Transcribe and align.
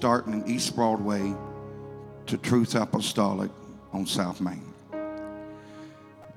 starting 0.00 0.32
in 0.32 0.48
East 0.50 0.74
Broadway 0.74 1.34
to 2.24 2.38
Truth 2.38 2.74
Apostolic 2.74 3.50
on 3.92 4.06
South 4.06 4.40
Main. 4.40 4.64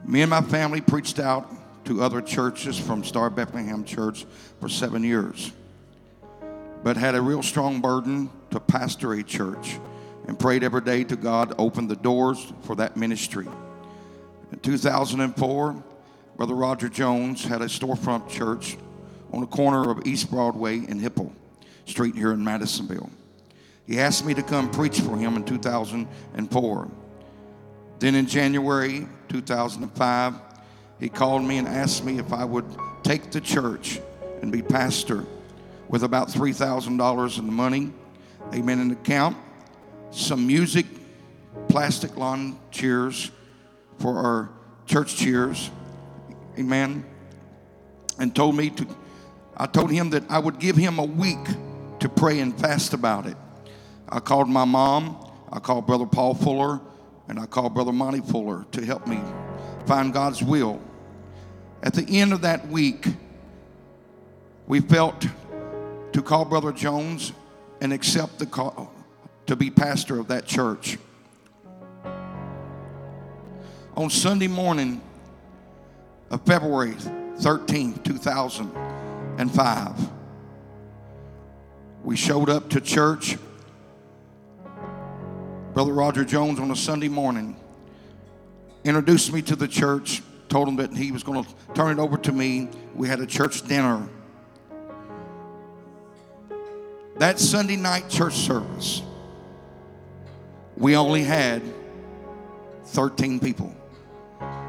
Me 0.03 0.21
and 0.21 0.29
my 0.29 0.41
family 0.41 0.81
preached 0.81 1.17
out 1.17 1.49
to 1.85 2.03
other 2.03 2.21
churches 2.21 2.77
from 2.77 3.05
Star 3.05 3.29
Bethlehem 3.29 3.85
Church 3.85 4.25
for 4.59 4.67
seven 4.67 5.01
years, 5.01 5.53
but 6.83 6.97
had 6.97 7.15
a 7.15 7.21
real 7.21 7.41
strong 7.41 7.79
burden 7.79 8.29
to 8.51 8.59
pastor 8.59 9.13
a 9.13 9.23
church 9.23 9.79
and 10.27 10.37
prayed 10.37 10.65
every 10.65 10.81
day 10.81 11.05
to 11.05 11.15
God 11.15 11.51
to 11.51 11.55
open 11.55 11.87
the 11.87 11.95
doors 11.95 12.51
for 12.63 12.75
that 12.75 12.97
ministry. 12.97 13.47
In 14.51 14.59
2004, 14.59 15.83
Brother 16.35 16.53
Roger 16.53 16.89
Jones 16.89 17.45
had 17.45 17.61
a 17.61 17.67
storefront 17.67 18.27
church 18.27 18.75
on 19.31 19.39
the 19.39 19.47
corner 19.47 19.89
of 19.89 20.05
East 20.05 20.29
Broadway 20.29 20.79
and 20.79 20.99
Hipple 20.99 21.31
Street 21.85 22.15
here 22.15 22.33
in 22.33 22.43
Madisonville. 22.43 23.09
He 23.85 23.99
asked 23.99 24.25
me 24.25 24.33
to 24.33 24.43
come 24.43 24.71
preach 24.71 24.99
for 25.01 25.17
him 25.17 25.35
in 25.35 25.43
2004. 25.43 26.91
Then 27.99 28.15
in 28.15 28.27
January 28.27 29.07
2005, 29.29 30.33
he 30.99 31.09
called 31.09 31.43
me 31.43 31.57
and 31.57 31.67
asked 31.67 32.03
me 32.03 32.17
if 32.17 32.31
I 32.31 32.45
would 32.45 32.65
take 33.03 33.31
the 33.31 33.41
church 33.41 33.99
and 34.41 34.51
be 34.51 34.61
pastor 34.61 35.25
with 35.89 36.03
about 36.03 36.29
$3,000 36.29 37.39
in 37.39 37.45
the 37.45 37.51
money, 37.51 37.91
amen, 38.53 38.87
the 38.87 38.95
account, 38.95 39.37
some 40.11 40.47
music, 40.47 40.85
plastic 41.67 42.15
lawn 42.17 42.57
chairs 42.71 43.31
for 43.99 44.17
our 44.17 44.49
church 44.85 45.15
cheers, 45.15 45.69
amen, 46.57 47.05
and 48.19 48.35
told 48.35 48.55
me 48.55 48.69
to, 48.69 48.87
I 49.57 49.65
told 49.65 49.91
him 49.91 50.09
that 50.11 50.23
I 50.29 50.39
would 50.39 50.59
give 50.59 50.75
him 50.75 50.99
a 50.99 51.05
week 51.05 51.45
to 51.99 52.09
pray 52.09 52.39
and 52.39 52.57
fast 52.59 52.93
about 52.93 53.25
it. 53.25 53.37
I 54.09 54.19
called 54.19 54.49
my 54.49 54.65
mom, 54.65 55.17
I 55.51 55.59
called 55.59 55.87
Brother 55.87 56.05
Paul 56.05 56.35
Fuller, 56.35 56.81
and 57.27 57.39
I 57.39 57.45
called 57.45 57.73
Brother 57.73 57.93
Monty 57.93 58.21
Fuller 58.21 58.65
to 58.71 58.85
help 58.85 59.07
me 59.07 59.19
find 59.85 60.13
God's 60.13 60.43
will. 60.43 60.81
At 61.81 61.93
the 61.93 62.05
end 62.19 62.33
of 62.33 62.41
that 62.41 62.67
week, 62.67 63.07
we 64.67 64.79
felt 64.79 65.25
to 66.13 66.21
call 66.21 66.45
Brother 66.45 66.71
Jones 66.71 67.33
and 67.81 67.91
accept 67.91 68.39
the 68.39 68.45
call 68.45 68.93
to 69.47 69.55
be 69.55 69.69
pastor 69.69 70.19
of 70.19 70.27
that 70.29 70.45
church. 70.45 70.97
On 73.95 74.09
Sunday 74.09 74.47
morning 74.47 75.01
of 76.29 76.41
February 76.45 76.95
13, 77.39 77.95
2005, 78.03 80.09
we 82.03 82.15
showed 82.15 82.49
up 82.49 82.69
to 82.69 82.81
church 82.81 83.37
Brother 85.73 85.91
Roger 85.91 86.23
Jones 86.23 86.59
on 86.59 86.69
a 86.69 86.75
Sunday 86.75 87.07
morning 87.07 87.55
introduced 88.83 89.33
me 89.33 89.41
to 89.41 89.55
the 89.55 89.67
church, 89.67 90.21
told 90.47 90.67
him 90.67 90.75
that 90.75 90.93
he 90.93 91.11
was 91.11 91.23
going 91.23 91.43
to 91.43 91.49
turn 91.73 91.97
it 91.97 91.99
over 91.99 92.15
to 92.15 92.31
me. 92.31 92.69
We 92.93 93.07
had 93.07 93.19
a 93.19 93.25
church 93.25 93.67
dinner. 93.67 94.07
That 97.17 97.39
Sunday 97.39 97.75
night 97.75 98.07
church 98.07 98.35
service, 98.35 99.01
we 100.77 100.95
only 100.95 101.23
had 101.23 101.63
13 102.85 103.39
people. 103.39 103.75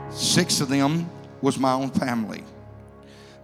Six 0.09 0.63
of 0.63 0.71
them 0.71 1.11
was 1.43 1.59
my 1.59 1.73
own 1.73 1.91
family. 1.91 2.45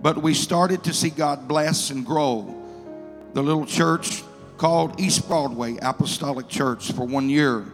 But 0.00 0.22
we 0.22 0.32
started 0.32 0.82
to 0.84 0.94
see 0.94 1.10
God 1.10 1.46
bless 1.46 1.90
and 1.90 2.06
grow 2.06 2.56
the 3.34 3.42
little 3.42 3.66
church 3.66 4.22
called 4.60 5.00
East 5.00 5.26
Broadway 5.26 5.78
Apostolic 5.80 6.46
Church 6.46 6.92
for 6.92 7.06
one 7.06 7.30
year 7.30 7.64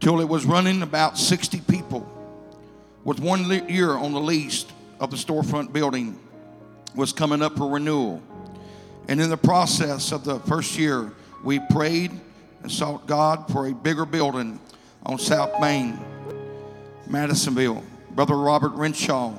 till 0.00 0.18
it 0.22 0.24
was 0.26 0.46
running 0.46 0.80
about 0.80 1.18
60 1.18 1.60
people 1.68 2.10
with 3.04 3.20
one 3.20 3.44
year 3.68 3.90
on 3.90 4.12
the 4.12 4.20
lease 4.20 4.64
of 5.00 5.10
the 5.10 5.18
storefront 5.18 5.70
building 5.70 6.18
was 6.94 7.12
coming 7.12 7.42
up 7.42 7.58
for 7.58 7.68
renewal. 7.68 8.22
And 9.06 9.20
in 9.20 9.28
the 9.28 9.36
process 9.36 10.12
of 10.12 10.24
the 10.24 10.40
first 10.40 10.78
year 10.78 11.12
we 11.44 11.60
prayed 11.70 12.10
and 12.62 12.72
sought 12.72 13.06
god 13.06 13.46
for 13.52 13.66
a 13.66 13.74
bigger 13.74 14.06
building 14.06 14.58
on 15.04 15.18
south 15.18 15.60
main 15.60 16.00
madisonville. 17.06 17.84
Brother 18.12 18.36
robert 18.36 18.72
renshaw 18.72 19.34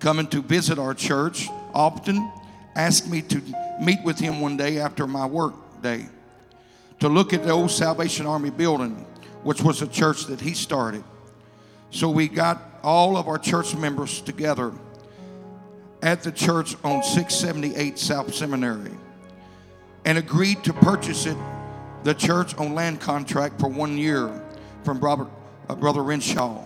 coming 0.00 0.26
to 0.30 0.42
visit 0.42 0.80
our 0.80 0.94
church 0.94 1.48
often 1.72 2.28
asked 2.76 3.08
me 3.08 3.22
to 3.22 3.42
meet 3.80 4.02
with 4.04 4.18
him 4.18 4.40
one 4.40 4.56
day 4.56 4.78
after 4.78 5.06
my 5.06 5.26
work 5.26 5.54
day 5.82 6.06
to 7.00 7.08
look 7.08 7.32
at 7.32 7.42
the 7.42 7.50
old 7.50 7.70
Salvation 7.70 8.26
Army 8.26 8.50
building, 8.50 9.06
which 9.42 9.62
was 9.62 9.82
a 9.82 9.86
church 9.86 10.26
that 10.26 10.40
he 10.40 10.52
started. 10.52 11.02
So 11.90 12.10
we 12.10 12.28
got 12.28 12.62
all 12.82 13.16
of 13.16 13.26
our 13.26 13.38
church 13.38 13.74
members 13.74 14.20
together 14.20 14.72
at 16.02 16.22
the 16.22 16.30
church 16.30 16.76
on 16.84 17.02
678 17.02 17.98
South 17.98 18.34
Seminary 18.34 18.92
and 20.04 20.16
agreed 20.18 20.62
to 20.64 20.72
purchase 20.72 21.26
it, 21.26 21.36
the 22.04 22.14
church 22.14 22.54
on 22.56 22.74
land 22.74 23.00
contract 23.00 23.60
for 23.60 23.68
one 23.68 23.98
year 23.98 24.42
from 24.84 24.98
Robert, 25.00 25.28
uh, 25.68 25.74
Brother 25.74 26.02
Renshaw 26.02 26.62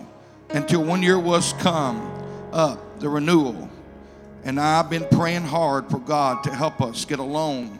until 0.49 0.83
one 0.83 1.03
year 1.03 1.19
was 1.19 1.53
come 1.53 1.99
up, 2.53 2.99
the 2.99 3.09
renewal. 3.09 3.69
And 4.45 4.59
I've 4.59 4.89
been 4.89 5.07
praying 5.11 5.43
hard 5.43 5.89
for 5.89 5.99
God 5.99 6.43
to 6.43 6.53
help 6.53 6.81
us 6.81 7.03
get 7.03 7.19
a 7.19 7.23
loan 7.23 7.79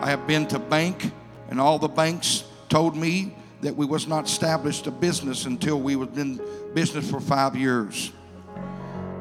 I 0.00 0.10
have 0.10 0.28
been 0.28 0.46
to 0.48 0.60
bank, 0.60 1.10
and 1.50 1.60
all 1.60 1.78
the 1.78 1.88
banks 1.88 2.44
told 2.68 2.96
me 2.96 3.34
that 3.62 3.74
we 3.74 3.84
was 3.84 4.06
not 4.06 4.26
established 4.26 4.86
a 4.86 4.92
business 4.92 5.44
until 5.44 5.80
we 5.80 5.96
was 5.96 6.16
in 6.16 6.40
business 6.72 7.10
for 7.10 7.20
five 7.20 7.56
years. 7.56 8.12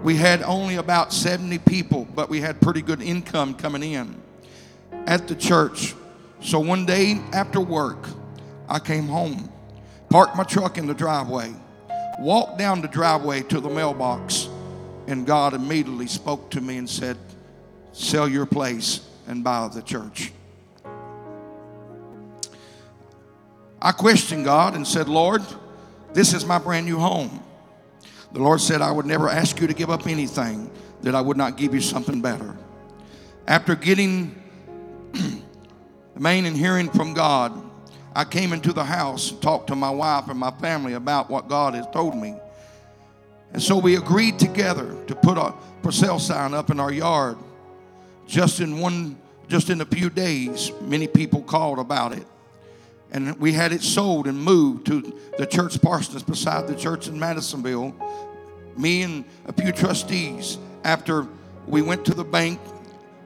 We 0.04 0.16
had 0.16 0.44
only 0.44 0.76
about 0.76 1.12
70 1.12 1.58
people, 1.60 2.08
but 2.14 2.30
we 2.30 2.42
had 2.42 2.62
pretty 2.62 2.84
good 2.84 3.02
income 3.02 3.56
coming 3.56 3.82
in 3.82 4.16
at 5.08 5.28
the 5.28 5.36
church. 5.36 5.96
So 6.42 6.60
one 6.60 6.86
day 6.86 7.20
after 7.34 7.60
work, 7.60 8.08
I 8.70 8.78
came 8.78 9.08
home, 9.08 9.52
parked 10.12 10.36
my 10.36 10.44
truck 10.44 10.78
in 10.78 10.86
the 10.86 10.94
driveway, 10.94 11.56
walked 12.20 12.60
down 12.60 12.82
the 12.82 12.88
driveway 12.88 13.42
to 13.44 13.60
the 13.60 13.70
mailbox, 13.70 14.48
and 15.08 15.26
God 15.26 15.54
immediately 15.54 16.08
spoke 16.08 16.52
to 16.52 16.62
me 16.62 16.78
and 16.78 16.90
said, 16.90 17.18
Sell 17.94 18.28
your 18.28 18.46
place 18.46 19.02
and 19.26 19.44
buy 19.44 19.68
the 19.74 19.82
church. 19.82 20.32
I 23.82 23.92
questioned 23.92 24.46
God 24.46 24.76
and 24.76 24.88
said, 24.88 25.08
Lord, 25.08 25.42
this 26.14 26.34
is 26.34 26.46
my 26.46 26.60
brand 26.60 26.86
new 26.86 27.00
home. 27.00 27.44
The 28.34 28.40
Lord 28.40 28.60
said, 28.60 28.82
I 28.82 28.92
would 28.92 29.06
never 29.06 29.30
ask 29.30 29.60
you 29.62 29.68
to 29.68 29.74
give 29.74 29.90
up 29.90 30.06
anything 30.08 30.70
that 31.02 31.16
I 31.16 31.22
would 31.22 31.38
not 31.38 31.58
give 31.58 31.74
you 31.74 31.82
something 31.82 32.22
better. 32.22 32.56
After 33.48 33.76
getting 33.76 34.42
the 35.14 35.42
main 36.20 36.46
and 36.46 36.56
hearing 36.56 36.90
from 36.90 37.14
God, 37.14 37.64
I 38.16 38.26
came 38.26 38.52
into 38.52 38.74
the 38.74 38.84
house 38.84 39.32
and 39.32 39.42
talked 39.42 39.68
to 39.68 39.76
my 39.76 39.92
wife 39.92 40.28
and 40.28 40.40
my 40.40 40.52
family 40.52 40.94
about 40.94 41.30
what 41.30 41.48
God 41.48 41.76
has 41.76 41.86
told 41.94 42.16
me. 42.16 42.36
And 43.54 43.62
so 43.62 43.78
we 43.78 43.96
agreed 43.96 44.40
together 44.40 44.96
to 45.08 45.16
put 45.16 45.38
a 45.38 45.54
for 45.82 45.92
sale 45.92 46.20
sign 46.20 46.54
up 46.54 46.70
in 46.70 46.80
our 46.80 46.92
yard. 46.92 47.38
Just 48.28 48.60
in 48.60 48.80
one, 48.80 49.18
just 49.48 49.70
in 49.70 49.82
a 49.82 49.86
few 49.86 50.10
days, 50.10 50.72
many 50.82 51.08
people 51.08 51.42
called 51.42 51.80
about 51.80 52.14
it 52.14 52.28
and 53.12 53.40
we 53.40 53.54
had 53.54 53.72
it 53.72 53.82
sold 53.82 54.28
and 54.28 54.42
moved 54.42 54.86
to 54.88 55.18
the 55.38 55.46
church 55.46 55.82
parsonage 55.82 56.26
beside 56.26 56.68
the 56.68 56.76
church 56.76 57.08
in 57.08 57.20
Madisonville. 57.20 57.96
Me 58.76 59.02
and 59.02 59.26
a 59.46 59.54
few 59.54 59.72
trustees, 59.72 60.58
after 60.84 61.26
we 61.66 61.82
went 61.82 62.06
to 62.06 62.14
the 62.14 62.24
bank 62.24 62.60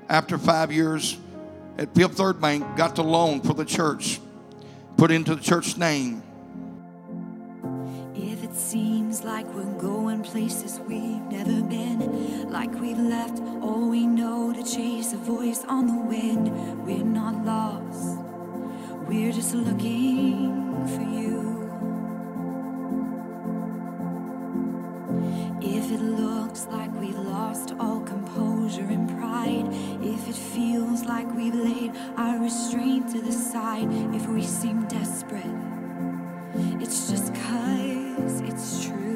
after 0.09 0.37
five 0.37 0.71
years 0.71 1.17
at 1.77 1.93
Fifth 1.95 2.15
Third 2.15 2.39
Bank, 2.39 2.65
got 2.77 2.95
the 2.95 3.03
loan 3.03 3.41
for 3.41 3.53
the 3.53 3.65
church, 3.65 4.19
put 4.97 5.11
into 5.11 5.35
the 5.35 5.41
church 5.41 5.77
name. 5.77 6.21
If 8.13 8.43
it 8.43 8.55
seems 8.55 9.23
like 9.23 9.50
places 10.23 10.79
we've 10.87 11.21
never 11.23 11.61
been, 11.61 12.49
like 12.49 12.73
we've 12.79 12.99
left 12.99 13.39
all 13.61 13.89
we 13.89 14.05
know 14.05 14.53
to 14.53 14.63
chase 14.63 15.13
a 15.13 15.17
voice 15.17 15.63
on 15.67 15.87
the 15.87 16.01
wind, 16.01 16.85
we're 16.85 17.03
not 17.03 17.43
lost. 17.43 18.19
We're 19.07 19.31
just 19.31 19.55
looking 19.55 20.87
for 20.87 21.01
you. 21.01 21.51
If 25.61 25.91
it 25.91 26.01
looks 26.01 26.67
like 26.67 26.93
we've 26.99 27.17
lost 27.17 27.73
all 27.79 28.01
composure 28.01 28.85
and 28.85 29.09
pride, 29.17 29.67
if 30.03 30.27
it 30.27 30.35
feels 30.35 31.03
like 31.05 31.31
we've 31.35 31.55
laid 31.55 31.95
our 32.17 32.37
restraint 32.39 33.09
to 33.13 33.21
the 33.21 33.31
side, 33.31 33.87
if 34.13 34.27
we 34.27 34.43
seem 34.43 34.87
desperate, 34.87 35.45
it's 36.81 37.09
just 37.09 37.33
cause 37.33 38.41
it's 38.41 38.85
true. 38.85 39.10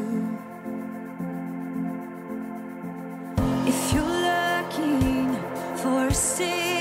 If 3.68 3.94
you're 3.94 4.04
looking 4.04 5.34
for 5.78 6.08
a 6.08 6.14
safe 6.14 6.75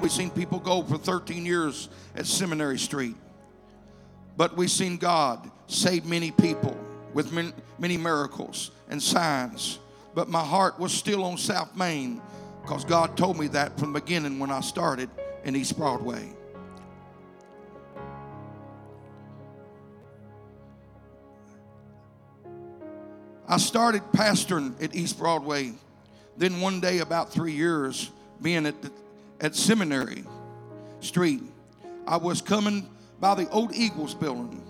we've 0.00 0.12
seen 0.12 0.30
people 0.30 0.58
go 0.58 0.82
for 0.82 0.98
13 0.98 1.44
years 1.44 1.88
at 2.14 2.26
Seminary 2.26 2.78
Street. 2.78 3.16
But 4.36 4.56
we've 4.56 4.70
seen 4.70 4.96
God 4.96 5.50
save 5.66 6.04
many 6.04 6.30
people 6.30 6.76
with 7.12 7.32
many 7.78 7.96
miracles 7.96 8.70
and 8.88 9.02
signs. 9.02 9.78
But 10.14 10.28
my 10.28 10.42
heart 10.42 10.78
was 10.78 10.92
still 10.92 11.24
on 11.24 11.38
South 11.38 11.76
Main 11.76 12.20
because 12.62 12.84
God 12.84 13.16
told 13.16 13.38
me 13.38 13.48
that 13.48 13.78
from 13.78 13.92
the 13.92 14.00
beginning 14.00 14.38
when 14.38 14.50
I 14.50 14.60
started 14.60 15.10
in 15.44 15.54
East 15.54 15.76
Broadway. 15.76 16.32
I 23.46 23.58
started 23.58 24.02
pastoring 24.12 24.82
at 24.82 24.94
East 24.94 25.18
Broadway. 25.18 25.72
Then 26.36 26.60
one 26.60 26.80
day, 26.80 26.98
about 26.98 27.30
three 27.30 27.52
years, 27.52 28.10
being 28.40 28.66
at 28.66 28.80
the, 28.82 28.90
at 29.44 29.54
Seminary 29.54 30.24
Street, 31.00 31.42
I 32.06 32.16
was 32.16 32.40
coming 32.40 32.88
by 33.20 33.34
the 33.34 33.46
old 33.50 33.74
Eagles 33.74 34.14
building 34.14 34.62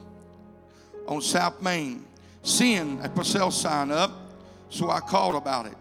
on 1.07 1.23
South 1.23 1.63
Main, 1.63 2.05
seeing 2.43 2.99
a 2.99 3.25
sale 3.25 3.53
sign 3.53 3.93
up, 3.93 4.11
so 4.71 4.91
I 4.91 4.99
called 4.99 5.37
about 5.37 5.67
it. 5.67 5.77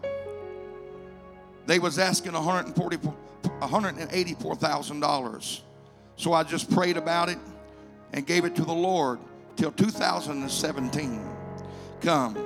They 1.65 1.79
was 1.79 1.97
asking 1.97 2.33
140, 2.33 2.97
$184,000. 2.97 5.61
So 6.15 6.33
I 6.33 6.43
just 6.43 6.69
prayed 6.69 6.97
about 6.97 7.29
it 7.29 7.39
and 8.13 8.27
gave 8.27 8.45
it 8.45 8.55
to 8.57 8.63
the 8.63 8.73
Lord 8.73 9.17
till 9.55 9.71
2017. 9.71 11.27
Come 12.01 12.37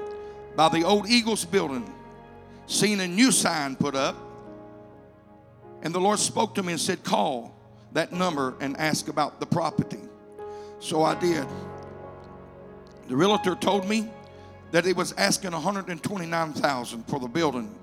by 0.56 0.70
the 0.70 0.86
old 0.86 1.10
Eagles 1.10 1.44
building, 1.44 1.94
seen 2.68 3.02
a 3.02 3.08
new 3.08 3.34
sign 3.34 3.76
put 3.76 3.96
up, 3.96 4.16
and 5.82 5.94
the 5.94 6.00
Lord 6.00 6.20
spoke 6.20 6.56
to 6.56 6.64
me 6.64 6.74
and 6.74 6.82
said, 6.82 7.04
Call 7.04 7.56
that 7.94 8.12
number 8.12 8.56
and 8.60 8.78
ask 8.78 9.08
about 9.08 9.40
the 9.40 9.46
property. 9.46 10.02
So 10.80 11.04
I 11.04 11.16
did. 11.16 11.46
The 13.08 13.16
realtor 13.16 13.56
told 13.56 13.88
me 13.88 14.10
that 14.72 14.86
he 14.86 14.94
was 14.94 15.14
asking 15.14 15.52
129,000 15.52 17.04
for 17.08 17.20
the 17.20 17.28
building. 17.28 17.74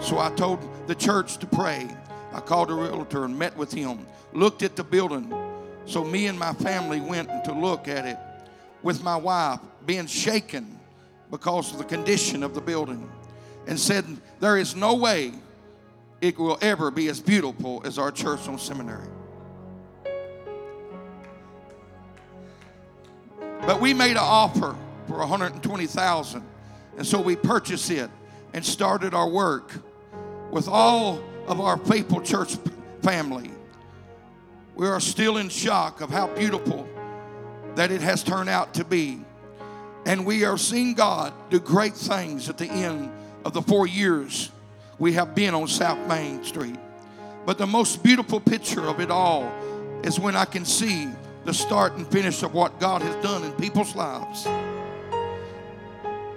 So 0.00 0.18
I 0.18 0.30
told 0.30 0.58
the 0.86 0.94
church 0.94 1.38
to 1.38 1.46
pray. 1.46 1.88
I 2.32 2.40
called 2.40 2.68
the 2.68 2.74
realtor 2.74 3.24
and 3.24 3.38
met 3.38 3.56
with 3.56 3.72
him, 3.72 4.06
looked 4.32 4.62
at 4.62 4.74
the 4.74 4.82
building. 4.82 5.32
So 5.86 6.02
me 6.02 6.26
and 6.26 6.38
my 6.38 6.52
family 6.54 7.00
went 7.00 7.44
to 7.44 7.52
look 7.52 7.86
at 7.86 8.04
it 8.04 8.18
with 8.82 9.02
my 9.02 9.16
wife 9.16 9.60
being 9.86 10.06
shaken 10.06 10.78
because 11.30 11.72
of 11.72 11.78
the 11.78 11.84
condition 11.84 12.42
of 12.42 12.54
the 12.54 12.60
building 12.60 13.08
and 13.66 13.78
said, 13.78 14.04
There 14.40 14.56
is 14.56 14.74
no 14.74 14.94
way 14.94 15.32
it 16.24 16.38
will 16.38 16.56
ever 16.62 16.90
be 16.90 17.08
as 17.08 17.20
beautiful 17.20 17.82
as 17.84 17.98
our 17.98 18.10
church 18.10 18.48
on 18.48 18.58
seminary. 18.58 19.08
But 23.66 23.78
we 23.78 23.92
made 23.92 24.12
an 24.12 24.22
offer 24.22 24.74
for 25.06 25.18
120,000 25.18 26.42
and 26.96 27.06
so 27.06 27.20
we 27.20 27.36
purchased 27.36 27.90
it 27.90 28.08
and 28.54 28.64
started 28.64 29.12
our 29.12 29.28
work 29.28 29.70
with 30.50 30.66
all 30.66 31.22
of 31.46 31.60
our 31.60 31.76
faithful 31.76 32.22
church 32.22 32.56
family. 33.02 33.50
We 34.76 34.86
are 34.86 35.00
still 35.00 35.36
in 35.36 35.50
shock 35.50 36.00
of 36.00 36.08
how 36.08 36.28
beautiful 36.28 36.88
that 37.74 37.90
it 37.90 38.00
has 38.00 38.22
turned 38.22 38.48
out 38.48 38.72
to 38.74 38.84
be. 38.84 39.20
And 40.06 40.24
we 40.24 40.46
are 40.46 40.56
seeing 40.56 40.94
God 40.94 41.34
do 41.50 41.60
great 41.60 41.94
things 41.94 42.48
at 42.48 42.56
the 42.56 42.66
end 42.66 43.10
of 43.44 43.52
the 43.52 43.60
four 43.60 43.86
years 43.86 44.50
we 44.98 45.12
have 45.14 45.34
been 45.34 45.54
on 45.54 45.68
South 45.68 45.98
Main 46.08 46.44
Street. 46.44 46.76
But 47.46 47.58
the 47.58 47.66
most 47.66 48.02
beautiful 48.02 48.40
picture 48.40 48.86
of 48.86 49.00
it 49.00 49.10
all 49.10 49.52
is 50.02 50.18
when 50.18 50.36
I 50.36 50.44
can 50.44 50.64
see 50.64 51.08
the 51.44 51.52
start 51.52 51.94
and 51.94 52.06
finish 52.06 52.42
of 52.42 52.54
what 52.54 52.80
God 52.80 53.02
has 53.02 53.22
done 53.22 53.44
in 53.44 53.52
people's 53.52 53.94
lives. 53.94 54.46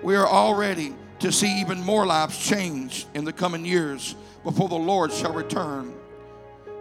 We 0.03 0.15
are 0.15 0.27
all 0.27 0.55
ready 0.55 0.93
to 1.19 1.31
see 1.31 1.61
even 1.61 1.81
more 1.81 2.05
lives 2.05 2.37
changed 2.37 3.07
in 3.13 3.25
the 3.25 3.33
coming 3.33 3.65
years 3.65 4.15
before 4.43 4.69
the 4.69 4.75
Lord 4.75 5.11
shall 5.11 5.33
return. 5.33 5.93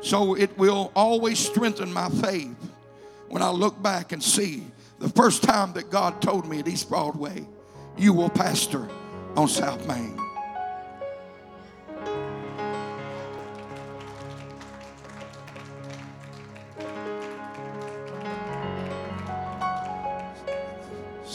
So 0.00 0.34
it 0.34 0.56
will 0.58 0.92
always 0.94 1.38
strengthen 1.38 1.92
my 1.92 2.08
faith 2.08 2.56
when 3.28 3.42
I 3.42 3.50
look 3.50 3.80
back 3.82 4.12
and 4.12 4.22
see 4.22 4.64
the 4.98 5.08
first 5.10 5.42
time 5.42 5.72
that 5.74 5.90
God 5.90 6.22
told 6.22 6.48
me 6.48 6.60
at 6.60 6.68
East 6.68 6.88
Broadway, 6.88 7.46
you 7.96 8.12
will 8.12 8.30
pastor 8.30 8.88
on 9.36 9.48
South 9.48 9.86
Main. 9.88 10.25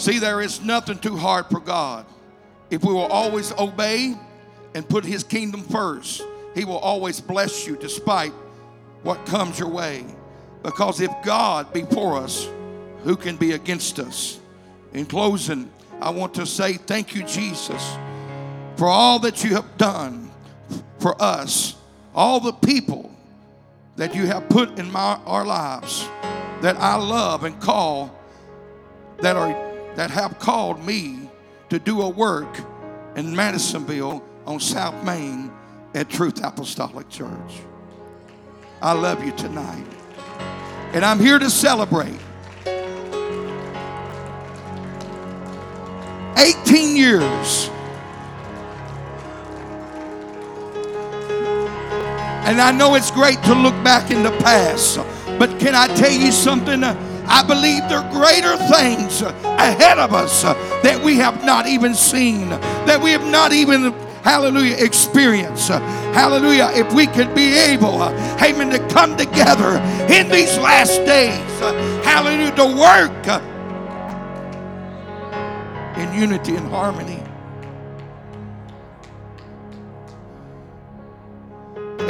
See, 0.01 0.17
there 0.17 0.41
is 0.41 0.61
nothing 0.61 0.97
too 0.97 1.15
hard 1.15 1.45
for 1.51 1.59
God. 1.59 2.07
If 2.71 2.83
we 2.83 2.91
will 2.91 3.05
always 3.05 3.51
obey 3.51 4.17
and 4.73 4.89
put 4.89 5.05
His 5.05 5.23
kingdom 5.23 5.61
first, 5.61 6.23
He 6.55 6.65
will 6.65 6.79
always 6.79 7.21
bless 7.21 7.67
you 7.67 7.75
despite 7.77 8.31
what 9.03 9.23
comes 9.27 9.59
your 9.59 9.69
way. 9.69 10.03
Because 10.63 11.01
if 11.01 11.11
God 11.23 11.71
be 11.71 11.83
for 11.83 12.17
us, 12.17 12.49
who 13.03 13.15
can 13.15 13.35
be 13.35 13.51
against 13.51 13.99
us? 13.99 14.39
In 14.91 15.05
closing, 15.05 15.71
I 16.01 16.09
want 16.09 16.33
to 16.33 16.47
say 16.47 16.73
thank 16.77 17.13
you, 17.13 17.23
Jesus, 17.23 17.95
for 18.77 18.87
all 18.87 19.19
that 19.19 19.43
you 19.43 19.53
have 19.53 19.77
done 19.77 20.31
for 20.97 21.15
us, 21.21 21.75
all 22.15 22.39
the 22.39 22.53
people 22.53 23.15
that 23.97 24.15
you 24.15 24.25
have 24.25 24.49
put 24.49 24.79
in 24.79 24.91
my, 24.91 25.19
our 25.27 25.45
lives 25.45 26.09
that 26.61 26.75
I 26.77 26.95
love 26.95 27.43
and 27.43 27.61
call 27.61 28.19
that 29.19 29.35
are 29.35 29.70
that 29.95 30.09
have 30.11 30.39
called 30.39 30.83
me 30.85 31.29
to 31.69 31.79
do 31.79 32.01
a 32.01 32.09
work 32.09 32.59
in 33.15 33.35
Madisonville 33.35 34.23
on 34.45 34.59
South 34.59 35.03
Main 35.03 35.51
at 35.93 36.09
Truth 36.09 36.43
Apostolic 36.43 37.09
Church. 37.09 37.61
I 38.81 38.93
love 38.93 39.23
you 39.23 39.31
tonight. 39.33 39.85
And 40.93 41.05
I'm 41.05 41.19
here 41.19 41.39
to 41.39 41.49
celebrate 41.49 42.19
18 46.37 46.95
years. 46.95 47.69
And 52.43 52.59
I 52.59 52.71
know 52.71 52.95
it's 52.95 53.11
great 53.11 53.41
to 53.43 53.53
look 53.53 53.75
back 53.83 54.11
in 54.11 54.23
the 54.23 54.31
past, 54.39 54.97
but 55.37 55.59
can 55.59 55.75
I 55.75 55.87
tell 55.95 56.11
you 56.11 56.31
something? 56.31 56.83
I 57.25 57.43
believe 57.43 57.87
there 57.89 57.99
are 57.99 58.11
greater 58.11 58.57
things 58.71 59.21
ahead 59.21 59.99
of 59.99 60.13
us 60.13 60.43
that 60.43 61.01
we 61.03 61.17
have 61.17 61.43
not 61.45 61.67
even 61.67 61.93
seen, 61.93 62.49
that 62.49 63.01
we 63.01 63.11
have 63.11 63.25
not 63.25 63.53
even 63.53 63.93
hallelujah, 64.23 64.75
experience. 64.77 65.67
Hallelujah. 65.67 66.71
If 66.73 66.93
we 66.93 67.07
could 67.07 67.33
be 67.33 67.53
able, 67.57 68.01
amen, 68.03 68.69
to 68.71 68.79
come 68.89 69.17
together 69.17 69.77
in 70.13 70.29
these 70.29 70.57
last 70.57 70.97
days, 71.05 71.59
hallelujah, 72.05 72.55
to 72.55 72.65
work 72.65 73.27
in 75.97 76.13
unity 76.19 76.55
and 76.55 76.67
harmony. 76.69 77.23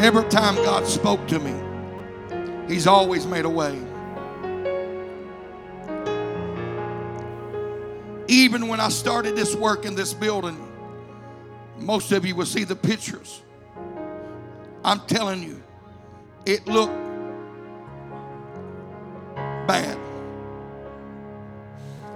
Every 0.01 0.23
time 0.29 0.55
God 0.55 0.87
spoke 0.87 1.27
to 1.27 1.39
me, 1.39 1.53
He's 2.67 2.87
always 2.87 3.27
made 3.27 3.45
a 3.45 3.49
way. 3.49 3.90
Even 8.31 8.69
when 8.69 8.79
I 8.79 8.87
started 8.87 9.35
this 9.35 9.53
work 9.53 9.83
in 9.83 9.93
this 9.93 10.13
building, 10.13 10.57
most 11.77 12.13
of 12.13 12.25
you 12.25 12.33
will 12.33 12.45
see 12.45 12.63
the 12.63 12.77
pictures. 12.77 13.41
I'm 14.85 15.01
telling 15.01 15.43
you, 15.43 15.61
it 16.45 16.65
looked 16.65 16.93
bad. 19.67 19.97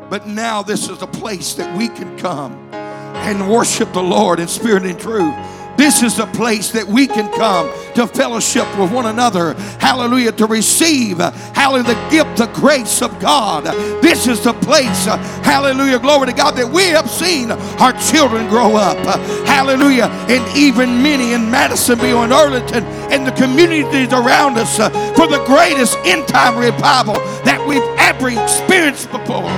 But 0.09 0.25
now 0.25 0.63
this 0.63 0.87
is 0.87 1.01
a 1.01 1.07
place 1.07 1.53
that 1.55 1.77
we 1.77 1.89
can 1.89 2.17
come 2.17 2.53
and 2.73 3.51
worship 3.51 3.91
the 3.91 4.01
Lord 4.01 4.39
in 4.39 4.47
spirit 4.47 4.85
and 4.85 4.97
truth. 4.97 5.33
This 5.77 6.03
is 6.03 6.19
a 6.19 6.25
place 6.27 6.71
that 6.71 6.87
we 6.87 7.07
can 7.07 7.31
come 7.33 7.67
to 7.95 8.07
fellowship 8.07 8.65
with 8.77 8.91
one 8.91 9.05
another. 9.05 9.53
Hallelujah. 9.79 10.31
To 10.33 10.45
receive, 10.45 11.17
hallelujah, 11.17 11.95
the 11.95 12.09
gift, 12.09 12.37
the 12.37 12.47
grace 12.47 13.01
of 13.01 13.19
God. 13.19 13.65
This 14.01 14.27
is 14.27 14.43
the 14.43 14.53
place, 14.53 15.05
hallelujah, 15.05 15.99
glory 15.99 16.27
to 16.27 16.33
God, 16.33 16.55
that 16.55 16.67
we 16.67 16.83
have 16.89 17.09
seen 17.09 17.51
our 17.51 17.93
children 18.11 18.47
grow 18.47 18.75
up. 18.75 18.97
Hallelujah. 19.45 20.05
And 20.29 20.57
even 20.57 21.01
many 21.01 21.33
in 21.33 21.51
Madisonville 21.51 22.23
and 22.23 22.31
Earlington 22.31 22.83
and 23.11 23.25
the 23.25 23.31
communities 23.31 24.13
around 24.13 24.57
us 24.57 24.79
uh, 24.79 24.89
for 25.13 25.27
the 25.27 25.43
greatest 25.45 25.97
end 26.05 26.27
time 26.27 26.57
revival 26.57 27.15
that 27.43 27.63
we've 27.67 27.81
ever 27.97 28.29
experienced 28.29 29.11
before. 29.11 29.49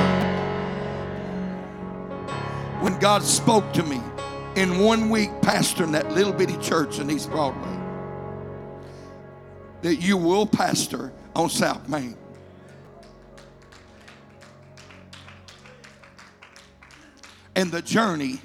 When 2.81 2.97
God 2.99 3.23
spoke 3.23 3.73
to 3.73 3.83
me, 3.83 4.01
in 4.57 4.79
one 4.79 5.11
week 5.11 5.29
pastoring 5.41 5.91
that 5.91 6.11
little 6.11 6.33
bitty 6.33 6.57
church 6.57 6.97
in 6.97 7.11
East 7.11 7.29
Broadway 7.29 7.77
that 9.83 9.97
you 9.97 10.17
will 10.17 10.47
pastor 10.47 11.13
on 11.35 11.47
South 11.49 11.87
Main. 11.87 12.17
And 17.55 17.71
the 17.71 17.83
journey 17.83 18.41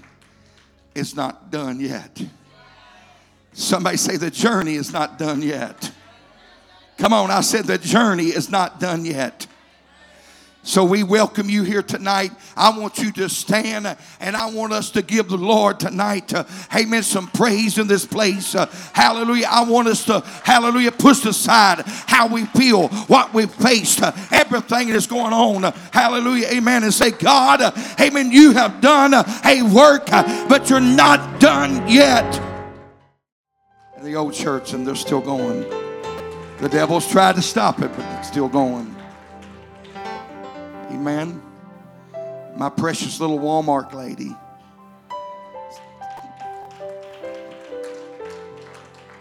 is 0.95 1.17
not 1.17 1.51
done 1.51 1.81
yet. 1.81 2.23
Somebody 3.55 3.97
say, 3.97 4.17
The 4.19 4.31
journey 4.31 4.75
is 4.75 4.93
not 4.93 5.19
done 5.19 5.41
yet. 5.41 5.93
Come 6.99 7.15
on, 7.15 7.31
I 7.31 7.41
said, 7.41 7.65
The 7.65 7.79
journey 7.79 8.27
is 8.27 8.51
not 8.51 8.79
done 8.79 9.07
yet. 9.07 9.42
So 10.65 10.85
we 10.85 11.03
welcome 11.03 11.51
you 11.51 11.65
here 11.65 11.83
tonight. 11.83 12.31
I 12.57 12.79
want 12.79 12.99
you 12.99 13.11
to 13.13 13.29
stand 13.29 13.97
and 14.21 14.37
I 14.37 14.49
want 14.51 14.73
us 14.73 14.93
to 14.93 15.03
give 15.03 15.29
the 15.29 15.37
Lord 15.37 15.81
tonight, 15.81 16.33
uh, 16.33 16.45
amen, 16.73 17.03
some 17.03 17.27
praise 17.27 17.79
in 17.79 17.89
this 17.89 18.07
place. 18.07 18.55
Uh, 18.55 18.67
hallelujah. 18.93 19.49
I 19.51 19.65
want 19.65 19.89
us 19.89 20.05
to, 20.05 20.21
hallelujah, 20.45 20.93
push 20.93 21.27
aside 21.27 21.83
how 21.85 22.29
we 22.29 22.45
feel, 22.45 22.87
what 23.09 23.35
we've 23.35 23.51
faced, 23.51 24.03
uh, 24.03 24.13
everything 24.31 24.91
that's 24.91 25.09
going 25.09 25.33
on. 25.33 25.65
Uh, 25.65 25.73
hallelujah. 25.93 26.47
Amen. 26.53 26.85
And 26.85 26.95
say, 26.95 27.11
God, 27.11 27.61
uh, 27.61 27.73
amen, 28.01 28.31
you 28.31 28.53
have 28.53 28.81
done 28.81 29.15
uh, 29.15 29.25
a 29.45 29.63
work, 29.63 30.07
but 30.07 30.71
you're 30.71 30.79
not 30.79 31.41
done 31.41 31.89
yet. 31.89 32.41
In 33.97 34.05
the 34.05 34.15
old 34.15 34.33
church, 34.33 34.75
and 34.75 34.87
they're 34.87 34.95
still 34.95 35.21
going. 35.21 35.69
The 36.61 36.69
devil's 36.69 37.11
tried 37.11 37.35
to 37.35 37.43
stop 37.43 37.81
it, 37.81 37.91
but 37.97 38.19
it's 38.21 38.29
still 38.29 38.49
going. 38.49 38.95
Amen. 40.93 41.43
My 42.55 42.69
precious 42.69 43.19
little 43.19 43.39
Walmart 43.39 43.95
lady. 43.95 44.37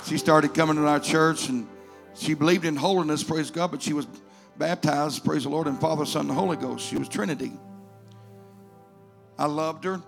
She 0.05 0.17
started 0.17 0.53
coming 0.53 0.75
to 0.75 0.85
our 0.85 0.99
church 0.99 1.47
and 1.47 1.65
she 2.13 2.33
believed 2.33 2.65
in 2.65 2.75
holiness, 2.75 3.23
praise 3.23 3.49
God, 3.49 3.71
but 3.71 3.81
she 3.81 3.93
was 3.93 4.05
baptized, 4.57 5.23
praise 5.23 5.43
the 5.43 5.49
Lord, 5.49 5.67
in 5.67 5.77
Father, 5.77 6.05
Son, 6.05 6.27
and 6.27 6.37
Holy 6.37 6.57
Ghost. 6.57 6.85
She 6.85 6.97
was 6.97 7.07
Trinity. 7.07 7.53
I 9.39 9.45
loved 9.45 9.85
her. 9.85 10.01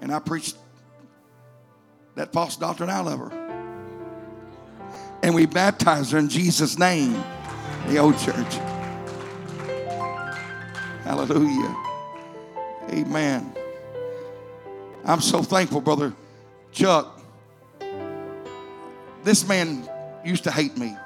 And 0.00 0.12
I 0.12 0.18
preached 0.18 0.56
that 2.16 2.32
false 2.32 2.56
doctrine 2.56 2.90
I 2.90 3.00
of 3.00 3.18
her. 3.18 3.30
And 5.22 5.32
we 5.32 5.46
baptized 5.46 6.10
her 6.10 6.18
in 6.18 6.28
Jesus' 6.28 6.76
name, 6.76 7.22
the 7.86 7.98
old 7.98 8.18
church. 8.18 8.69
Hallelujah. 11.10 11.76
Amen. 12.90 13.52
I'm 15.04 15.20
so 15.20 15.42
thankful, 15.42 15.80
Brother 15.80 16.14
Chuck. 16.70 17.20
This 19.24 19.48
man 19.48 19.90
used 20.24 20.44
to 20.44 20.52
hate 20.52 20.78
me. 20.78 20.96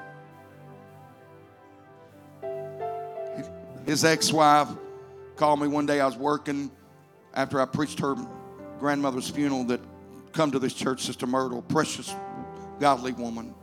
His 3.87 4.04
ex 4.04 4.30
wife 4.30 4.68
called 5.37 5.62
me 5.62 5.68
one 5.68 5.87
day. 5.87 6.00
I 6.00 6.06
was 6.06 6.18
working 6.18 6.70
after 7.32 7.58
I 7.58 7.64
preached 7.64 7.99
her 8.00 8.14
grandmother's 8.78 9.30
funeral 9.30 9.64
that 9.64 9.80
come 10.32 10.50
to 10.50 10.58
this 10.58 10.75
church, 10.75 11.00
Sister 11.00 11.26
Myrtle, 11.26 11.62
precious, 11.62 12.14
godly 12.78 13.12
woman. 13.12 13.54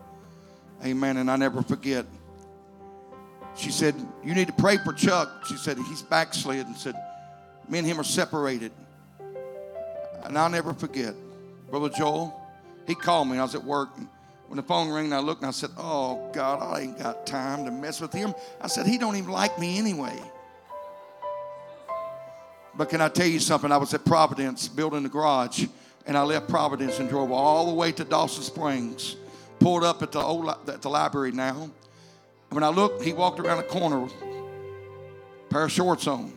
Amen. 0.83 1.17
And 1.17 1.29
I 1.29 1.35
never 1.35 1.61
forget. 1.61 2.07
She 3.55 3.71
said, 3.71 3.95
You 4.23 4.33
need 4.33 4.47
to 4.47 4.53
pray 4.53 4.77
for 4.77 4.93
Chuck. 4.93 5.45
She 5.47 5.57
said, 5.57 5.77
He's 5.77 6.01
backslid 6.01 6.65
and 6.65 6.75
said, 6.75 6.95
Me 7.67 7.79
and 7.79 7.87
him 7.87 7.99
are 7.99 8.03
separated. 8.03 8.71
And 10.23 10.37
I'll 10.37 10.49
never 10.49 10.73
forget, 10.73 11.13
Brother 11.69 11.89
Joel, 11.89 12.39
he 12.87 12.95
called 12.95 13.27
me. 13.27 13.37
I 13.37 13.43
was 13.43 13.55
at 13.55 13.63
work. 13.63 13.89
And 13.97 14.07
when 14.47 14.57
the 14.57 14.63
phone 14.63 14.89
rang, 14.89 15.13
I 15.13 15.19
looked 15.19 15.41
and 15.41 15.49
I 15.49 15.51
said, 15.51 15.71
Oh, 15.77 16.29
God, 16.33 16.61
I 16.61 16.81
ain't 16.81 16.99
got 16.99 17.25
time 17.25 17.65
to 17.65 17.71
mess 17.71 17.99
with 18.01 18.13
him. 18.13 18.33
I 18.59 18.67
said, 18.67 18.87
He 18.87 18.97
don't 18.97 19.15
even 19.15 19.31
like 19.31 19.59
me 19.59 19.77
anyway. 19.77 20.17
But 22.73 22.89
can 22.89 23.01
I 23.01 23.09
tell 23.09 23.27
you 23.27 23.39
something? 23.39 23.71
I 23.71 23.77
was 23.77 23.93
at 23.93 24.05
Providence 24.05 24.69
building 24.69 25.03
the 25.03 25.09
garage, 25.09 25.65
and 26.05 26.17
I 26.17 26.23
left 26.23 26.47
Providence 26.47 26.99
and 26.99 27.09
drove 27.09 27.31
all 27.31 27.67
the 27.67 27.73
way 27.73 27.91
to 27.91 28.05
Dawson 28.05 28.43
Springs. 28.43 29.17
Pulled 29.59 29.83
up 29.83 30.01
at 30.01 30.11
the 30.11 30.19
old 30.19 30.49
at 30.49 30.81
the 30.81 30.89
library 30.89 31.31
now 31.31 31.69
when 32.51 32.63
I 32.63 32.69
looked, 32.69 33.01
he 33.01 33.13
walked 33.13 33.39
around 33.39 33.57
the 33.57 33.63
corner 33.63 33.99
with 34.01 34.13
a 34.13 35.49
pair 35.49 35.63
of 35.63 35.71
shorts 35.71 36.05
on. 36.07 36.33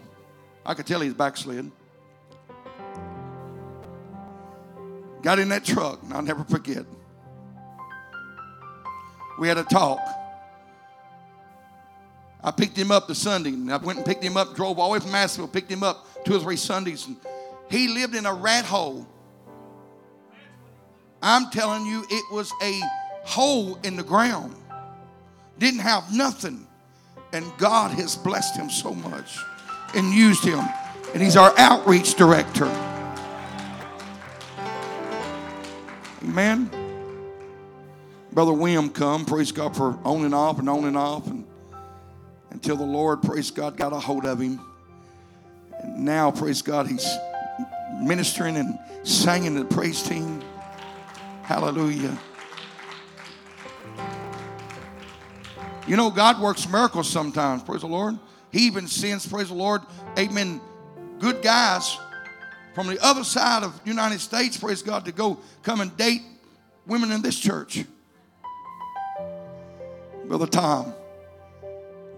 I 0.65 0.75
could 0.75 0.87
tell 0.87 1.01
he's 1.01 1.15
backslid. 1.15 1.71
Got 5.23 5.39
in 5.39 5.49
that 5.49 5.65
truck, 5.65 6.03
and 6.03 6.13
I'll 6.13 6.23
never 6.23 6.45
forget. 6.45 6.85
We 9.39 9.49
had 9.49 9.59
a 9.59 9.65
talk. 9.65 9.99
I 12.43 12.51
picked 12.51 12.77
him 12.77 12.91
up 12.91 13.09
the 13.09 13.15
Sunday, 13.15 13.51
and 13.51 13.73
I 13.73 13.79
went 13.79 13.99
and 13.99 14.07
picked 14.07 14.23
him 14.23 14.37
up, 14.37 14.55
drove 14.55 14.79
all 14.79 14.91
the 14.91 14.93
way 14.93 15.01
from 15.01 15.13
Massville, 15.13 15.51
picked 15.51 15.71
him 15.71 15.83
up 15.83 16.07
two 16.25 16.37
or 16.37 16.41
three 16.41 16.57
Sundays, 16.57 17.07
and 17.07 17.17
he 17.71 17.89
lived 17.89 18.15
in 18.15 18.27
a 18.27 18.35
rat 18.35 18.65
hole. 18.65 19.07
I'm 21.23 21.51
telling 21.51 21.87
you, 21.87 22.05
it 22.11 22.33
was 22.33 22.53
a 22.63 22.81
hole 23.25 23.77
in 23.83 23.97
the 23.97 24.03
ground 24.03 24.55
didn't 25.59 25.81
have 25.81 26.13
nothing. 26.13 26.67
And 27.33 27.45
God 27.59 27.91
has 27.93 28.17
blessed 28.17 28.57
him 28.57 28.71
so 28.71 28.95
much 28.95 29.39
and 29.95 30.13
used 30.13 30.45
him. 30.45 30.61
And 31.13 31.23
he's 31.23 31.37
our 31.37 31.53
outreach 31.59 32.15
director. 32.15 32.67
Amen. 36.23 36.71
Brother 38.33 38.53
William 38.53 38.91
come, 38.91 39.25
praise 39.25 39.53
God 39.53 39.77
for 39.77 39.99
on 40.05 40.25
and 40.25 40.35
off 40.35 40.59
and 40.59 40.69
on 40.69 40.85
and 40.85 40.97
off 40.97 41.27
and 41.27 41.45
until 42.55 42.77
the 42.77 42.85
Lord, 42.85 43.21
praise 43.21 43.51
God, 43.51 43.77
got 43.77 43.93
a 43.93 43.99
hold 43.99 44.25
of 44.25 44.41
him. 44.41 44.61
And 45.83 46.05
now, 46.05 46.31
praise 46.31 46.63
God, 46.63 46.87
he's 46.87 47.07
ministering 48.01 48.57
and 48.57 48.79
singing 49.03 49.55
the 49.55 49.65
praise 49.65 50.03
team. 50.03 50.41
Hallelujah. 51.43 52.17
You 55.87 55.97
know, 55.97 56.11
God 56.11 56.41
works 56.41 56.69
miracles 56.69 57.09
sometimes. 57.09 57.63
Praise 57.63 57.83
the 57.83 57.89
Lord. 57.89 58.19
He 58.51 58.67
even 58.67 58.87
sends, 58.87 59.27
praise 59.27 59.49
the 59.49 59.55
Lord, 59.55 59.83
amen, 60.17 60.61
good 61.19 61.43
guys 61.43 61.99
from 62.75 62.87
the 62.87 63.05
other 63.05 63.25
side 63.25 63.65
of 63.65 63.83
the 63.83 63.91
United 63.91 64.21
States, 64.21 64.57
praise 64.57 64.83
God, 64.83 65.05
to 65.05 65.13
go 65.13 65.39
come 65.63 65.81
and 65.81 65.97
date 65.97 66.23
women 66.87 67.11
in 67.11 67.21
this 67.21 67.39
church. 67.39 67.85
Brother 70.27 70.47
Tom 70.47 70.95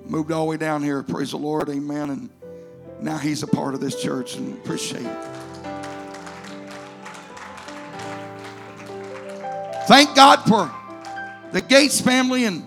moved 0.05 0.31
all 0.31 0.45
the 0.45 0.51
way 0.51 0.57
down 0.57 0.83
here, 0.83 1.03
praise 1.03 1.31
the 1.31 1.39
Lord, 1.39 1.69
amen. 1.69 2.11
And 2.11 2.31
Now 3.01 3.19
he's 3.19 3.43
a 3.43 3.47
part 3.47 3.75
of 3.75 3.81
this 3.81 4.01
church 4.01 4.37
and 4.37 4.55
appreciate 4.55 5.05
it. 5.05 5.29
Thank 9.87 10.17
God 10.17 10.43
for 10.49 10.71
the 11.53 11.61
Gates 11.61 12.01
family 12.01 12.45
and 12.45 12.67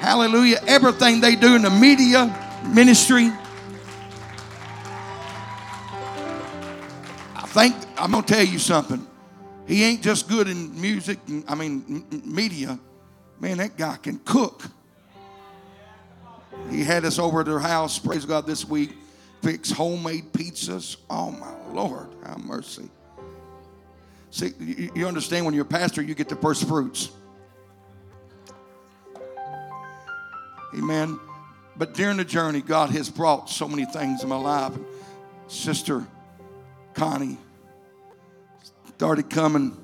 hallelujah, 0.00 0.60
everything 0.66 1.20
they 1.20 1.36
do 1.36 1.54
in 1.54 1.62
the 1.62 1.70
media 1.70 2.34
ministry. 2.66 3.30
I 7.36 7.46
think 7.46 7.76
I'm 7.96 8.12
gonna 8.12 8.26
tell 8.26 8.44
you 8.44 8.58
something. 8.58 9.06
He 9.66 9.84
ain't 9.84 10.02
just 10.02 10.28
good 10.28 10.48
in 10.48 10.80
music. 10.80 11.18
I 11.46 11.54
mean, 11.54 12.04
media. 12.24 12.78
Man, 13.38 13.58
that 13.58 13.76
guy 13.76 13.96
can 13.96 14.18
cook. 14.24 14.64
He 16.70 16.82
had 16.82 17.04
us 17.04 17.18
over 17.18 17.40
at 17.40 17.46
their 17.46 17.58
house, 17.58 17.98
praise 17.98 18.24
God, 18.24 18.46
this 18.46 18.64
week, 18.66 18.92
fix 19.42 19.70
homemade 19.70 20.32
pizzas. 20.32 20.96
Oh, 21.08 21.30
my 21.30 21.54
Lord, 21.72 22.08
have 22.24 22.38
mercy. 22.44 22.90
See, 24.30 24.52
you 24.94 25.06
understand 25.06 25.44
when 25.44 25.54
you're 25.54 25.64
a 25.64 25.68
pastor, 25.68 26.02
you 26.02 26.14
get 26.14 26.28
the 26.28 26.36
first 26.36 26.68
fruits. 26.68 27.10
Amen. 30.74 31.18
But 31.76 31.94
during 31.94 32.16
the 32.18 32.24
journey, 32.24 32.60
God 32.60 32.90
has 32.90 33.08
brought 33.10 33.48
so 33.48 33.66
many 33.68 33.84
things 33.84 34.22
in 34.22 34.28
my 34.28 34.36
life. 34.36 34.72
Sister 35.48 36.06
Connie 36.94 37.38
started 38.96 39.30
coming, 39.30 39.76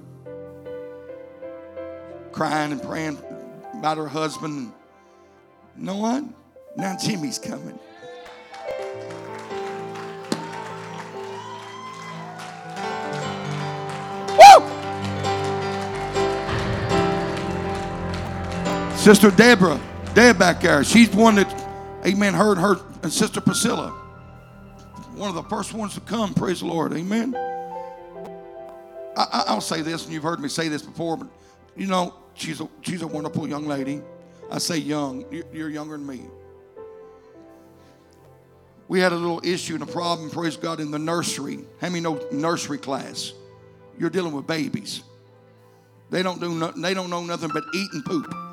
crying 2.32 2.72
and 2.72 2.82
praying 2.82 3.18
about 3.74 3.96
her 3.96 4.08
husband. 4.08 4.72
You 5.76 5.84
know 5.84 5.96
what? 5.96 6.24
Now 6.76 6.96
Jimmy's 6.96 7.38
coming. 7.38 7.78
Woo! 14.38 14.66
Sister 18.96 19.30
Deborah, 19.30 19.80
Deb 20.16 20.38
back 20.38 20.62
there, 20.62 20.82
she's 20.82 21.10
the 21.10 21.18
one 21.18 21.34
that, 21.34 21.68
amen, 22.06 22.32
heard 22.32 22.56
her 22.56 22.76
and 23.02 23.12
Sister 23.12 23.38
Priscilla. 23.38 23.90
One 25.14 25.28
of 25.28 25.34
the 25.34 25.42
first 25.42 25.74
ones 25.74 25.92
to 25.92 26.00
come, 26.00 26.32
praise 26.32 26.60
the 26.60 26.66
Lord, 26.66 26.94
amen. 26.94 27.36
I, 29.14 29.52
will 29.52 29.60
say 29.60 29.82
this, 29.82 30.04
and 30.04 30.14
you've 30.14 30.22
heard 30.22 30.40
me 30.40 30.48
say 30.48 30.68
this 30.68 30.80
before, 30.80 31.18
but 31.18 31.28
you 31.76 31.86
know, 31.86 32.14
she's 32.32 32.62
a, 32.62 32.68
she's 32.80 33.02
a 33.02 33.06
wonderful 33.06 33.46
young 33.46 33.66
lady. 33.66 34.00
I 34.50 34.56
say 34.56 34.78
young, 34.78 35.26
you're 35.52 35.68
younger 35.68 35.98
than 35.98 36.06
me. 36.06 36.22
We 38.88 39.00
had 39.00 39.12
a 39.12 39.16
little 39.16 39.42
issue 39.44 39.74
and 39.74 39.82
a 39.82 39.86
problem, 39.86 40.30
praise 40.30 40.56
God, 40.56 40.80
in 40.80 40.90
the 40.90 40.98
nursery. 40.98 41.58
How 41.78 41.90
many 41.90 42.00
know 42.00 42.26
nursery 42.32 42.78
class? 42.78 43.34
You're 43.98 44.08
dealing 44.08 44.32
with 44.32 44.46
babies. 44.46 45.02
They 46.08 46.22
don't 46.22 46.40
do 46.40 46.54
no, 46.54 46.70
they 46.70 46.94
don't 46.94 47.10
know 47.10 47.22
nothing 47.22 47.50
but 47.52 47.64
eat 47.74 47.90
and 47.92 48.02
poop. 48.02 48.45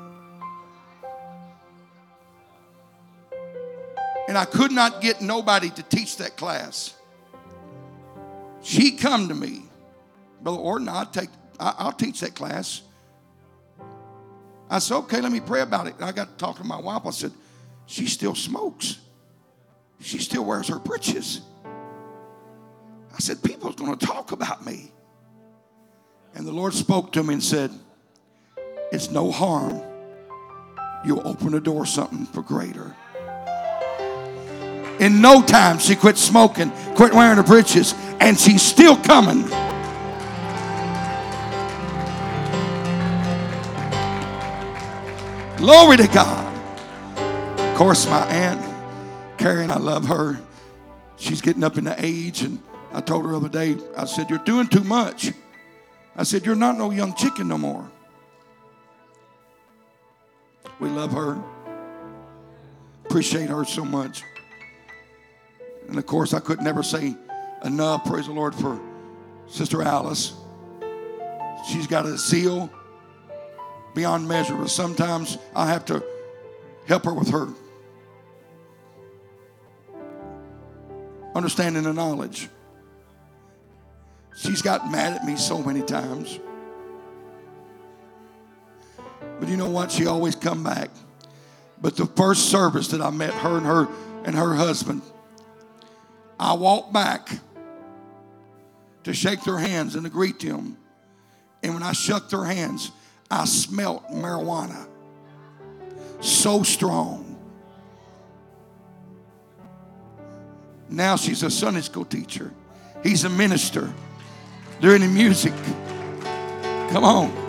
And 4.28 4.38
I 4.38 4.44
could 4.44 4.72
not 4.72 5.00
get 5.00 5.20
nobody 5.20 5.70
to 5.70 5.82
teach 5.82 6.16
that 6.18 6.36
class. 6.36 6.94
She 8.62 8.92
come 8.92 9.28
to 9.28 9.34
me 9.34 9.64
Brother 10.44 10.58
Orten, 10.58 10.88
I'll, 10.88 11.06
take, 11.06 11.30
I'll 11.58 11.92
teach 11.92 12.20
that 12.20 12.34
class. 12.34 12.82
I 14.68 14.78
said, 14.78 14.96
okay, 14.96 15.20
let 15.22 15.32
me 15.32 15.40
pray 15.40 15.62
about 15.62 15.86
it. 15.86 15.94
And 15.94 16.04
I 16.04 16.12
got 16.12 16.28
to 16.28 16.36
talk 16.36 16.58
to 16.58 16.64
my 16.64 16.78
wife. 16.78 17.02
I 17.06 17.10
said, 17.10 17.32
she 17.86 18.06
still 18.06 18.34
smokes. 18.34 18.98
She 20.00 20.18
still 20.18 20.44
wears 20.44 20.68
her 20.68 20.78
breeches. 20.78 21.40
I 21.64 23.18
said, 23.18 23.42
people's 23.42 23.76
going 23.76 23.96
to 23.96 24.06
talk 24.06 24.32
about 24.32 24.66
me. 24.66 24.92
And 26.34 26.46
the 26.46 26.52
Lord 26.52 26.74
spoke 26.74 27.12
to 27.12 27.22
me 27.22 27.34
and 27.34 27.42
said, 27.42 27.70
it's 28.92 29.10
no 29.10 29.30
harm. 29.30 29.80
You'll 31.06 31.26
open 31.26 31.52
the 31.52 31.60
door 31.60 31.86
something 31.86 32.26
for 32.26 32.42
greater. 32.42 32.94
In 35.04 35.20
no 35.20 35.42
time, 35.42 35.78
she 35.78 35.96
quit 35.96 36.16
smoking, 36.16 36.70
quit 36.94 37.12
wearing 37.12 37.36
her 37.36 37.42
breeches, 37.42 37.94
and 38.20 38.40
she's 38.40 38.62
still 38.62 38.96
coming. 38.96 39.42
Glory 45.58 45.98
to 45.98 46.08
God. 46.08 46.50
Of 47.58 47.76
course, 47.76 48.06
my 48.06 48.24
aunt, 48.28 48.64
Karen, 49.36 49.70
I 49.70 49.76
love 49.76 50.06
her. 50.06 50.40
She's 51.16 51.42
getting 51.42 51.64
up 51.64 51.76
in 51.76 51.84
the 51.84 51.96
age, 51.98 52.40
and 52.40 52.58
I 52.90 53.02
told 53.02 53.26
her 53.26 53.32
the 53.32 53.36
other 53.36 53.48
day, 53.50 53.76
I 53.94 54.06
said, 54.06 54.30
You're 54.30 54.38
doing 54.38 54.68
too 54.68 54.84
much. 54.84 55.32
I 56.16 56.22
said, 56.22 56.46
You're 56.46 56.56
not 56.56 56.78
no 56.78 56.90
young 56.90 57.14
chicken 57.14 57.48
no 57.48 57.58
more. 57.58 57.90
We 60.80 60.88
love 60.88 61.12
her. 61.12 61.38
Appreciate 63.04 63.50
her 63.50 63.66
so 63.66 63.84
much. 63.84 64.22
And 65.88 65.98
of 65.98 66.06
course, 66.06 66.32
I 66.34 66.40
could 66.40 66.60
never 66.60 66.82
say 66.82 67.16
enough, 67.64 68.04
praise 68.04 68.26
the 68.26 68.32
Lord, 68.32 68.54
for 68.54 68.80
Sister 69.46 69.82
Alice. 69.82 70.34
She's 71.68 71.86
got 71.86 72.06
a 72.06 72.18
zeal 72.18 72.70
beyond 73.94 74.28
measure. 74.28 74.56
But 74.56 74.70
sometimes 74.70 75.38
I 75.54 75.68
have 75.68 75.84
to 75.86 76.04
help 76.86 77.04
her 77.04 77.14
with 77.14 77.28
her 77.30 77.48
understanding 81.34 81.84
and 81.84 81.96
knowledge. 81.96 82.48
She's 84.36 84.62
got 84.62 84.90
mad 84.90 85.14
at 85.14 85.24
me 85.24 85.36
so 85.36 85.62
many 85.62 85.82
times. 85.82 86.38
But 89.40 89.48
you 89.48 89.56
know 89.56 89.68
what? 89.68 89.90
She 89.90 90.06
always 90.06 90.36
come 90.36 90.62
back. 90.62 90.90
But 91.80 91.96
the 91.96 92.06
first 92.06 92.50
service 92.50 92.88
that 92.88 93.00
I 93.00 93.10
met 93.10 93.32
her 93.34 93.56
and 93.56 93.66
her 93.66 93.88
and 94.24 94.34
her 94.34 94.54
husband, 94.54 95.02
I 96.38 96.54
walked 96.54 96.92
back 96.92 97.38
to 99.04 99.14
shake 99.14 99.42
their 99.44 99.58
hands 99.58 99.94
and 99.94 100.04
to 100.04 100.10
greet 100.10 100.40
them. 100.40 100.76
And 101.62 101.74
when 101.74 101.82
I 101.82 101.92
shook 101.92 102.28
their 102.30 102.44
hands, 102.44 102.90
I 103.30 103.44
smelt 103.44 104.08
marijuana 104.10 104.86
so 106.20 106.62
strong. 106.62 107.36
Now 110.88 111.16
she's 111.16 111.42
a 111.42 111.50
Sunday 111.50 111.80
school 111.80 112.04
teacher. 112.04 112.52
He's 113.02 113.24
a 113.24 113.28
minister. 113.28 113.92
They're 114.80 114.94
in 114.94 115.02
the 115.02 115.08
music. 115.08 115.52
Come 116.90 117.04
on. 117.04 117.44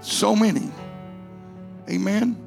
So 0.00 0.36
many. 0.36 0.70
Amen. 1.90 2.45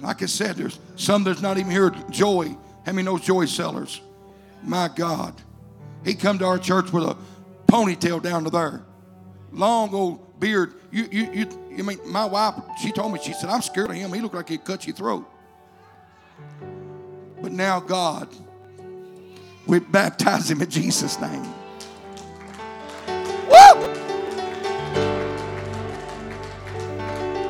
Like 0.00 0.22
I 0.22 0.26
said, 0.26 0.56
there's 0.56 0.78
some 0.96 1.24
that's 1.24 1.42
not 1.42 1.58
even 1.58 1.70
here. 1.70 1.90
Joy. 2.10 2.56
How 2.86 2.92
many 2.92 3.02
knows 3.02 3.22
Joy 3.22 3.46
Sellers? 3.46 4.00
My 4.62 4.88
God. 4.94 5.34
He 6.04 6.14
come 6.14 6.38
to 6.38 6.44
our 6.44 6.58
church 6.58 6.92
with 6.92 7.04
a 7.04 7.16
ponytail 7.66 8.22
down 8.22 8.44
to 8.44 8.50
there. 8.50 8.82
Long 9.52 9.94
old 9.94 10.40
beard. 10.40 10.74
You, 10.90 11.08
you, 11.10 11.32
you, 11.32 11.46
I 11.78 11.82
mean, 11.82 11.98
my 12.06 12.24
wife, 12.24 12.54
she 12.80 12.92
told 12.92 13.12
me, 13.12 13.20
she 13.22 13.32
said, 13.32 13.50
I'm 13.50 13.62
scared 13.62 13.90
of 13.90 13.96
him. 13.96 14.12
He 14.12 14.20
looked 14.20 14.34
like 14.34 14.48
he'd 14.48 14.64
cut 14.64 14.86
your 14.86 14.96
throat. 14.96 15.28
But 17.40 17.52
now, 17.52 17.80
God, 17.80 18.28
we 19.66 19.78
baptize 19.78 20.50
him 20.50 20.62
in 20.62 20.70
Jesus' 20.70 21.20
name. 21.20 21.42
Woo! 23.48 23.84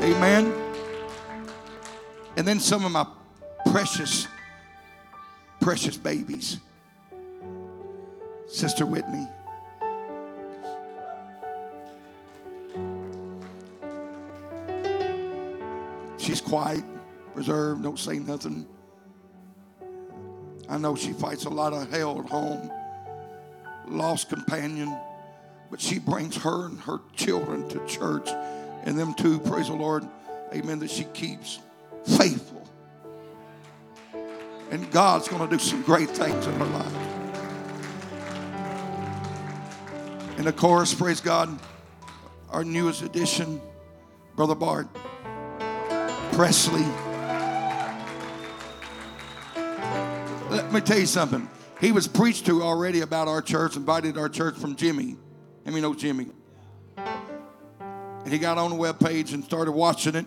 Amen. 0.03 0.68
And 2.39 2.47
then 2.47 2.61
some 2.61 2.85
of 2.85 2.93
my 2.93 3.05
precious, 3.67 4.29
precious 5.61 5.97
babies. 5.97 6.61
Sister 8.47 8.87
Whitney. 8.87 9.27
She's 16.17 16.41
quiet, 16.41 16.85
reserved, 17.35 17.83
don't 17.83 17.99
say 17.99 18.21
nothing. 18.21 18.69
I 20.69 20.79
know 20.79 20.95
she 20.95 21.15
fights 21.15 21.45
a 21.47 21.51
lot 21.51 21.73
of 21.73 21.91
hell 21.91 22.21
at 22.21 22.31
home, 22.31 22.71
lost 23.89 24.29
companion, 24.29 24.97
but 25.73 25.81
she 25.81 25.99
brings 25.99 26.37
her 26.37 26.67
and 26.67 26.79
her 26.83 27.01
children 27.17 27.69
to 27.71 27.85
church, 27.87 28.29
and 28.85 28.97
them 28.97 29.13
too, 29.15 29.41
praise 29.41 29.67
the 29.67 29.75
Lord, 29.75 30.07
amen, 30.55 30.79
that 30.79 30.91
she 30.93 31.03
keeps 31.03 31.59
faithful. 32.17 32.69
And 34.71 34.91
God's 34.91 35.29
going 35.29 35.49
to 35.49 35.57
do 35.57 35.63
some 35.63 35.83
great 35.83 36.11
things 36.11 36.47
in 36.47 36.53
her 36.55 36.65
life. 36.65 36.95
And 40.39 40.47
of 40.47 40.57
course, 40.57 40.95
praise 40.95 41.21
God, 41.21 41.59
our 42.51 42.65
newest 42.65 43.03
addition, 43.03 43.61
Brother 44.37 44.55
Bart. 44.55 44.89
Presley. 46.33 46.87
Let 50.51 50.73
me 50.73 50.81
tell 50.81 50.99
you 50.99 51.07
something. 51.07 51.49
He 51.81 51.91
was 51.91 52.07
preached 52.07 52.47
to 52.47 52.63
already 52.63 53.01
about 53.01 53.27
our 53.27 53.43
church, 53.43 53.75
invited 53.77 54.17
our 54.17 54.29
church 54.29 54.57
from 54.57 54.77
Jimmy. 54.77 55.17
Let 55.65 55.75
me 55.75 55.81
know 55.81 55.95
Jimmy. 55.95 56.29
And 56.97 58.33
he 58.33 58.39
got 58.39 58.59
on 58.59 58.71
the 58.71 58.77
web 58.77 59.01
page 59.01 59.33
and 59.33 59.43
started 59.43 59.73
watching 59.73 60.15
it 60.15 60.27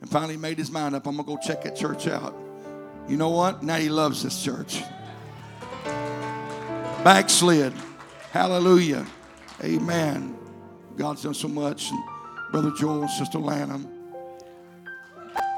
and 0.00 0.08
finally 0.08 0.36
made 0.36 0.58
his 0.58 0.70
mind 0.70 0.94
up. 0.94 1.06
I'm 1.06 1.16
going 1.16 1.26
to 1.26 1.34
go 1.34 1.38
check 1.40 1.62
that 1.64 1.76
church 1.76 2.06
out. 2.06 2.34
You 3.08 3.16
know 3.16 3.30
what? 3.30 3.62
Now 3.62 3.76
he 3.76 3.88
loves 3.88 4.22
this 4.22 4.42
church. 4.42 4.82
Backslid. 7.04 7.72
Hallelujah. 8.30 9.06
Amen. 9.64 10.36
God's 10.96 11.22
done 11.22 11.34
so 11.34 11.48
much. 11.48 11.90
And 11.90 12.02
Brother 12.52 12.70
Joel 12.78 13.02
and 13.02 13.10
Sister 13.10 13.38
Lanham. 13.38 13.88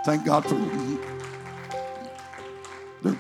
Thank 0.05 0.25
God 0.25 0.45
for 0.45 0.55
them. 0.55 1.01
they're 3.03 3.19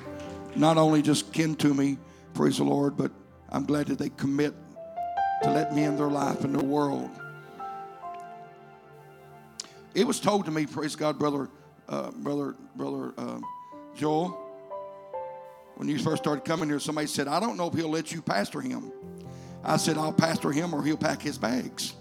not 0.56 0.78
only 0.78 1.02
just 1.02 1.32
kin 1.32 1.54
to 1.56 1.74
me, 1.74 1.98
praise 2.34 2.56
the 2.56 2.64
Lord, 2.64 2.96
but 2.96 3.10
I'm 3.50 3.64
glad 3.64 3.88
that 3.88 3.98
they 3.98 4.08
commit 4.10 4.54
to 5.42 5.50
let 5.50 5.74
me 5.74 5.84
in 5.84 5.96
their 5.96 6.08
life 6.08 6.44
and 6.44 6.54
their 6.54 6.64
world. 6.64 7.10
It 9.94 10.06
was 10.06 10.20
told 10.20 10.44
to 10.44 10.50
me, 10.50 10.66
praise 10.66 10.96
God, 10.96 11.18
brother, 11.18 11.48
uh, 11.88 12.10
brother, 12.12 12.54
brother 12.76 13.12
uh, 13.18 13.40
Joel, 13.96 14.28
when 15.76 15.88
you 15.88 15.98
first 15.98 16.22
started 16.22 16.44
coming 16.44 16.68
here, 16.68 16.78
somebody 16.78 17.06
said, 17.06 17.26
I 17.26 17.40
don't 17.40 17.56
know 17.56 17.66
if 17.66 17.74
he'll 17.74 17.88
let 17.88 18.12
you 18.12 18.22
pastor 18.22 18.60
him. 18.60 18.92
I 19.64 19.76
said, 19.76 19.98
I'll 19.98 20.12
pastor 20.12 20.52
him 20.52 20.74
or 20.74 20.82
he'll 20.82 20.96
pack 20.96 21.22
his 21.22 21.38
bags. 21.38 21.94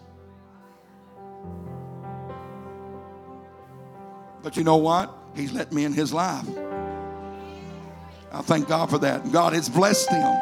But 4.42 4.56
you 4.56 4.64
know 4.64 4.78
what? 4.78 5.14
He's 5.36 5.52
let 5.52 5.72
me 5.72 5.86
in 5.86 5.94
his 5.94 6.14
life. 6.14 6.48
I 8.32 8.42
thank 8.42 8.68
God 8.68 8.90
for 8.90 9.00
that. 9.00 9.32
God 9.32 9.54
has 9.54 9.68
blessed 9.68 10.10
him 10.10 10.42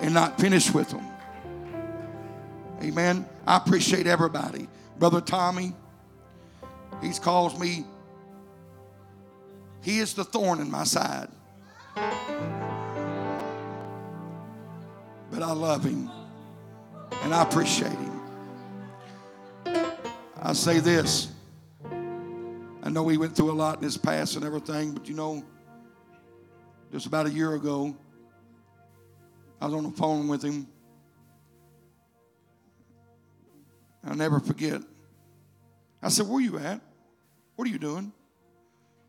and 0.00 0.14
not 0.14 0.40
finished 0.40 0.74
with 0.74 0.90
them. 0.90 1.06
Amen. 2.82 3.26
I 3.46 3.58
appreciate 3.58 4.06
everybody. 4.06 4.68
Brother 4.98 5.20
Tommy, 5.20 5.74
he's 7.02 7.18
calls 7.18 7.58
me, 7.58 7.84
he 9.82 9.98
is 9.98 10.14
the 10.14 10.24
thorn 10.24 10.60
in 10.60 10.70
my 10.70 10.84
side. 10.84 11.28
But 15.30 15.42
I 15.42 15.52
love 15.52 15.84
him 15.84 16.10
and 17.22 17.34
I 17.34 17.42
appreciate 17.42 17.90
him. 17.90 18.20
I 20.40 20.52
say 20.52 20.78
this. 20.78 21.28
I 22.82 22.90
know 22.90 23.06
he 23.08 23.16
went 23.16 23.36
through 23.36 23.50
a 23.50 23.54
lot 23.54 23.78
in 23.78 23.84
his 23.84 23.96
past 23.96 24.36
and 24.36 24.44
everything, 24.44 24.92
but 24.92 25.08
you 25.08 25.14
know, 25.14 25.42
just 26.90 27.06
about 27.06 27.26
a 27.26 27.30
year 27.30 27.54
ago, 27.54 27.96
I 29.60 29.66
was 29.66 29.74
on 29.74 29.84
the 29.84 29.90
phone 29.92 30.28
with 30.28 30.42
him. 30.42 30.66
I'll 34.04 34.16
never 34.16 34.40
forget. 34.40 34.82
I 36.02 36.08
said, 36.08 36.26
Where 36.26 36.40
you 36.40 36.58
at? 36.58 36.80
What 37.56 37.68
are 37.68 37.70
you 37.70 37.78
doing? 37.78 38.12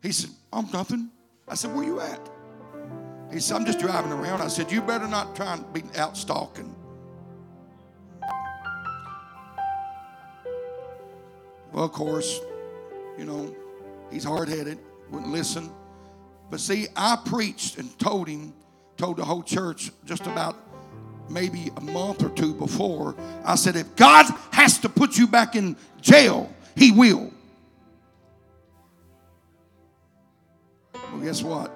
He 0.01 0.11
said, 0.11 0.31
I'm 0.51 0.69
nothing. 0.71 1.09
I 1.47 1.55
said, 1.55 1.73
Where 1.73 1.83
you 1.83 1.99
at? 1.99 2.29
He 3.31 3.39
said, 3.39 3.55
I'm 3.55 3.65
just 3.65 3.79
driving 3.79 4.11
around. 4.11 4.41
I 4.41 4.47
said, 4.47 4.71
You 4.71 4.81
better 4.81 5.07
not 5.07 5.35
try 5.35 5.53
and 5.53 5.73
be 5.73 5.83
out 5.97 6.17
stalking. 6.17 6.75
Well, 11.71 11.85
of 11.85 11.91
course, 11.91 12.39
you 13.17 13.25
know, 13.25 13.55
he's 14.11 14.23
hard 14.23 14.47
headed, 14.47 14.77
wouldn't 15.09 15.31
listen. 15.31 15.71
But 16.51 16.59
see, 16.59 16.87
I 16.95 17.17
preached 17.25 17.79
and 17.79 17.97
told 17.97 18.27
him, 18.27 18.53
told 18.95 19.17
the 19.17 19.25
whole 19.25 19.41
church 19.41 19.91
just 20.05 20.27
about 20.27 20.55
maybe 21.29 21.71
a 21.75 21.81
month 21.81 22.23
or 22.23 22.29
two 22.29 22.53
before. 22.53 23.15
I 23.43 23.55
said, 23.55 23.75
if 23.75 23.95
God 23.95 24.25
has 24.51 24.77
to 24.79 24.89
put 24.89 25.17
you 25.17 25.25
back 25.25 25.55
in 25.55 25.75
jail, 25.99 26.53
he 26.75 26.91
will. 26.91 27.31
Well, 31.13 31.21
guess 31.21 31.43
what? 31.43 31.71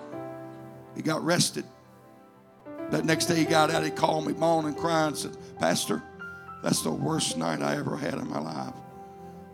He 0.96 1.04
got 1.04 1.22
arrested. 1.22 1.64
That 2.90 3.06
next 3.06 3.28
day 3.28 3.36
he 3.36 3.46
got 3.46 3.70
out, 3.70 3.84
he 3.84 3.92
called 3.92 4.26
me 4.26 4.34
moaning 4.34 4.70
and 4.70 4.78
crying 4.78 5.10
and 5.10 5.18
said, 5.18 5.38
Pastor, 5.60 6.02
that's 6.64 6.82
the 6.82 6.92
worst 6.92 7.38
night 7.38 7.62
I 7.62 7.76
ever 7.76 7.96
had 7.96 8.16
in 8.16 8.28
my 8.28 8.40
life. 8.40 8.74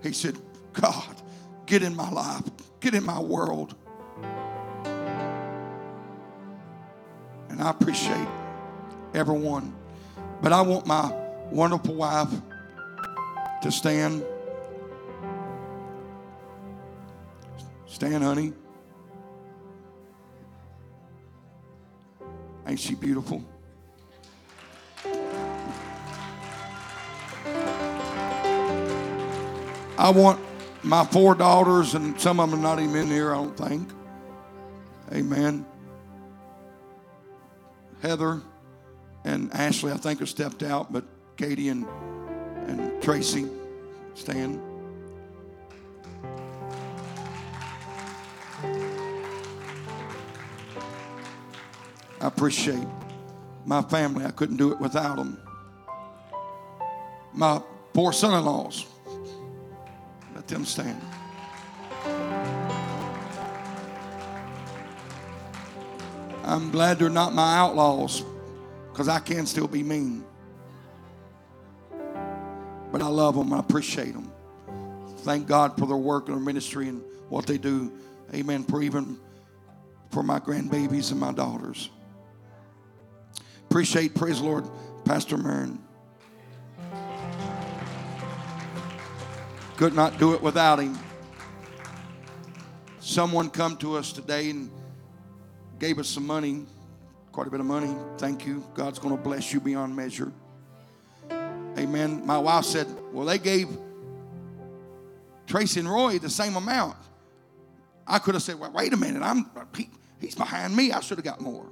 He 0.01 0.13
said, 0.13 0.37
God, 0.71 1.21
get 1.65 1.83
in 1.83 1.95
my 1.97 2.09
life, 2.09 2.43
get 2.79 2.93
in 2.93 3.03
my 3.03 3.19
world. 3.19 3.75
And 7.49 7.61
I 7.61 7.69
appreciate 7.69 8.27
everyone. 9.13 9.75
But 10.41 10.53
I 10.53 10.61
want 10.61 10.87
my 10.87 11.11
wonderful 11.51 11.95
wife 11.95 12.31
to 13.61 13.71
stand. 13.71 14.23
Stand, 17.85 18.23
honey. 18.23 18.53
Ain't 22.65 22.79
she 22.79 22.95
beautiful? 22.95 23.43
I 29.97 30.09
want 30.09 30.39
my 30.83 31.05
four 31.05 31.35
daughters, 31.35 31.93
and 31.93 32.19
some 32.19 32.39
of 32.39 32.49
them 32.49 32.59
are 32.59 32.63
not 32.63 32.79
even 32.79 32.95
in 32.95 33.07
here, 33.07 33.31
I 33.31 33.35
don't 33.35 33.55
think. 33.55 33.89
Amen. 35.13 35.65
Heather 38.01 38.41
and 39.23 39.53
Ashley, 39.53 39.91
I 39.91 39.97
think, 39.97 40.19
have 40.19 40.29
stepped 40.29 40.63
out, 40.63 40.91
but 40.91 41.05
Katie 41.37 41.69
and, 41.69 41.85
and 42.67 43.01
Tracy 43.01 43.47
stand. 44.13 44.61
I 52.23 52.27
appreciate 52.27 52.87
my 53.65 53.81
family. 53.81 54.23
I 54.23 54.31
couldn't 54.31 54.55
do 54.55 54.71
it 54.71 54.79
without 54.79 55.17
them. 55.17 55.37
My 57.33 57.61
four 57.93 58.13
son 58.13 58.39
in 58.39 58.45
laws. 58.45 58.85
Let 60.33 60.47
them 60.47 60.63
stand. 60.63 61.01
I'm 66.45 66.71
glad 66.71 66.97
they're 66.97 67.09
not 67.09 67.33
my 67.33 67.57
outlaws 67.57 68.23
because 68.93 69.09
I 69.09 69.19
can 69.19 69.45
still 69.45 69.67
be 69.67 69.83
mean. 69.83 70.23
But 72.93 73.01
I 73.01 73.07
love 73.07 73.35
them. 73.35 73.51
I 73.51 73.59
appreciate 73.59 74.13
them. 74.13 74.31
Thank 75.23 75.45
God 75.45 75.77
for 75.77 75.87
their 75.87 75.97
work 75.97 76.29
and 76.29 76.37
their 76.37 76.43
ministry 76.43 76.87
and 76.87 77.03
what 77.27 77.47
they 77.47 77.57
do. 77.57 77.91
Amen. 78.33 78.63
For 78.63 78.81
even 78.81 79.19
for 80.09 80.23
my 80.23 80.39
grandbabies 80.39 81.11
and 81.11 81.19
my 81.19 81.33
daughters. 81.33 81.89
Appreciate, 83.73 84.13
praise 84.13 84.37
the 84.37 84.45
Lord, 84.45 84.69
Pastor 85.03 85.35
Marin. 85.35 85.79
Could 89.77 89.95
not 89.95 90.19
do 90.19 90.35
it 90.35 90.43
without 90.43 90.77
him. 90.77 90.95
Someone 92.99 93.49
come 93.49 93.75
to 93.77 93.97
us 93.97 94.13
today 94.13 94.51
and 94.51 94.69
gave 95.79 95.97
us 95.97 96.07
some 96.07 96.27
money, 96.27 96.67
quite 97.31 97.47
a 97.47 97.49
bit 97.49 97.61
of 97.61 97.65
money. 97.65 97.95
Thank 98.19 98.45
you. 98.45 98.63
God's 98.75 98.99
going 98.99 99.17
to 99.17 99.23
bless 99.23 99.51
you 99.51 99.59
beyond 99.59 99.95
measure. 99.95 100.31
Amen. 101.31 102.23
My 102.27 102.37
wife 102.37 102.65
said, 102.65 102.85
Well, 103.11 103.25
they 103.25 103.39
gave 103.39 103.69
Tracy 105.47 105.79
and 105.79 105.89
Roy 105.89 106.19
the 106.19 106.29
same 106.29 106.55
amount. 106.57 106.97
I 108.05 108.19
could 108.19 108.35
have 108.35 108.43
said, 108.43 108.59
Well, 108.59 108.71
wait 108.71 108.93
a 108.93 108.97
minute. 108.97 109.23
I'm 109.23 109.49
he, 109.75 109.89
he's 110.21 110.35
behind 110.35 110.75
me. 110.75 110.91
I 110.91 110.99
should 110.99 111.17
have 111.17 111.25
got 111.25 111.41
more. 111.41 111.65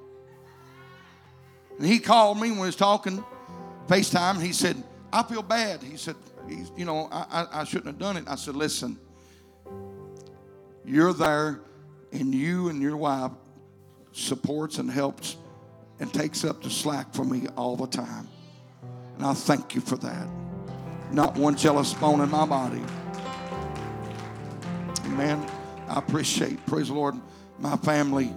And 1.82 1.90
he 1.90 1.98
called 1.98 2.40
me 2.40 2.52
when 2.52 2.60
he 2.60 2.66
was 2.66 2.76
talking, 2.76 3.24
FaceTime, 3.88 4.36
and 4.36 4.44
he 4.44 4.54
said, 4.54 4.84
I 5.12 5.24
feel 5.24 5.42
bad. 5.42 5.82
He 5.82 5.98
said, 5.98 6.16
you 6.48 6.86
know, 6.86 7.10
I, 7.12 7.26
I, 7.32 7.62
I 7.62 7.64
shouldn't 7.64 7.88
have 7.88 7.98
done 7.98 8.18
it. 8.18 8.26
I 8.28 8.36
said, 8.36 8.56
Listen, 8.56 9.00
you're 10.86 11.12
there, 11.12 11.62
and 12.12 12.36
you 12.36 12.70
and 12.70 12.84
your 12.84 12.98
wife 12.98 13.32
supports 14.12 14.78
and 14.78 14.92
helps 14.92 15.38
and 16.00 16.14
takes 16.14 16.46
up 16.46 16.62
the 16.62 16.70
slack 16.70 17.16
for 17.16 17.26
me 17.26 17.48
all 17.58 17.76
the 17.76 17.88
time. 17.88 18.28
And 19.18 19.26
I 19.26 19.34
thank 19.34 19.74
you 19.74 19.82
for 19.82 19.98
that. 19.98 20.28
Not 21.12 21.36
one 21.36 21.56
jealous 21.56 21.96
bone 21.96 22.22
in 22.22 22.30
my 22.30 22.46
body. 22.46 22.84
Amen. 25.06 25.44
I 25.88 25.98
appreciate, 25.98 26.64
praise 26.68 26.90
the 26.90 26.94
Lord, 26.94 27.16
my 27.58 27.76
family. 27.78 28.36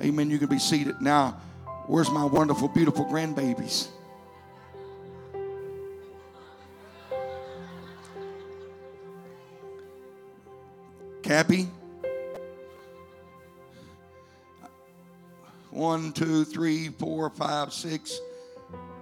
Amen. 0.00 0.30
You 0.30 0.38
can 0.38 0.48
be 0.48 0.60
seated. 0.60 1.00
Now, 1.00 1.40
where's 1.86 2.10
my 2.10 2.24
wonderful, 2.24 2.68
beautiful 2.68 3.04
grandbabies? 3.04 3.88
Cappy? 11.22 11.68
One, 15.70 16.12
two, 16.12 16.44
three, 16.44 16.90
four, 16.90 17.30
five, 17.30 17.72
six. 17.72 18.20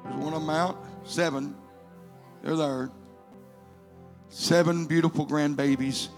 There's 0.04 0.16
one 0.16 0.32
of 0.32 0.40
them 0.40 0.50
out. 0.50 0.76
Seven. 1.04 1.54
They're 2.42 2.56
there. 2.56 2.90
Seven 4.30 4.86
beautiful 4.86 5.26
grandbabies. 5.26 6.08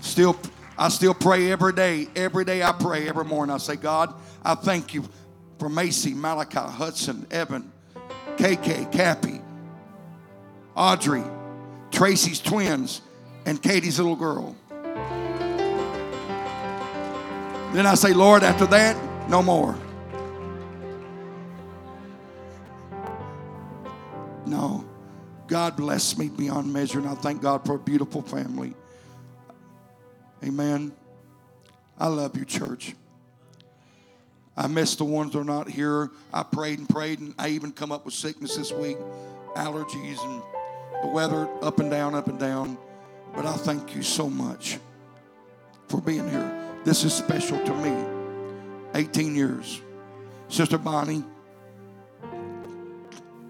Still, 0.00 0.38
I 0.78 0.88
still 0.90 1.14
pray 1.14 1.50
every 1.50 1.72
day. 1.72 2.06
Every 2.14 2.44
day 2.44 2.62
I 2.62 2.70
pray 2.70 3.08
every 3.08 3.24
morning. 3.24 3.52
I 3.52 3.58
say, 3.58 3.74
God, 3.74 4.14
I 4.44 4.54
thank 4.54 4.94
you 4.94 5.04
for 5.58 5.68
Macy, 5.68 6.14
Malachi, 6.14 6.60
Hudson, 6.60 7.26
Evan, 7.32 7.72
KK, 8.36 8.92
Cappy, 8.92 9.40
Audrey, 10.76 11.24
Tracy's 11.90 12.38
twins, 12.38 13.02
and 13.44 13.60
Katie's 13.60 13.98
little 13.98 14.14
girl. 14.14 14.54
Then 17.72 17.84
I 17.84 17.94
say, 17.94 18.12
Lord, 18.12 18.44
after 18.44 18.66
that, 18.66 18.96
no 19.28 19.42
more. 19.42 19.76
No. 24.46 24.84
God 25.48 25.76
bless 25.76 26.16
me 26.16 26.28
beyond 26.28 26.72
measure, 26.72 27.00
and 27.00 27.08
I 27.08 27.14
thank 27.14 27.42
God 27.42 27.66
for 27.66 27.74
a 27.74 27.78
beautiful 27.78 28.22
family. 28.22 28.74
Amen. 30.44 30.92
I 31.98 32.06
love 32.08 32.36
you, 32.36 32.44
church. 32.44 32.94
I 34.56 34.66
miss 34.66 34.96
the 34.96 35.04
ones 35.04 35.32
that 35.32 35.40
are 35.40 35.44
not 35.44 35.68
here. 35.68 36.10
I 36.32 36.42
prayed 36.42 36.78
and 36.78 36.88
prayed, 36.88 37.20
and 37.20 37.34
I 37.38 37.48
even 37.50 37.72
come 37.72 37.92
up 37.92 38.04
with 38.04 38.14
sickness 38.14 38.56
this 38.56 38.72
week, 38.72 38.98
allergies, 39.54 40.22
and 40.24 40.42
the 41.02 41.08
weather 41.08 41.48
up 41.62 41.78
and 41.80 41.90
down, 41.90 42.14
up 42.14 42.28
and 42.28 42.38
down. 42.38 42.76
But 43.34 43.46
I 43.46 43.52
thank 43.52 43.94
you 43.94 44.02
so 44.02 44.28
much 44.28 44.78
for 45.88 46.00
being 46.00 46.28
here. 46.28 46.64
This 46.84 47.04
is 47.04 47.14
special 47.14 47.58
to 47.64 47.74
me. 47.74 48.18
18 48.94 49.36
years. 49.36 49.80
Sister 50.48 50.78
Bonnie, 50.78 51.22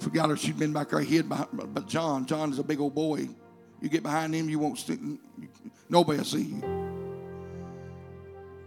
forgot 0.00 0.30
her. 0.30 0.36
She'd 0.36 0.58
been 0.58 0.72
back 0.72 0.90
hid 0.90 1.28
behind, 1.28 1.48
but 1.52 1.86
John, 1.86 2.26
John 2.26 2.50
is 2.50 2.58
a 2.58 2.64
big 2.64 2.80
old 2.80 2.94
boy. 2.94 3.28
You 3.80 3.88
get 3.88 4.02
behind 4.02 4.34
him, 4.34 4.48
you 4.48 4.58
won't. 4.58 4.78
St- 4.78 5.20
nobody 5.88 6.18
will 6.18 6.24
see 6.24 6.42
you. 6.42 6.62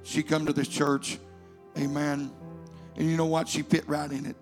She 0.04 0.24
come 0.24 0.46
to 0.46 0.54
this 0.54 0.68
church, 0.68 1.18
amen. 1.78 2.32
And 2.96 3.10
you 3.10 3.18
know 3.18 3.26
what? 3.26 3.48
She 3.48 3.62
fit 3.62 3.88
right 3.88 4.12
in 4.12 4.26
it. 4.26 4.36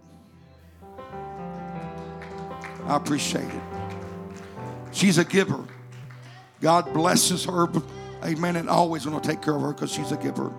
I 2.86 2.96
appreciate 2.96 3.44
it. 3.44 3.62
She's 4.92 5.18
a 5.18 5.26
giver. 5.26 5.64
God 6.62 6.94
blesses 6.94 7.46
her, 7.46 7.68
amen, 8.24 8.56
and 8.56 8.70
always 8.70 9.06
going 9.06 9.20
to 9.20 9.28
take 9.28 9.42
care 9.42 9.56
of 9.56 9.62
her 9.62 9.74
because 9.74 9.92
she's 9.92 10.12
a 10.12 10.18
giver. 10.18 10.52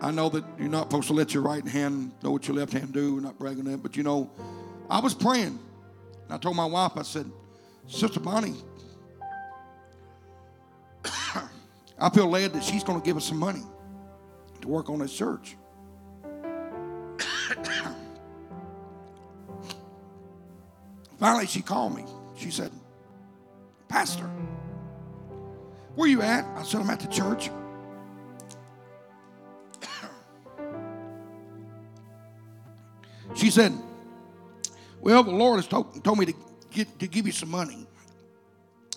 I 0.00 0.10
know 0.10 0.28
that 0.28 0.44
you're 0.58 0.68
not 0.68 0.90
supposed 0.90 1.08
to 1.08 1.14
let 1.14 1.32
your 1.32 1.42
right 1.42 1.66
hand 1.66 2.12
know 2.22 2.30
what 2.30 2.46
your 2.46 2.56
left 2.56 2.72
hand 2.72 2.92
do. 2.92 3.14
We're 3.14 3.20
not 3.20 3.38
bragging 3.38 3.64
that, 3.64 3.82
but 3.82 3.96
you 3.96 4.02
know, 4.02 4.30
I 4.90 5.00
was 5.00 5.14
praying. 5.14 5.58
I 6.28 6.36
told 6.36 6.56
my 6.56 6.66
wife, 6.66 6.92
I 6.96 7.02
said, 7.02 7.30
Sister 7.86 8.20
Bonnie, 8.20 8.56
I 12.04 12.10
feel 12.10 12.28
led 12.28 12.52
that 12.52 12.62
she's 12.62 12.84
going 12.84 13.00
to 13.00 13.04
give 13.04 13.16
us 13.16 13.24
some 13.24 13.38
money 13.38 13.62
to 14.60 14.68
work 14.68 14.90
on 14.90 14.98
this 14.98 15.16
church. 15.16 15.56
Finally, 21.18 21.46
she 21.46 21.62
called 21.62 21.96
me. 21.96 22.04
She 22.36 22.50
said, 22.50 22.70
Pastor, 23.88 24.30
where 25.94 26.06
you 26.06 26.20
at? 26.20 26.44
I 26.58 26.62
said, 26.62 26.82
I'm 26.82 26.90
at 26.90 27.00
the 27.00 27.06
church. 27.06 27.48
she 33.34 33.48
said, 33.48 33.72
Well, 35.00 35.22
the 35.22 35.30
Lord 35.30 35.56
has 35.56 35.66
told, 35.66 36.04
told 36.04 36.18
me 36.18 36.26
to, 36.26 36.34
get, 36.70 36.98
to 36.98 37.06
give 37.08 37.24
you 37.26 37.32
some 37.32 37.50
money. 37.50 37.86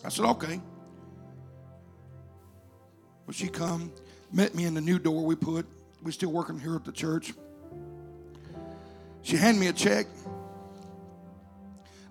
I 0.04 0.10
said, 0.10 0.26
Okay. 0.26 0.60
She 3.32 3.48
come, 3.50 3.92
met 4.32 4.56
me 4.56 4.66
in 4.66 4.74
the 4.74 4.82
new 4.82 5.00
door 5.00 5.26
we 5.26 5.36
put. 5.36 5.66
We're 6.02 6.12
still 6.12 6.32
working 6.32 6.60
here 6.60 6.76
at 6.76 6.86
the 6.86 6.92
church. 6.92 7.34
She 9.22 9.36
handed 9.36 9.60
me 9.60 9.68
a 9.68 9.74
check. 9.74 10.08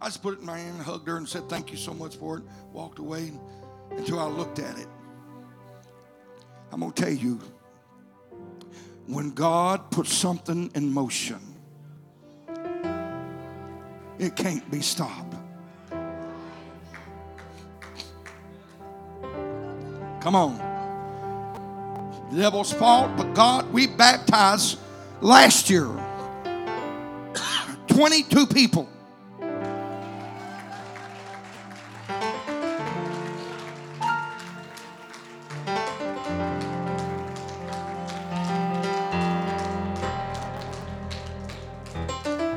I 0.01 0.07
just 0.07 0.23
put 0.23 0.35
it 0.35 0.41
in 0.41 0.47
my 0.47 0.59
hand, 0.59 0.83
hugged 0.83 1.09
her, 1.09 1.17
and 1.17 1.27
said, 1.27 1.49
Thank 1.49 1.71
you 1.71 1.79
so 1.79 1.95
much 1.95 2.17
for 2.17 2.39
it. 2.39 2.45
Walked 2.73 2.99
away 2.99 3.33
until 3.91 4.21
I 4.21 4.27
looked 4.27 4.59
at 4.59 4.79
it. 4.79 4.87
I'm 6.71 6.81
going 6.81 6.93
to 6.93 7.03
tell 7.03 7.13
you, 7.13 7.41
when 9.07 9.31
God 9.31 9.91
puts 9.91 10.13
something 10.13 10.71
in 10.75 10.93
motion, 10.93 11.41
it 14.19 14.37
can't 14.37 14.71
be 14.71 14.81
stopped. 14.81 15.35
Come 20.21 20.35
on. 20.35 20.76
The 22.31 22.39
devil's 22.39 22.73
fault, 22.73 23.17
but 23.17 23.35
God, 23.35 23.73
we 23.73 23.87
baptized 23.87 24.79
last 25.21 25.71
year 25.71 25.89
22 27.89 28.47
people. 28.49 28.89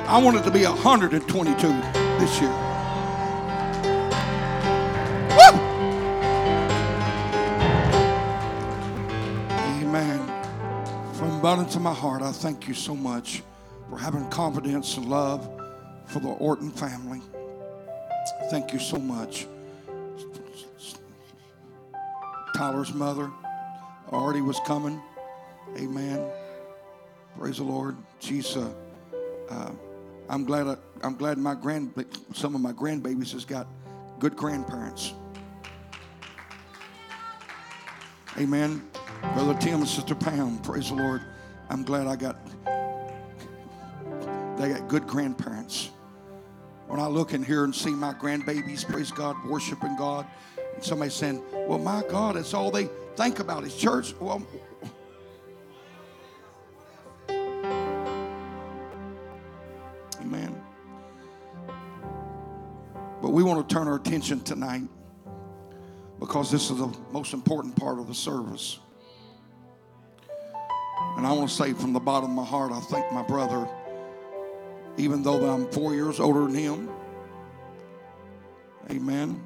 I 0.09 0.17
wanted 0.21 0.43
to 0.43 0.51
be 0.51 0.65
122 0.65 1.67
this 2.19 2.41
year. 2.41 2.68
Abundance 11.69 11.87
of 11.87 12.01
my 12.01 12.09
heart, 12.09 12.21
I 12.23 12.31
thank 12.31 12.67
you 12.67 12.73
so 12.73 12.95
much 12.95 13.43
for 13.91 13.99
having 13.99 14.27
confidence 14.29 14.97
and 14.97 15.07
love 15.07 15.47
for 16.07 16.19
the 16.19 16.29
Orten 16.29 16.73
family. 16.73 17.21
Thank 18.49 18.73
you 18.73 18.79
so 18.79 18.97
much. 18.97 19.45
Tyler's 22.55 22.91
mother 22.91 23.29
already 24.11 24.41
was 24.41 24.59
coming. 24.65 24.99
Amen. 25.77 26.27
Praise 27.37 27.57
the 27.57 27.65
Lord. 27.65 27.95
She's 28.17 28.57
uh, 28.57 28.73
uh, 29.51 29.71
I'm 30.27 30.45
glad 30.45 30.65
I, 30.65 30.75
I'm 31.03 31.17
glad 31.17 31.37
my 31.37 31.53
grand 31.53 31.93
some 32.33 32.55
of 32.55 32.61
my 32.61 32.73
grandbabies 32.73 33.31
has 33.33 33.45
got 33.45 33.67
good 34.17 34.35
grandparents. 34.35 35.13
Amen. 38.39 38.81
Brother 39.35 39.53
Tim 39.59 39.81
and 39.81 39.87
Sister 39.87 40.15
Pam, 40.15 40.57
praise 40.63 40.89
the 40.89 40.95
Lord. 40.95 41.21
I'm 41.69 41.83
glad 41.83 42.07
I 42.07 42.15
got 42.15 42.37
they 44.57 44.69
got 44.69 44.87
good 44.89 45.07
grandparents. 45.07 45.89
When 46.87 46.99
I 46.99 47.07
look 47.07 47.33
in 47.33 47.43
here 47.43 47.63
and 47.63 47.73
see 47.73 47.91
my 47.91 48.13
grandbabies, 48.13 48.85
praise 48.85 49.11
God, 49.11 49.37
worshiping 49.45 49.95
God, 49.95 50.25
and 50.73 50.83
somebody 50.83 51.11
saying, 51.11 51.41
Well, 51.67 51.77
my 51.77 52.03
God, 52.09 52.35
that's 52.35 52.53
all 52.53 52.71
they 52.71 52.89
think 53.15 53.39
about 53.39 53.63
is 53.63 53.75
church. 53.75 54.13
Well, 54.19 54.45
Amen. 60.19 60.61
But 63.21 63.29
we 63.29 63.43
want 63.43 63.67
to 63.67 63.73
turn 63.73 63.87
our 63.87 63.95
attention 63.95 64.41
tonight 64.41 64.83
because 66.19 66.51
this 66.51 66.69
is 66.69 66.79
the 66.79 66.93
most 67.11 67.33
important 67.33 67.75
part 67.75 67.99
of 67.99 68.07
the 68.07 68.15
service. 68.15 68.79
And 71.19 71.27
I 71.27 71.33
want 71.33 71.49
to 71.49 71.53
say 71.53 71.73
from 71.73 71.91
the 71.91 71.99
bottom 71.99 72.29
of 72.29 72.35
my 72.37 72.45
heart, 72.45 72.71
I 72.71 72.79
thank 72.79 73.11
my 73.11 73.23
brother, 73.23 73.67
even 74.95 75.21
though 75.21 75.49
I'm 75.49 75.69
four 75.69 75.93
years 75.93 76.17
older 76.17 76.45
than 76.45 76.53
him. 76.53 76.89
Amen. 78.89 79.43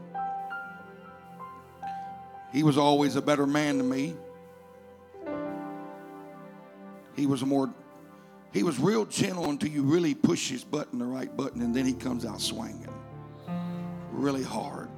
He 2.51 2.61
was 2.61 2.77
always 2.77 3.15
a 3.15 3.23
better 3.23 3.47
man 3.47 3.79
than 3.79 3.89
me. 3.89 4.13
He 7.15 7.25
was 7.25 7.43
more 7.43 7.73
he 8.51 8.61
was 8.61 8.77
real 8.77 9.05
gentle 9.05 9.49
until 9.49 9.69
you 9.69 9.81
really 9.81 10.13
push 10.13 10.51
his 10.51 10.63
button, 10.63 10.99
the 10.99 11.05
right 11.05 11.35
button, 11.35 11.63
and 11.63 11.75
then 11.75 11.87
he 11.87 11.93
comes 11.93 12.23
out 12.23 12.39
swinging. 12.39 12.87
Really 14.11 14.43
hard. 14.43 14.91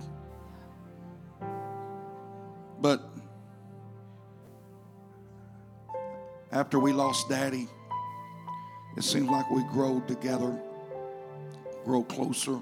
But 2.82 3.10
after 6.52 6.80
we 6.80 6.94
lost 6.94 7.30
daddy, 7.30 7.68
it 8.98 9.04
seems 9.04 9.30
like 9.30 9.50
we 9.52 9.64
grow 9.72 10.00
together, 10.08 10.60
grow 11.84 12.04
closer, 12.04 12.60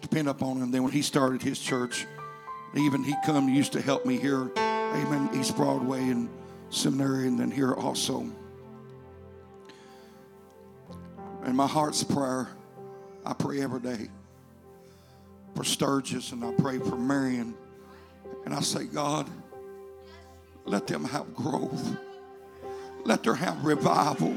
depend 0.00 0.28
upon 0.28 0.58
him. 0.58 0.70
Then 0.70 0.82
when 0.82 0.92
he 0.92 1.02
started 1.02 1.42
his 1.42 1.58
church, 1.58 2.06
Even 2.74 3.02
he 3.02 3.14
come 3.24 3.48
used 3.48 3.72
to 3.72 3.80
help 3.80 4.04
me 4.04 4.18
here, 4.18 4.50
amen, 4.56 5.30
East 5.34 5.56
Broadway 5.56 6.00
and 6.00 6.28
seminary 6.70 7.26
and 7.26 7.38
then 7.38 7.50
here 7.50 7.74
also. 7.74 8.26
And 11.44 11.56
my 11.56 11.66
heart's 11.66 12.04
prayer, 12.04 12.48
I 13.24 13.32
pray 13.32 13.62
every 13.62 13.80
day 13.80 14.08
for 15.54 15.64
Sturgis 15.64 16.32
and 16.32 16.44
I 16.44 16.52
pray 16.52 16.78
for 16.78 16.96
Marion. 16.96 17.54
And 18.44 18.54
I 18.54 18.60
say, 18.60 18.84
God, 18.84 19.28
let 20.64 20.86
them 20.86 21.04
have 21.04 21.34
growth. 21.34 21.96
Let 23.04 23.22
them 23.22 23.36
have 23.36 23.64
revival. 23.64 24.36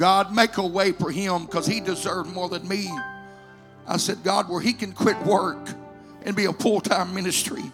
God, 0.00 0.34
make 0.34 0.56
a 0.56 0.66
way 0.66 0.92
for 0.92 1.10
him 1.10 1.44
because 1.44 1.66
he 1.66 1.78
deserved 1.78 2.32
more 2.32 2.48
than 2.48 2.66
me. 2.66 2.90
I 3.86 3.98
said, 3.98 4.22
God, 4.22 4.48
where 4.48 4.60
he 4.60 4.72
can 4.72 4.92
quit 4.92 5.20
work 5.24 5.68
and 6.22 6.34
be 6.34 6.46
a 6.46 6.52
full 6.54 6.80
time 6.80 7.14
ministry. 7.14 7.64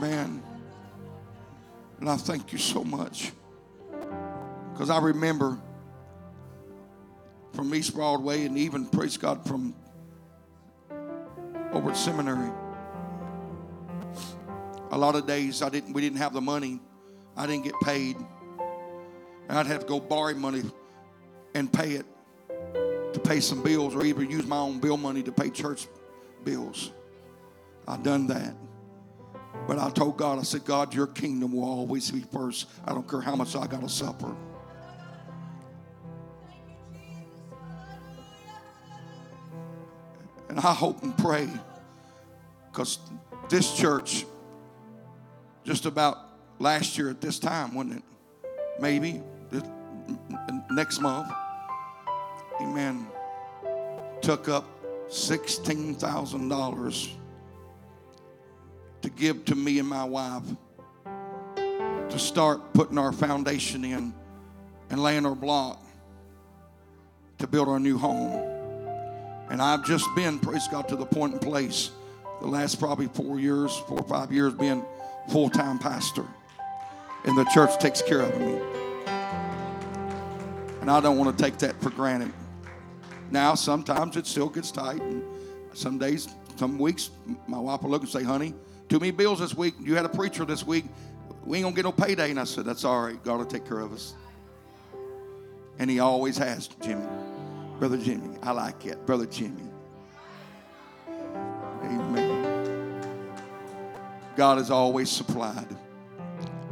Man, 0.00 0.42
and 2.00 2.10
I 2.10 2.16
thank 2.16 2.52
you 2.52 2.58
so 2.58 2.82
much 2.82 3.30
because 4.82 4.90
I 4.90 4.98
remember 4.98 5.56
from 7.52 7.72
East 7.72 7.94
Broadway 7.94 8.46
and 8.46 8.58
even, 8.58 8.84
praise 8.84 9.16
God, 9.16 9.46
from 9.46 9.76
over 11.72 11.90
at 11.90 11.96
seminary 11.96 12.50
a 14.90 14.98
lot 14.98 15.14
of 15.14 15.24
days 15.24 15.62
I 15.62 15.68
didn't 15.68 15.92
we 15.92 16.02
didn't 16.02 16.18
have 16.18 16.32
the 16.32 16.40
money. 16.40 16.80
I 17.36 17.46
didn't 17.46 17.62
get 17.62 17.74
paid. 17.80 18.16
And 19.48 19.56
I'd 19.56 19.66
have 19.66 19.82
to 19.82 19.86
go 19.86 20.00
borrow 20.00 20.34
money 20.34 20.64
and 21.54 21.72
pay 21.72 21.92
it 21.92 22.06
to 23.12 23.20
pay 23.20 23.38
some 23.38 23.62
bills 23.62 23.94
or 23.94 24.04
even 24.04 24.28
use 24.28 24.48
my 24.48 24.58
own 24.58 24.80
bill 24.80 24.96
money 24.96 25.22
to 25.22 25.30
pay 25.30 25.50
church 25.50 25.86
bills. 26.42 26.90
I've 27.86 28.02
done 28.02 28.26
that. 28.26 28.56
But 29.68 29.78
I 29.78 29.90
told 29.90 30.16
God, 30.16 30.40
I 30.40 30.42
said, 30.42 30.64
God, 30.64 30.92
your 30.92 31.06
kingdom 31.06 31.52
will 31.52 31.62
always 31.62 32.10
be 32.10 32.22
first. 32.32 32.68
I 32.84 32.92
don't 32.92 33.08
care 33.08 33.20
how 33.20 33.36
much 33.36 33.54
I 33.54 33.68
got 33.68 33.82
to 33.82 33.88
suffer. 33.88 34.34
And 40.52 40.60
I 40.60 40.74
hope 40.74 41.02
and 41.02 41.16
pray 41.16 41.48
because 42.70 42.98
this 43.48 43.74
church 43.74 44.26
just 45.64 45.86
about 45.86 46.18
last 46.58 46.98
year 46.98 47.08
at 47.08 47.22
this 47.22 47.38
time, 47.38 47.74
wasn't 47.74 47.96
it? 47.96 48.02
Maybe 48.78 49.22
this, 49.48 49.62
next 50.70 51.00
month. 51.00 51.32
Amen. 52.60 53.06
Took 54.20 54.50
up 54.50 54.66
$16,000 55.08 57.08
to 59.00 59.08
give 59.08 59.46
to 59.46 59.54
me 59.54 59.78
and 59.78 59.88
my 59.88 60.04
wife 60.04 60.42
to 61.06 62.18
start 62.18 62.74
putting 62.74 62.98
our 62.98 63.14
foundation 63.14 63.86
in 63.86 64.12
and 64.90 65.02
laying 65.02 65.24
our 65.24 65.34
block 65.34 65.82
to 67.38 67.46
build 67.46 67.68
our 67.68 67.80
new 67.80 67.96
home. 67.96 68.51
And 69.52 69.60
I've 69.60 69.84
just 69.84 70.12
been, 70.14 70.38
praise 70.38 70.66
God, 70.66 70.88
to 70.88 70.96
the 70.96 71.04
point 71.04 71.34
and 71.34 71.42
place 71.42 71.90
the 72.40 72.46
last 72.46 72.78
probably 72.78 73.08
four 73.08 73.38
years, 73.38 73.76
four 73.86 73.98
or 74.00 74.08
five 74.08 74.32
years 74.32 74.54
being 74.54 74.82
full 75.28 75.50
time 75.50 75.78
pastor. 75.78 76.24
And 77.26 77.36
the 77.36 77.44
church 77.52 77.78
takes 77.78 78.00
care 78.00 78.20
of 78.20 78.40
me. 78.40 78.58
And 80.80 80.90
I 80.90 81.00
don't 81.00 81.18
want 81.18 81.36
to 81.36 81.44
take 81.44 81.58
that 81.58 81.78
for 81.82 81.90
granted. 81.90 82.32
Now, 83.30 83.54
sometimes 83.54 84.16
it 84.16 84.26
still 84.26 84.48
gets 84.48 84.70
tight. 84.70 85.02
And 85.02 85.22
some 85.74 85.98
days, 85.98 86.28
some 86.56 86.78
weeks, 86.78 87.10
my 87.46 87.58
wife 87.58 87.82
will 87.82 87.90
look 87.90 88.00
and 88.00 88.10
say, 88.10 88.22
honey, 88.22 88.54
too 88.88 89.00
many 89.00 89.10
bills 89.10 89.38
this 89.38 89.54
week. 89.54 89.74
You 89.78 89.96
had 89.96 90.06
a 90.06 90.08
preacher 90.08 90.46
this 90.46 90.66
week. 90.66 90.86
We 91.44 91.58
ain't 91.58 91.64
going 91.64 91.74
to 91.74 91.76
get 91.76 91.84
no 91.84 91.92
payday. 91.92 92.30
And 92.30 92.40
I 92.40 92.44
said, 92.44 92.64
that's 92.64 92.86
all 92.86 93.02
right. 93.02 93.22
God 93.22 93.36
will 93.36 93.44
take 93.44 93.66
care 93.66 93.80
of 93.80 93.92
us. 93.92 94.14
And 95.78 95.90
he 95.90 96.00
always 96.00 96.38
has, 96.38 96.68
Jimmy. 96.80 97.04
Brother 97.82 97.96
Jimmy. 97.96 98.38
I 98.44 98.52
like 98.52 98.86
it. 98.86 99.04
Brother 99.06 99.26
Jimmy. 99.26 99.64
Amen. 101.82 103.02
God 104.36 104.58
has 104.58 104.70
always 104.70 105.10
supplied. 105.10 105.66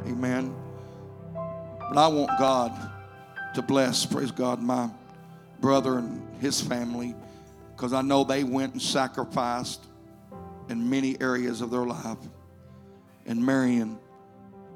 Amen. 0.06 0.54
But 1.34 1.98
I 1.98 2.06
want 2.06 2.30
God 2.38 2.92
to 3.56 3.60
bless, 3.60 4.06
praise 4.06 4.30
God, 4.30 4.62
my 4.62 4.88
brother 5.58 5.98
and 5.98 6.22
his 6.40 6.60
family 6.60 7.16
because 7.74 7.92
I 7.92 8.02
know 8.02 8.22
they 8.22 8.44
went 8.44 8.74
and 8.74 8.80
sacrificed 8.80 9.84
in 10.68 10.88
many 10.88 11.20
areas 11.20 11.60
of 11.60 11.72
their 11.72 11.86
life. 11.86 12.18
And 13.26 13.44
Marion, 13.44 13.98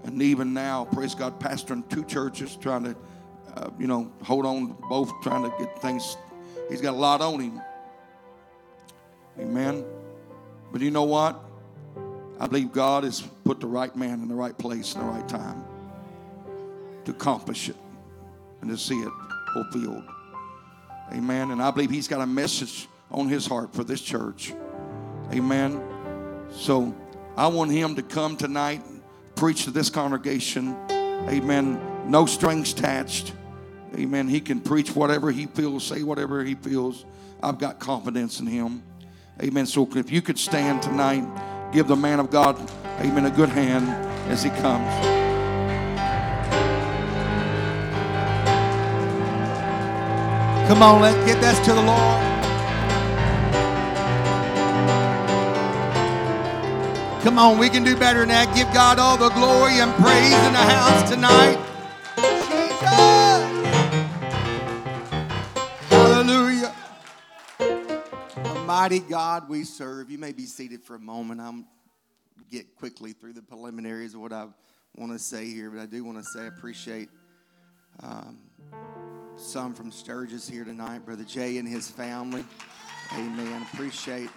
and 0.02 0.20
even 0.20 0.52
now, 0.52 0.84
praise 0.86 1.14
God, 1.14 1.38
pastoring 1.38 1.88
two 1.88 2.02
churches, 2.04 2.56
trying 2.56 2.82
to, 2.82 2.96
uh, 3.54 3.70
you 3.78 3.86
know, 3.86 4.10
hold 4.22 4.46
on 4.46 4.76
both, 4.88 5.12
trying 5.22 5.42
to 5.42 5.56
get 5.58 5.80
things. 5.80 6.16
He's 6.68 6.80
got 6.80 6.94
a 6.94 6.96
lot 6.96 7.20
on 7.20 7.40
him. 7.40 7.60
Amen. 9.38 9.84
But 10.72 10.80
you 10.80 10.90
know 10.90 11.04
what? 11.04 11.40
I 12.38 12.46
believe 12.46 12.72
God 12.72 13.04
has 13.04 13.20
put 13.44 13.60
the 13.60 13.66
right 13.66 13.94
man 13.94 14.20
in 14.20 14.28
the 14.28 14.34
right 14.34 14.56
place 14.56 14.94
in 14.94 15.00
the 15.00 15.06
right 15.06 15.28
time 15.28 15.64
to 17.04 17.12
accomplish 17.12 17.68
it 17.68 17.76
and 18.60 18.70
to 18.70 18.76
see 18.76 18.96
it 18.96 19.12
fulfilled. 19.52 20.04
Amen. 21.12 21.50
And 21.50 21.62
I 21.62 21.70
believe 21.70 21.90
He's 21.90 22.08
got 22.08 22.20
a 22.20 22.26
message 22.26 22.88
on 23.10 23.28
His 23.28 23.46
heart 23.46 23.72
for 23.72 23.84
this 23.84 24.00
church. 24.00 24.52
Amen. 25.32 25.80
So 26.50 26.94
I 27.36 27.46
want 27.46 27.70
Him 27.70 27.94
to 27.96 28.02
come 28.02 28.36
tonight, 28.36 28.82
preach 29.36 29.64
to 29.64 29.70
this 29.70 29.90
congregation. 29.90 30.76
Amen. 30.90 31.93
No 32.06 32.26
strings 32.26 32.72
attached. 32.72 33.32
Amen. 33.94 34.28
He 34.28 34.40
can 34.40 34.60
preach 34.60 34.94
whatever 34.94 35.30
He 35.30 35.46
feels, 35.46 35.84
say 35.84 36.02
whatever 36.02 36.42
He 36.44 36.54
feels. 36.54 37.04
I've 37.42 37.58
got 37.58 37.78
confidence 37.78 38.40
in 38.40 38.46
Him. 38.46 38.82
Amen. 39.42 39.66
So 39.66 39.88
if 39.94 40.10
you 40.10 40.22
could 40.22 40.38
stand 40.38 40.82
tonight 40.82 41.24
give 41.74 41.88
the 41.88 41.96
man 41.96 42.20
of 42.20 42.30
God, 42.30 42.56
amen, 43.00 43.26
a 43.26 43.30
good 43.30 43.48
hand 43.48 43.88
as 44.30 44.44
he 44.44 44.50
comes. 44.50 44.88
Come 50.68 50.82
on, 50.84 51.02
let's 51.02 51.16
get 51.26 51.40
this 51.40 51.58
to 51.66 51.72
the 51.72 51.82
Lord. 51.82 52.20
Come 57.24 57.38
on, 57.38 57.58
we 57.58 57.68
can 57.68 57.82
do 57.82 57.96
better 57.96 58.20
than 58.20 58.28
that. 58.28 58.54
Give 58.54 58.72
God 58.72 59.00
all 59.00 59.16
the 59.16 59.30
glory 59.30 59.80
and 59.80 59.92
praise 59.94 60.32
in 60.46 60.52
the 60.52 60.58
house 60.58 61.10
tonight. 61.10 61.73
Mighty 68.84 69.00
God 69.00 69.48
we 69.48 69.64
serve. 69.64 70.10
You 70.10 70.18
may 70.18 70.32
be 70.32 70.44
seated 70.44 70.82
for 70.82 70.94
a 70.94 70.98
moment. 70.98 71.40
I'm 71.40 71.64
get 72.50 72.76
quickly 72.76 73.12
through 73.12 73.32
the 73.32 73.40
preliminaries 73.40 74.12
of 74.12 74.20
what 74.20 74.30
I 74.30 74.46
want 74.96 75.10
to 75.10 75.18
say 75.18 75.46
here, 75.46 75.70
but 75.70 75.80
I 75.80 75.86
do 75.86 76.04
want 76.04 76.18
to 76.18 76.24
say 76.24 76.40
I 76.40 76.48
appreciate 76.48 77.08
um, 78.02 78.40
some 79.38 79.72
from 79.72 79.90
Sturgis 79.90 80.46
here 80.46 80.64
tonight, 80.64 81.06
Brother 81.06 81.24
Jay 81.24 81.56
and 81.56 81.66
his 81.66 81.88
family. 81.88 82.44
Amen. 83.14 83.66
Appreciate 83.72 84.28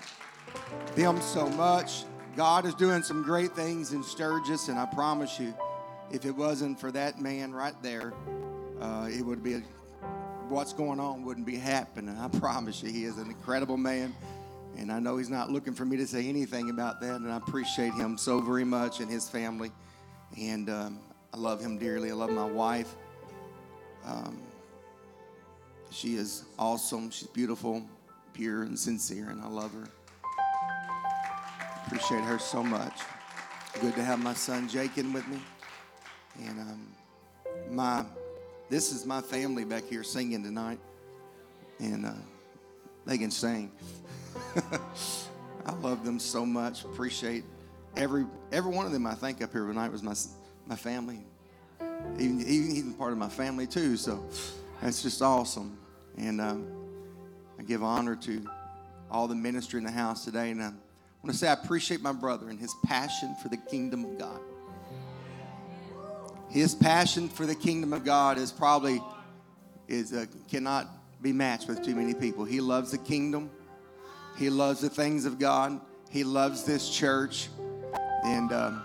them 0.96 1.20
so 1.20 1.50
much. 1.50 2.06
God 2.38 2.66
is 2.66 2.74
doing 2.74 3.04
some 3.04 3.24
great 3.24 3.52
things 3.52 3.92
in 3.92 4.02
Sturgis, 4.02 4.70
and 4.70 4.80
I 4.80 4.86
promise 4.86 5.42
you, 5.42 5.54
if 6.10 6.24
it 6.24 6.32
wasn't 6.32 6.80
for 6.80 6.90
that 6.94 7.20
man 7.20 7.52
right 7.52 7.76
there, 7.84 8.14
uh, 8.80 9.10
it 9.12 9.24
would 9.24 9.44
be 9.44 9.56
a 9.56 9.62
what's 10.50 10.74
going 10.74 11.00
on 11.00 11.24
wouldn't 11.24 11.46
be 11.46 11.58
happening. 11.58 12.18
I 12.18 12.30
promise 12.30 12.82
you, 12.82 12.90
he 12.90 13.04
is 13.04 13.18
an 13.18 13.28
incredible 13.28 13.78
man. 13.78 14.16
And 14.78 14.92
I 14.92 15.00
know 15.00 15.18
he's 15.18 15.30
not 15.30 15.52
looking 15.52 15.74
for 15.74 15.86
me 15.86 15.98
to 15.98 16.06
say 16.06 16.28
anything 16.30 16.70
about 16.70 17.02
that. 17.02 17.16
And 17.16 17.32
I 17.32 17.38
appreciate 17.38 17.94
him 17.94 18.18
so 18.18 18.40
very 18.40 18.64
much 18.64 19.00
and 19.00 19.10
his 19.10 19.28
family. 19.28 19.72
And 20.40 20.70
um, 20.70 21.00
I 21.34 21.38
love 21.38 21.60
him 21.60 21.78
dearly. 21.78 22.12
I 22.12 22.14
love 22.14 22.30
my 22.30 22.46
wife. 22.46 22.96
Um, 24.06 24.40
she 25.90 26.16
is 26.16 26.44
awesome. 26.60 27.10
She's 27.10 27.28
beautiful, 27.28 27.84
pure, 28.34 28.64
and 28.64 28.78
sincere. 28.78 29.30
And 29.30 29.42
I 29.42 29.48
love 29.48 29.74
her. 29.74 29.88
Appreciate 31.88 32.24
her 32.24 32.38
so 32.38 32.62
much. 32.62 33.02
Good 33.82 33.96
to 33.96 34.04
have 34.04 34.22
my 34.22 34.34
son 34.34 34.70
Jake 34.70 34.98
in 34.98 35.12
with 35.12 35.28
me. 35.28 35.40
And 36.46 36.60
um, 36.60 36.88
my 37.72 38.06
this 38.70 38.92
is 38.92 39.06
my 39.06 39.22
family 39.22 39.64
back 39.64 39.86
here 39.86 40.04
singing 40.04 40.44
tonight. 40.44 40.80
And 41.80 42.06
uh, 42.06 42.14
they 43.06 43.18
can 43.18 43.32
sing. 43.32 43.72
I 45.66 45.74
love 45.82 46.06
them 46.06 46.20
so 46.20 46.46
much. 46.46 46.84
Appreciate 46.84 47.44
every 47.96 48.26
every 48.52 48.72
one 48.72 48.86
of 48.86 48.92
them 48.92 49.06
I 49.06 49.16
think 49.16 49.42
up 49.42 49.52
here 49.52 49.66
tonight 49.66 49.92
was 49.92 50.04
my 50.04 50.16
my 50.66 50.76
family. 50.76 51.26
Even 52.20 52.42
even 52.42 52.76
even 52.76 52.94
part 52.94 53.12
of 53.12 53.18
my 53.18 53.30
family 53.30 53.68
too. 53.68 53.98
So 53.98 54.24
that's 54.82 55.02
just 55.02 55.22
awesome. 55.22 55.78
And 56.18 56.40
um, 56.42 56.68
I 57.60 57.64
give 57.64 57.84
honor 57.84 58.16
to 58.16 58.48
all 59.10 59.28
the 59.28 59.36
ministry 59.36 59.78
in 59.78 59.84
the 59.84 59.92
house 59.92 60.26
today. 60.26 60.52
And 60.52 60.62
I 60.62 60.72
want 61.24 61.32
to 61.32 61.34
say 61.34 61.48
I 61.48 61.54
appreciate 61.54 62.02
my 62.02 62.12
brother 62.12 62.50
and 62.50 62.60
his 62.60 62.74
passion 62.86 63.36
for 63.42 63.50
the 63.50 63.58
kingdom 63.58 64.06
of 64.06 64.18
God. 64.18 64.40
His 66.50 66.74
passion 66.74 67.28
for 67.28 67.46
the 67.46 67.56
kingdom 67.56 67.94
of 67.94 68.06
God 68.06 68.38
is 68.38 68.52
probably 68.52 69.02
is 69.88 70.14
uh, 70.14 70.26
cannot 70.50 70.88
be 71.22 71.34
matched 71.34 71.68
with 71.68 71.84
too 71.84 71.96
many 71.96 72.14
people. 72.14 72.46
He 72.46 72.62
loves 72.62 72.92
the 72.92 72.98
kingdom. 72.98 73.50
He 74.38 74.52
loves 74.52 74.82
the 74.82 74.90
things 74.90 75.26
of 75.26 75.40
God. 75.40 75.82
He 76.12 76.24
loves 76.24 76.64
this 76.64 76.90
church. 76.90 77.50
And 78.24 78.52
um, 78.54 78.84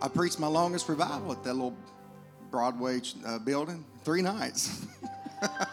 I 0.00 0.08
preached 0.08 0.38
my 0.38 0.46
longest 0.46 0.88
revival 0.88 1.32
at 1.32 1.42
that 1.42 1.54
little 1.54 1.76
Broadway 2.50 3.00
uh, 3.26 3.38
building, 3.40 3.84
three 4.04 4.22
nights. 4.22 4.86
I 5.42 5.66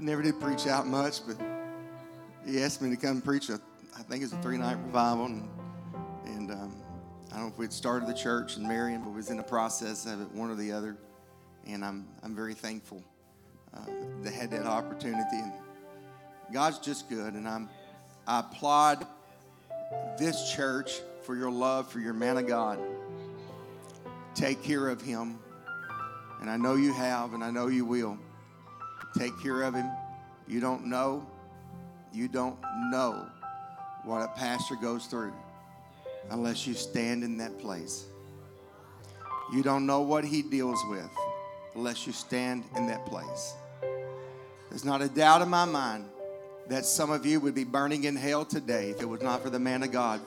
never 0.00 0.22
did 0.22 0.40
preach 0.40 0.66
out 0.66 0.86
much, 0.86 1.20
but 1.26 1.36
he 2.44 2.62
asked 2.62 2.82
me 2.82 2.90
to 2.90 2.96
come 2.96 3.22
preach 3.22 3.48
a, 3.48 3.60
I 3.96 4.02
think 4.02 4.22
it's 4.22 4.32
a 4.32 4.42
three 4.42 4.58
night 4.58 4.76
revival. 4.84 5.26
And, 5.26 5.48
and 6.26 6.50
um, 6.50 6.74
I 7.30 7.36
don't 7.36 7.42
know 7.42 7.48
if 7.52 7.58
we'd 7.58 7.72
started 7.72 8.08
the 8.08 8.14
church 8.14 8.56
in 8.56 8.66
Marion, 8.66 9.02
but 9.02 9.10
we 9.10 9.16
was 9.16 9.30
in 9.30 9.36
the 9.36 9.42
process 9.42 10.06
of 10.06 10.20
it, 10.20 10.30
one 10.32 10.50
or 10.50 10.56
the 10.56 10.72
other. 10.72 10.96
And 11.66 11.84
I'm, 11.84 12.06
I'm 12.22 12.34
very 12.34 12.54
thankful 12.54 13.02
uh, 13.76 13.90
that 14.22 14.32
had 14.32 14.50
that 14.50 14.66
opportunity. 14.66 15.38
And 15.38 15.52
God's 16.52 16.78
just 16.78 17.08
good. 17.08 17.34
And 17.34 17.46
I'm, 17.46 17.68
I 18.26 18.40
applaud 18.40 19.06
this 20.18 20.52
church 20.52 21.00
for 21.22 21.36
your 21.36 21.50
love 21.50 21.90
for 21.90 22.00
your 22.00 22.14
man 22.14 22.38
of 22.38 22.46
God. 22.46 22.78
Take 24.34 24.62
care 24.62 24.88
of 24.88 25.00
him. 25.00 25.38
And 26.40 26.50
I 26.50 26.56
know 26.56 26.74
you 26.74 26.92
have, 26.92 27.34
and 27.34 27.42
I 27.42 27.50
know 27.50 27.68
you 27.68 27.84
will. 27.84 28.18
Take 29.16 29.40
care 29.42 29.62
of 29.62 29.74
him. 29.74 29.90
You 30.46 30.60
don't 30.60 30.86
know, 30.86 31.26
you 32.12 32.28
don't 32.28 32.58
know 32.90 33.26
what 34.04 34.22
a 34.22 34.28
pastor 34.28 34.76
goes 34.76 35.06
through 35.06 35.32
unless 36.30 36.66
you 36.66 36.74
stand 36.74 37.24
in 37.24 37.38
that 37.38 37.58
place. 37.58 38.04
You 39.52 39.62
don't 39.62 39.86
know 39.86 40.02
what 40.02 40.24
he 40.24 40.42
deals 40.42 40.80
with 40.88 41.10
unless 41.74 42.06
you 42.06 42.12
stand 42.12 42.64
in 42.76 42.86
that 42.86 43.06
place. 43.06 43.54
There's 44.76 44.84
not 44.84 45.00
a 45.00 45.08
doubt 45.08 45.40
in 45.40 45.48
my 45.48 45.64
mind 45.64 46.04
that 46.68 46.84
some 46.84 47.10
of 47.10 47.24
you 47.24 47.40
would 47.40 47.54
be 47.54 47.64
burning 47.64 48.04
in 48.04 48.14
hell 48.14 48.44
today 48.44 48.90
if 48.90 49.00
it 49.00 49.06
was 49.06 49.22
not 49.22 49.42
for 49.42 49.48
the 49.48 49.58
man 49.58 49.82
of 49.82 49.90
God 49.90 50.20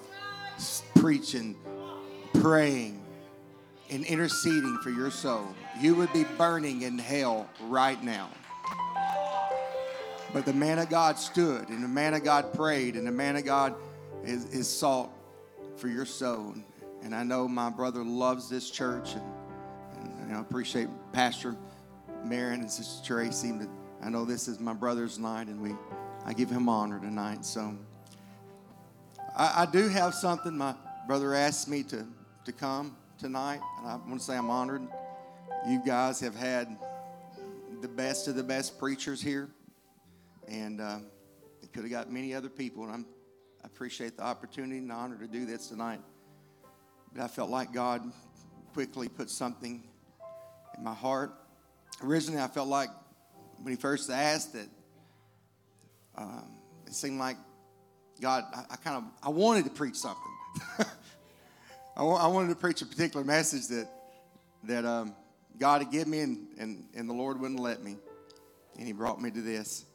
preaching, 0.95 1.55
praying, 2.33 2.99
and 3.91 4.03
interceding 4.05 4.79
for 4.81 4.89
your 4.89 5.11
soul. 5.11 5.47
You 5.79 5.93
would 5.93 6.11
be 6.13 6.23
burning 6.35 6.81
in 6.81 6.97
hell 6.97 7.47
right 7.67 8.03
now. 8.03 8.27
But 10.33 10.45
the 10.45 10.53
man 10.53 10.79
of 10.79 10.89
God 10.89 11.19
stood, 11.19 11.69
and 11.69 11.83
the 11.83 11.87
man 11.87 12.15
of 12.15 12.23
God 12.23 12.51
prayed, 12.51 12.95
and 12.95 13.05
the 13.05 13.11
man 13.11 13.35
of 13.35 13.45
God 13.45 13.75
is, 14.23 14.45
is 14.45 14.67
sought 14.67 15.11
for 15.75 15.89
your 15.89 16.05
soul. 16.05 16.55
And 17.03 17.13
I 17.13 17.21
know 17.21 17.47
my 17.47 17.69
brother 17.69 18.03
loves 18.03 18.49
this 18.49 18.71
church, 18.71 19.13
and, 19.13 20.11
and 20.21 20.35
I 20.35 20.41
appreciate 20.41 20.87
Pastor 21.13 21.55
Marion 22.25 22.61
and 22.61 22.71
Sister 22.71 23.05
Tracy. 23.05 23.51
But 23.51 23.69
I 24.01 24.09
know 24.09 24.25
this 24.25 24.47
is 24.47 24.59
my 24.59 24.73
brother's 24.73 25.19
night, 25.19 25.47
and 25.47 25.61
we 25.61 25.75
I 26.25 26.33
give 26.33 26.49
him 26.49 26.69
honor 26.69 26.99
tonight. 26.99 27.45
So 27.45 27.75
I, 29.35 29.63
I 29.63 29.65
do 29.65 29.87
have 29.89 30.13
something. 30.13 30.57
My 30.57 30.75
brother 31.07 31.33
asked 31.33 31.67
me 31.67 31.83
to 31.83 32.07
to 32.45 32.51
come 32.51 32.95
tonight, 33.17 33.59
and 33.77 33.87
I 33.87 33.95
want 33.95 34.19
to 34.19 34.25
say 34.25 34.37
I'm 34.37 34.49
honored. 34.49 34.81
You 35.67 35.81
guys 35.85 36.19
have 36.21 36.35
had 36.35 36.77
the 37.81 37.87
best 37.87 38.27
of 38.27 38.35
the 38.35 38.43
best 38.43 38.79
preachers 38.79 39.21
here, 39.21 39.49
and 40.47 40.79
uh, 40.79 40.99
it 41.61 41.73
could 41.73 41.83
have 41.83 41.91
got 41.91 42.11
many 42.11 42.33
other 42.33 42.49
people, 42.49 42.83
and 42.83 42.93
I'm 42.93 43.05
I 43.63 43.67
appreciate 43.67 44.15
the 44.15 44.23
opportunity 44.23 44.77
and 44.77 44.89
the 44.89 44.93
honor 44.93 45.17
to 45.17 45.27
do 45.27 45.45
this 45.45 45.67
tonight. 45.67 45.99
But 47.13 47.23
I 47.23 47.27
felt 47.27 47.49
like 47.49 47.73
God 47.73 48.09
quickly 48.73 49.09
put 49.09 49.29
something 49.29 49.83
in 50.77 50.83
my 50.83 50.93
heart. 50.93 51.33
Originally, 52.01 52.41
I 52.41 52.47
felt 52.47 52.69
like 52.69 52.89
when 53.61 53.73
He 53.73 53.79
first 53.79 54.09
asked 54.09 54.55
it, 54.55 54.67
um, 56.15 56.51
it 56.85 56.93
seemed 56.93 57.19
like 57.19 57.37
God, 58.21 58.43
I, 58.53 58.73
I, 58.73 58.75
kind 58.75 58.97
of, 58.97 59.03
I 59.23 59.29
wanted 59.29 59.65
to 59.65 59.71
preach 59.71 59.95
something. 59.95 60.23
I, 61.95 62.03
I, 62.03 62.27
wanted 62.27 62.49
to 62.49 62.55
preach 62.55 62.81
a 62.81 62.85
particular 62.85 63.25
message 63.25 63.67
that, 63.67 63.87
that 64.63 64.85
um, 64.85 65.15
God 65.57 65.81
had 65.81 65.91
given 65.91 66.11
me 66.11 66.19
and, 66.21 66.47
and, 66.57 66.85
and 66.95 67.09
the 67.09 67.13
Lord 67.13 67.39
wouldn't 67.39 67.59
let 67.59 67.83
me. 67.83 67.97
And 68.77 68.87
He 68.87 68.93
brought 68.93 69.21
me 69.21 69.31
to 69.31 69.41
this. 69.41 69.85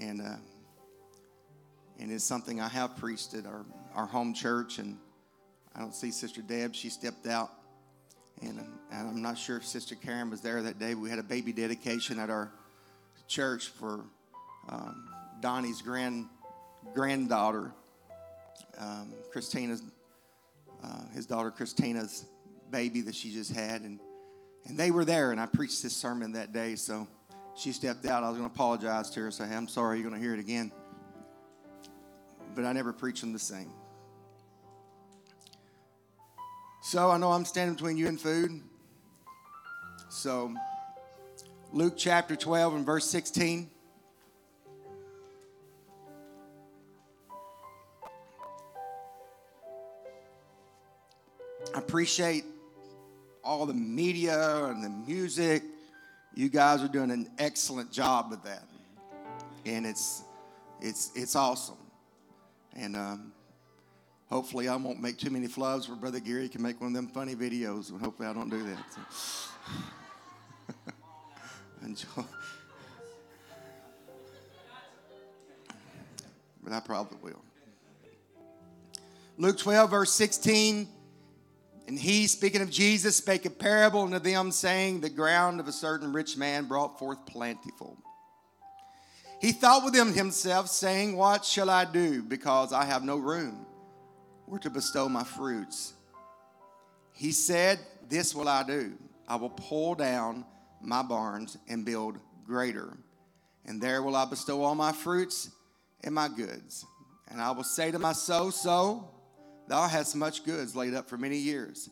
And 0.00 0.20
uh, 0.22 0.36
and 2.02 2.10
it's 2.10 2.24
something 2.24 2.60
I 2.60 2.68
have 2.68 2.96
preached 2.96 3.34
at 3.34 3.46
our, 3.46 3.64
our 3.94 4.06
home 4.06 4.34
church. 4.34 4.78
And 4.78 4.98
I 5.74 5.78
don't 5.78 5.94
see 5.94 6.10
Sister 6.10 6.42
Deb, 6.42 6.74
she 6.74 6.88
stepped 6.88 7.28
out. 7.28 7.50
And, 8.40 8.58
and 8.90 9.08
I'm 9.08 9.22
not 9.22 9.38
sure 9.38 9.58
if 9.58 9.64
Sister 9.64 9.94
Karen 9.94 10.28
was 10.28 10.40
there 10.40 10.62
that 10.62 10.80
day. 10.80 10.96
We 10.96 11.10
had 11.10 11.20
a 11.20 11.22
baby 11.22 11.52
dedication 11.52 12.18
at 12.18 12.28
our 12.28 12.50
church 13.26 13.68
for 13.68 14.04
um, 14.68 15.08
Donnie's 15.40 15.82
grand 15.82 16.26
granddaughter, 16.94 17.72
um, 18.78 19.12
Christina's, 19.30 19.82
uh, 20.82 21.06
his 21.14 21.26
daughter 21.26 21.50
Christina's 21.50 22.26
baby 22.70 23.00
that 23.02 23.14
she 23.14 23.32
just 23.32 23.52
had. 23.52 23.82
And, 23.82 24.00
and 24.66 24.78
they 24.78 24.90
were 24.90 25.04
there, 25.04 25.32
and 25.32 25.40
I 25.40 25.46
preached 25.46 25.82
this 25.82 25.94
sermon 25.94 26.32
that 26.32 26.52
day. 26.52 26.76
So 26.76 27.06
she 27.56 27.72
stepped 27.72 28.06
out. 28.06 28.24
I 28.24 28.28
was 28.28 28.38
going 28.38 28.48
to 28.48 28.54
apologize 28.54 29.10
to 29.10 29.20
her, 29.20 29.30
say, 29.30 29.44
I'm 29.44 29.68
sorry, 29.68 30.00
you're 30.00 30.08
going 30.08 30.20
to 30.20 30.24
hear 30.24 30.34
it 30.34 30.40
again 30.40 30.72
but 32.54 32.64
I 32.64 32.72
never 32.72 32.92
preach 32.92 33.20
them 33.20 33.32
the 33.32 33.38
same. 33.38 33.70
So 36.82 37.10
I 37.10 37.18
know 37.18 37.32
I'm 37.32 37.44
standing 37.44 37.74
between 37.74 37.96
you 37.96 38.08
and 38.08 38.20
food. 38.20 38.60
So, 40.08 40.54
Luke 41.74 41.94
chapter 41.96 42.36
12 42.36 42.74
and 42.74 42.86
verse 42.86 43.08
16. 43.08 43.70
I 51.74 51.78
appreciate 51.78 52.44
all 53.42 53.64
the 53.64 53.72
media 53.72 54.66
and 54.66 54.84
the 54.84 54.90
music. 54.90 55.62
You 56.34 56.50
guys 56.50 56.82
are 56.82 56.88
doing 56.88 57.10
an 57.10 57.30
excellent 57.38 57.90
job 57.90 58.30
with 58.30 58.44
that. 58.44 58.64
And 59.64 59.86
it's 59.86 60.24
it's 60.82 61.10
it's 61.14 61.34
awesome. 61.34 61.78
And 62.76 62.96
um, 62.96 63.32
hopefully, 64.28 64.68
I 64.68 64.76
won't 64.76 65.00
make 65.00 65.16
too 65.16 65.30
many 65.30 65.48
flubs 65.48 65.88
where 65.88 65.96
Brother 65.96 66.20
Gary 66.20 66.50
can 66.50 66.60
make 66.60 66.82
one 66.82 66.88
of 66.88 66.94
them 66.94 67.08
funny 67.08 67.34
videos. 67.34 67.90
And 67.90 67.98
hopefully, 67.98 68.28
I 68.28 68.34
don't 68.34 68.50
do 68.50 68.62
that. 68.62 68.78
So. 68.90 69.00
Enjoy. 71.84 72.06
But 76.62 76.72
I 76.72 76.80
probably 76.80 77.18
will. 77.20 77.42
Luke 79.36 79.58
12, 79.58 79.90
verse 79.90 80.12
16. 80.12 80.88
And 81.88 81.98
he, 81.98 82.26
speaking 82.28 82.62
of 82.62 82.70
Jesus, 82.70 83.16
spake 83.16 83.44
a 83.44 83.50
parable 83.50 84.02
unto 84.02 84.20
them, 84.20 84.52
saying, 84.52 85.00
The 85.00 85.10
ground 85.10 85.58
of 85.58 85.66
a 85.66 85.72
certain 85.72 86.12
rich 86.12 86.36
man 86.36 86.66
brought 86.66 86.98
forth 86.98 87.26
plentiful. 87.26 87.98
He 89.40 89.50
thought 89.50 89.84
within 89.84 90.12
himself, 90.12 90.68
saying, 90.68 91.16
What 91.16 91.44
shall 91.44 91.68
I 91.68 91.84
do? 91.84 92.22
Because 92.22 92.72
I 92.72 92.84
have 92.84 93.02
no 93.02 93.16
room 93.16 93.66
where 94.46 94.60
to 94.60 94.70
bestow 94.70 95.08
my 95.08 95.24
fruits. 95.24 95.94
He 97.12 97.32
said, 97.32 97.80
This 98.08 98.34
will 98.34 98.48
I 98.48 98.62
do. 98.62 98.92
I 99.26 99.36
will 99.36 99.50
pull 99.50 99.96
down 99.96 100.44
my 100.82 101.02
barns 101.02 101.56
and 101.68 101.84
build 101.84 102.18
greater. 102.44 102.96
And 103.64 103.80
there 103.80 104.02
will 104.02 104.16
I 104.16 104.24
bestow 104.24 104.62
all 104.62 104.74
my 104.74 104.92
fruits 104.92 105.50
and 106.02 106.14
my 106.14 106.28
goods. 106.28 106.84
And 107.28 107.40
I 107.40 107.50
will 107.52 107.64
say 107.64 107.90
to 107.90 107.98
my 107.98 108.12
soul, 108.12 108.50
So, 108.50 109.08
thou 109.68 109.86
hast 109.88 110.16
much 110.16 110.44
goods 110.44 110.74
laid 110.74 110.94
up 110.94 111.08
for 111.08 111.16
many 111.16 111.38
years. 111.38 111.88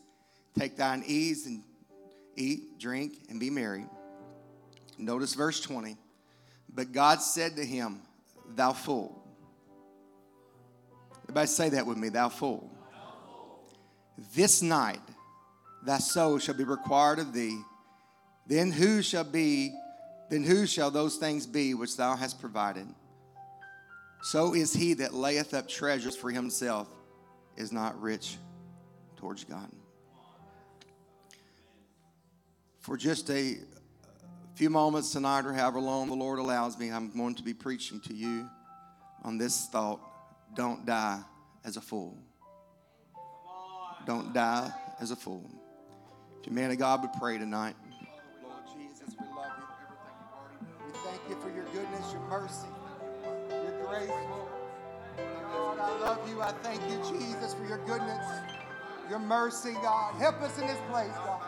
Take 0.57 0.77
thine 0.77 1.03
ease 1.05 1.45
and 1.45 1.63
eat, 2.35 2.77
drink, 2.79 3.25
and 3.29 3.39
be 3.39 3.49
merry. 3.49 3.85
Notice 4.97 5.33
verse 5.33 5.61
20. 5.61 5.97
But 6.73 6.91
God 6.91 7.21
said 7.21 7.55
to 7.55 7.65
him, 7.65 8.01
Thou 8.55 8.73
fool. 8.73 9.17
Everybody 11.23 11.47
say 11.47 11.69
that 11.69 11.85
with 11.85 11.97
me, 11.97 12.09
thou 12.09 12.29
fool. 12.29 12.69
This 14.35 14.61
night 14.61 15.01
thy 15.83 15.97
soul 15.97 16.37
shall 16.37 16.55
be 16.55 16.63
required 16.63 17.19
of 17.19 17.33
thee. 17.33 17.61
Then 18.47 18.71
who 18.71 19.01
shall 19.01 19.23
be, 19.23 19.73
then 20.29 20.43
who 20.43 20.65
shall 20.65 20.91
those 20.91 21.17
things 21.17 21.45
be 21.45 21.73
which 21.73 21.97
thou 21.97 22.15
hast 22.15 22.39
provided? 22.39 22.87
So 24.23 24.53
is 24.53 24.73
he 24.73 24.93
that 24.95 25.13
layeth 25.13 25.53
up 25.53 25.67
treasures 25.67 26.15
for 26.15 26.29
himself 26.29 26.87
is 27.57 27.71
not 27.71 27.99
rich 27.99 28.37
towards 29.17 29.43
God. 29.43 29.69
For 32.79 32.97
just 32.97 33.29
a 33.29 33.57
few 34.55 34.69
moments 34.69 35.11
tonight, 35.11 35.45
or 35.45 35.53
however 35.53 35.79
long 35.79 36.07
the 36.07 36.15
Lord 36.15 36.39
allows 36.39 36.77
me, 36.77 36.91
I'm 36.91 37.11
going 37.15 37.35
to 37.35 37.43
be 37.43 37.53
preaching 37.53 37.99
to 38.01 38.13
you 38.13 38.49
on 39.23 39.37
this 39.37 39.67
thought 39.67 39.99
don't 40.55 40.85
die 40.85 41.19
as 41.63 41.77
a 41.77 41.81
fool. 41.81 42.17
Don't 44.05 44.33
die 44.33 44.71
as 44.99 45.11
a 45.11 45.15
fool. 45.15 45.49
If 46.39 46.47
you 46.47 46.53
man 46.53 46.71
of 46.71 46.77
God 46.77 47.01
would 47.01 47.13
pray 47.13 47.37
tonight. 47.37 47.75
Your 52.11 52.21
mercy, 52.29 52.67
your 53.49 53.87
grace, 53.87 54.09
Lord. 54.09 54.49
God, 55.17 55.79
I 55.79 55.99
love 55.99 56.29
you. 56.29 56.41
I 56.41 56.51
thank 56.63 56.81
you, 56.89 56.97
Jesus, 57.17 57.53
for 57.53 57.65
your 57.65 57.79
goodness, 57.85 58.25
your 59.09 59.19
mercy, 59.19 59.73
God. 59.81 60.15
Help 60.15 60.41
us 60.41 60.57
in 60.59 60.67
this 60.67 60.79
place, 60.89 61.11
God. 61.25 61.41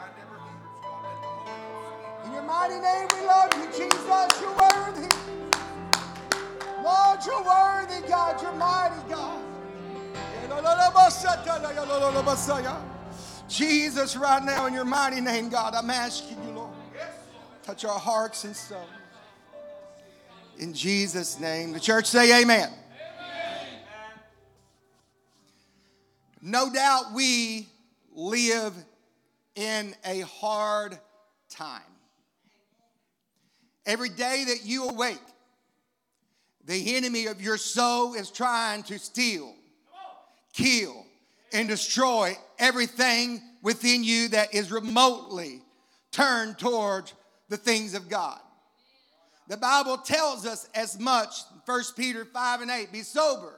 In 2.25 2.33
your 2.33 2.43
mighty 2.43 2.79
name, 2.79 3.07
we 3.13 3.25
love 3.27 3.51
you, 3.57 3.65
Jesus. 3.67 4.41
You're 4.41 4.55
worthy. 4.55 5.09
Lord, 6.83 7.19
you're 7.25 7.43
worthy, 7.43 8.07
God. 8.07 8.41
You're 8.41 8.53
mighty, 8.53 9.09
God. 9.09 9.41
Jesus, 13.47 14.15
right 14.15 14.43
now 14.43 14.65
in 14.67 14.73
your 14.73 14.85
mighty 14.85 15.21
name, 15.21 15.49
God, 15.49 15.73
I'm 15.75 15.89
asking 15.89 16.43
you, 16.43 16.51
Lord, 16.51 16.73
touch 17.63 17.85
our 17.85 17.99
hearts 17.99 18.43
and 18.43 18.55
souls. 18.55 18.87
In 20.57 20.73
Jesus' 20.73 21.39
name. 21.39 21.73
The 21.73 21.79
church 21.79 22.05
say 22.05 22.41
amen. 22.41 22.69
amen. 22.69 22.79
No 26.41 26.71
doubt 26.71 27.13
we 27.13 27.67
live 28.13 28.73
in 29.55 29.95
a 30.05 30.21
hard 30.21 30.97
time. 31.49 31.81
Every 33.85 34.09
day 34.09 34.45
that 34.47 34.65
you 34.65 34.87
awake, 34.87 35.19
the 36.65 36.95
enemy 36.95 37.25
of 37.25 37.41
your 37.41 37.57
soul 37.57 38.13
is 38.13 38.29
trying 38.29 38.83
to 38.83 38.97
steal, 38.97 39.53
kill, 40.53 41.05
and 41.51 41.67
destroy 41.67 42.37
everything 42.57 43.41
within 43.61 44.03
you 44.03 44.29
that 44.29 44.53
is 44.53 44.71
remotely 44.71 45.61
turned 46.11 46.57
towards 46.57 47.13
the 47.49 47.57
things 47.57 47.93
of 47.93 48.07
God. 48.07 48.39
The 49.53 49.57
Bible 49.57 49.99
tells 49.99 50.47
us 50.47 50.67
as 50.73 50.99
much, 50.99 51.43
1 51.67 51.81
Peter 51.95 52.25
5 52.25 52.61
and 52.61 52.71
8, 52.71 52.91
be 52.91 53.03
sober, 53.03 53.53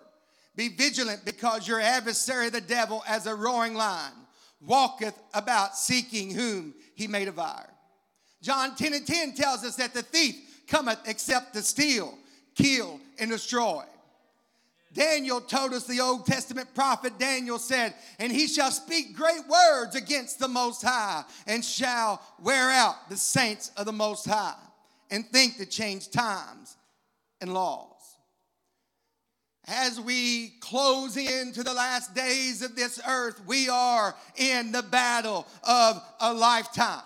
be 0.54 0.68
vigilant, 0.68 1.24
because 1.24 1.70
your 1.70 1.80
adversary, 1.80 2.50
the 2.50 2.60
devil, 2.60 3.02
as 3.08 3.28
a 3.28 3.34
roaring 3.34 3.76
lion, 3.76 4.12
walketh 4.60 5.18
about 5.34 5.78
seeking 5.78 6.32
whom 6.32 6.74
he 6.96 7.08
may 7.08 7.24
devour. 7.24 7.70
John 8.42 8.76
10 8.76 8.94
and 8.94 9.08
10 9.08 9.36
tells 9.36 9.64
us 9.64 9.78
that 9.78 9.94
the 9.94 10.02
thief 10.02 10.36
cometh 10.68 11.00
except 11.06 11.54
to 11.54 11.62
steal, 11.62 12.18
kill, 12.56 13.00
and 13.18 13.32
destroy. 13.32 13.86
Daniel 14.92 15.40
told 15.40 15.74
us, 15.74 15.88
the 15.88 16.02
Old 16.02 16.26
Testament 16.26 16.76
prophet 16.76 17.18
Daniel 17.18 17.58
said, 17.58 17.94
And 18.20 18.34
he 18.34 18.48
shall 18.48 18.72
speak 18.72 19.16
great 19.16 19.48
words 19.48 19.96
against 19.96 20.40
the 20.40 20.50
Most 20.50 20.82
High, 20.82 21.24
and 21.48 21.64
shall 21.64 22.22
wear 22.42 22.70
out 22.70 23.10
the 23.10 23.16
saints 23.16 23.72
of 23.78 23.86
the 23.86 23.94
Most 23.94 24.26
High, 24.26 24.56
and 25.12 25.26
think 25.28 25.58
to 25.58 25.66
change 25.66 26.10
times 26.12 26.76
and 27.42 27.54
laws. 27.54 27.92
As 29.68 30.00
we 30.00 30.54
close 30.60 31.18
into 31.18 31.64
the 31.64 31.74
last 31.74 32.14
days 32.14 32.62
of 32.62 32.76
this 32.76 33.00
earth, 33.08 33.42
we 33.48 33.68
are 33.68 34.16
in 34.36 34.72
the 34.72 34.84
battle 34.84 35.48
of 35.64 36.02
a 36.20 36.34
lifetime. 36.34 37.02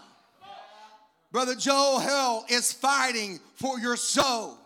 Brother 1.31 1.55
Joel 1.55 1.99
Hell 1.99 2.45
is 2.49 2.73
fighting 2.73 3.39
for 3.55 3.79
your 3.79 3.95
soul. 3.95 4.57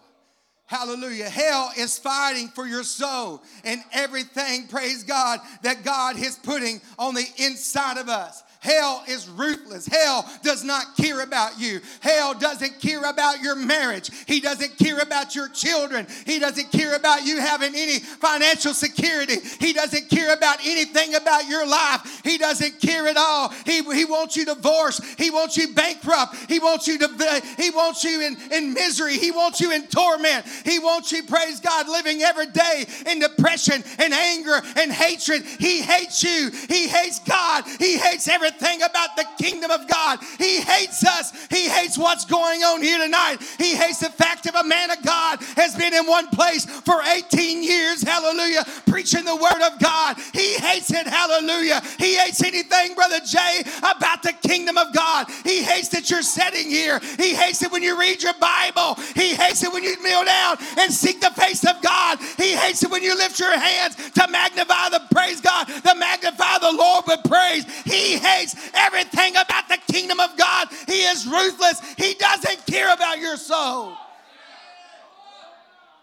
Hallelujah. 0.65 1.29
Hell 1.29 1.71
is 1.77 1.99
fighting 1.99 2.47
for 2.47 2.65
your 2.65 2.83
soul 2.83 3.43
and 3.63 3.83
everything, 3.91 4.67
praise 4.67 5.03
God, 5.03 5.39
that 5.61 5.83
God 5.83 6.17
is 6.17 6.37
putting 6.37 6.81
on 6.97 7.13
the 7.13 7.25
inside 7.37 7.97
of 7.97 8.09
us. 8.09 8.42
Hell 8.63 9.03
is 9.09 9.27
ruthless. 9.27 9.85
Hell 9.85 10.25
does 10.41 10.63
not 10.63 10.95
care 10.95 11.21
about 11.21 11.59
you. 11.59 11.81
Hell 11.99 12.33
doesn't 12.33 12.79
care 12.79 13.03
about 13.03 13.41
your 13.41 13.57
marriage. 13.57 14.09
He 14.25 14.39
doesn't 14.39 14.77
care 14.77 14.99
about 14.99 15.35
your 15.35 15.49
children. 15.49 16.07
He 16.25 16.39
doesn't 16.39 16.71
care 16.71 16.95
about 16.95 17.25
you 17.25 17.41
having 17.41 17.75
any 17.75 17.99
financial 17.99 18.73
security. 18.73 19.35
He 19.59 19.73
doesn't 19.73 20.09
care 20.09 20.33
about 20.33 20.59
anything 20.65 21.13
about 21.15 21.49
your 21.49 21.67
life. 21.67 22.21
He 22.23 22.37
doesn't 22.37 22.79
care 22.79 23.09
at 23.09 23.17
all. 23.17 23.49
He, 23.65 23.83
he 23.83 24.05
wants 24.05 24.37
you 24.37 24.45
divorced. 24.45 25.03
He 25.19 25.29
wants 25.29 25.57
you 25.57 25.73
bankrupt. 25.73 26.49
He 26.49 26.59
wants 26.59 26.87
you 26.87 26.97
to 26.99 27.41
he 27.57 27.69
wants 27.69 28.05
you 28.05 28.21
in, 28.21 28.37
in 28.53 28.73
misery. 28.73 29.17
He 29.17 29.31
wants 29.31 29.59
you 29.59 29.73
in 29.73 29.87
torment. 29.87 30.45
He 30.63 30.79
wants 30.79 31.11
you, 31.11 31.23
praise 31.23 31.59
God, 31.59 31.89
living 31.89 32.21
every 32.21 32.47
day 32.47 32.85
in 33.11 33.19
depression 33.19 33.83
and 33.99 34.13
anger 34.13 34.61
and 34.77 34.89
hatred. 34.89 35.43
He 35.43 35.81
hates 35.81 36.23
you. 36.23 36.49
He 36.69 36.87
hates 36.87 37.19
God. 37.19 37.65
He 37.77 37.97
hates 37.97 38.29
everything 38.29 38.52
everything 38.53 38.81
about 38.83 39.15
the 39.15 39.25
kingdom 39.41 39.71
of 39.71 39.87
God. 39.87 40.19
He 40.37 40.61
hates 40.61 41.05
us. 41.05 41.31
He 41.49 41.67
hates 41.69 41.97
what's 41.97 42.25
going 42.25 42.61
on 42.61 42.81
here 42.81 42.99
tonight. 42.99 43.37
He 43.57 43.75
hates 43.75 43.99
the 43.99 44.09
fact 44.09 44.47
of 44.47 44.55
a 44.55 44.63
man 44.63 44.91
of 44.91 45.01
God 45.03 45.41
has 45.55 45.75
been 45.75 45.93
in 45.93 46.05
one 46.05 46.27
place 46.27 46.65
for 46.65 47.01
18 47.01 47.63
years, 47.63 48.03
hallelujah, 48.03 48.63
preaching 48.87 49.25
the 49.25 49.35
word 49.35 49.61
of 49.61 49.79
God. 49.79 50.17
He 50.33 50.55
hates 50.55 50.91
it, 50.91 51.07
hallelujah. 51.07 51.81
He 51.99 52.15
hates 52.15 52.43
anything, 52.43 52.95
Brother 52.95 53.19
Jay, 53.25 53.63
about 53.79 54.23
the 54.23 54.33
kingdom 54.47 54.77
of 54.77 54.93
God. 54.93 55.27
He 55.43 55.63
hates 55.63 55.89
that 55.89 56.09
you're 56.09 56.21
sitting 56.21 56.69
here. 56.69 56.99
He 57.17 57.33
hates 57.33 57.61
it 57.63 57.71
when 57.71 57.83
you 57.83 57.99
read 57.99 58.21
your 58.21 58.33
Bible. 58.39 58.95
He 59.15 59.35
hates 59.35 59.63
it 59.63 59.71
when 59.71 59.83
you 59.83 60.01
kneel 60.03 60.25
down 60.25 60.57
and 60.79 60.91
seek 60.91 61.21
the 61.21 61.31
face 61.31 61.65
of 61.65 61.81
God. 61.81 62.19
He 62.37 62.53
hates 62.53 62.83
it 62.83 62.91
when 62.91 63.03
you 63.03 63.15
lift 63.15 63.39
your 63.39 63.57
hands 63.57 63.95
to 63.95 64.27
magnify 64.29 64.89
the 64.89 65.01
praise 65.11 65.41
God, 65.41 65.65
to 65.65 65.95
magnify 65.95 66.57
the 66.59 66.71
Lord 66.71 67.05
with 67.07 67.23
praise. 67.23 67.65
He 67.83 68.17
hates 68.17 68.42
hates 68.43 68.71
everything 68.73 69.35
about 69.35 69.67
the 69.69 69.77
kingdom 69.91 70.19
of 70.19 70.37
God. 70.37 70.67
He 70.87 71.03
is 71.03 71.25
ruthless. 71.25 71.81
He 71.95 72.13
doesn't 72.15 72.65
care 72.65 72.93
about 72.93 73.19
your 73.19 73.37
soul. 73.37 73.93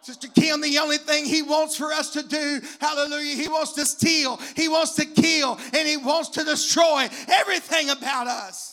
Sister 0.02 0.28
Kim, 0.28 0.62
the 0.62 0.78
only 0.78 0.96
thing 0.96 1.26
he 1.26 1.42
wants 1.42 1.76
for 1.76 1.92
us 1.92 2.10
to 2.14 2.22
do, 2.22 2.60
hallelujah, 2.80 3.36
he 3.36 3.48
wants 3.48 3.74
to 3.74 3.84
steal, 3.84 4.40
he 4.56 4.66
wants 4.66 4.94
to 4.94 5.04
kill, 5.04 5.58
and 5.74 5.86
he 5.86 5.98
wants 5.98 6.30
to 6.30 6.42
destroy 6.42 7.06
everything 7.28 7.90
about 7.90 8.26
us. 8.26 8.69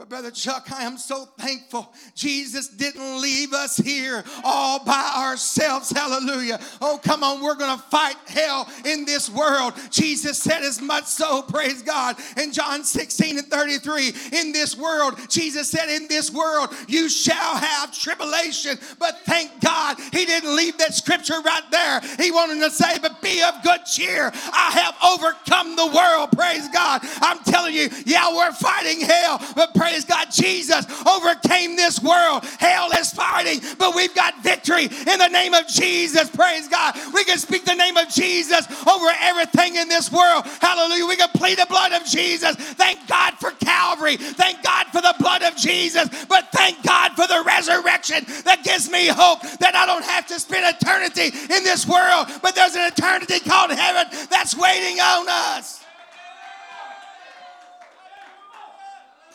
But, 0.00 0.08
Brother 0.08 0.30
Chuck, 0.30 0.72
I 0.72 0.84
am 0.84 0.96
so 0.96 1.26
thankful 1.38 1.92
Jesus 2.14 2.68
didn't 2.68 3.20
leave 3.20 3.52
us 3.52 3.76
here 3.76 4.24
all 4.42 4.82
by 4.82 5.12
ourselves. 5.14 5.90
Hallelujah. 5.90 6.58
Oh, 6.80 6.98
come 7.02 7.22
on, 7.22 7.42
we're 7.42 7.54
going 7.54 7.76
to 7.76 7.84
fight 7.88 8.16
hell 8.26 8.66
in 8.86 9.04
this 9.04 9.28
world. 9.28 9.74
Jesus 9.90 10.38
said 10.38 10.62
as 10.62 10.80
much 10.80 11.04
so, 11.04 11.42
praise 11.42 11.82
God. 11.82 12.16
In 12.38 12.50
John 12.50 12.82
16 12.82 13.40
and 13.40 13.46
33, 13.48 14.14
in 14.32 14.52
this 14.52 14.74
world, 14.74 15.18
Jesus 15.28 15.70
said, 15.70 15.90
In 15.90 16.08
this 16.08 16.30
world, 16.30 16.70
you 16.88 17.10
shall 17.10 17.56
have 17.56 17.94
tribulation. 17.94 18.78
But 18.98 19.18
thank 19.26 19.60
God 19.60 19.98
he 20.14 20.24
didn't 20.24 20.56
leave 20.56 20.78
that 20.78 20.94
scripture 20.94 21.42
right 21.44 21.70
there. 21.70 22.00
He 22.18 22.30
wanted 22.30 22.60
to 22.60 22.70
say, 22.70 22.98
But 23.02 23.20
be 23.20 23.42
of 23.42 23.62
good 23.62 23.84
cheer. 23.84 24.32
I 24.34 24.70
have 24.72 24.94
overcome 25.04 25.76
the 25.76 25.88
world. 25.94 26.32
Praise 26.32 26.66
God. 26.70 27.02
I'm 27.20 27.40
telling 27.40 27.74
you, 27.74 27.90
yeah, 28.06 28.34
we're 28.34 28.52
fighting 28.52 29.02
hell, 29.02 29.44
but 29.54 29.74
praise 29.74 29.89
praise 29.90 30.04
God, 30.04 30.30
Jesus 30.30 30.86
overcame 31.06 31.74
this 31.74 32.00
world. 32.00 32.44
Hell 32.58 32.90
is 32.92 33.12
fighting, 33.12 33.60
but 33.78 33.94
we've 33.96 34.14
got 34.14 34.40
victory 34.42 34.84
in 34.84 35.18
the 35.18 35.28
name 35.28 35.52
of 35.52 35.66
Jesus. 35.66 36.30
Praise 36.30 36.68
God. 36.68 36.96
We 37.12 37.24
can 37.24 37.38
speak 37.38 37.64
the 37.64 37.74
name 37.74 37.96
of 37.96 38.08
Jesus 38.08 38.66
over 38.86 39.06
everything 39.20 39.76
in 39.76 39.88
this 39.88 40.12
world. 40.12 40.46
Hallelujah. 40.60 41.06
We 41.06 41.16
can 41.16 41.28
plead 41.30 41.58
the 41.58 41.66
blood 41.66 41.92
of 41.92 42.04
Jesus. 42.04 42.54
Thank 42.54 43.06
God 43.08 43.34
for 43.34 43.50
Calvary. 43.52 44.16
Thank 44.16 44.62
God 44.62 44.86
for 44.86 45.00
the 45.00 45.14
blood 45.18 45.42
of 45.42 45.56
Jesus. 45.56 46.08
But 46.26 46.48
thank 46.52 46.82
God 46.84 47.12
for 47.12 47.26
the 47.26 47.42
resurrection 47.44 48.24
that 48.44 48.62
gives 48.62 48.88
me 48.90 49.08
hope 49.08 49.42
that 49.58 49.74
I 49.74 49.86
don't 49.86 50.04
have 50.04 50.26
to 50.28 50.38
spend 50.38 50.76
eternity 50.76 51.36
in 51.52 51.64
this 51.64 51.86
world, 51.86 52.28
but 52.42 52.54
there's 52.54 52.76
an 52.76 52.86
eternity 52.86 53.40
called 53.40 53.72
heaven 53.72 54.06
that's 54.30 54.56
waiting 54.56 55.00
on 55.00 55.26
us. 55.28 55.79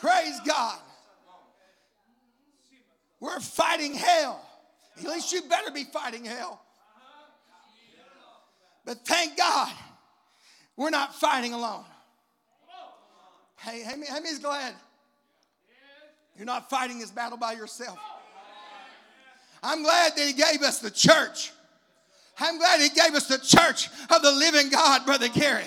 Praise 0.00 0.40
God. 0.46 0.78
We're 3.20 3.40
fighting 3.40 3.94
hell. 3.94 4.44
At 4.98 5.04
least 5.04 5.32
you 5.32 5.42
better 5.42 5.70
be 5.70 5.84
fighting 5.84 6.24
hell. 6.24 6.60
But 8.84 9.04
thank 9.04 9.36
God 9.36 9.72
we're 10.76 10.90
not 10.90 11.14
fighting 11.14 11.52
alone. 11.52 11.84
Hey, 13.58 13.82
hey, 13.82 13.96
hey, 14.00 14.38
glad 14.40 14.74
you're 16.36 16.46
not 16.46 16.68
fighting 16.68 16.98
this 16.98 17.10
battle 17.10 17.38
by 17.38 17.52
yourself. 17.52 17.98
I'm 19.62 19.82
glad 19.82 20.12
that 20.16 20.26
He 20.26 20.34
gave 20.34 20.62
us 20.62 20.78
the 20.78 20.90
church. 20.90 21.52
I'm 22.38 22.58
glad 22.58 22.80
He 22.80 22.90
gave 22.90 23.14
us 23.14 23.26
the 23.26 23.38
church 23.38 23.88
of 24.10 24.22
the 24.22 24.30
living 24.30 24.68
God, 24.68 25.06
Brother 25.06 25.28
Gary. 25.28 25.64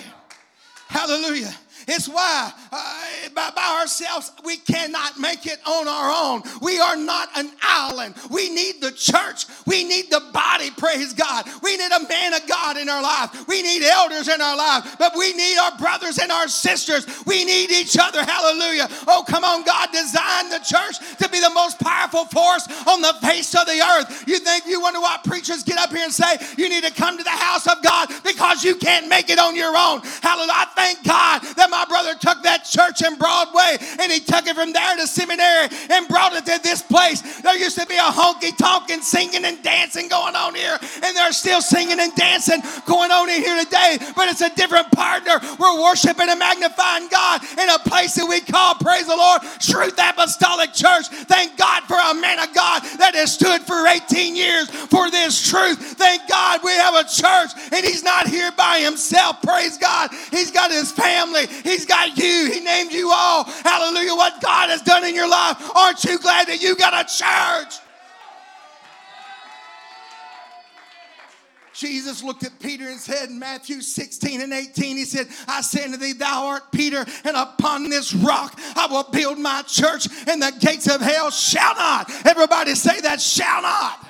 Hallelujah. 0.88 1.52
It's 1.88 2.08
why 2.08 2.52
uh, 2.72 3.19
by, 3.34 3.50
by, 3.54 3.78
ourselves 3.80 4.32
we 4.44 4.56
cannot 4.56 5.18
make 5.18 5.46
it 5.46 5.58
on 5.66 5.88
our 5.88 6.10
own. 6.10 6.42
We 6.60 6.78
are 6.80 6.96
not 6.96 7.28
an 7.36 7.50
island. 7.62 8.14
We 8.30 8.52
need 8.54 8.80
the 8.80 8.92
church. 8.92 9.46
We 9.66 9.84
need 9.84 10.10
the 10.10 10.20
body, 10.32 10.70
praise 10.70 11.12
God. 11.12 11.46
We 11.62 11.76
need 11.76 11.90
a 11.92 12.06
man 12.08 12.34
of 12.34 12.46
God 12.46 12.76
in 12.76 12.88
our 12.88 13.02
life. 13.02 13.46
We 13.48 13.62
need 13.62 13.82
elders 13.82 14.28
in 14.28 14.40
our 14.40 14.56
life, 14.56 14.96
but 14.98 15.12
we 15.16 15.32
need 15.34 15.58
our 15.58 15.76
brothers 15.78 16.18
and 16.18 16.30
our 16.30 16.48
sisters. 16.48 17.06
We 17.26 17.44
need 17.44 17.70
each 17.70 17.96
other. 17.98 18.24
Hallelujah. 18.24 18.88
Oh, 19.06 19.24
come 19.26 19.44
on. 19.44 19.64
God 19.64 19.88
designed 19.92 20.50
the 20.50 20.58
church 20.58 20.98
to 21.18 21.28
be 21.28 21.40
the 21.40 21.50
most 21.50 21.78
powerful 21.78 22.24
force 22.26 22.66
on 22.86 23.00
the 23.00 23.14
face 23.20 23.54
of 23.54 23.66
the 23.66 23.80
earth. 23.80 24.24
You 24.26 24.38
think 24.40 24.66
you 24.66 24.80
wonder 24.80 25.00
why 25.00 25.18
preachers 25.24 25.62
get 25.62 25.78
up 25.78 25.90
here 25.90 26.04
and 26.04 26.12
say 26.12 26.36
you 26.56 26.68
need 26.68 26.84
to 26.84 26.92
come 26.92 27.16
to 27.16 27.24
the 27.24 27.30
house 27.30 27.66
of 27.66 27.82
God 27.82 28.08
because 28.24 28.64
you 28.64 28.74
can't 28.74 29.08
make 29.08 29.30
it 29.30 29.38
on 29.38 29.56
your 29.56 29.76
own. 29.76 30.00
Hallelujah. 30.22 30.52
I 30.52 30.66
thank 30.74 31.04
God 31.04 31.42
that 31.56 31.70
my 31.70 31.84
brother 31.84 32.14
took 32.14 32.42
that 32.42 32.64
church 32.64 33.02
in 33.02 33.16
Broadway 33.20 33.76
and 34.00 34.10
he 34.10 34.18
took 34.18 34.48
it 34.48 34.56
from 34.56 34.72
there 34.72 34.96
to 34.96 35.06
seminary 35.06 35.68
and 35.90 36.08
brought 36.08 36.32
it 36.32 36.46
to 36.46 36.58
this 36.62 36.82
place. 36.82 37.20
There 37.42 37.56
used 37.56 37.78
to 37.78 37.86
be 37.86 37.96
a 37.96 38.10
honky 38.10 38.56
tonk 38.56 38.80
singing 39.02 39.44
and 39.44 39.62
dancing 39.62 40.08
going 40.08 40.34
on 40.34 40.54
here, 40.54 40.78
and 40.80 41.16
they're 41.16 41.32
still 41.32 41.60
singing 41.60 42.00
and 42.00 42.14
dancing 42.16 42.62
going 42.86 43.10
on 43.10 43.28
in 43.28 43.42
here 43.42 43.62
today, 43.62 43.98
but 44.16 44.28
it's 44.28 44.40
a 44.40 44.50
different 44.54 44.90
partner. 44.90 45.38
We're 45.58 45.82
worshiping 45.82 46.28
and 46.28 46.38
magnifying 46.38 47.08
God 47.08 47.42
in 47.58 47.68
a 47.68 47.78
place 47.78 48.14
that 48.14 48.26
we 48.26 48.40
call, 48.40 48.74
praise 48.76 49.06
the 49.06 49.16
Lord, 49.16 49.42
Truth 49.60 49.98
Apostolic 49.98 50.72
Church. 50.72 51.08
Thank 51.08 51.56
God 51.56 51.84
for 51.84 51.96
a 51.96 52.14
man 52.14 52.38
of 52.38 52.54
God 52.54 52.82
that 52.98 53.14
has 53.14 53.32
stood 53.32 53.62
for 53.62 53.86
18 53.86 54.34
years 54.34 54.70
for 54.70 55.10
this 55.10 55.48
truth. 55.48 55.78
Thank 55.98 56.28
God 56.28 56.60
we 56.64 56.72
have 56.72 56.94
a 56.94 57.04
church 57.04 57.50
and 57.72 57.84
he's 57.84 58.02
not 58.02 58.26
here 58.26 58.50
by 58.56 58.78
himself. 58.80 59.42
Praise 59.42 59.78
God. 59.78 60.10
He's 60.30 60.50
got 60.50 60.70
his 60.70 60.90
family. 60.90 61.46
He's 61.46 61.86
got 61.86 62.16
you. 62.16 62.50
He 62.52 62.60
named 62.60 62.92
you 62.92 63.09
all. 63.10 63.44
Hallelujah. 63.44 64.14
What 64.14 64.40
God 64.40 64.70
has 64.70 64.82
done 64.82 65.04
in 65.04 65.14
your 65.14 65.28
life. 65.28 65.56
Aren't 65.76 66.04
you 66.04 66.18
glad 66.18 66.48
that 66.48 66.62
you 66.62 66.76
got 66.76 66.94
a 66.94 67.04
church? 67.08 67.80
Jesus 71.72 72.22
looked 72.22 72.44
at 72.44 72.58
Peter 72.60 72.88
and 72.88 73.00
said 73.00 73.30
in 73.30 73.38
Matthew 73.38 73.80
16 73.80 74.42
and 74.42 74.52
18, 74.52 74.96
He 74.98 75.04
said, 75.06 75.28
I 75.48 75.62
say 75.62 75.84
unto 75.84 75.96
thee, 75.96 76.12
Thou 76.12 76.48
art 76.48 76.70
Peter, 76.72 77.06
and 77.24 77.36
upon 77.36 77.88
this 77.88 78.12
rock 78.12 78.58
I 78.76 78.86
will 78.86 79.04
build 79.04 79.38
my 79.38 79.62
church, 79.62 80.06
and 80.28 80.42
the 80.42 80.52
gates 80.60 80.94
of 80.94 81.00
hell 81.00 81.30
shall 81.30 81.74
not. 81.76 82.10
Everybody 82.26 82.74
say 82.74 83.00
that, 83.00 83.20
shall 83.20 83.62
not 83.62 84.09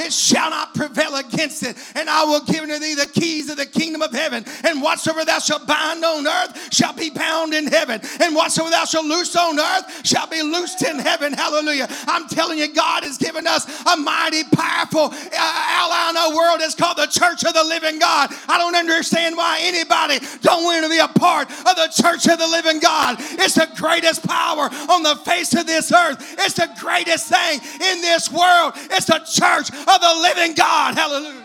it 0.00 0.12
shall 0.12 0.50
not 0.50 0.74
prevail 0.74 1.16
against 1.16 1.62
it. 1.62 1.76
And 1.94 2.08
I 2.08 2.24
will 2.24 2.44
give 2.44 2.62
unto 2.62 2.78
thee 2.78 2.94
the 2.94 3.06
keys 3.06 3.50
of 3.50 3.56
the 3.56 3.66
kingdom 3.66 4.02
of 4.02 4.12
heaven. 4.12 4.44
And 4.64 4.82
whatsoever 4.82 5.24
thou 5.24 5.38
shalt 5.38 5.66
bind 5.66 6.04
on 6.04 6.26
earth 6.26 6.72
shall 6.72 6.92
be 6.92 7.10
bound 7.10 7.54
in 7.54 7.66
heaven. 7.66 8.00
And 8.20 8.34
whatsoever 8.34 8.70
thou 8.70 8.84
shalt 8.84 9.06
loose 9.06 9.36
on 9.36 9.58
earth 9.58 10.06
shall 10.06 10.26
be 10.26 10.42
loosed 10.42 10.82
in 10.82 10.98
heaven. 10.98 11.32
Hallelujah. 11.32 11.88
I'm 12.06 12.28
telling 12.28 12.58
you, 12.58 12.72
God 12.72 13.04
has 13.04 13.18
given 13.18 13.46
us 13.46 13.66
a 13.86 13.96
mighty, 13.96 14.44
powerful 14.44 15.10
uh, 15.12 15.30
ally 15.32 16.10
in 16.10 16.16
our 16.16 16.36
world. 16.36 16.60
It's 16.60 16.74
called 16.74 16.96
the 16.96 17.06
church 17.06 17.44
of 17.44 17.54
the 17.54 17.64
living 17.64 17.98
God. 17.98 18.30
I 18.48 18.58
don't 18.58 18.76
understand 18.76 19.36
why 19.36 19.58
anybody 19.62 20.18
don't 20.42 20.64
want 20.64 20.84
to 20.84 20.90
be 20.90 20.98
a 20.98 21.08
part 21.08 21.50
of 21.50 21.76
the 21.76 21.92
church 22.02 22.26
of 22.26 22.38
the 22.38 22.48
living 22.48 22.80
God. 22.80 23.16
It's 23.18 23.54
the 23.54 23.68
greatest 23.76 24.26
power 24.26 24.70
on 24.88 25.02
the 25.02 25.16
face 25.24 25.54
of 25.54 25.66
this 25.66 25.92
earth. 25.92 26.18
It's 26.38 26.54
the 26.54 26.68
greatest 26.78 27.28
thing 27.28 27.60
in 27.60 28.00
this 28.00 28.30
world. 28.30 28.72
It's 28.90 29.06
the 29.06 29.20
church 29.28 29.70
of 29.94 30.00
the 30.00 30.14
living 30.22 30.54
God. 30.54 30.94
Hallelujah. 30.94 31.44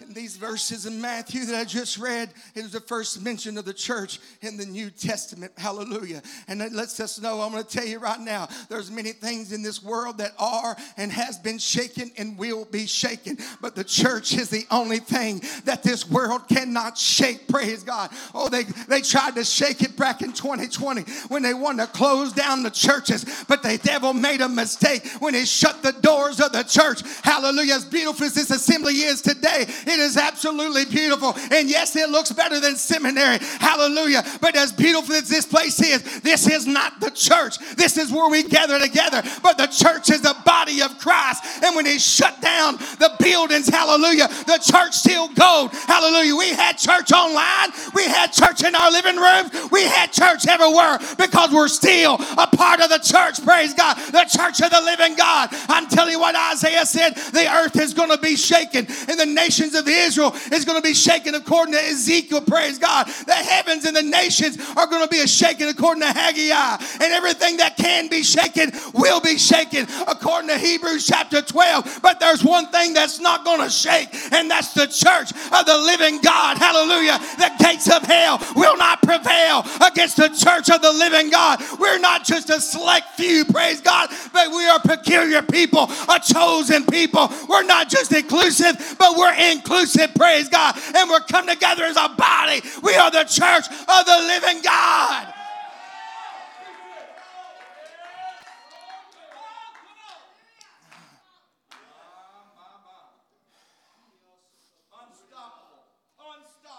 In 0.00 0.05
these 0.16 0.36
verses 0.36 0.86
in 0.86 0.98
Matthew 0.98 1.44
that 1.44 1.54
I 1.54 1.64
just 1.64 1.98
read, 1.98 2.30
is 2.54 2.72
the 2.72 2.80
first 2.80 3.22
mention 3.22 3.58
of 3.58 3.66
the 3.66 3.74
church 3.74 4.18
in 4.40 4.56
the 4.56 4.64
New 4.64 4.88
Testament. 4.88 5.52
Hallelujah. 5.58 6.22
And 6.48 6.62
it 6.62 6.72
lets 6.72 6.98
us 7.00 7.20
know, 7.20 7.42
I'm 7.42 7.52
going 7.52 7.62
to 7.62 7.68
tell 7.68 7.84
you 7.84 7.98
right 7.98 8.18
now, 8.18 8.48
there's 8.70 8.90
many 8.90 9.12
things 9.12 9.52
in 9.52 9.62
this 9.62 9.82
world 9.82 10.16
that 10.18 10.32
are 10.38 10.74
and 10.96 11.12
has 11.12 11.38
been 11.38 11.58
shaken 11.58 12.10
and 12.16 12.38
will 12.38 12.64
be 12.64 12.86
shaken. 12.86 13.36
But 13.60 13.76
the 13.76 13.84
church 13.84 14.34
is 14.34 14.48
the 14.48 14.64
only 14.70 15.00
thing 15.00 15.42
that 15.64 15.82
this 15.82 16.08
world 16.08 16.48
cannot 16.48 16.96
shake. 16.96 17.46
Praise 17.46 17.82
God. 17.82 18.10
Oh, 18.34 18.48
they, 18.48 18.62
they 18.88 19.02
tried 19.02 19.34
to 19.34 19.44
shake 19.44 19.82
it 19.82 19.98
back 19.98 20.22
in 20.22 20.32
2020 20.32 21.02
when 21.28 21.42
they 21.42 21.52
wanted 21.52 21.86
to 21.86 21.92
close 21.92 22.32
down 22.32 22.62
the 22.62 22.70
churches. 22.70 23.44
But 23.48 23.62
the 23.62 23.78
devil 23.82 24.14
made 24.14 24.40
a 24.40 24.48
mistake 24.48 25.06
when 25.18 25.34
he 25.34 25.44
shut 25.44 25.82
the 25.82 25.92
doors 25.92 26.40
of 26.40 26.52
the 26.52 26.62
church. 26.62 27.02
Hallelujah. 27.22 27.74
As 27.74 27.84
beautiful 27.84 28.24
as 28.24 28.32
this 28.32 28.50
assembly 28.50 28.94
is 28.94 29.20
today, 29.20 29.66
it 29.66 30.05
is 30.05 30.05
absolutely 30.14 30.84
beautiful. 30.84 31.34
And 31.50 31.68
yes, 31.68 31.96
it 31.96 32.10
looks 32.10 32.30
better 32.30 32.60
than 32.60 32.76
seminary. 32.76 33.38
Hallelujah. 33.58 34.22
But 34.40 34.54
as 34.54 34.72
beautiful 34.72 35.14
as 35.16 35.28
this 35.28 35.46
place 35.46 35.82
is, 35.82 36.20
this 36.20 36.46
is 36.46 36.66
not 36.66 37.00
the 37.00 37.10
church. 37.10 37.58
This 37.74 37.96
is 37.96 38.12
where 38.12 38.30
we 38.30 38.44
gather 38.44 38.78
together. 38.78 39.22
But 39.42 39.58
the 39.58 39.66
church 39.66 40.10
is 40.10 40.20
the 40.20 40.36
body 40.44 40.82
of 40.82 40.98
Christ. 40.98 41.42
And 41.64 41.74
when 41.74 41.86
he 41.86 41.98
shut 41.98 42.40
down 42.40 42.76
the 42.98 43.10
buildings, 43.18 43.68
hallelujah, 43.68 44.28
the 44.46 44.60
church 44.62 44.94
still 44.94 45.28
goes. 45.28 45.70
Hallelujah. 45.72 46.36
We 46.36 46.50
had 46.50 46.74
church 46.74 47.10
online. 47.12 47.70
We 47.94 48.04
had 48.04 48.32
church 48.32 48.62
in 48.62 48.74
our 48.74 48.90
living 48.90 49.16
rooms. 49.16 49.70
We 49.70 49.82
had 49.84 50.12
church 50.12 50.46
everywhere 50.46 50.98
because 51.16 51.52
we're 51.52 51.68
still 51.68 52.14
a 52.36 52.46
part 52.46 52.80
of 52.80 52.90
the 52.90 52.98
church. 52.98 53.42
Praise 53.44 53.72
God. 53.72 53.96
The 53.96 54.26
church 54.28 54.60
of 54.60 54.70
the 54.70 54.82
living 54.84 55.16
God. 55.16 55.48
I'm 55.68 55.88
telling 55.88 56.12
you 56.12 56.20
what 56.20 56.34
Isaiah 56.52 56.84
said 56.84 57.14
the 57.32 57.48
earth 57.50 57.80
is 57.80 57.94
going 57.94 58.10
to 58.10 58.18
be 58.18 58.36
shaken 58.36 58.86
and 59.08 59.18
the 59.18 59.26
nations 59.26 59.74
of 59.74 59.84
Israel 59.96 60.34
is 60.52 60.64
going 60.64 60.80
to 60.80 60.86
be 60.86 60.94
shaken 60.94 61.34
according 61.34 61.74
to 61.74 61.80
Ezekiel. 61.80 62.42
Praise 62.42 62.78
God. 62.78 63.06
The 63.26 63.32
heavens 63.32 63.84
and 63.84 63.96
the 63.96 64.02
nations 64.02 64.58
are 64.76 64.86
going 64.86 65.02
to 65.02 65.08
be 65.08 65.26
shaken 65.26 65.68
according 65.68 66.02
to 66.02 66.08
Haggai. 66.12 66.76
And 67.00 67.12
everything 67.12 67.56
that 67.58 67.76
can 67.76 68.08
be 68.08 68.22
shaken 68.22 68.72
will 68.92 69.20
be 69.20 69.38
shaken 69.38 69.86
according 70.06 70.48
to 70.50 70.58
Hebrews 70.58 71.06
chapter 71.06 71.42
12. 71.42 72.00
But 72.02 72.20
there's 72.20 72.44
one 72.44 72.68
thing 72.70 72.94
that's 72.94 73.20
not 73.20 73.44
going 73.44 73.60
to 73.60 73.70
shake, 73.70 74.08
and 74.32 74.50
that's 74.50 74.72
the 74.74 74.86
church 74.86 75.32
of 75.32 75.66
the 75.66 75.76
living 75.76 76.20
God. 76.20 76.58
Hallelujah. 76.58 77.18
The 77.38 77.50
gates 77.58 77.90
of 77.90 78.02
hell 78.02 78.40
will 78.54 78.76
not 78.76 79.02
prevail 79.02 79.64
against 79.86 80.16
the 80.16 80.28
church 80.28 80.70
of 80.70 80.82
the 80.82 80.92
living 80.92 81.30
God. 81.30 81.62
We're 81.78 81.98
not 81.98 82.24
just 82.24 82.50
a 82.50 82.60
select 82.60 83.16
few, 83.16 83.44
praise 83.44 83.80
God, 83.80 84.10
but 84.32 84.50
we 84.50 84.66
are 84.66 84.80
peculiar 84.80 85.42
people, 85.42 85.90
a 86.08 86.20
chosen 86.20 86.84
people. 86.86 87.30
We're 87.48 87.64
not 87.64 87.88
just 87.88 88.12
inclusive, 88.12 88.96
but 88.98 89.16
we're 89.16 89.34
inclusive, 89.52 89.85
praise 90.14 90.48
God. 90.48 90.76
And 90.94 91.10
we're 91.10 91.20
come 91.20 91.46
together 91.46 91.84
as 91.84 91.96
a 91.96 92.08
body. 92.08 92.62
We 92.82 92.94
are 92.94 93.10
the 93.10 93.24
church 93.24 93.66
of 93.68 94.06
the 94.06 94.18
living 94.26 94.62
God. 94.62 95.34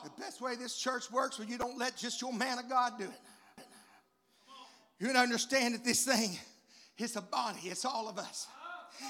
The 0.03 0.21
best 0.21 0.41
way 0.41 0.55
this 0.55 0.77
church 0.77 1.11
works 1.11 1.37
when 1.37 1.49
you 1.49 1.57
don't 1.57 1.77
let 1.77 1.97
just 1.97 2.21
your 2.21 2.31
man 2.31 2.59
of 2.59 2.69
God 2.69 2.93
do 2.97 3.05
it. 3.05 3.65
You 4.99 5.09
understand 5.09 5.75
that 5.75 5.83
this 5.83 6.05
thing 6.05 6.37
is 6.97 7.15
a 7.15 7.21
body, 7.21 7.59
it's 7.63 7.85
all 7.85 8.07
of 8.09 8.17
us. 8.17 8.47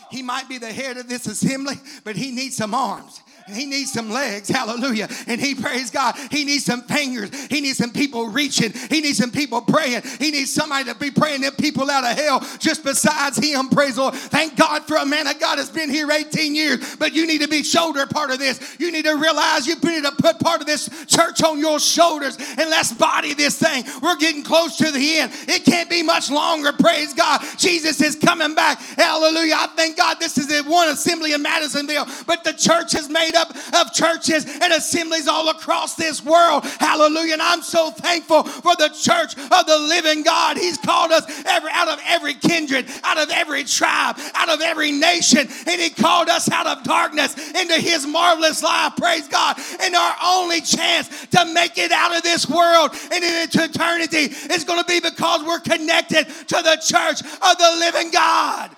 He 0.09 0.21
might 0.23 0.47
be 0.47 0.57
the 0.57 0.71
head 0.71 0.97
of 0.97 1.09
this 1.09 1.25
assembly, 1.27 1.75
but 2.03 2.15
he 2.15 2.31
needs 2.31 2.55
some 2.55 2.73
arms. 2.73 3.21
He 3.47 3.65
needs 3.65 3.93
some 3.93 4.09
legs. 4.09 4.49
Hallelujah. 4.49 5.07
And 5.25 5.39
he 5.39 5.55
praise 5.55 5.89
God. 5.89 6.15
He 6.31 6.43
needs 6.43 6.65
some 6.65 6.81
fingers. 6.81 7.29
He 7.47 7.61
needs 7.61 7.77
some 7.77 7.91
people 7.91 8.27
reaching. 8.27 8.73
He 8.89 9.01
needs 9.01 9.17
some 9.17 9.31
people 9.31 9.61
praying. 9.61 10.01
He 10.19 10.31
needs 10.31 10.53
somebody 10.53 10.85
to 10.85 10.95
be 10.95 11.11
praying 11.11 11.41
them 11.41 11.53
people 11.53 11.89
out 11.89 12.03
of 12.03 12.17
hell 12.17 12.45
just 12.59 12.83
besides 12.83 13.37
him. 13.37 13.69
Praise 13.69 13.95
the 13.95 14.01
Lord. 14.01 14.15
Thank 14.15 14.57
God 14.57 14.83
for 14.83 14.97
a 14.97 15.05
man 15.05 15.27
of 15.27 15.39
God 15.39 15.57
that's 15.57 15.69
been 15.69 15.89
here 15.89 16.11
18 16.11 16.55
years. 16.55 16.95
But 16.97 17.13
you 17.13 17.25
need 17.25 17.41
to 17.41 17.47
be 17.47 17.63
shoulder 17.63 18.05
part 18.05 18.31
of 18.31 18.39
this. 18.39 18.77
You 18.79 18.91
need 18.91 19.05
to 19.05 19.15
realize 19.15 19.65
you 19.65 19.75
need 19.75 20.03
to 20.03 20.11
put 20.11 20.39
part 20.39 20.61
of 20.61 20.67
this 20.67 20.89
church 21.05 21.41
on 21.41 21.59
your 21.59 21.79
shoulders 21.79 22.37
and 22.37 22.69
let's 22.69 22.93
body 22.93 23.33
this 23.33 23.57
thing. 23.57 23.85
We're 24.01 24.17
getting 24.17 24.43
close 24.43 24.77
to 24.77 24.91
the 24.91 25.17
end. 25.19 25.31
It 25.47 25.63
can't 25.63 25.89
be 25.89 26.03
much 26.03 26.29
longer. 26.29 26.73
Praise 26.73 27.13
God. 27.13 27.41
Jesus 27.57 28.01
is 28.01 28.15
coming 28.15 28.55
back. 28.55 28.79
Hallelujah. 28.79 29.55
I 29.57 29.67
thank 29.77 29.95
God 29.95 30.17
this 30.19 30.37
is 30.37 30.47
one 30.65 30.89
assembly 30.89 31.33
in 31.33 31.41
Madisonville, 31.41 32.07
but 32.25 32.43
the 32.43 32.53
church 32.53 32.95
is 32.95 33.09
made 33.09 33.35
up 33.35 33.55
of 33.75 33.93
churches 33.93 34.45
and 34.45 34.73
assemblies 34.73 35.27
all 35.27 35.49
across 35.49 35.95
this 35.95 36.23
world. 36.25 36.65
Hallelujah. 36.65 37.33
And 37.33 37.41
I'm 37.41 37.61
so 37.61 37.91
thankful 37.91 38.43
for 38.43 38.75
the 38.75 38.89
church 38.89 39.37
of 39.37 39.65
the 39.65 39.77
living 39.77 40.23
God. 40.23 40.57
He's 40.57 40.77
called 40.77 41.11
us 41.11 41.25
every, 41.45 41.69
out 41.71 41.87
of 41.87 41.99
every 42.05 42.33
kindred, 42.33 42.87
out 43.03 43.19
of 43.19 43.29
every 43.29 43.63
tribe, 43.63 44.17
out 44.33 44.49
of 44.49 44.61
every 44.61 44.91
nation, 44.91 45.47
and 45.67 45.81
He 45.81 45.89
called 45.89 46.27
us 46.27 46.49
out 46.49 46.65
of 46.65 46.83
darkness 46.83 47.37
into 47.51 47.75
His 47.75 48.07
marvelous 48.07 48.63
light. 48.63 48.93
Praise 48.97 49.27
God. 49.27 49.57
And 49.79 49.95
our 49.95 50.15
only 50.23 50.61
chance 50.61 51.27
to 51.27 51.45
make 51.53 51.77
it 51.77 51.91
out 51.91 52.15
of 52.15 52.23
this 52.23 52.49
world 52.49 52.91
and 53.11 53.23
into 53.23 53.63
eternity 53.63 54.33
is 54.53 54.63
going 54.63 54.83
to 54.83 54.87
be 54.87 54.99
because 54.99 55.43
we're 55.43 55.59
connected 55.59 56.25
to 56.25 56.55
the 56.55 56.81
church 56.83 57.21
of 57.21 57.57
the 57.57 57.75
living 57.79 58.09
God 58.11 58.75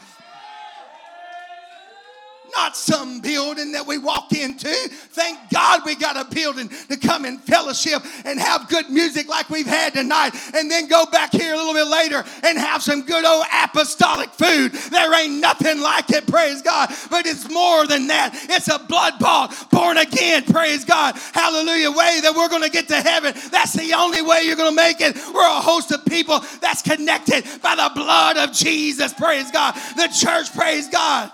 not 2.55 2.75
some 2.75 3.19
building 3.21 3.71
that 3.73 3.85
we 3.85 3.97
walk 3.97 4.31
into. 4.33 4.69
Thank 4.69 5.37
God 5.51 5.81
we 5.85 5.95
got 5.95 6.17
a 6.17 6.33
building 6.33 6.69
to 6.89 6.97
come 6.97 7.25
in 7.25 7.37
fellowship 7.39 8.03
and 8.25 8.39
have 8.39 8.69
good 8.69 8.89
music 8.89 9.27
like 9.27 9.49
we've 9.49 9.67
had 9.67 9.93
tonight, 9.93 10.31
and 10.53 10.69
then 10.69 10.87
go 10.87 11.05
back 11.05 11.31
here 11.31 11.53
a 11.53 11.57
little 11.57 11.73
bit 11.73 11.87
later 11.87 12.23
and 12.43 12.57
have 12.57 12.81
some 12.81 13.03
good 13.03 13.25
old 13.25 13.45
apostolic 13.63 14.29
food. 14.31 14.71
There 14.71 15.21
ain't 15.21 15.39
nothing 15.39 15.79
like 15.81 16.09
it, 16.11 16.27
praise 16.27 16.61
God. 16.61 16.89
But 17.09 17.25
it's 17.25 17.49
more 17.49 17.87
than 17.87 18.07
that. 18.07 18.31
It's 18.49 18.67
a 18.67 18.79
blood 18.79 19.19
bought, 19.19 19.69
born 19.71 19.97
again, 19.97 20.43
praise 20.43 20.85
God. 20.85 21.15
Hallelujah. 21.33 21.91
Way 21.91 22.19
that 22.21 22.33
we're 22.35 22.49
going 22.49 22.63
to 22.63 22.69
get 22.69 22.87
to 22.89 23.01
heaven. 23.01 23.33
That's 23.51 23.73
the 23.73 23.93
only 23.93 24.21
way 24.21 24.43
you're 24.43 24.55
going 24.55 24.75
to 24.75 24.75
make 24.75 25.01
it. 25.01 25.15
We're 25.33 25.47
a 25.47 25.61
host 25.61 25.91
of 25.91 26.05
people 26.05 26.39
that's 26.61 26.81
connected 26.81 27.45
by 27.61 27.75
the 27.75 27.91
blood 27.95 28.37
of 28.37 28.53
Jesus, 28.53 29.13
praise 29.13 29.51
God. 29.51 29.75
The 29.95 30.07
church, 30.07 30.53
praise 30.53 30.87
God. 30.87 31.31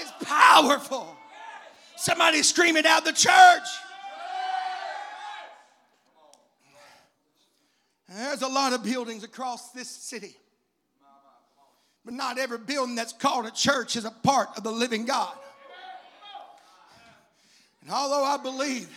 It's 0.00 0.12
powerful. 0.24 1.16
Somebody 1.96 2.42
screaming 2.42 2.86
out 2.86 3.04
the 3.04 3.12
church. 3.12 3.68
There's 8.08 8.42
a 8.42 8.48
lot 8.48 8.72
of 8.72 8.82
buildings 8.82 9.22
across 9.22 9.70
this 9.70 9.88
city. 9.88 10.34
But 12.04 12.14
not 12.14 12.38
every 12.38 12.58
building 12.58 12.94
that's 12.94 13.12
called 13.12 13.46
a 13.46 13.50
church 13.50 13.94
is 13.96 14.04
a 14.04 14.10
part 14.10 14.48
of 14.56 14.64
the 14.64 14.72
living 14.72 15.04
God. 15.04 15.34
And 17.82 17.90
although 17.90 18.24
I 18.24 18.36
believe 18.36 18.88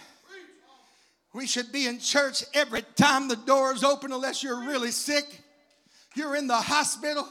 we 1.34 1.46
should 1.46 1.72
be 1.72 1.88
in 1.88 2.00
church 2.00 2.44
every 2.54 2.84
time 2.96 3.28
the 3.28 3.36
doors 3.36 3.84
open, 3.84 4.12
unless 4.12 4.44
you're 4.44 4.60
really 4.60 4.92
sick, 4.92 5.26
you're 6.16 6.36
in 6.36 6.48
the 6.48 6.56
hospital 6.56 7.28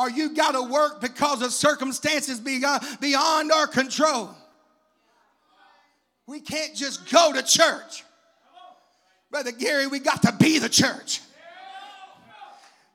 or 0.00 0.08
you 0.08 0.34
got 0.34 0.52
to 0.52 0.62
work 0.62 1.02
because 1.02 1.42
of 1.42 1.52
circumstances 1.52 2.40
beyond 2.40 3.52
our 3.52 3.66
control. 3.66 4.30
We 6.26 6.40
can't 6.40 6.74
just 6.74 7.10
go 7.10 7.34
to 7.34 7.42
church. 7.42 8.04
Brother 9.30 9.52
Gary, 9.52 9.86
we 9.86 9.98
got 9.98 10.22
to 10.22 10.32
be 10.32 10.58
the 10.58 10.70
church. 10.70 11.20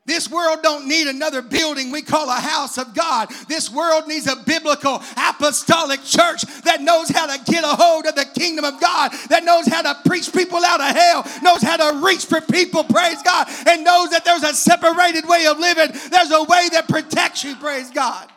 This 0.05 0.29
world 0.29 0.59
don't 0.61 0.87
need 0.87 1.07
another 1.07 1.41
building 1.41 1.91
we 1.91 2.03
call 2.03 2.29
a 2.29 2.39
house 2.39 2.77
of 2.77 2.93
God. 2.93 3.29
This 3.47 3.71
world 3.71 4.07
needs 4.07 4.27
a 4.27 4.35
biblical 4.35 5.01
apostolic 5.17 6.03
church 6.03 6.43
that 6.63 6.81
knows 6.81 7.09
how 7.09 7.25
to 7.25 7.51
get 7.51 7.63
a 7.63 7.75
hold 7.75 8.05
of 8.05 8.13
the 8.13 8.25
kingdom 8.25 8.65
of 8.65 8.79
God, 8.79 9.11
that 9.29 9.43
knows 9.43 9.65
how 9.65 9.81
to 9.81 9.99
preach 10.07 10.31
people 10.31 10.63
out 10.63 10.79
of 10.79 10.95
hell, 10.95 11.25
knows 11.41 11.63
how 11.63 11.77
to 11.77 12.05
reach 12.05 12.25
for 12.25 12.39
people, 12.39 12.83
praise 12.83 13.19
God, 13.23 13.47
and 13.67 13.83
knows 13.83 14.11
that 14.11 14.23
there's 14.23 14.43
a 14.43 14.53
separated 14.53 15.27
way 15.27 15.47
of 15.47 15.57
living. 15.57 15.89
There's 16.11 16.31
a 16.31 16.43
way 16.43 16.69
that 16.73 16.85
protects 16.87 17.43
you, 17.43 17.55
praise 17.55 17.89
God. 17.89 18.29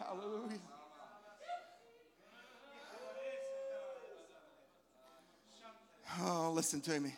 Hallelujah. 0.00 0.58
Oh, 6.20 6.50
listen 6.52 6.80
to 6.80 6.98
me. 6.98 7.12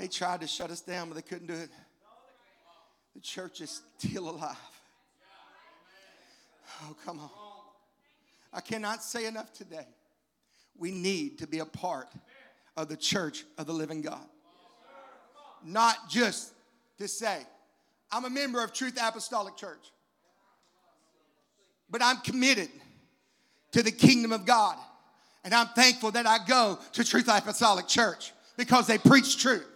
They 0.00 0.08
tried 0.08 0.40
to 0.40 0.46
shut 0.46 0.70
us 0.70 0.80
down, 0.80 1.08
but 1.10 1.14
they 1.16 1.22
couldn't 1.22 1.46
do 1.46 1.52
it. 1.52 1.68
The 3.14 3.20
church 3.20 3.60
is 3.60 3.82
still 3.98 4.30
alive. 4.30 4.56
Oh, 6.82 6.96
come 7.04 7.18
on. 7.18 7.28
I 8.50 8.62
cannot 8.62 9.02
say 9.02 9.26
enough 9.26 9.52
today. 9.52 9.86
We 10.78 10.90
need 10.90 11.36
to 11.40 11.46
be 11.46 11.58
a 11.58 11.66
part 11.66 12.08
of 12.78 12.88
the 12.88 12.96
church 12.96 13.44
of 13.58 13.66
the 13.66 13.74
living 13.74 14.00
God. 14.00 14.24
Not 15.62 16.08
just 16.08 16.54
to 16.98 17.06
say, 17.06 17.42
I'm 18.10 18.24
a 18.24 18.30
member 18.30 18.64
of 18.64 18.72
Truth 18.72 18.98
Apostolic 18.98 19.58
Church, 19.58 19.92
but 21.90 22.00
I'm 22.02 22.20
committed 22.22 22.70
to 23.72 23.82
the 23.82 23.92
kingdom 23.92 24.32
of 24.32 24.46
God. 24.46 24.78
And 25.44 25.52
I'm 25.52 25.68
thankful 25.68 26.10
that 26.12 26.26
I 26.26 26.38
go 26.48 26.78
to 26.92 27.04
Truth 27.04 27.28
Apostolic 27.28 27.86
Church 27.86 28.32
because 28.56 28.86
they 28.86 28.96
preach 28.96 29.36
truth. 29.36 29.66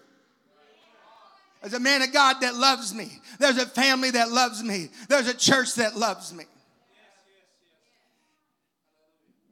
There's 1.65 1.73
a 1.73 1.81
man 1.81 2.03
of 2.03 2.13
God 2.13 2.43
that 2.43 2.55
loves 2.55 2.93
me. 2.93 3.11
There's 3.39 3.57
a 3.57 3.65
family 3.65 4.11
that 4.11 4.31
loves 4.31 4.63
me. 4.63 4.91
There's 5.09 5.29
a 5.29 5.35
church 5.35 5.77
that 5.77 5.97
loves 5.97 6.31
me. 6.31 6.45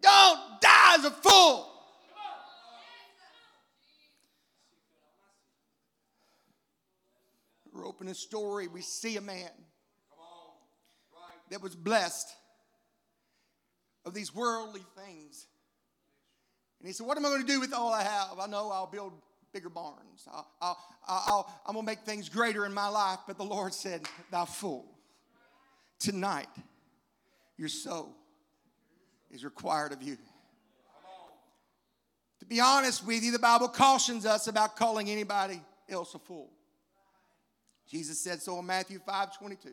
Don't 0.03 0.39
die 0.61 0.97
as 0.99 1.07
a 1.07 1.11
fool. 1.11 1.73
We're 7.73 7.87
opening 7.87 8.13
a 8.13 8.15
story. 8.15 8.69
We 8.69 8.83
see 8.83 9.17
a 9.17 9.23
man 9.23 9.49
that 11.49 11.63
was 11.63 11.75
blessed 11.75 12.29
of 14.05 14.13
these 14.13 14.35
worldly 14.35 14.85
things. 14.99 15.47
And 16.79 16.87
he 16.87 16.93
said, 16.93 17.07
What 17.07 17.17
am 17.17 17.25
I 17.25 17.31
going 17.31 17.41
to 17.41 17.47
do 17.47 17.61
with 17.61 17.73
all 17.73 17.91
I 17.91 18.03
have? 18.03 18.39
I 18.39 18.47
know 18.49 18.71
I'll 18.71 18.87
build 18.87 19.15
bigger 19.53 19.68
barns. 19.68 20.26
I'll, 20.30 20.48
I'll, 20.61 20.78
I'll, 21.07 21.62
I'm 21.66 21.74
going 21.74 21.84
to 21.84 21.90
make 21.90 22.00
things 22.00 22.28
greater 22.28 22.64
in 22.64 22.72
my 22.72 22.88
life. 22.88 23.20
But 23.26 23.36
the 23.36 23.44
Lord 23.44 23.74
said, 23.74 24.03
Thou 24.30 24.44
fool, 24.44 24.86
tonight 25.98 26.48
your 27.57 27.68
soul 27.68 28.14
is 29.30 29.44
required 29.44 29.92
of 29.92 30.03
you. 30.03 30.16
To 32.40 32.46
be 32.46 32.61
honest 32.61 33.07
with 33.07 33.22
you, 33.22 33.30
the 33.30 33.38
Bible 33.38 33.68
cautions 33.68 34.26
us 34.26 34.48
about 34.48 34.76
calling 34.76 35.09
anybody 35.09 35.61
else 35.88 36.14
a 36.14 36.18
fool. 36.18 36.50
Jesus 37.88 38.18
said 38.18 38.40
so 38.40 38.59
in 38.59 38.66
Matthew 38.66 38.98
5 38.98 39.38
22. 39.38 39.68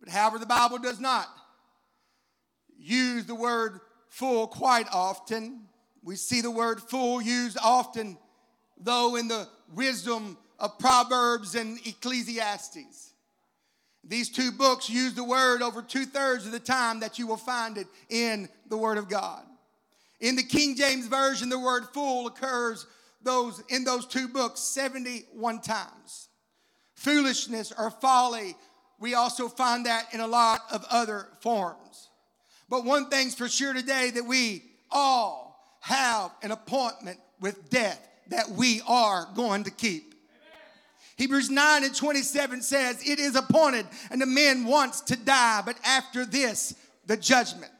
But 0.00 0.08
however, 0.08 0.38
the 0.38 0.46
Bible 0.46 0.78
does 0.78 0.98
not 0.98 1.28
use 2.76 3.24
the 3.26 3.34
word 3.34 3.80
fool 4.08 4.48
quite 4.48 4.86
often. 4.92 5.62
We 6.02 6.16
see 6.16 6.40
the 6.40 6.50
word 6.50 6.80
fool 6.80 7.22
used 7.22 7.56
often 7.62 8.18
though, 8.84 9.16
in 9.16 9.28
the 9.28 9.48
wisdom 9.74 10.36
of 10.58 10.78
Proverbs 10.78 11.54
and 11.54 11.78
Ecclesiastes. 11.86 13.12
These 14.04 14.30
two 14.30 14.50
books 14.52 14.90
use 14.90 15.14
the 15.14 15.24
word 15.24 15.62
over 15.62 15.80
two 15.82 16.06
thirds 16.06 16.44
of 16.46 16.52
the 16.52 16.60
time 16.60 17.00
that 17.00 17.18
you 17.18 17.26
will 17.26 17.36
find 17.36 17.78
it 17.78 17.86
in 18.08 18.48
the 18.68 18.76
Word 18.76 18.98
of 18.98 19.08
God. 19.08 19.44
In 20.20 20.36
the 20.36 20.42
King 20.42 20.76
James 20.76 21.06
Version, 21.06 21.48
the 21.48 21.58
word 21.58 21.84
fool 21.92 22.26
occurs 22.26 22.86
those, 23.22 23.62
in 23.68 23.84
those 23.84 24.06
two 24.06 24.28
books 24.28 24.60
71 24.60 25.60
times. 25.60 26.28
Foolishness 26.94 27.72
or 27.76 27.90
folly, 27.90 28.56
we 28.98 29.14
also 29.14 29.48
find 29.48 29.86
that 29.86 30.06
in 30.12 30.20
a 30.20 30.26
lot 30.26 30.60
of 30.70 30.84
other 30.90 31.26
forms. 31.40 32.08
But 32.68 32.84
one 32.84 33.08
thing's 33.10 33.34
for 33.34 33.48
sure 33.48 33.72
today 33.72 34.10
that 34.10 34.24
we 34.24 34.62
all 34.90 35.76
have 35.80 36.30
an 36.42 36.52
appointment 36.52 37.18
with 37.40 37.68
death 37.68 38.00
that 38.28 38.50
we 38.50 38.80
are 38.86 39.28
going 39.34 39.64
to 39.64 39.70
keep. 39.70 40.14
Hebrews 41.16 41.50
9 41.50 41.84
and 41.84 41.94
27 41.94 42.62
says, 42.62 43.06
It 43.06 43.18
is 43.18 43.36
appointed 43.36 43.86
and 44.10 44.20
the 44.20 44.26
man 44.26 44.64
wants 44.64 45.00
to 45.02 45.16
die, 45.16 45.62
but 45.64 45.76
after 45.84 46.24
this, 46.24 46.74
the 47.06 47.16
judgment. 47.16 47.70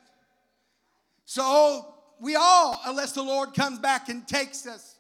So 1.25 1.87
we 2.21 2.37
all, 2.37 2.81
unless 2.87 3.13
the 3.13 3.23
Lord 3.23 3.55
comes 3.55 3.79
back 3.79 4.09
and 4.09 4.27
takes 4.29 4.67
us, 4.67 4.97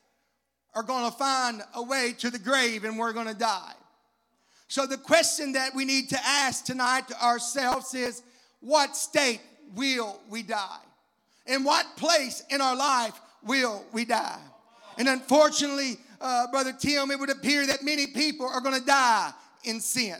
are 0.74 0.82
going 0.82 1.10
to 1.10 1.16
find 1.16 1.62
a 1.74 1.82
way 1.82 2.14
to 2.18 2.30
the 2.30 2.38
grave 2.38 2.84
and 2.84 2.98
we're 2.98 3.12
going 3.12 3.26
to 3.26 3.34
die. 3.34 3.74
So 4.68 4.86
the 4.86 4.96
question 4.96 5.52
that 5.52 5.74
we 5.74 5.84
need 5.84 6.08
to 6.08 6.18
ask 6.24 6.64
tonight 6.64 7.08
to 7.08 7.24
ourselves 7.24 7.94
is 7.94 8.22
what 8.60 8.96
state 8.96 9.40
will 9.74 10.18
we 10.30 10.42
die? 10.42 10.80
In 11.46 11.62
what 11.62 11.86
place 11.96 12.42
in 12.48 12.60
our 12.60 12.74
life 12.74 13.20
will 13.44 13.84
we 13.92 14.06
die? 14.06 14.40
And 14.98 15.08
unfortunately, 15.08 15.98
uh, 16.20 16.46
Brother 16.50 16.72
Tim, 16.72 17.10
it 17.10 17.18
would 17.18 17.30
appear 17.30 17.66
that 17.66 17.82
many 17.82 18.06
people 18.06 18.46
are 18.46 18.60
going 18.60 18.78
to 18.78 18.86
die 18.86 19.32
in 19.64 19.80
sin. 19.80 20.16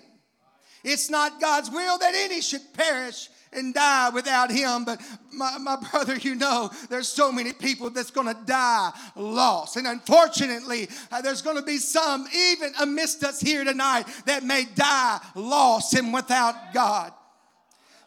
It's 0.84 1.08
not 1.08 1.40
God's 1.40 1.70
will 1.70 1.98
that 1.98 2.14
any 2.14 2.40
should 2.40 2.62
perish 2.74 3.28
and 3.52 3.74
die 3.74 4.10
without 4.10 4.50
him. 4.50 4.84
But 4.84 5.00
my, 5.32 5.58
my 5.58 5.76
brother, 5.90 6.16
you 6.16 6.34
know, 6.34 6.70
there's 6.88 7.08
so 7.08 7.30
many 7.30 7.52
people 7.52 7.90
that's 7.90 8.10
going 8.10 8.26
to 8.26 8.40
die 8.46 8.90
lost. 9.14 9.76
And 9.76 9.86
unfortunately, 9.86 10.88
uh, 11.10 11.22
there's 11.22 11.42
going 11.42 11.56
to 11.56 11.62
be 11.62 11.78
some, 11.78 12.26
even 12.34 12.72
amidst 12.80 13.22
us 13.24 13.40
here 13.40 13.64
tonight, 13.64 14.04
that 14.26 14.42
may 14.42 14.64
die 14.74 15.20
lost 15.34 15.94
and 15.94 16.12
without 16.12 16.72
God. 16.74 17.12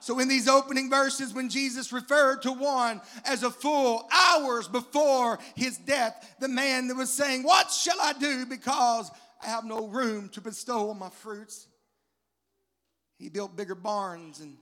So, 0.06 0.20
in 0.20 0.28
these 0.28 0.48
opening 0.48 0.88
verses, 0.88 1.34
when 1.34 1.50
Jesus 1.50 1.92
referred 1.92 2.44
to 2.44 2.52
one 2.52 3.02
as 3.26 3.42
a 3.42 3.50
fool 3.50 4.08
hours 4.14 4.68
before 4.68 5.40
his 5.56 5.80
death, 5.80 6.36
the 6.40 6.48
man 6.48 6.90
that 6.90 6.96
was 6.96 7.12
saying, 7.12 7.42
What 7.42 7.72
shall 7.72 8.00
I 8.00 8.14
do 8.14 8.46
because 8.46 9.10
I 9.42 9.48
have 9.48 9.66
no 9.66 9.88
room 9.88 10.30
to 10.34 10.42
bestow 10.42 10.92
on 10.92 11.00
my 11.00 11.10
fruits? 11.10 11.66
He 13.18 13.30
built 13.30 13.58
bigger 13.58 13.74
barns 13.74 14.42
and 14.42 14.58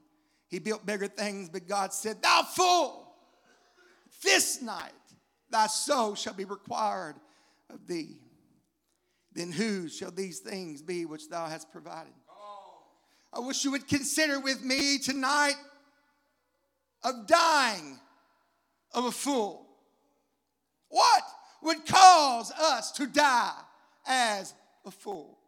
he 0.48 0.60
built 0.60 0.86
bigger 0.86 1.08
things, 1.08 1.50
but 1.50 1.68
God 1.68 1.92
said, 1.92 2.22
Thou 2.22 2.44
fool, 2.44 3.14
this 4.24 4.62
night 4.62 4.94
thy 5.50 5.68
soul 5.68 6.16
shall 6.16 6.36
be 6.36 6.46
required 6.46 7.16
of 7.70 7.86
thee. 7.86 8.16
Then 9.34 9.52
whose 9.52 9.94
shall 9.94 10.12
these 10.12 10.40
things 10.40 10.82
be 10.82 11.04
which 11.04 11.28
thou 11.28 11.48
hast 11.48 11.70
provided? 11.70 12.14
I 13.36 13.40
wish 13.40 13.64
you 13.64 13.72
would 13.72 13.88
consider 13.88 14.40
with 14.40 14.64
me 14.64 15.00
tonight 15.00 15.56
of 17.04 17.28
dying 17.28 18.00
of 18.94 19.06
a 19.06 19.12
fool. 19.12 19.66
What 20.90 21.24
would 21.64 21.86
cause 21.86 22.52
us 22.52 22.92
to 22.94 23.08
die 23.08 23.54
as 24.06 24.54
a 24.86 24.92
fool? 24.92 25.40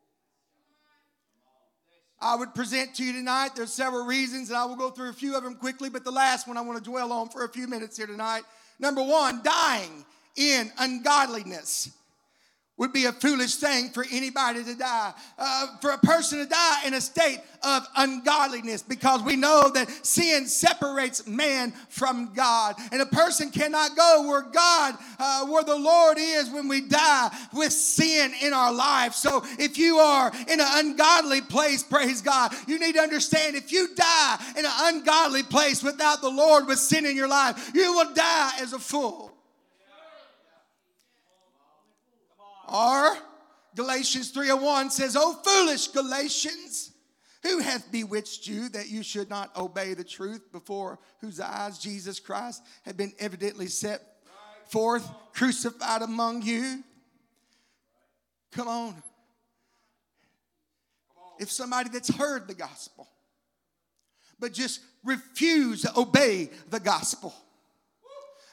I 2.19 2.35
would 2.35 2.55
present 2.55 2.95
to 2.95 3.03
you 3.03 3.13
tonight. 3.13 3.51
There's 3.55 3.73
several 3.73 4.05
reasons, 4.05 4.49
and 4.49 4.57
I 4.57 4.65
will 4.65 4.77
go 4.77 4.89
through 4.89 5.09
a 5.09 5.13
few 5.13 5.35
of 5.35 5.43
them 5.43 5.55
quickly, 5.55 5.89
but 5.89 6.03
the 6.03 6.11
last 6.11 6.47
one 6.47 6.57
I 6.57 6.61
want 6.61 6.83
to 6.83 6.89
dwell 6.89 7.11
on 7.11 7.29
for 7.29 7.45
a 7.45 7.49
few 7.49 7.67
minutes 7.67 7.97
here 7.97 8.07
tonight. 8.07 8.43
Number 8.79 9.03
one, 9.03 9.43
dying 9.43 10.05
in 10.35 10.71
ungodliness 10.79 11.91
would 12.77 12.91
be 12.91 13.05
a 13.05 13.11
foolish 13.11 13.55
thing 13.55 13.89
for 13.89 14.05
anybody 14.11 14.63
to 14.63 14.75
die, 14.75 15.13
uh, 15.37 15.67
for 15.79 15.91
a 15.91 15.97
person 15.97 16.39
to 16.39 16.45
die 16.45 16.85
in 16.85 16.93
a 16.93 16.99
state 16.99 17.39
of 17.63 17.87
ungodliness, 17.95 18.83
because 18.83 19.23
we 19.23 19.35
know 19.37 19.71
that 19.73 19.89
sin 20.05 20.45
separates 20.45 21.25
man 21.25 21.71
from 21.89 22.33
God. 22.33 22.75
And 22.91 23.01
a 23.01 23.05
person 23.05 23.49
cannot 23.49 23.95
go 23.95 24.25
where 24.27 24.41
God, 24.41 24.95
uh, 25.17 25.45
where 25.45 25.63
the 25.63 25.77
Lord 25.77 26.17
is 26.19 26.49
when 26.49 26.67
we 26.67 26.81
die 26.81 27.31
with 27.53 27.71
sin 27.71 28.33
in 28.41 28.53
our 28.53 28.73
life. 28.73 29.13
So 29.13 29.43
if 29.57 29.77
you 29.77 29.97
are 29.97 30.31
in 30.47 30.59
an 30.59 30.67
ungodly 30.85 31.41
place, 31.41 31.81
praise 31.81 32.21
God, 32.21 32.53
you 32.67 32.77
need 32.77 32.95
to 32.95 33.01
understand 33.01 33.55
if 33.55 33.71
you 33.71 33.87
die 33.95 34.37
in 34.57 34.65
an 34.65 34.71
ungodly 34.95 35.43
place 35.43 35.81
without 35.81 36.21
the 36.21 36.29
Lord 36.29 36.67
with 36.67 36.79
sin 36.79 37.05
in 37.05 37.15
your 37.15 37.29
life, 37.29 37.71
you 37.73 37.93
will 37.93 38.13
die 38.13 38.51
as 38.59 38.73
a 38.73 38.79
fool. 38.79 39.34
Or 42.67 43.17
Galatians 43.75 44.31
3:01 44.31 44.91
says, 44.91 45.15
"Oh 45.15 45.33
foolish 45.43 45.89
Galatians, 45.89 46.91
who 47.43 47.59
hath 47.59 47.91
bewitched 47.91 48.47
you 48.47 48.69
that 48.69 48.89
you 48.89 49.03
should 49.03 49.29
not 49.29 49.55
obey 49.55 49.93
the 49.93 50.03
truth 50.03 50.51
before 50.51 50.99
whose 51.19 51.39
eyes 51.39 51.77
Jesus 51.77 52.19
Christ 52.19 52.63
had 52.83 52.97
been 52.97 53.13
evidently 53.19 53.67
set 53.67 54.01
forth 54.67 55.07
crucified 55.33 56.01
among 56.01 56.41
you?" 56.41 56.83
Come 58.51 58.67
on. 58.67 59.03
If 61.37 61.51
somebody 61.51 61.89
that's 61.89 62.13
heard 62.15 62.47
the 62.47 62.53
gospel 62.53 63.09
but 64.39 64.53
just 64.53 64.81
refuse 65.03 65.81
to 65.83 65.99
obey 65.99 66.49
the 66.69 66.79
gospel 66.79 67.33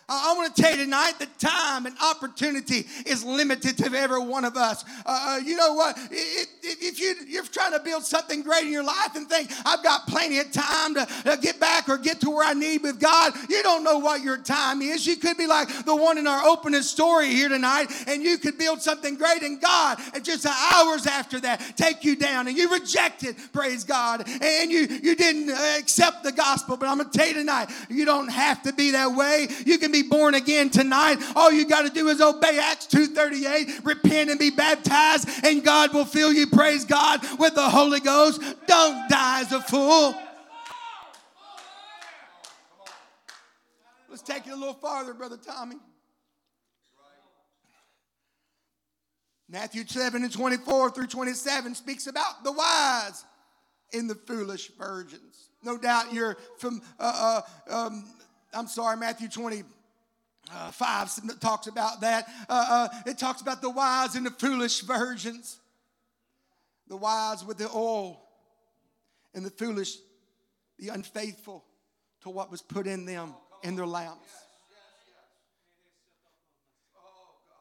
I 0.08 0.34
want 0.36 0.54
to 0.54 0.62
tell 0.62 0.72
you 0.72 0.84
tonight 0.84 1.14
that 1.18 1.38
time 1.38 1.86
and 1.86 1.96
opportunity 2.02 2.86
is 3.06 3.24
limited 3.24 3.78
to 3.78 3.96
every 3.96 4.20
one 4.20 4.44
of 4.44 4.56
us. 4.56 4.84
Uh, 5.06 5.36
uh 5.36 5.38
you 5.38 5.56
know 5.56 5.74
what? 5.74 5.96
If 6.10 7.00
you, 7.00 7.14
you're 7.26 7.44
trying 7.44 7.72
to 7.72 7.80
build 7.80 8.04
something 8.04 8.42
great 8.42 8.64
in 8.64 8.72
your 8.72 8.84
life 8.84 9.14
and 9.14 9.28
think, 9.28 9.50
I've 9.64 9.82
got 9.82 10.06
plenty 10.06 10.38
of 10.38 10.50
time 10.52 10.94
to, 10.94 11.06
to 11.24 11.38
get 11.40 11.60
back 11.60 11.88
or 11.88 11.98
get 11.98 12.20
to 12.22 12.30
where 12.30 12.46
I 12.46 12.54
need 12.54 12.82
with 12.82 13.00
God, 13.00 13.32
you 13.48 13.62
don't 13.62 13.84
know 13.84 13.98
what 13.98 14.22
your 14.22 14.38
time 14.38 14.82
is. 14.82 15.06
You 15.06 15.16
could 15.16 15.36
be 15.36 15.46
like 15.46 15.68
the 15.84 15.94
one 15.94 16.18
in 16.18 16.26
our 16.26 16.44
opening 16.46 16.82
story 16.82 17.28
here 17.28 17.48
tonight, 17.48 17.86
and 18.06 18.22
you 18.22 18.38
could 18.38 18.58
build 18.58 18.82
something 18.82 19.16
great 19.16 19.42
in 19.42 19.58
God, 19.58 19.98
and 20.14 20.24
just 20.24 20.46
hours 20.46 21.06
after 21.06 21.40
that, 21.40 21.76
take 21.76 22.04
you 22.04 22.16
down, 22.16 22.48
and 22.48 22.56
you 22.56 22.70
rejected, 22.70 23.36
praise 23.52 23.84
God, 23.84 24.28
and 24.42 24.70
you, 24.70 24.80
you 25.02 25.14
didn't 25.14 25.50
accept 25.78 26.24
the 26.24 26.32
gospel. 26.32 26.76
But 26.76 26.88
I'm 26.88 26.98
going 26.98 27.10
to 27.10 27.18
tell 27.18 27.28
you 27.28 27.34
tonight, 27.34 27.70
you 27.88 28.04
don't 28.04 28.28
have 28.28 28.62
to 28.64 28.72
be 28.72 28.90
that 28.92 29.12
way. 29.12 29.48
You 29.64 29.78
can 29.78 29.91
be 29.92 30.02
born 30.02 30.34
again 30.34 30.70
tonight, 30.70 31.18
all 31.36 31.52
you 31.52 31.66
got 31.66 31.82
to 31.82 31.90
do 31.90 32.08
is 32.08 32.20
obey 32.20 32.58
Acts 32.58 32.86
2:38, 32.86 33.84
repent 33.84 34.30
and 34.30 34.38
be 34.38 34.50
baptized, 34.50 35.28
and 35.44 35.62
God 35.62 35.92
will 35.92 36.04
fill 36.04 36.32
you, 36.32 36.46
praise 36.46 36.84
God, 36.84 37.20
with 37.38 37.54
the 37.54 37.68
Holy 37.68 38.00
Ghost. 38.00 38.40
Don't 38.66 39.08
die 39.08 39.40
as 39.42 39.52
a 39.52 39.60
fool. 39.60 40.14
Let's 44.08 44.22
take 44.22 44.46
it 44.46 44.52
a 44.52 44.56
little 44.56 44.74
farther, 44.74 45.14
Brother 45.14 45.36
Tommy. 45.36 45.76
Matthew 49.48 49.84
7 49.86 50.22
and 50.22 50.32
24 50.32 50.90
through 50.90 51.06
27 51.08 51.74
speaks 51.74 52.06
about 52.06 52.42
the 52.42 52.52
wise 52.52 53.24
and 53.92 54.08
the 54.08 54.14
foolish 54.14 54.70
virgins. 54.78 55.50
No 55.62 55.76
doubt 55.76 56.12
you're 56.12 56.38
from, 56.56 56.80
uh, 56.98 57.42
uh, 57.70 57.74
um, 57.74 58.04
I'm 58.54 58.66
sorry, 58.66 58.96
Matthew 58.96 59.28
20, 59.28 59.62
uh, 60.52 60.70
5 60.70 61.40
talks 61.40 61.66
about 61.66 62.00
that. 62.02 62.26
Uh, 62.48 62.66
uh, 62.68 62.88
it 63.06 63.18
talks 63.18 63.40
about 63.40 63.62
the 63.62 63.70
wise 63.70 64.14
and 64.14 64.26
the 64.26 64.30
foolish 64.30 64.80
virgins. 64.82 65.58
The 66.88 66.96
wise 66.96 67.44
with 67.44 67.58
the 67.58 67.70
oil, 67.74 68.20
and 69.34 69.44
the 69.44 69.50
foolish, 69.50 69.96
the 70.78 70.88
unfaithful 70.88 71.64
to 72.22 72.30
what 72.30 72.50
was 72.50 72.60
put 72.60 72.86
in 72.86 73.06
them 73.06 73.34
in 73.62 73.76
their 73.76 73.86
lamps. 73.86 74.28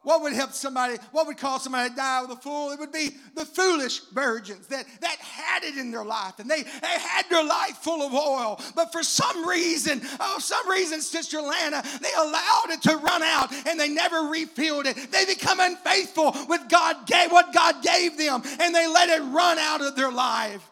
What 0.04 0.22
would 0.22 0.32
help 0.32 0.52
somebody, 0.52 0.96
what 1.12 1.28
would 1.28 1.38
cause 1.38 1.62
somebody 1.62 1.90
to 1.90 1.94
die 1.94 2.22
with 2.22 2.32
a 2.32 2.40
fool? 2.40 2.72
It 2.72 2.80
would 2.80 2.90
be 2.90 3.10
the 3.36 3.44
foolish 3.44 4.00
virgins 4.12 4.66
that, 4.66 4.84
that 5.00 5.16
had 5.18 5.62
it 5.62 5.76
in 5.76 5.92
their 5.92 6.04
life 6.04 6.40
and 6.40 6.50
they, 6.50 6.62
they 6.62 6.98
had 6.98 7.28
their 7.30 7.44
life 7.44 7.76
full 7.76 8.02
of 8.02 8.12
oil. 8.12 8.60
But 8.74 8.90
for 8.90 9.04
some 9.04 9.46
reason, 9.46 10.02
oh, 10.18 10.38
some 10.40 10.68
reason, 10.68 11.00
Sister 11.00 11.40
Lana, 11.40 11.84
they 12.00 12.10
allowed 12.18 12.70
it 12.70 12.82
to 12.82 12.96
run 12.96 13.22
out 13.22 13.52
and 13.66 13.78
they 13.78 13.88
never 13.88 14.22
refilled 14.22 14.86
it. 14.86 14.96
They 15.12 15.24
become 15.24 15.60
unfaithful 15.60 16.34
with 16.48 16.68
God 16.68 17.06
gave 17.06 17.30
what 17.30 17.54
God 17.54 17.80
gave 17.82 18.18
them 18.18 18.42
and 18.58 18.74
they 18.74 18.88
let 18.88 19.08
it 19.08 19.22
run 19.22 19.58
out 19.58 19.82
of 19.82 19.94
their 19.94 20.10
life. 20.10 20.68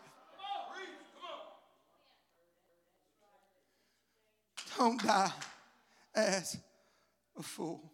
Don't 4.76 5.00
die 5.00 5.30
as 6.16 6.56
a 7.38 7.42
fool. 7.42 7.89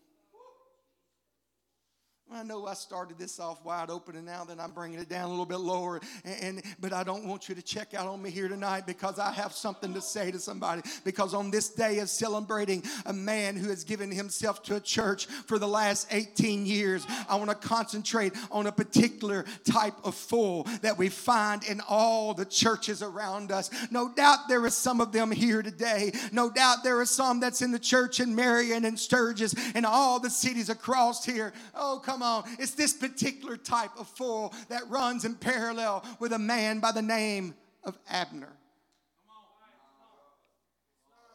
I 2.37 2.43
know 2.43 2.66
I 2.66 2.74
started 2.74 3.18
this 3.18 3.39
off 3.39 3.64
wide 3.64 3.89
open 3.89 4.16
and 4.16 4.26
now 4.26 4.43
that 4.45 4.59
I'm 4.59 4.72
bringing 4.72 4.99
it 4.99 5.09
down 5.09 5.26
a 5.26 5.28
little 5.28 5.47
bit 5.47 5.61
lower. 5.61 6.01
And, 6.24 6.43
and, 6.43 6.62
but 6.80 6.93
I 6.93 7.05
don't 7.05 7.26
want 7.26 7.49
you 7.49 7.55
to 7.55 7.62
check 7.62 7.95
out 7.95 8.07
on 8.07 8.20
me 8.20 8.30
here 8.30 8.49
tonight 8.49 8.87
because 8.87 9.18
I 9.18 9.32
have 9.32 9.53
something 9.53 9.95
to 9.95 10.01
say 10.01 10.30
to 10.30 10.39
somebody. 10.39 10.82
Because 11.05 11.34
on 11.34 11.51
this 11.51 11.68
day 11.70 11.99
of 12.01 12.11
celebrating 12.11 12.82
a 13.07 13.12
man 13.12 13.55
who 13.55 13.68
has 13.68 13.84
given 13.84 14.11
himself 14.11 14.62
to 14.64 14.76
a 14.76 14.80
church 14.80 15.26
for 15.26 15.61
the 15.61 15.68
last 15.68 16.09
18 16.11 16.66
years, 16.66 17.07
I 17.28 17.37
want 17.37 17.51
to 17.51 17.55
concentrate 17.55 18.32
on 18.51 18.66
a 18.66 18.72
particular 18.72 19.45
type 19.64 19.95
of 20.05 20.16
fool 20.16 20.64
that 20.82 20.99
we 20.99 21.09
find 21.09 21.62
in 21.64 21.80
all 21.89 22.34
the 22.34 22.45
churches 22.45 23.03
around 23.03 23.53
us. 23.53 23.70
No 23.91 24.11
doubt 24.12 24.49
there 24.49 24.66
is 24.66 24.74
some 24.74 25.01
of 25.01 25.12
them 25.12 25.30
here 25.30 25.62
today. 25.62 26.12
No 26.32 26.51
doubt 26.51 26.82
there 26.82 27.01
is 27.01 27.11
some 27.11 27.39
that's 27.39 27.62
in 27.62 27.70
the 27.70 27.78
church 27.78 28.18
in 28.18 28.34
Marion 28.34 28.84
and 28.84 28.99
Sturgis 28.99 29.55
and 29.76 29.87
all 29.87 30.18
the 30.18 30.30
cities 30.30 30.70
across 30.70 31.24
here. 31.24 31.53
Oh, 31.72 32.03
come 32.05 32.16
Come 32.16 32.22
on. 32.27 32.45
It's 32.59 32.74
this 32.74 32.93
particular 32.93 33.57
type 33.57 33.91
of 33.99 34.09
fool 34.09 34.53
that 34.68 34.83
runs 34.89 35.24
in 35.24 35.35
parallel 35.35 36.05
with 36.20 36.33
a 36.33 36.39
man 36.39 36.81
by 36.81 36.93
the 36.93 37.03
name 37.03 37.55
of 37.85 37.99
Abner. 38.11 38.53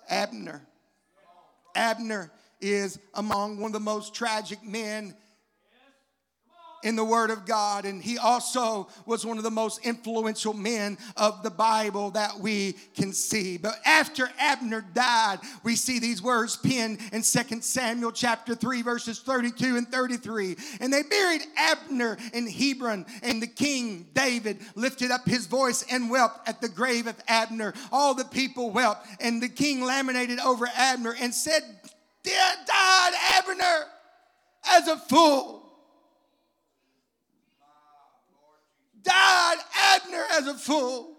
Abner. 0.09 0.61
Abner 1.73 2.31
is 2.59 2.99
among 3.15 3.57
one 3.57 3.69
of 3.69 3.73
the 3.73 3.79
most 3.79 4.13
tragic 4.13 4.63
men 4.63 5.15
in 6.83 6.95
the 6.95 7.03
Word 7.03 7.29
of 7.29 7.45
God, 7.45 7.85
and 7.85 8.01
he 8.01 8.17
also 8.17 8.87
was 9.05 9.25
one 9.25 9.37
of 9.37 9.43
the 9.43 9.51
most 9.51 9.85
influential 9.85 10.53
men 10.53 10.97
of 11.17 11.43
the 11.43 11.49
Bible 11.49 12.11
that 12.11 12.39
we 12.39 12.73
can 12.95 13.13
see. 13.13 13.57
But 13.57 13.75
after 13.85 14.29
Abner 14.39 14.83
died, 14.93 15.39
we 15.63 15.75
see 15.75 15.99
these 15.99 16.21
words 16.21 16.57
penned 16.57 16.99
in 17.11 17.21
2 17.21 17.61
Samuel 17.61 18.11
chapter 18.11 18.55
3, 18.55 18.81
verses 18.81 19.19
32 19.19 19.77
and 19.77 19.87
33. 19.87 20.55
And 20.79 20.91
they 20.91 21.03
buried 21.03 21.41
Abner 21.57 22.17
in 22.33 22.47
Hebron, 22.47 23.05
and 23.21 23.41
the 23.41 23.47
king 23.47 24.07
David 24.13 24.59
lifted 24.75 25.11
up 25.11 25.27
his 25.27 25.45
voice 25.45 25.85
and 25.91 26.09
wept 26.09 26.47
at 26.47 26.61
the 26.61 26.69
grave 26.69 27.07
of 27.07 27.15
Abner. 27.27 27.73
All 27.91 28.13
the 28.13 28.25
people 28.25 28.71
wept, 28.71 29.05
and 29.19 29.41
the 29.41 29.49
king 29.49 29.83
laminated 29.83 30.39
over 30.39 30.67
Abner 30.75 31.15
and 31.19 31.33
said, 31.33 31.61
"Dear 32.23 32.55
Died 32.65 33.13
Abner 33.33 33.85
as 34.69 34.87
a 34.87 34.97
fool 34.97 35.60
died 39.03 39.57
Abner 39.95 40.25
as 40.31 40.47
a 40.47 40.53
fool. 40.53 41.17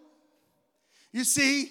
You 1.12 1.24
see, 1.24 1.70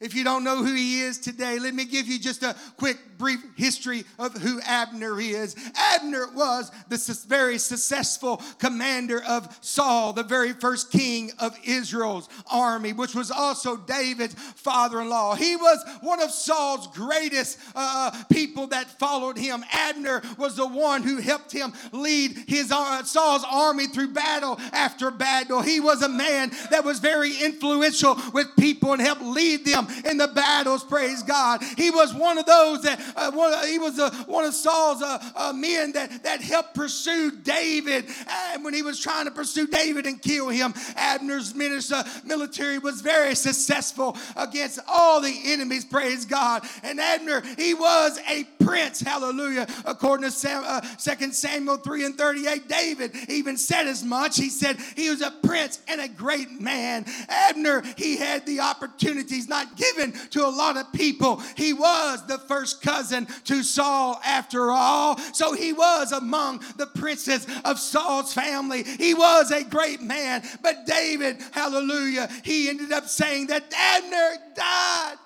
if 0.00 0.14
you 0.14 0.22
don't 0.22 0.44
know 0.44 0.62
who 0.62 0.74
he 0.74 1.00
is 1.00 1.18
today, 1.18 1.58
let 1.58 1.74
me 1.74 1.84
give 1.84 2.06
you 2.06 2.20
just 2.20 2.44
a 2.44 2.54
quick, 2.76 2.98
brief 3.18 3.40
history 3.56 4.04
of 4.16 4.32
who 4.34 4.60
Abner 4.60 5.20
is. 5.20 5.56
Abner 5.76 6.28
was 6.34 6.70
the 6.88 7.18
very 7.26 7.58
successful 7.58 8.40
commander 8.60 9.20
of 9.24 9.58
Saul, 9.60 10.12
the 10.12 10.22
very 10.22 10.52
first 10.52 10.92
king 10.92 11.32
of 11.40 11.58
Israel's 11.64 12.28
army, 12.48 12.92
which 12.92 13.16
was 13.16 13.32
also 13.32 13.76
David's 13.76 14.34
father 14.34 15.00
in 15.00 15.08
law. 15.08 15.34
He 15.34 15.56
was 15.56 15.84
one 16.00 16.22
of 16.22 16.30
Saul's 16.30 16.86
greatest 16.88 17.58
uh, 17.74 18.12
uh, 18.14 18.24
people 18.30 18.68
that 18.68 18.98
followed 19.00 19.36
him. 19.36 19.64
Abner 19.72 20.22
was 20.36 20.54
the 20.54 20.68
one 20.68 21.02
who 21.02 21.16
helped 21.16 21.50
him 21.50 21.72
lead 21.90 22.36
his 22.46 22.70
uh, 22.70 23.02
Saul's 23.02 23.44
army 23.50 23.88
through 23.88 24.12
battle 24.12 24.60
after 24.72 25.10
battle. 25.10 25.60
He 25.60 25.80
was 25.80 26.02
a 26.02 26.08
man 26.08 26.52
that 26.70 26.84
was 26.84 27.00
very 27.00 27.36
influential 27.36 28.16
with 28.32 28.46
people 28.56 28.92
and 28.92 29.02
helped 29.02 29.22
lead 29.22 29.64
them 29.64 29.87
in 30.04 30.16
the 30.16 30.28
battles, 30.28 30.84
praise 30.84 31.22
God. 31.22 31.62
He 31.76 31.90
was 31.90 32.14
one 32.14 32.38
of 32.38 32.46
those 32.46 32.82
that, 32.82 33.00
uh, 33.16 33.30
one, 33.32 33.66
he 33.66 33.78
was 33.78 33.98
uh, 33.98 34.10
one 34.26 34.44
of 34.44 34.54
Saul's 34.54 35.02
uh, 35.02 35.18
uh, 35.36 35.52
men 35.52 35.92
that, 35.92 36.22
that 36.24 36.40
helped 36.40 36.74
pursue 36.74 37.30
David. 37.30 38.06
And 38.52 38.64
when 38.64 38.74
he 38.74 38.82
was 38.82 39.00
trying 39.00 39.26
to 39.26 39.30
pursue 39.30 39.66
David 39.66 40.06
and 40.06 40.20
kill 40.20 40.48
him, 40.48 40.74
Abner's 40.96 41.54
minister, 41.54 42.04
military 42.24 42.78
was 42.78 43.00
very 43.00 43.34
successful 43.34 44.16
against 44.36 44.78
all 44.88 45.20
the 45.20 45.40
enemies, 45.46 45.84
praise 45.84 46.24
God. 46.24 46.64
And 46.82 47.00
Abner, 47.00 47.42
he 47.56 47.74
was 47.74 48.18
a 48.28 48.44
prince, 48.64 49.00
hallelujah. 49.00 49.66
According 49.84 50.24
to 50.24 50.30
Sam, 50.30 50.62
uh, 50.66 50.80
2 50.80 51.32
Samuel 51.32 51.78
3 51.78 52.04
and 52.04 52.18
38, 52.18 52.68
David 52.68 53.16
even 53.28 53.56
said 53.56 53.86
as 53.86 54.04
much. 54.04 54.36
He 54.36 54.50
said 54.50 54.76
he 54.96 55.08
was 55.08 55.22
a 55.22 55.30
prince 55.42 55.80
and 55.88 56.00
a 56.00 56.08
great 56.08 56.60
man. 56.60 57.06
Abner, 57.28 57.82
he 57.96 58.16
had 58.16 58.44
the 58.44 58.60
opportunities 58.60 59.48
not 59.48 59.76
given 59.78 60.12
to 60.30 60.44
a 60.44 60.50
lot 60.50 60.76
of 60.76 60.92
people. 60.92 61.40
He 61.56 61.72
was 61.72 62.26
the 62.26 62.38
first 62.38 62.82
cousin 62.82 63.26
to 63.44 63.62
Saul 63.62 64.20
after 64.24 64.70
all. 64.70 65.18
So 65.32 65.54
he 65.54 65.72
was 65.72 66.12
among 66.12 66.62
the 66.76 66.86
princes 66.86 67.46
of 67.64 67.78
Saul's 67.78 68.34
family. 68.34 68.82
He 68.82 69.14
was 69.14 69.50
a 69.50 69.64
great 69.64 70.02
man. 70.02 70.42
But 70.62 70.84
David, 70.84 71.38
hallelujah, 71.52 72.28
he 72.44 72.68
ended 72.68 72.92
up 72.92 73.06
saying 73.06 73.46
that 73.46 73.72
Abner 73.74 74.36
died 74.54 75.16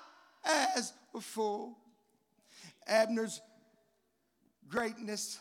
as 0.75 0.93
a 1.13 1.21
fool. 1.21 1.77
Abner's 2.87 3.41
greatness 4.69 5.39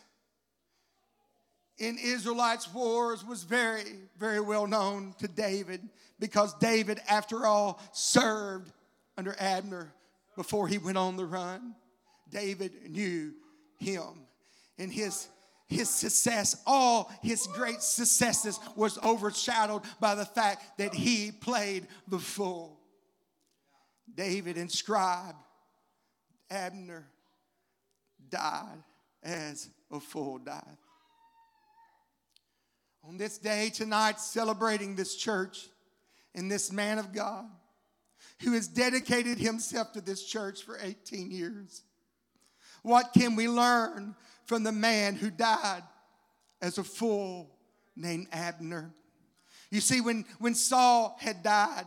in 1.78 1.98
Israelites' 1.98 2.72
wars 2.72 3.24
was 3.24 3.42
very, 3.42 3.82
very 4.18 4.40
well 4.40 4.66
known 4.66 5.14
to 5.18 5.26
David 5.26 5.80
because 6.20 6.54
David, 6.54 7.00
after 7.08 7.44
all, 7.46 7.80
served 7.92 8.72
under 9.16 9.34
Abner 9.38 9.92
before 10.36 10.68
he 10.68 10.78
went 10.78 10.98
on 10.98 11.16
the 11.16 11.24
run. 11.24 11.74
David 12.30 12.90
knew 12.90 13.32
him 13.78 14.26
and 14.78 14.92
his 14.92 15.28
his 15.72 15.88
success, 15.88 16.56
all 16.66 17.10
his 17.22 17.46
great 17.46 17.82
successes 17.82 18.60
was 18.76 18.98
overshadowed 19.02 19.82
by 20.00 20.14
the 20.14 20.24
fact 20.26 20.78
that 20.78 20.94
he 20.94 21.32
played 21.32 21.86
the 22.08 22.18
fool. 22.18 22.78
David 24.14 24.58
inscribed 24.58 25.38
Abner 26.50 27.06
died 28.28 28.82
as 29.22 29.70
a 29.90 29.98
fool 29.98 30.38
died. 30.38 30.76
On 33.04 33.16
this 33.16 33.38
day 33.38 33.70
tonight, 33.70 34.20
celebrating 34.20 34.94
this 34.94 35.16
church 35.16 35.68
and 36.34 36.50
this 36.50 36.70
man 36.70 36.98
of 36.98 37.12
God 37.12 37.46
who 38.42 38.52
has 38.52 38.68
dedicated 38.68 39.38
himself 39.38 39.92
to 39.92 40.00
this 40.00 40.24
church 40.24 40.62
for 40.62 40.78
18 40.80 41.30
years. 41.30 41.82
What 42.82 43.12
can 43.12 43.36
we 43.36 43.48
learn 43.48 44.14
from 44.46 44.64
the 44.64 44.72
man 44.72 45.14
who 45.14 45.30
died 45.30 45.82
as 46.60 46.78
a 46.78 46.84
fool 46.84 47.50
named 47.96 48.26
Abner? 48.32 48.92
You 49.70 49.80
see, 49.80 50.00
when, 50.00 50.24
when 50.38 50.54
Saul 50.54 51.16
had 51.20 51.42
died, 51.42 51.86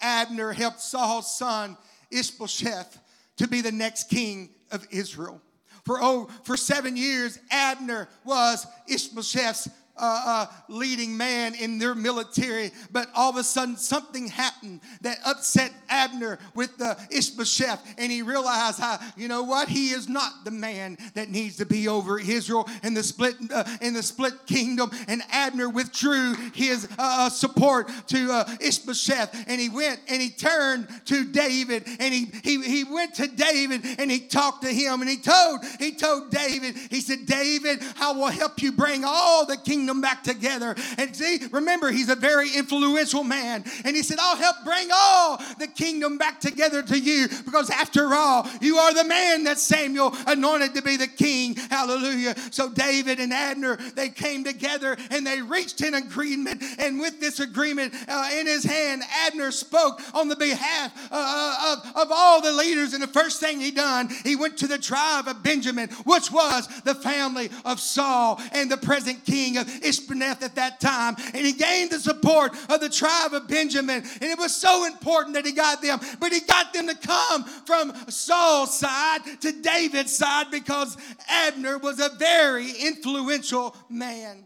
Abner 0.00 0.52
helped 0.52 0.80
Saul's 0.80 1.36
son 1.36 1.76
Ishbosheth 2.10 2.98
to 3.38 3.48
be 3.48 3.60
the 3.60 3.72
next 3.72 4.08
king 4.08 4.50
of 4.70 4.86
Israel. 4.90 5.40
For, 5.84 5.98
oh, 6.00 6.28
for 6.44 6.56
seven 6.56 6.96
years, 6.96 7.38
Abner 7.50 8.08
was 8.24 8.66
Ishbosheth's 8.88 9.68
uh, 9.98 10.22
uh, 10.26 10.46
leading 10.68 11.16
man 11.16 11.54
in 11.54 11.78
their 11.78 11.94
military, 11.94 12.70
but 12.90 13.08
all 13.14 13.30
of 13.30 13.36
a 13.36 13.44
sudden 13.44 13.76
something 13.76 14.28
happened 14.28 14.80
that 15.00 15.18
upset 15.24 15.72
Abner 15.88 16.38
with 16.54 16.76
the 16.78 16.96
Ishbosheth, 17.10 17.94
and 17.98 18.12
he 18.12 18.22
realized, 18.22 18.80
how, 18.80 18.98
you 19.16 19.28
know 19.28 19.42
what, 19.42 19.68
he 19.68 19.90
is 19.90 20.08
not 20.08 20.44
the 20.44 20.50
man 20.50 20.98
that 21.14 21.30
needs 21.30 21.56
to 21.56 21.66
be 21.66 21.88
over 21.88 22.18
Israel 22.18 22.68
in 22.82 22.94
the 22.94 23.02
split 23.02 23.36
uh, 23.52 23.64
in 23.80 23.94
the 23.94 24.02
split 24.02 24.34
kingdom. 24.46 24.90
And 25.08 25.22
Abner 25.30 25.68
withdrew 25.68 26.34
his 26.54 26.86
uh, 26.98 27.26
uh, 27.26 27.28
support 27.30 27.90
to 28.08 28.32
uh, 28.32 28.56
Ishbosheth, 28.60 29.44
and 29.48 29.60
he 29.60 29.68
went 29.68 30.00
and 30.08 30.20
he 30.20 30.30
turned 30.30 30.88
to 31.06 31.24
David, 31.24 31.84
and 31.98 32.12
he, 32.12 32.26
he 32.42 32.62
he 32.62 32.84
went 32.84 33.14
to 33.14 33.26
David 33.26 33.82
and 33.98 34.10
he 34.10 34.20
talked 34.20 34.62
to 34.62 34.72
him, 34.72 35.00
and 35.00 35.08
he 35.08 35.16
told 35.16 35.60
he 35.78 35.92
told 35.92 36.30
David, 36.30 36.76
he 36.90 37.00
said, 37.00 37.26
David, 37.26 37.82
I 38.00 38.12
will 38.12 38.26
help 38.26 38.60
you 38.62 38.72
bring 38.72 39.04
all 39.04 39.46
the 39.46 39.56
kingdom 39.56 39.85
kingdom 39.86 40.00
back 40.00 40.24
together. 40.24 40.74
And 40.98 41.14
see, 41.14 41.38
remember, 41.52 41.92
he's 41.92 42.08
a 42.08 42.16
very 42.16 42.50
influential 42.52 43.22
man. 43.22 43.64
And 43.84 43.94
he 43.94 44.02
said, 44.02 44.18
I'll 44.20 44.36
help 44.36 44.56
bring 44.64 44.88
all 44.92 45.38
the 45.60 45.68
kingdom 45.68 46.18
back 46.18 46.40
together 46.40 46.82
to 46.82 46.98
you 46.98 47.28
because 47.44 47.70
after 47.70 48.12
all, 48.12 48.48
you 48.60 48.78
are 48.78 48.92
the 48.92 49.04
man 49.04 49.44
that 49.44 49.60
Samuel 49.60 50.12
anointed 50.26 50.74
to 50.74 50.82
be 50.82 50.96
the 50.96 51.06
king. 51.06 51.54
Hallelujah. 51.54 52.34
So 52.50 52.68
David 52.68 53.20
and 53.20 53.32
Abner, 53.32 53.76
they 53.94 54.08
came 54.08 54.42
together 54.42 54.96
and 55.12 55.24
they 55.24 55.40
reached 55.40 55.80
an 55.82 55.94
agreement. 55.94 56.64
And 56.78 56.98
with 56.98 57.20
this 57.20 57.38
agreement 57.38 57.94
uh, 58.08 58.30
in 58.32 58.46
his 58.46 58.64
hand, 58.64 59.02
Abner 59.26 59.52
spoke 59.52 60.00
on 60.14 60.26
the 60.26 60.36
behalf 60.36 60.92
uh, 61.12 61.16
uh 61.16 61.76
of, 61.76 61.96
of 62.02 62.08
all 62.10 62.40
the 62.40 62.52
leaders. 62.52 62.92
And 62.92 63.02
the 63.02 63.06
first 63.06 63.38
thing 63.38 63.60
he 63.60 63.70
done, 63.70 64.08
he 64.24 64.34
went 64.34 64.56
to 64.58 64.66
the 64.66 64.78
tribe 64.78 65.28
of 65.28 65.44
Benjamin, 65.44 65.90
which 66.04 66.32
was 66.32 66.66
the 66.82 66.94
family 66.96 67.50
of 67.64 67.78
Saul 67.78 68.40
and 68.52 68.68
the 68.70 68.76
present 68.76 69.24
king 69.24 69.58
of 69.58 69.68
Ishbosheth 69.82 70.42
at 70.42 70.54
that 70.56 70.80
time. 70.80 71.16
And 71.34 71.46
he 71.46 71.52
gained 71.52 71.90
the 71.90 71.98
support 71.98 72.52
of 72.70 72.80
the 72.80 72.88
tribe 72.88 73.32
of 73.34 73.48
Benjamin. 73.48 74.02
And 74.02 74.22
it 74.22 74.38
was 74.38 74.54
so 74.54 74.86
important 74.86 75.34
that 75.34 75.46
he 75.46 75.52
got 75.52 75.82
them. 75.82 76.00
But 76.20 76.32
he 76.32 76.40
got 76.40 76.72
them 76.72 76.88
to 76.88 76.94
come 76.94 77.44
from 77.44 77.94
Saul's 78.08 78.78
side 78.78 79.20
to 79.40 79.52
David's 79.52 80.16
side 80.16 80.50
because 80.50 80.96
Abner 81.28 81.78
was 81.78 82.00
a 82.00 82.10
very 82.18 82.70
influential 82.70 83.76
man. 83.88 84.44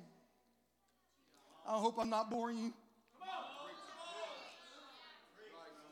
I 1.68 1.78
hope 1.78 1.98
I'm 1.98 2.10
not 2.10 2.30
boring 2.30 2.58
you. 2.58 2.72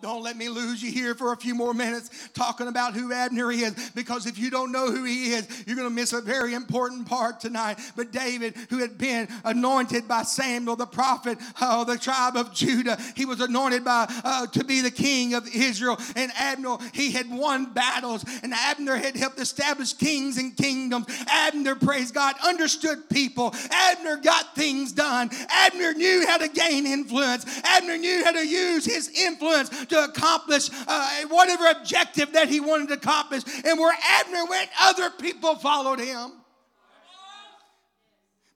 Don't 0.01 0.23
let 0.23 0.37
me 0.37 0.49
lose 0.49 0.81
you 0.81 0.93
here 0.93 1.15
for 1.17 1.33
a 1.33 1.37
few 1.37 1.57
more 1.57 1.75
minutes 1.75 2.29
talking 2.33 2.69
about 2.69 2.95
who 2.95 3.13
Abner 3.13 3.51
is, 3.51 3.91
because 3.97 4.27
if 4.27 4.39
you 4.39 4.49
don't 4.49 4.71
know 4.71 4.93
who 4.93 5.03
he 5.03 5.33
is, 5.33 5.65
you're 5.67 5.75
going 5.75 5.89
to 5.89 5.95
miss 5.95 6.13
a 6.13 6.21
very 6.21 6.55
important 6.55 7.09
part 7.09 7.41
tonight. 7.41 7.81
But 7.97 8.13
David, 8.13 8.55
who 8.71 8.79
had 8.79 8.97
been 8.97 9.27
anointed 9.45 10.07
by 10.07 10.23
Samuel 10.23 10.77
the 10.77 10.87
prophet 10.87 11.39
of 11.61 11.89
the 11.89 11.99
tribe 11.99 12.37
of 12.37 12.55
Judah, 12.55 12.97
he 13.17 13.25
was 13.25 13.41
anointed 13.41 13.85
by 13.85 14.07
uh, 14.23 14.47
to 14.47 14.63
be 14.63 14.83
the 14.83 14.91
king 14.91 15.35
of 15.35 15.49
Israel. 15.53 15.99
And 16.15 16.31
Abner, 16.37 16.77
he 16.93 17.11
had 17.11 17.29
won 17.29 17.73
battles, 17.73 18.25
and 18.45 18.55
Abner 18.55 18.97
had 18.97 19.17
helped 19.17 19.41
establish 19.41 19.95
kings 19.95 20.39
and 20.39 20.57
kingdoms. 20.57 21.07
Abner, 21.29 21.75
praise 21.75 22.13
God, 22.13 22.37
understood 22.45 23.09
people. 23.09 23.53
Abner 23.73 24.19
got 24.19 24.55
things 24.55 24.93
done. 24.93 25.31
Abner 25.51 25.93
knew 25.95 26.25
how 26.29 26.37
to 26.37 26.49
gain 26.49 26.87
influence. 26.87 27.45
Abner 27.65 27.99
knew 27.99 28.23
how 28.25 28.33
to 28.33 28.47
use 28.47 28.85
his 28.85 29.09
influence 29.09 29.88
to 29.89 30.05
accomplish 30.05 30.71
uh, 30.87 31.23
whatever 31.29 31.67
objective 31.67 32.33
that 32.33 32.49
he 32.49 32.61
wanted 32.61 32.89
to 32.89 32.95
accomplish. 32.95 33.43
And 33.65 33.79
where 33.79 33.97
Abner 34.21 34.45
went, 34.49 34.71
other 34.81 35.11
people 35.11 35.57
followed 35.57 36.01
him. 36.01 36.33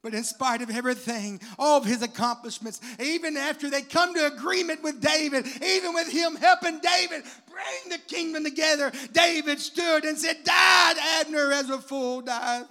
But 0.03 0.15
in 0.15 0.25
spite 0.25 0.63
of 0.63 0.71
everything, 0.71 1.41
all 1.61 1.79
of 1.79 1.85
his 1.85 2.03
accomplishments, 2.03 2.81
even 2.99 3.37
after 3.37 3.71
they 3.71 3.83
come 3.83 4.15
to 4.15 4.27
agreement 4.27 4.83
with 4.83 5.01
David, 5.01 5.47
even 5.65 5.95
with 5.95 6.11
him 6.11 6.35
helping 6.35 6.81
David 6.81 7.23
bring 7.49 7.89
the 7.89 7.99
kingdom 8.09 8.43
together, 8.43 8.91
David 9.13 9.61
stood 9.61 10.05
and 10.05 10.19
said, 10.19 10.43
Died 10.43 10.97
Abner 11.21 11.53
as 11.53 11.71
a 11.71 11.79
fool 11.79 12.21
died. 12.21 12.65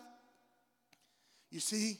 You 1.51 1.62
see, 1.62 1.99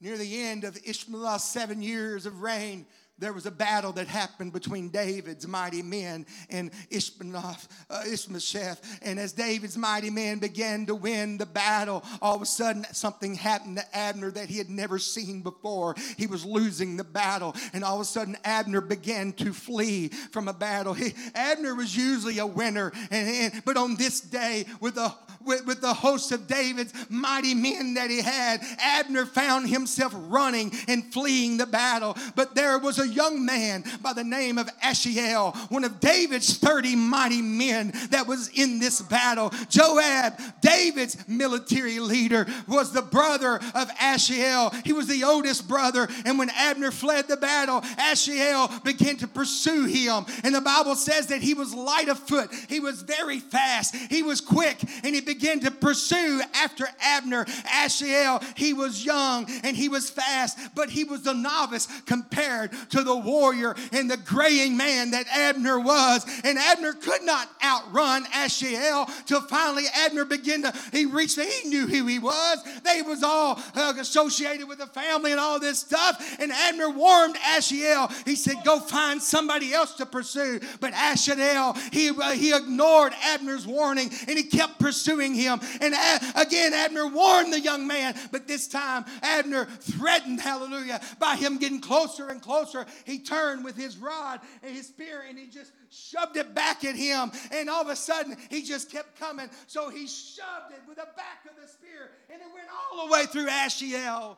near 0.00 0.18
the 0.18 0.42
end 0.42 0.64
of 0.64 0.76
Ishmael's 0.84 1.44
seven 1.44 1.80
years 1.80 2.26
of 2.26 2.42
reign, 2.42 2.86
there 3.20 3.32
was 3.34 3.46
a 3.46 3.50
battle 3.50 3.92
that 3.92 4.08
happened 4.08 4.52
between 4.52 4.88
David's 4.88 5.46
mighty 5.46 5.82
men 5.82 6.26
and 6.48 6.70
uh, 6.70 8.02
Ishbosheth. 8.10 8.98
And 9.02 9.20
as 9.20 9.32
David's 9.32 9.76
mighty 9.76 10.10
men 10.10 10.38
began 10.38 10.86
to 10.86 10.94
win 10.94 11.36
the 11.36 11.46
battle, 11.46 12.02
all 12.22 12.34
of 12.34 12.42
a 12.42 12.46
sudden 12.46 12.86
something 12.92 13.34
happened 13.34 13.76
to 13.76 13.96
Abner 13.96 14.30
that 14.30 14.48
he 14.48 14.58
had 14.58 14.70
never 14.70 14.98
seen 14.98 15.42
before. 15.42 15.94
He 16.16 16.26
was 16.26 16.44
losing 16.44 16.96
the 16.96 17.04
battle, 17.04 17.54
and 17.72 17.84
all 17.84 17.96
of 17.96 18.00
a 18.00 18.06
sudden 18.06 18.36
Abner 18.44 18.80
began 18.80 19.32
to 19.34 19.52
flee 19.52 20.08
from 20.08 20.48
a 20.48 20.54
battle. 20.54 20.94
He, 20.94 21.12
Abner 21.34 21.74
was 21.74 21.94
usually 21.94 22.38
a 22.38 22.46
winner, 22.46 22.90
and, 23.10 23.28
and, 23.28 23.64
but 23.64 23.76
on 23.76 23.96
this 23.96 24.20
day, 24.20 24.64
with 24.80 24.94
the 24.94 25.12
with, 25.44 25.66
with 25.66 25.80
the 25.80 25.94
host 25.94 26.32
of 26.32 26.46
David's 26.46 26.92
mighty 27.08 27.54
men 27.54 27.94
that 27.94 28.10
he 28.10 28.20
had, 28.20 28.60
Abner 28.78 29.26
found 29.26 29.68
himself 29.68 30.12
running 30.14 30.72
and 30.86 31.12
fleeing 31.12 31.56
the 31.56 31.66
battle. 31.66 32.16
But 32.34 32.54
there 32.54 32.78
was 32.78 32.98
a 32.98 33.08
young 33.10 33.44
man 33.44 33.84
by 34.02 34.12
the 34.12 34.24
name 34.24 34.58
of 34.58 34.68
Ashiel, 34.78 35.56
one 35.70 35.84
of 35.84 36.00
David's 36.00 36.56
30 36.56 36.96
mighty 36.96 37.42
men 37.42 37.92
that 38.10 38.26
was 38.26 38.48
in 38.48 38.78
this 38.78 39.00
battle. 39.02 39.52
Joab, 39.68 40.34
David's 40.60 41.16
military 41.28 41.98
leader, 41.98 42.46
was 42.68 42.92
the 42.92 43.02
brother 43.02 43.56
of 43.56 43.88
Ashiel. 44.00 44.74
He 44.84 44.92
was 44.92 45.06
the 45.06 45.24
oldest 45.24 45.68
brother. 45.68 46.08
And 46.24 46.38
when 46.38 46.50
Abner 46.50 46.90
fled 46.90 47.28
the 47.28 47.36
battle, 47.36 47.80
Ashiel 47.80 48.82
began 48.84 49.16
to 49.18 49.28
pursue 49.28 49.84
him. 49.84 50.26
And 50.44 50.54
the 50.54 50.60
Bible 50.60 50.94
says 50.94 51.28
that 51.28 51.42
he 51.42 51.54
was 51.54 51.74
light 51.74 52.08
of 52.08 52.18
foot, 52.18 52.50
he 52.68 52.80
was 52.80 53.02
very 53.02 53.40
fast, 53.40 53.94
he 53.94 54.22
was 54.22 54.40
quick, 54.40 54.78
and 55.04 55.14
he 55.14 55.20
began 55.20 55.60
to 55.60 55.70
pursue 55.70 56.40
after 56.54 56.86
Abner. 57.00 57.44
Ashiel, 57.44 58.42
he 58.56 58.72
was 58.72 59.04
young 59.04 59.46
and 59.62 59.76
he 59.76 59.88
was 59.88 60.10
fast, 60.10 60.58
but 60.74 60.90
he 60.90 61.04
was 61.04 61.26
a 61.26 61.34
novice 61.34 61.88
compared 62.06 62.72
to 62.90 62.99
the 63.02 63.16
warrior 63.16 63.74
and 63.92 64.10
the 64.10 64.16
graying 64.16 64.76
man 64.76 65.12
that 65.12 65.26
Abner 65.28 65.78
was. 65.78 66.24
And 66.44 66.58
Abner 66.58 66.92
could 66.92 67.22
not 67.22 67.48
outrun 67.64 68.24
Ashiel 68.26 69.08
till 69.26 69.40
finally 69.42 69.84
Abner 69.94 70.24
began 70.24 70.62
to, 70.62 70.72
he 70.92 71.06
reached, 71.06 71.40
he 71.40 71.68
knew 71.68 71.86
who 71.86 72.06
he 72.06 72.18
was. 72.18 72.58
They 72.84 73.02
was 73.02 73.22
all 73.22 73.60
uh, 73.74 73.94
associated 73.98 74.68
with 74.68 74.78
the 74.78 74.86
family 74.86 75.32
and 75.32 75.40
all 75.40 75.58
this 75.58 75.80
stuff. 75.80 76.36
And 76.40 76.52
Abner 76.52 76.90
warned 76.90 77.36
Ashiel. 77.36 78.10
He 78.26 78.36
said, 78.36 78.56
go 78.64 78.80
find 78.80 79.22
somebody 79.22 79.72
else 79.72 79.94
to 79.94 80.06
pursue. 80.06 80.60
But 80.80 80.92
Ashiel, 80.92 81.76
he, 81.92 82.10
uh, 82.10 82.30
he 82.30 82.54
ignored 82.54 83.12
Abner's 83.24 83.66
warning 83.66 84.10
and 84.28 84.36
he 84.36 84.44
kept 84.44 84.78
pursuing 84.78 85.00
pursuing 85.00 85.34
him. 85.34 85.60
And 85.80 85.94
again, 86.36 86.72
Abner 86.74 87.06
warned 87.06 87.52
the 87.52 87.60
young 87.60 87.86
man, 87.86 88.14
but 88.32 88.46
this 88.46 88.66
time 88.68 89.04
Abner 89.22 89.66
threatened, 89.80 90.40
hallelujah, 90.40 91.00
by 91.18 91.36
him 91.36 91.58
getting 91.58 91.80
closer 91.80 92.28
and 92.28 92.40
closer. 92.40 92.86
He 93.04 93.18
turned 93.18 93.64
with 93.64 93.76
his 93.76 93.96
rod 93.96 94.40
and 94.62 94.74
his 94.74 94.88
spear 94.88 95.24
and 95.28 95.38
he 95.38 95.46
just 95.46 95.72
shoved 95.90 96.36
it 96.36 96.54
back 96.54 96.84
at 96.84 96.96
him. 96.96 97.32
And 97.52 97.68
all 97.70 97.82
of 97.82 97.88
a 97.88 97.96
sudden, 97.96 98.36
he 98.48 98.62
just 98.62 98.90
kept 98.90 99.18
coming. 99.18 99.48
So 99.66 99.90
he 99.90 100.06
shoved 100.06 100.72
it 100.72 100.80
with 100.88 100.96
the 100.96 101.08
back 101.16 101.44
of 101.48 101.60
the 101.60 101.68
spear 101.68 102.10
and 102.32 102.40
it 102.40 102.48
went 102.52 102.66
all 102.70 103.06
the 103.06 103.12
way 103.12 103.26
through 103.26 103.48
Ashiel. 103.48 104.36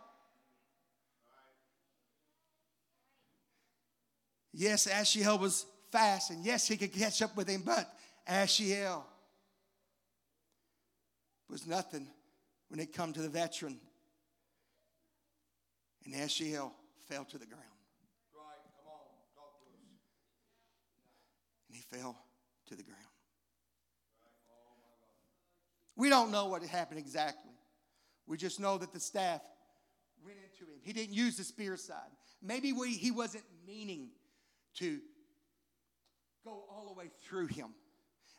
Yes, 4.52 4.86
Ashiel 4.86 5.40
was 5.40 5.64
fast, 5.90 6.30
and 6.30 6.44
yes, 6.44 6.68
he 6.68 6.76
could 6.76 6.92
catch 6.92 7.22
up 7.22 7.36
with 7.36 7.48
him, 7.48 7.62
but 7.64 7.90
Ashiel 8.28 9.02
was 11.48 11.66
nothing 11.66 12.06
when 12.68 12.80
it 12.80 12.92
come 12.92 13.12
to 13.12 13.22
the 13.22 13.28
veteran. 13.28 13.78
And 16.04 16.14
Ashiel 16.14 16.72
fell 17.08 17.24
to 17.24 17.38
the 17.38 17.46
ground. 17.46 17.62
Right, 18.34 18.58
come 18.76 18.88
on, 18.88 19.00
talk 19.34 19.60
to 19.60 19.66
us. 19.68 19.80
And 21.72 21.80
he 21.80 21.98
fell 21.98 22.18
to 22.66 22.76
the 22.76 22.82
ground. 22.82 23.00
We 25.96 26.10
don't 26.10 26.30
know 26.30 26.46
what 26.46 26.62
happened 26.62 26.98
exactly. 26.98 27.52
We 28.26 28.36
just 28.36 28.60
know 28.60 28.76
that 28.76 28.92
the 28.92 29.00
staff 29.00 29.40
went 30.22 30.36
into 30.36 30.70
him. 30.70 30.78
He 30.82 30.92
didn't 30.92 31.14
use 31.14 31.38
the 31.38 31.44
spear 31.44 31.78
side. 31.78 32.10
Maybe 32.42 32.72
we, 32.72 32.92
he 32.92 33.10
wasn't 33.10 33.44
meaning 33.66 34.10
to 34.74 34.98
go 36.44 36.64
all 36.70 36.86
the 36.88 36.98
way 36.98 37.10
through 37.26 37.46
him. 37.46 37.68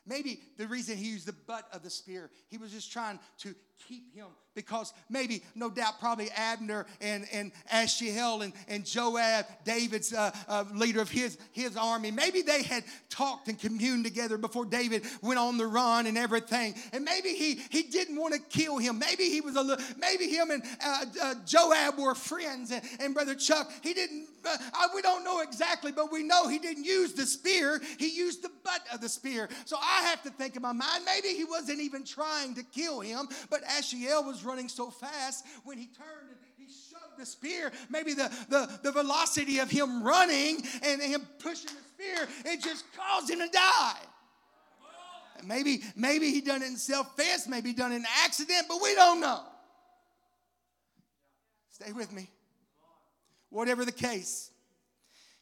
Maybe 0.06 0.40
the 0.56 0.68
reason 0.68 0.96
he 0.96 1.10
used 1.10 1.26
the 1.26 1.32
butt 1.32 1.66
of 1.72 1.82
the 1.82 1.90
spear, 1.90 2.30
he 2.50 2.58
was 2.58 2.70
just 2.70 2.92
trying 2.92 3.18
to 3.38 3.54
keep 3.88 4.14
him 4.14 4.26
because 4.54 4.92
maybe, 5.10 5.42
no 5.54 5.68
doubt, 5.68 5.98
probably 5.98 6.30
Abner 6.30 6.86
and, 7.00 7.26
and 7.32 7.52
Ashiel 7.72 8.44
and, 8.44 8.52
and 8.68 8.84
Joab, 8.84 9.46
David's 9.64 10.12
uh, 10.12 10.30
uh, 10.48 10.64
leader 10.72 11.00
of 11.00 11.10
his, 11.10 11.38
his 11.52 11.76
army, 11.76 12.10
maybe 12.10 12.42
they 12.42 12.62
had 12.62 12.84
talked 13.10 13.48
and 13.48 13.58
communed 13.58 14.04
together 14.04 14.38
before 14.38 14.64
David 14.64 15.04
went 15.22 15.38
on 15.38 15.58
the 15.58 15.66
run 15.66 16.06
and 16.06 16.16
everything. 16.16 16.74
And 16.92 17.04
maybe 17.04 17.30
he, 17.30 17.60
he 17.70 17.82
didn't 17.84 18.16
want 18.16 18.34
to 18.34 18.40
kill 18.40 18.78
him. 18.78 18.98
Maybe 18.98 19.24
he 19.24 19.40
was 19.40 19.56
a 19.56 19.62
little, 19.62 19.84
maybe 19.98 20.28
him 20.28 20.50
and 20.50 20.62
uh, 20.84 21.04
uh 21.22 21.34
Joab 21.44 21.98
were 21.98 22.14
friends. 22.14 22.70
And, 22.70 22.82
and 23.00 23.14
Brother 23.14 23.34
Chuck, 23.34 23.70
he 23.82 23.92
didn't, 23.92 24.28
uh, 24.44 24.56
we 24.94 25.02
don't 25.02 25.24
know 25.24 25.40
exactly, 25.40 25.90
but 25.90 26.12
we 26.12 26.22
know 26.22 26.48
he 26.48 26.58
didn't 26.58 26.84
use 26.84 27.12
the 27.14 27.26
spear. 27.26 27.80
He 27.98 28.08
used 28.08 28.42
the 28.42 28.50
butt 28.62 28.82
of 28.92 29.00
the 29.00 29.08
spear. 29.08 29.48
So 29.64 29.76
I 29.80 30.02
have 30.02 30.22
to 30.22 30.30
think 30.30 30.54
in 30.56 30.62
my 30.62 30.72
mind, 30.72 31.04
maybe 31.04 31.28
he 31.34 31.44
wasn't 31.44 31.80
even 31.80 32.04
trying 32.04 32.54
to 32.54 32.62
kill 32.62 33.00
him, 33.00 33.28
but 33.50 33.62
Ashiel 33.64 34.26
was 34.26 34.44
running 34.44 34.68
so 34.68 34.90
fast 34.90 35.44
when 35.64 35.78
he 35.78 35.86
turned 35.86 36.30
and 36.30 36.38
he 36.56 36.66
shoved 36.66 37.18
the 37.18 37.26
spear. 37.26 37.72
Maybe 37.88 38.14
the, 38.14 38.30
the, 38.48 38.78
the 38.82 38.92
velocity 38.92 39.58
of 39.58 39.70
him 39.70 40.02
running 40.02 40.62
and 40.82 41.02
him 41.02 41.26
pushing 41.38 41.70
the 41.70 42.04
spear, 42.04 42.28
it 42.44 42.62
just 42.62 42.84
caused 42.96 43.30
him 43.30 43.40
to 43.40 43.48
die. 43.48 43.98
Maybe, 45.44 45.82
maybe 45.96 46.30
he 46.30 46.40
done 46.40 46.62
it 46.62 46.66
in 46.66 46.76
self-defense, 46.76 47.48
maybe 47.48 47.72
done 47.72 47.92
it 47.92 47.96
in 47.96 48.06
accident, 48.24 48.66
but 48.68 48.78
we 48.82 48.94
don't 48.94 49.20
know. 49.20 49.42
Stay 51.70 51.92
with 51.92 52.12
me. 52.12 52.30
Whatever 53.50 53.84
the 53.84 53.92
case, 53.92 54.50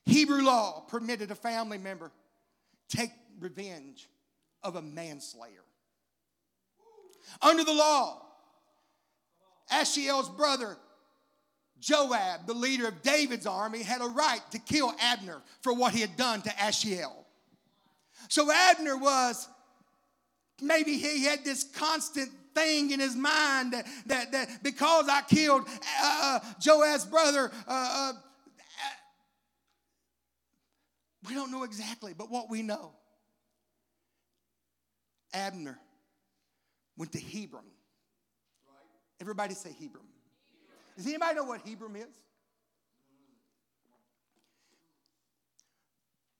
Hebrew 0.04 0.42
law 0.42 0.80
permitted 0.88 1.30
a 1.30 1.34
family 1.34 1.78
member 1.78 2.10
take 2.88 3.10
revenge 3.38 4.08
of 4.62 4.76
a 4.76 4.82
manslayer. 4.82 5.64
Under 7.40 7.64
the 7.64 7.72
law, 7.72 8.20
Ashiel's 9.72 10.28
brother, 10.28 10.76
Joab, 11.80 12.46
the 12.46 12.54
leader 12.54 12.86
of 12.86 13.02
David's 13.02 13.46
army, 13.46 13.82
had 13.82 14.00
a 14.00 14.06
right 14.06 14.40
to 14.52 14.58
kill 14.58 14.94
Abner 15.00 15.42
for 15.62 15.72
what 15.72 15.92
he 15.92 16.00
had 16.00 16.16
done 16.16 16.42
to 16.42 16.50
Ashiel. 16.50 17.12
So 18.28 18.50
Abner 18.52 18.96
was, 18.96 19.48
maybe 20.60 20.96
he 20.96 21.24
had 21.24 21.44
this 21.44 21.64
constant 21.64 22.30
thing 22.54 22.90
in 22.90 23.00
his 23.00 23.16
mind 23.16 23.72
that, 23.72 23.86
that, 24.06 24.32
that 24.32 24.62
because 24.62 25.08
I 25.08 25.22
killed 25.22 25.66
uh, 26.02 26.20
uh 26.22 26.40
Joab's 26.60 27.06
brother, 27.06 27.50
uh, 27.66 28.12
uh, 28.12 28.12
we 31.26 31.34
don't 31.34 31.50
know 31.50 31.62
exactly, 31.62 32.14
but 32.16 32.30
what 32.30 32.50
we 32.50 32.62
know, 32.62 32.92
Abner 35.32 35.78
went 36.96 37.12
to 37.12 37.20
Hebron. 37.20 37.64
Everybody 39.20 39.54
say 39.54 39.70
Hebron. 39.72 40.04
Does 40.96 41.06
anybody 41.06 41.36
know 41.36 41.44
what 41.44 41.66
Hebron 41.66 41.96
is? 41.96 42.18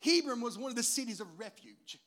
Hebron 0.00 0.40
was 0.40 0.58
one 0.58 0.70
of 0.70 0.76
the 0.76 0.82
cities 0.82 1.20
of 1.20 1.26
refuge. 1.38 1.98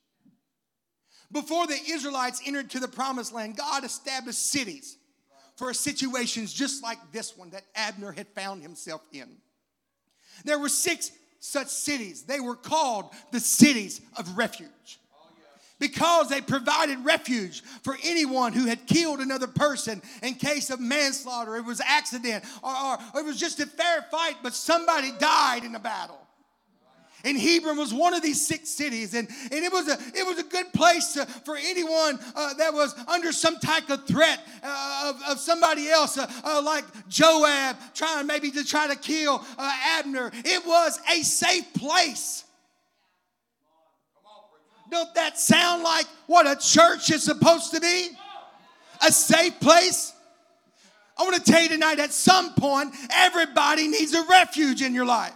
Before 1.31 1.65
the 1.65 1.77
Israelites 1.89 2.41
entered 2.45 2.69
to 2.71 2.79
the 2.79 2.87
promised 2.87 3.33
land, 3.33 3.57
God 3.57 3.83
established 3.83 4.51
cities 4.51 4.97
for 5.55 5.73
situations 5.73 6.53
just 6.53 6.83
like 6.83 6.97
this 7.11 7.37
one 7.37 7.49
that 7.51 7.63
Abner 7.73 8.11
had 8.11 8.27
found 8.27 8.61
himself 8.61 9.01
in. 9.11 9.29
There 10.43 10.59
were 10.59 10.69
six 10.69 11.11
such 11.39 11.67
cities. 11.67 12.23
They 12.23 12.39
were 12.39 12.55
called 12.55 13.11
the 13.31 13.39
cities 13.39 14.01
of 14.17 14.37
refuge 14.37 14.99
because 15.79 16.29
they 16.29 16.41
provided 16.41 17.03
refuge 17.03 17.61
for 17.83 17.97
anyone 18.03 18.53
who 18.53 18.65
had 18.65 18.85
killed 18.85 19.19
another 19.19 19.47
person 19.47 20.01
in 20.23 20.35
case 20.35 20.69
of 20.69 20.79
manslaughter, 20.79 21.57
it 21.57 21.65
was 21.65 21.81
accident, 21.81 22.43
or, 22.63 22.71
or, 22.71 22.97
or 23.13 23.21
it 23.21 23.25
was 23.25 23.39
just 23.39 23.59
a 23.59 23.65
fair 23.65 24.05
fight, 24.09 24.35
but 24.41 24.53
somebody 24.53 25.11
died 25.19 25.63
in 25.63 25.71
the 25.71 25.79
battle. 25.79 26.19
And 27.25 27.39
Hebron 27.39 27.75
was 27.75 27.91
one 27.91 28.13
of 28.13 28.21
these 28.21 28.47
six 28.47 28.69
cities, 28.69 29.15
and, 29.15 29.27
and 29.51 29.65
it 29.65 29.71
was 29.71 29.87
a 29.87 29.97
it 30.13 30.25
was 30.27 30.37
a 30.37 30.43
good 30.43 30.71
place 30.73 31.13
to, 31.13 31.25
for 31.25 31.57
anyone 31.57 32.19
uh, 32.35 32.53
that 32.53 32.71
was 32.71 32.93
under 33.07 33.31
some 33.31 33.57
type 33.57 33.89
of 33.89 34.05
threat 34.05 34.39
uh, 34.61 35.11
of, 35.11 35.31
of 35.31 35.39
somebody 35.39 35.89
else, 35.89 36.19
uh, 36.19 36.31
uh 36.43 36.61
like 36.63 36.85
Joab, 37.09 37.77
trying 37.95 38.27
maybe 38.27 38.51
to 38.51 38.63
try 38.63 38.87
to 38.87 38.95
kill 38.95 39.43
uh, 39.57 39.71
Abner. 39.97 40.31
It 40.33 40.67
was 40.67 40.99
a 41.11 41.23
safe 41.23 41.73
place. 41.73 42.44
Don't 44.89 45.13
that 45.15 45.39
sound 45.39 45.83
like 45.83 46.05
what 46.27 46.47
a 46.47 46.55
church 46.55 47.09
is 47.11 47.23
supposed 47.23 47.73
to 47.73 47.81
be? 47.81 48.09
A 49.05 49.11
safe 49.11 49.59
place? 49.59 50.13
I 51.17 51.23
want 51.23 51.43
to 51.43 51.51
tell 51.51 51.61
you 51.61 51.69
tonight 51.69 51.99
at 51.99 52.11
some 52.11 52.53
point, 52.53 52.93
everybody 53.09 53.87
needs 53.87 54.13
a 54.13 54.23
refuge 54.23 54.81
in 54.81 54.93
your 54.93 55.05
life 55.05 55.33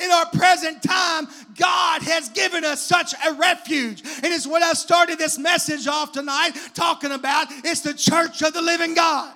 in 0.00 0.10
our 0.10 0.26
present 0.26 0.82
time, 0.82 1.28
God 1.56 2.02
has 2.02 2.30
given 2.30 2.64
us 2.64 2.80
such 2.80 3.14
a 3.26 3.34
refuge. 3.34 4.02
And 4.02 4.26
it's 4.26 4.46
what 4.46 4.62
I 4.62 4.72
started 4.72 5.18
this 5.18 5.38
message 5.38 5.86
off 5.86 6.12
tonight 6.12 6.52
talking 6.74 7.12
about. 7.12 7.48
It's 7.64 7.82
the 7.82 7.94
church 7.94 8.42
of 8.42 8.52
the 8.52 8.62
living 8.62 8.94
God. 8.94 9.34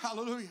Hallelujah. 0.00 0.48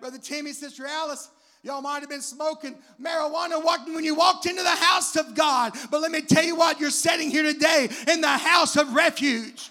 Brother 0.00 0.18
Timmy, 0.18 0.52
Sister 0.52 0.86
Alice, 0.86 1.30
Y'all 1.62 1.82
might 1.82 2.00
have 2.00 2.08
been 2.08 2.22
smoking 2.22 2.74
marijuana 3.00 3.62
when 3.92 4.02
you 4.02 4.14
walked 4.14 4.46
into 4.46 4.62
the 4.62 4.68
house 4.70 5.14
of 5.16 5.34
God. 5.34 5.74
But 5.90 6.00
let 6.00 6.10
me 6.10 6.22
tell 6.22 6.44
you 6.44 6.56
what, 6.56 6.80
you're 6.80 6.90
sitting 6.90 7.30
here 7.30 7.42
today 7.42 7.88
in 8.08 8.22
the 8.22 8.28
house 8.28 8.76
of 8.76 8.94
refuge. 8.94 9.70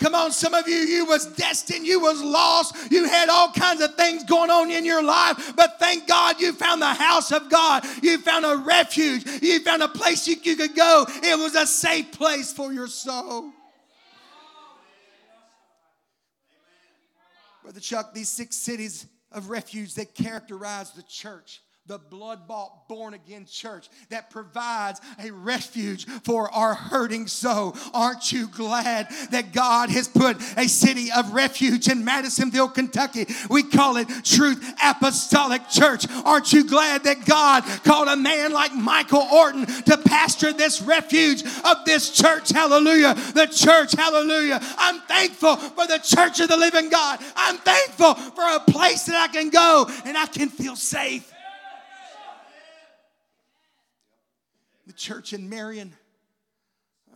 Come 0.00 0.16
on, 0.16 0.32
some 0.32 0.52
of 0.52 0.66
you, 0.66 0.74
you 0.74 1.06
was 1.06 1.26
destined, 1.26 1.86
you 1.86 2.00
was 2.00 2.20
lost, 2.20 2.90
you 2.90 3.04
had 3.04 3.28
all 3.28 3.52
kinds 3.52 3.80
of 3.80 3.94
things 3.94 4.24
going 4.24 4.50
on 4.50 4.68
in 4.68 4.84
your 4.84 5.00
life, 5.00 5.54
but 5.54 5.78
thank 5.78 6.08
God 6.08 6.40
you 6.40 6.52
found 6.52 6.82
the 6.82 6.92
house 6.92 7.30
of 7.30 7.48
God. 7.48 7.86
You 8.02 8.18
found 8.18 8.44
a 8.44 8.56
refuge. 8.56 9.24
You 9.40 9.60
found 9.60 9.80
a 9.80 9.86
place 9.86 10.26
you, 10.26 10.34
you 10.42 10.56
could 10.56 10.74
go. 10.74 11.06
It 11.22 11.38
was 11.38 11.54
a 11.54 11.68
safe 11.68 12.10
place 12.10 12.52
for 12.52 12.72
your 12.72 12.88
soul. 12.88 13.52
Brother 17.72 17.80
Chuck, 17.80 18.12
these 18.12 18.28
six 18.28 18.54
cities 18.56 19.06
of 19.30 19.48
refuge 19.48 19.94
that 19.94 20.14
characterize 20.14 20.90
the 20.90 21.02
church 21.04 21.62
the 21.86 21.98
blood 21.98 22.46
bought, 22.46 22.88
born 22.88 23.12
again 23.12 23.44
church 23.44 23.88
that 24.08 24.30
provides 24.30 25.00
a 25.18 25.32
refuge 25.32 26.06
for 26.06 26.48
our 26.50 26.74
hurting 26.74 27.26
soul. 27.26 27.76
Aren't 27.92 28.30
you 28.30 28.46
glad 28.46 29.08
that 29.32 29.52
God 29.52 29.90
has 29.90 30.06
put 30.06 30.36
a 30.56 30.68
city 30.68 31.08
of 31.10 31.34
refuge 31.34 31.88
in 31.88 32.04
Madisonville, 32.04 32.68
Kentucky? 32.68 33.26
We 33.50 33.64
call 33.64 33.96
it 33.96 34.06
Truth 34.22 34.64
Apostolic 34.80 35.68
Church. 35.70 36.06
Aren't 36.24 36.52
you 36.52 36.62
glad 36.62 37.02
that 37.02 37.26
God 37.26 37.64
called 37.82 38.06
a 38.06 38.16
man 38.16 38.52
like 38.52 38.72
Michael 38.72 39.22
Orten 39.22 39.66
to 39.84 39.98
pastor 39.98 40.52
this 40.52 40.80
refuge 40.80 41.42
of 41.42 41.84
this 41.84 42.12
church? 42.12 42.50
Hallelujah. 42.50 43.14
The 43.34 43.46
church, 43.46 43.90
hallelujah. 43.92 44.60
I'm 44.78 45.00
thankful 45.00 45.56
for 45.56 45.88
the 45.88 45.98
church 45.98 46.38
of 46.38 46.48
the 46.48 46.56
living 46.56 46.90
God. 46.90 47.18
I'm 47.34 47.56
thankful 47.56 48.14
for 48.14 48.44
a 48.44 48.60
place 48.60 49.02
that 49.06 49.16
I 49.16 49.32
can 49.32 49.50
go 49.50 49.90
and 50.04 50.16
I 50.16 50.26
can 50.26 50.48
feel 50.48 50.76
safe. 50.76 51.31
The 54.86 54.92
church 54.92 55.32
in 55.32 55.48
Marion. 55.48 55.92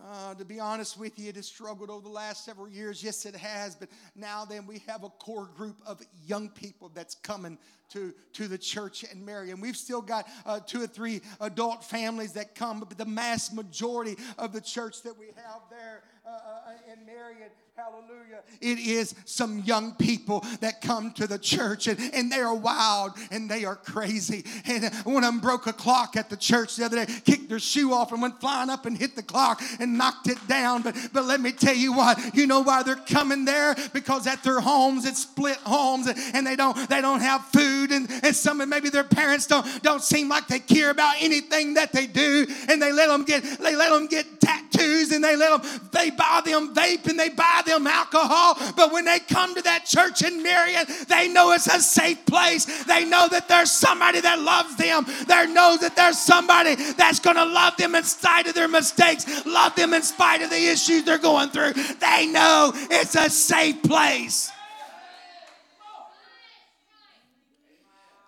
Uh, 0.05 0.35
to 0.35 0.45
be 0.45 0.59
honest 0.59 0.99
with 0.99 1.17
you, 1.17 1.29
it 1.29 1.35
has 1.35 1.47
struggled 1.47 1.89
over 1.89 2.03
the 2.03 2.13
last 2.13 2.45
several 2.45 2.69
years. 2.69 3.03
Yes, 3.03 3.25
it 3.25 3.35
has. 3.35 3.75
But 3.75 3.89
now 4.15 4.45
then, 4.45 4.67
we 4.67 4.83
have 4.87 5.03
a 5.03 5.09
core 5.09 5.49
group 5.55 5.77
of 5.87 5.99
young 6.25 6.49
people 6.49 6.91
that's 6.93 7.15
coming 7.15 7.57
to, 7.89 8.13
to 8.33 8.47
the 8.47 8.59
church 8.59 9.03
in 9.03 9.25
Marion. 9.25 9.59
We've 9.59 9.75
still 9.75 10.01
got 10.01 10.27
uh, 10.45 10.59
two 10.59 10.83
or 10.83 10.87
three 10.87 11.21
adult 11.41 11.83
families 11.83 12.33
that 12.33 12.53
come, 12.53 12.79
but 12.79 12.95
the 12.95 13.05
mass 13.05 13.51
majority 13.51 14.17
of 14.37 14.53
the 14.53 14.61
church 14.61 15.01
that 15.01 15.17
we 15.17 15.27
have 15.35 15.61
there 15.69 16.03
uh, 16.25 16.29
uh 16.29 16.93
in 16.93 17.05
Marion 17.05 17.49
Hallelujah. 17.77 18.41
It 18.59 18.79
is 18.79 19.13
some 19.25 19.59
young 19.59 19.93
people 19.93 20.43
that 20.61 20.81
come 20.81 21.11
to 21.11 21.27
the 21.27 21.37
church 21.37 21.85
and, 21.85 21.99
and 22.11 22.31
they 22.31 22.39
are 22.39 22.55
wild 22.55 23.11
and 23.29 23.47
they 23.47 23.65
are 23.65 23.75
crazy. 23.75 24.45
And 24.65 24.91
one 25.03 25.23
of 25.23 25.31
them 25.31 25.39
broke 25.39 25.67
a 25.67 25.73
clock 25.73 26.17
at 26.17 26.27
the 26.27 26.37
church 26.37 26.75
the 26.75 26.85
other 26.85 27.05
day, 27.05 27.13
kicked 27.23 27.49
their 27.49 27.59
shoe 27.59 27.93
off 27.93 28.11
and 28.11 28.19
went 28.19 28.39
flying 28.41 28.71
up 28.71 28.87
and 28.87 28.97
hit 28.97 29.15
the 29.15 29.21
clock 29.21 29.61
and 29.79 29.95
knocked 29.95 30.27
it 30.27 30.39
down. 30.47 30.81
But, 30.81 30.95
but 31.13 31.25
let 31.25 31.39
me 31.39 31.51
tell 31.51 31.75
you 31.75 31.93
what, 31.93 32.35
you 32.35 32.47
know 32.47 32.61
why 32.61 32.81
they're 32.81 32.95
coming 32.95 33.45
there? 33.45 33.75
Because 33.93 34.25
at 34.25 34.43
their 34.43 34.59
homes, 34.59 35.05
it's 35.05 35.21
split 35.21 35.57
homes 35.57 36.07
and 36.33 36.47
they 36.47 36.55
don't 36.55 36.89
they 36.89 36.99
don't 36.99 37.19
have 37.19 37.45
food 37.45 37.91
and, 37.91 38.09
and 38.23 38.35
some 38.35 38.57
maybe 38.67 38.89
their 38.89 39.03
parents 39.03 39.45
don't 39.45 39.83
don't 39.83 40.01
seem 40.01 40.29
like 40.29 40.47
they 40.47 40.59
care 40.59 40.89
about 40.89 41.15
anything 41.19 41.75
that 41.75 41.93
they 41.93 42.07
do 42.07 42.47
and 42.69 42.81
they 42.81 42.91
let 42.91 43.07
them 43.07 43.23
get 43.23 43.43
they 43.43 43.75
let 43.75 43.91
them 43.91 44.07
get 44.07 44.25
tattoos 44.41 45.11
and 45.11 45.23
they 45.23 45.35
let 45.35 45.61
them 45.61 45.81
they 45.91 46.09
buy 46.09 46.41
them 46.43 46.73
vape 46.73 47.05
and 47.07 47.19
they 47.19 47.29
buy 47.29 47.61
them 47.67 47.85
alcohol, 47.85 48.57
but 48.75 48.91
when 48.91 49.05
they 49.05 49.19
come 49.19 49.53
to 49.53 49.61
that 49.61 49.85
church 49.85 50.23
in 50.23 50.41
Marion, 50.41 50.85
they 51.07 51.27
know 51.27 51.51
it's 51.51 51.67
a 51.67 51.79
safe 51.79 52.25
place. 52.25 52.65
They 52.85 53.05
know 53.05 53.27
that 53.27 53.47
there's 53.47 53.71
somebody 53.71 54.21
that 54.21 54.39
loves 54.39 54.75
them. 54.77 55.05
They 55.27 55.45
know 55.53 55.77
that 55.79 55.95
there's 55.95 56.17
somebody 56.17 56.75
that's 56.93 57.19
going 57.19 57.35
to 57.35 57.45
love 57.45 57.77
them 57.77 57.93
in 57.93 58.03
spite 58.03 58.47
of 58.47 58.55
their 58.55 58.67
mistakes, 58.67 59.45
love 59.45 59.75
them 59.75 59.93
in 59.93 60.01
spite 60.01 60.41
of 60.41 60.49
the 60.49 60.67
issues 60.67 61.03
they're 61.03 61.19
going 61.19 61.49
through. 61.49 61.73
They 61.73 62.27
know 62.27 62.71
it's 62.73 63.15
a 63.15 63.29
safe 63.29 63.83
place. 63.83 64.51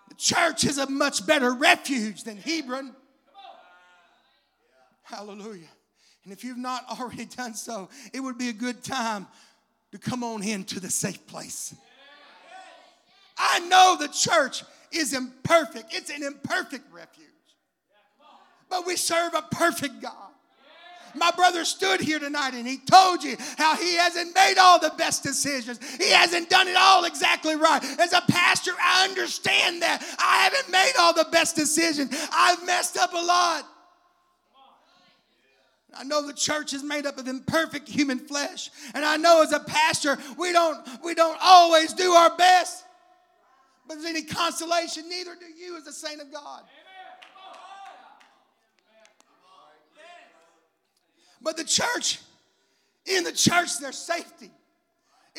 The 0.08 0.14
church 0.14 0.64
is 0.64 0.78
a 0.78 0.88
much 0.88 1.26
better 1.26 1.52
refuge 1.52 2.24
than 2.24 2.36
Hebron. 2.36 2.94
Hallelujah. 5.02 5.66
And 6.24 6.32
if 6.32 6.44
you've 6.44 6.58
not 6.58 6.84
already 7.00 7.26
done 7.26 7.54
so, 7.54 7.88
it 8.12 8.20
would 8.20 8.38
be 8.38 8.48
a 8.48 8.54
good 8.54 8.82
time 8.82 9.26
to 9.92 9.98
come 9.98 10.22
on 10.22 10.42
into 10.42 10.80
the 10.80 10.90
safe 10.90 11.26
place. 11.26 11.74
I 13.36 13.60
know 13.60 13.96
the 13.98 14.08
church 14.08 14.62
is 14.92 15.14
imperfect, 15.14 15.94
it's 15.94 16.10
an 16.10 16.22
imperfect 16.22 16.92
refuge. 16.92 17.26
But 18.68 18.86
we 18.86 18.96
serve 18.96 19.34
a 19.34 19.42
perfect 19.42 20.00
God. 20.00 20.30
My 21.14 21.32
brother 21.32 21.64
stood 21.64 22.00
here 22.00 22.18
tonight 22.20 22.54
and 22.54 22.66
he 22.66 22.78
told 22.78 23.24
you 23.24 23.36
how 23.58 23.74
he 23.74 23.96
hasn't 23.96 24.32
made 24.34 24.58
all 24.58 24.78
the 24.78 24.92
best 24.96 25.24
decisions. 25.24 25.80
He 25.96 26.10
hasn't 26.10 26.48
done 26.48 26.68
it 26.68 26.76
all 26.76 27.04
exactly 27.04 27.56
right. 27.56 27.82
As 27.98 28.12
a 28.12 28.22
pastor, 28.28 28.72
I 28.80 29.08
understand 29.08 29.82
that. 29.82 30.04
I 30.18 30.44
haven't 30.44 30.70
made 30.70 30.92
all 31.00 31.12
the 31.12 31.26
best 31.32 31.56
decisions. 31.56 32.14
I've 32.32 32.64
messed 32.64 32.96
up 32.96 33.12
a 33.12 33.16
lot. 33.16 33.66
I 35.96 36.04
know 36.04 36.26
the 36.26 36.32
church 36.32 36.72
is 36.72 36.82
made 36.82 37.06
up 37.06 37.18
of 37.18 37.26
imperfect 37.26 37.88
human 37.88 38.18
flesh. 38.18 38.70
And 38.94 39.04
I 39.04 39.16
know 39.16 39.42
as 39.42 39.52
a 39.52 39.60
pastor, 39.60 40.18
we 40.38 40.52
don't, 40.52 40.86
we 41.04 41.14
don't 41.14 41.38
always 41.42 41.92
do 41.92 42.12
our 42.12 42.36
best. 42.36 42.84
But 43.88 43.94
there's 43.94 44.06
any 44.06 44.22
consolation, 44.22 45.08
neither 45.08 45.34
do 45.34 45.46
you 45.46 45.76
as 45.76 45.86
a 45.86 45.92
saint 45.92 46.20
of 46.20 46.32
God. 46.32 46.62
But 51.42 51.56
the 51.56 51.64
church, 51.64 52.20
in 53.06 53.24
the 53.24 53.32
church, 53.32 53.78
there's 53.80 53.98
safety. 53.98 54.50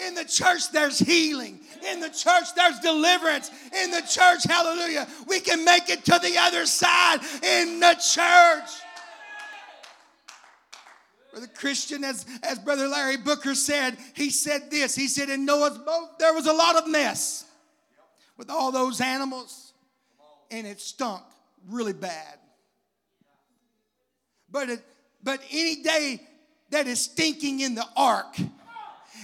In 0.07 0.15
the 0.15 0.26
church, 0.26 0.72
there's 0.72 0.98
healing. 0.98 1.60
In 1.91 1.99
the 1.99 2.10
church, 2.10 2.56
there's 2.56 2.80
deliverance. 2.80 3.52
In 3.84 3.91
the 3.91 4.02
church, 4.02 4.44
hallelujah, 4.45 5.07
we 5.28 5.40
can 5.40 5.64
make 5.64 5.90
it 5.90 6.03
to 6.06 6.19
the 6.22 6.38
other 6.38 6.65
side 6.65 7.19
in 7.44 7.80
the 7.80 7.94
church. 7.94 8.69
Brother 11.32 11.48
Christian, 11.48 12.03
as, 12.03 12.26
as 12.44 12.60
Brother 12.60 12.88
Larry 12.88 13.18
Booker 13.18 13.56
said, 13.56 13.98
he 14.14 14.30
said 14.30 14.70
this. 14.70 14.95
He 14.95 15.08
said, 15.08 15.30
In 15.30 15.45
Noah's 15.45 15.78
boat, 15.78 16.20
there 16.20 16.34
was 16.34 16.45
a 16.45 16.53
lot 16.53 16.76
of 16.76 16.90
mess 16.90 17.45
with 18.38 18.49
all 18.49 18.72
those 18.72 18.99
animals, 18.99 19.74
and 20.49 20.68
it 20.68 20.82
stunk 20.82 21.22
really 21.70 21.94
bad. 21.94 22.38
But, 24.52 24.70
it, 24.70 24.82
but 25.24 25.41
any 25.52 25.82
day 25.82 26.22
that 26.72 26.88
is 26.88 27.02
stinking 27.02 27.62
in 27.62 27.76
the 27.76 27.86
ark 27.95 28.36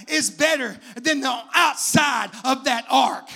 is 0.08 0.30
better 0.30 0.78
than 0.96 1.22
the 1.22 1.44
outside 1.54 2.30
of 2.46 2.64
that 2.66 2.86
ark. 2.90 3.28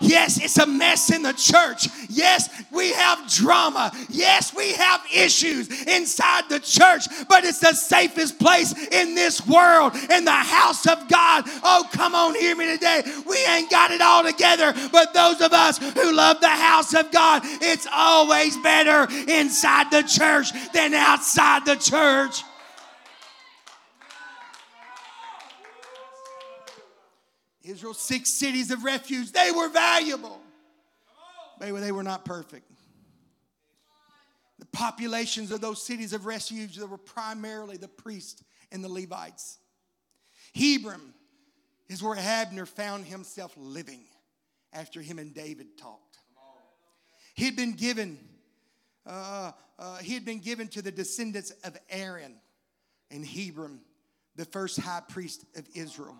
Yes, 0.00 0.42
it's 0.42 0.58
a 0.58 0.66
mess 0.66 1.10
in 1.10 1.22
the 1.22 1.32
church. 1.32 1.88
Yes, 2.08 2.48
we 2.72 2.92
have 2.92 3.28
drama. 3.28 3.92
Yes, 4.08 4.54
we 4.54 4.72
have 4.72 5.02
issues 5.14 5.68
inside 5.86 6.48
the 6.48 6.60
church, 6.60 7.06
but 7.28 7.44
it's 7.44 7.58
the 7.58 7.74
safest 7.74 8.38
place 8.38 8.72
in 8.88 9.14
this 9.14 9.46
world, 9.46 9.94
in 10.10 10.24
the 10.24 10.30
house 10.30 10.86
of 10.86 11.08
God. 11.08 11.44
Oh, 11.62 11.86
come 11.92 12.14
on, 12.14 12.34
hear 12.34 12.56
me 12.56 12.66
today. 12.72 13.02
We 13.28 13.36
ain't 13.46 13.70
got 13.70 13.90
it 13.90 14.00
all 14.00 14.24
together, 14.24 14.74
but 14.90 15.12
those 15.12 15.40
of 15.40 15.52
us 15.52 15.78
who 15.78 16.12
love 16.12 16.40
the 16.40 16.48
house 16.48 16.94
of 16.94 17.10
God, 17.10 17.42
it's 17.44 17.86
always 17.92 18.56
better 18.58 19.06
inside 19.28 19.90
the 19.90 20.02
church 20.02 20.52
than 20.72 20.94
outside 20.94 21.66
the 21.66 21.76
church. 21.76 22.42
Israel's 27.62 28.00
six 28.00 28.30
cities 28.30 28.70
of 28.70 28.84
refuge, 28.84 29.32
they 29.32 29.50
were 29.50 29.68
valuable. 29.68 30.40
They 31.60 31.72
were, 31.72 31.80
they 31.80 31.92
were 31.92 32.02
not 32.02 32.24
perfect. 32.24 32.70
The 34.58 34.66
populations 34.66 35.50
of 35.50 35.60
those 35.60 35.82
cities 35.82 36.12
of 36.12 36.26
refuge 36.26 36.78
were 36.78 36.98
primarily 36.98 37.76
the 37.76 37.88
priests 37.88 38.42
and 38.72 38.82
the 38.82 38.88
Levites. 38.88 39.58
Hebron 40.54 41.14
is 41.88 42.02
where 42.02 42.16
Abner 42.16 42.66
found 42.66 43.06
himself 43.06 43.52
living 43.56 44.02
after 44.72 45.00
him 45.00 45.18
and 45.18 45.34
David 45.34 45.76
talked. 45.78 46.18
He 47.34 47.44
had 47.44 47.56
been 47.56 47.72
given, 47.72 48.18
uh, 49.06 49.52
uh, 49.78 49.96
he 49.98 50.14
had 50.14 50.24
been 50.24 50.40
given 50.40 50.68
to 50.68 50.82
the 50.82 50.90
descendants 50.90 51.52
of 51.64 51.76
Aaron 51.88 52.36
and 53.10 53.24
Hebron, 53.24 53.80
the 54.36 54.44
first 54.44 54.78
high 54.78 55.02
priest 55.08 55.44
of 55.56 55.66
Israel 55.74 56.16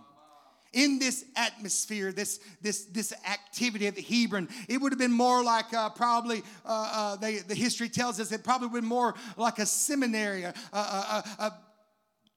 in 0.73 0.99
this 0.99 1.25
atmosphere, 1.37 2.13
this, 2.13 2.39
this, 2.61 2.85
this 2.85 3.13
activity 3.29 3.87
of 3.87 3.95
the 3.97 4.03
Hebron, 4.03 4.49
it 4.69 4.81
would 4.81 4.93
have 4.93 4.99
been 4.99 5.13
more 5.13 5.43
like 5.43 5.73
uh, 5.75 5.91
probably, 5.91 6.43
uh, 6.65 6.93
uh, 6.93 7.17
they, 7.17 7.39
the 7.39 7.55
history 7.55 7.89
tells 7.89 8.21
us 8.21 8.31
it 8.31 8.45
probably 8.45 8.69
would 8.69 8.85
more 8.85 9.15
like 9.37 9.59
a 9.59 9.67
seminary, 9.67 10.45
a, 10.45 10.55
a, 10.73 11.25
a, 11.39 11.53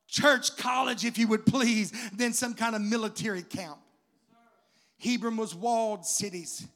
church 0.07 0.55
college, 0.57 1.05
if 1.05 1.17
you 1.17 1.27
would 1.27 1.43
please, 1.43 1.91
than 2.15 2.33
some 2.33 2.53
kind 2.53 2.75
of 2.75 2.81
military 2.81 3.41
camp. 3.41 3.77
Hebron 4.99 5.37
was 5.37 5.55
walled 5.55 6.05
cities. 6.05 6.67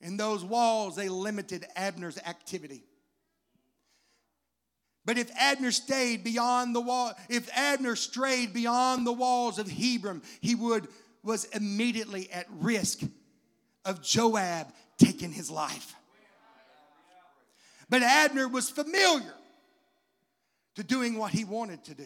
In 0.00 0.16
those 0.16 0.44
walls, 0.44 0.96
they 0.96 1.08
limited 1.08 1.64
Abner's 1.76 2.18
activity. 2.18 2.82
But 5.08 5.16
if 5.16 5.30
Abner 5.38 5.70
stayed 5.70 6.22
beyond 6.22 6.76
the 6.76 6.82
wall, 6.82 7.14
if 7.30 7.48
Abner 7.56 7.96
strayed 7.96 8.52
beyond 8.52 9.06
the 9.06 9.12
walls 9.12 9.58
of 9.58 9.66
Hebron, 9.66 10.20
he 10.42 10.54
would 10.54 10.86
was 11.22 11.44
immediately 11.44 12.30
at 12.30 12.44
risk 12.50 13.00
of 13.86 14.02
Joab 14.02 14.66
taking 14.98 15.32
his 15.32 15.50
life. 15.50 15.94
But 17.88 18.02
Abner 18.02 18.48
was 18.48 18.68
familiar 18.68 19.32
to 20.74 20.84
doing 20.84 21.16
what 21.16 21.32
he 21.32 21.46
wanted 21.46 21.84
to 21.84 21.94
do. 21.94 22.04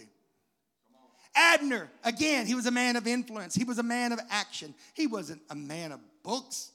Abner, 1.35 1.91
again, 2.05 2.47
he 2.47 2.55
was 2.55 2.67
a 2.67 2.71
man 2.71 2.95
of 2.95 3.09
influence. 3.09 3.53
He 3.53 3.65
was 3.65 3.79
a 3.79 3.83
man 3.83 4.13
of 4.13 4.21
action. 4.31 4.77
He 4.95 5.09
wasn't 5.09 5.43
a 5.51 5.57
man 5.57 5.91
of 5.91 5.99
books. 6.23 6.71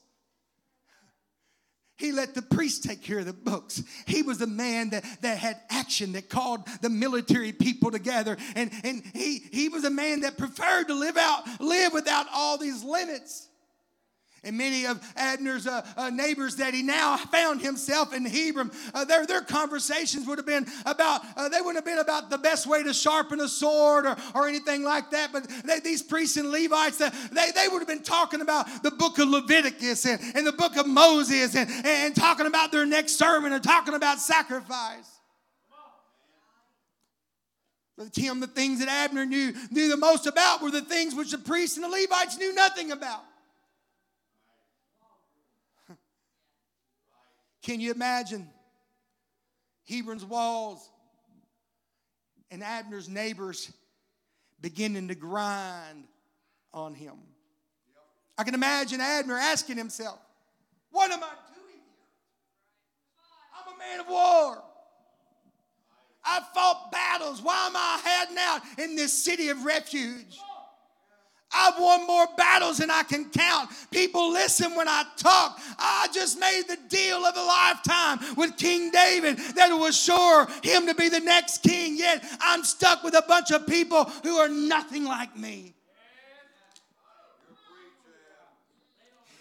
He 1.98 2.12
let 2.12 2.34
the 2.34 2.42
priest 2.42 2.84
take 2.84 3.02
care 3.02 3.18
of 3.18 3.26
the 3.26 3.32
books. 3.32 3.82
He 4.06 4.22
was 4.22 4.40
a 4.40 4.46
man 4.46 4.90
that, 4.90 5.04
that 5.22 5.36
had 5.38 5.60
action, 5.68 6.12
that 6.12 6.28
called 6.28 6.66
the 6.80 6.88
military 6.88 7.52
people 7.52 7.90
together. 7.90 8.36
And, 8.54 8.70
and 8.84 9.02
he, 9.14 9.42
he 9.52 9.68
was 9.68 9.84
a 9.84 9.90
man 9.90 10.20
that 10.20 10.38
preferred 10.38 10.84
to 10.88 10.94
live 10.94 11.16
out, 11.16 11.42
live 11.60 11.92
without 11.92 12.26
all 12.32 12.56
these 12.56 12.84
limits. 12.84 13.47
And 14.44 14.56
many 14.56 14.86
of 14.86 15.00
Abner's 15.16 15.66
uh, 15.66 15.84
uh, 15.96 16.10
neighbors 16.10 16.56
that 16.56 16.72
he 16.72 16.82
now 16.82 17.16
found 17.16 17.60
himself 17.60 18.14
in 18.14 18.24
Hebron, 18.24 18.70
uh, 18.94 19.04
their, 19.04 19.26
their 19.26 19.40
conversations 19.40 20.26
would 20.26 20.38
have 20.38 20.46
been 20.46 20.66
about, 20.86 21.22
uh, 21.36 21.48
they 21.48 21.60
wouldn't 21.60 21.76
have 21.76 21.84
been 21.84 21.98
about 21.98 22.30
the 22.30 22.38
best 22.38 22.66
way 22.66 22.82
to 22.84 22.94
sharpen 22.94 23.40
a 23.40 23.48
sword 23.48 24.06
or, 24.06 24.16
or 24.34 24.46
anything 24.48 24.84
like 24.84 25.10
that. 25.10 25.32
But 25.32 25.48
they, 25.64 25.80
these 25.80 26.02
priests 26.02 26.36
and 26.36 26.50
Levites, 26.50 27.00
uh, 27.00 27.10
they, 27.32 27.50
they 27.50 27.66
would 27.68 27.80
have 27.80 27.88
been 27.88 28.04
talking 28.04 28.40
about 28.40 28.82
the 28.84 28.92
book 28.92 29.18
of 29.18 29.28
Leviticus 29.28 30.06
and, 30.06 30.20
and 30.36 30.46
the 30.46 30.52
book 30.52 30.76
of 30.76 30.86
Moses 30.86 31.56
and, 31.56 31.68
and 31.84 32.14
talking 32.14 32.46
about 32.46 32.70
their 32.70 32.86
next 32.86 33.16
sermon 33.16 33.52
and 33.52 33.62
talking 33.62 33.94
about 33.94 34.20
sacrifice. 34.20 35.18
But 37.96 38.12
Tim, 38.12 38.38
the 38.38 38.46
things 38.46 38.78
that 38.78 38.88
Abner 38.88 39.26
knew, 39.26 39.52
knew 39.72 39.88
the 39.88 39.96
most 39.96 40.28
about 40.28 40.62
were 40.62 40.70
the 40.70 40.82
things 40.82 41.16
which 41.16 41.32
the 41.32 41.38
priests 41.38 41.76
and 41.76 41.84
the 41.84 41.88
Levites 41.88 42.38
knew 42.38 42.54
nothing 42.54 42.92
about. 42.92 43.24
Can 47.68 47.80
you 47.80 47.92
imagine 47.92 48.48
Hebron's 49.84 50.24
walls 50.24 50.88
and 52.50 52.62
Abner's 52.62 53.10
neighbors 53.10 53.70
beginning 54.58 55.08
to 55.08 55.14
grind 55.14 56.04
on 56.72 56.94
him? 56.94 57.12
I 58.38 58.44
can 58.44 58.54
imagine 58.54 59.02
Abner 59.02 59.36
asking 59.36 59.76
himself, 59.76 60.18
What 60.92 61.10
am 61.10 61.22
I 61.22 61.28
doing 61.54 61.74
here? 61.74 62.06
I'm 63.54 63.74
a 63.74 63.78
man 63.78 64.00
of 64.00 64.08
war. 64.08 64.62
I 66.24 66.40
fought 66.54 66.90
battles. 66.90 67.42
Why 67.42 67.66
am 67.66 67.76
I 67.76 68.00
heading 68.02 68.38
out 68.38 68.62
in 68.78 68.96
this 68.96 69.12
city 69.12 69.50
of 69.50 69.66
refuge? 69.66 70.40
I've 71.52 71.78
won 71.78 72.06
more 72.06 72.26
battles 72.36 72.78
than 72.78 72.90
I 72.90 73.02
can 73.02 73.30
count. 73.30 73.70
People 73.90 74.30
listen 74.32 74.74
when 74.74 74.88
I 74.88 75.04
talk. 75.16 75.58
I 75.78 76.08
just 76.12 76.38
made 76.38 76.64
the 76.68 76.78
deal 76.88 77.24
of 77.24 77.36
a 77.36 77.42
lifetime 77.42 78.18
with 78.36 78.56
King 78.56 78.90
David 78.90 79.38
that 79.54 79.70
was 79.70 79.96
sure 79.96 80.46
him 80.62 80.86
to 80.86 80.94
be 80.94 81.08
the 81.08 81.20
next 81.20 81.62
king. 81.62 81.96
Yet 81.96 82.24
I'm 82.40 82.64
stuck 82.64 83.02
with 83.02 83.14
a 83.14 83.24
bunch 83.26 83.50
of 83.50 83.66
people 83.66 84.04
who 84.22 84.36
are 84.36 84.48
nothing 84.48 85.04
like 85.04 85.36
me. 85.36 85.74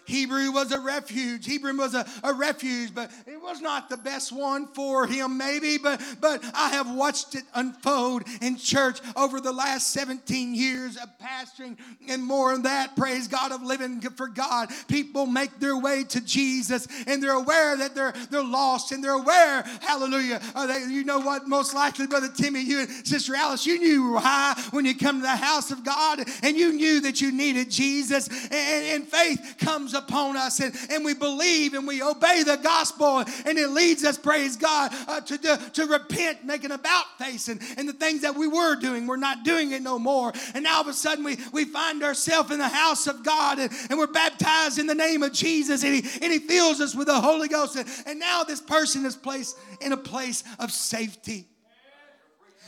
Hebron 0.08 0.54
was 0.54 0.72
a 0.72 0.80
refuge. 0.80 1.46
Hebron 1.46 1.78
was 1.78 1.94
a, 1.94 2.06
a 2.24 2.34
refuge, 2.34 2.94
but 2.94 3.12
it 3.26 3.42
was 3.42 3.62
not 3.62 3.90
the 3.90 3.98
best 3.98 4.32
one 4.32 4.68
for 4.68 5.06
him, 5.06 5.38
maybe. 5.38 5.78
But, 5.78 6.02
but 6.22 6.44
I 6.54 6.70
have 6.70 6.94
watched 6.94 7.36
it 7.36 7.44
unfold 7.54 8.24
in 8.42 8.58
church 8.58 9.00
over 9.16 9.40
the 9.40 9.52
last 9.52 9.92
17 9.92 10.56
years 10.56 10.98
of 10.98 11.10
pastoring 11.20 11.78
and 12.08 12.24
more 12.24 12.54
than 12.54 12.64
that. 12.64 12.96
Praise 12.96 13.28
God 13.28 13.52
of 13.52 13.62
living 13.62 14.00
for 14.02 14.28
God. 14.28 14.70
People 14.88 15.26
make 15.26 15.60
their 15.60 15.78
way 15.78 16.04
to 16.06 16.22
Jesus 16.22 16.88
and 17.06 17.22
they're 17.22 17.32
aware 17.32 17.76
that 17.78 17.96
they're, 17.96 18.14
they're 18.30 18.44
lost 18.44 18.92
and 18.92 19.04
they're 19.04 19.14
aware, 19.14 19.64
hallelujah. 19.82 20.42
Uh, 20.56 20.68
they, 20.68 20.80
you 20.90 21.04
know 21.04 21.20
what? 21.20 21.48
Most 21.48 21.74
likely, 21.74 22.08
Brother 22.08 22.30
Timmy, 22.30 22.62
you 22.62 22.82
and 22.82 22.90
Sister 23.08 23.36
Alice, 23.36 23.66
you 23.66 23.80
knew 23.80 24.14
why 24.14 24.62
when 24.72 24.86
you 24.86 24.96
come 24.96 25.18
to 25.18 25.22
the 25.22 25.36
house 25.36 25.72
of 25.72 25.84
God 25.84 26.20
and 26.44 26.56
you 26.58 26.74
knew 26.74 27.02
that 27.02 27.22
you 27.22 27.32
needed 27.32 27.70
Jesus. 27.70 28.28
And, 28.28 28.54
and 28.54 29.08
faith 29.08 29.56
comes 29.60 29.94
upon 29.98 30.38
us 30.38 30.60
and, 30.60 30.76
and 30.90 31.03
we 31.03 31.14
believe 31.14 31.74
and 31.74 31.88
we 31.88 32.02
obey 32.02 32.44
the 32.44 32.57
gospel 32.57 33.19
and 33.45 33.57
it 33.57 33.69
leads 33.69 34.03
us, 34.03 34.18
praise 34.18 34.56
God, 34.56 34.91
uh, 35.07 35.22
to, 35.22 35.38
to, 35.38 35.72
to 35.74 35.86
repent, 35.86 36.45
make 36.45 36.64
an 36.64 36.72
about 36.72 37.06
face 37.18 37.48
and, 37.48 37.61
and 37.78 37.88
the 37.88 37.94
things 37.94 38.22
that 38.22 38.36
we 38.36 38.48
were 38.48 38.76
doing, 38.76 39.07
we're 39.07 39.18
not 39.18 39.44
doing 39.44 39.72
it 39.72 39.82
no 39.82 39.99
more. 39.99 40.32
And 40.53 40.64
now 40.64 40.76
all 40.76 40.82
of 40.82 40.88
a 40.88 40.94
sudden 40.94 41.24
we, 41.24 41.38
we 41.52 41.65
find 41.65 42.03
ourselves 42.03 42.52
in 42.52 42.60
the 42.60 42.68
house 42.68 43.07
of 43.07 43.24
God 43.24 43.60
and, 43.60 43.72
and 43.90 43.98
we're 43.98 44.07
baptized 44.07 44.80
in 44.80 44.88
the 44.88 44.95
name 44.95 45.24
of 45.24 45.34
Jesus 45.34 45.84
and 45.84 45.95
he, 45.95 46.02
and 46.22 46.32
he 46.32 46.40
fills 46.40 46.80
us 46.82 46.95
with 46.95 47.07
the 47.07 47.19
Holy 47.19 47.48
Ghost. 47.48 47.76
And, 47.76 47.88
and 48.06 48.19
now 48.19 48.44
this 48.44 48.61
person 48.61 49.06
is 49.06 49.15
placed 49.15 49.57
in 49.82 49.91
a 49.91 49.98
place 49.98 50.44
of 50.60 50.72
safety. 50.72 51.48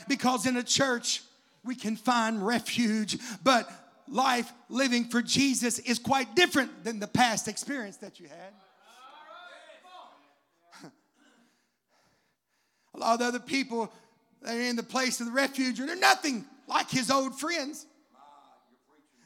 Because 0.08 0.46
in 0.46 0.56
a 0.56 0.62
church, 0.62 1.22
we 1.64 1.74
can 1.74 1.96
find 1.96 2.44
refuge, 2.44 3.18
but 3.44 3.70
life 4.10 4.52
living 4.68 5.04
for 5.04 5.22
Jesus 5.22 5.78
is 5.78 5.98
quite 5.98 6.34
different 6.34 6.84
than 6.84 6.98
the 6.98 7.06
past 7.06 7.48
experience 7.48 7.96
that 7.98 8.20
you 8.20 8.28
had. 8.28 8.52
A 12.94 12.98
lot 12.98 13.20
of 13.20 13.26
other 13.26 13.38
people 13.38 13.92
that 14.42 14.56
are 14.56 14.60
in 14.60 14.76
the 14.76 14.82
place 14.82 15.20
of 15.20 15.26
the 15.26 15.32
refuge, 15.32 15.78
they're 15.78 15.96
nothing 15.96 16.44
like 16.66 16.90
his 16.90 17.10
old 17.10 17.38
friends. 17.38 17.86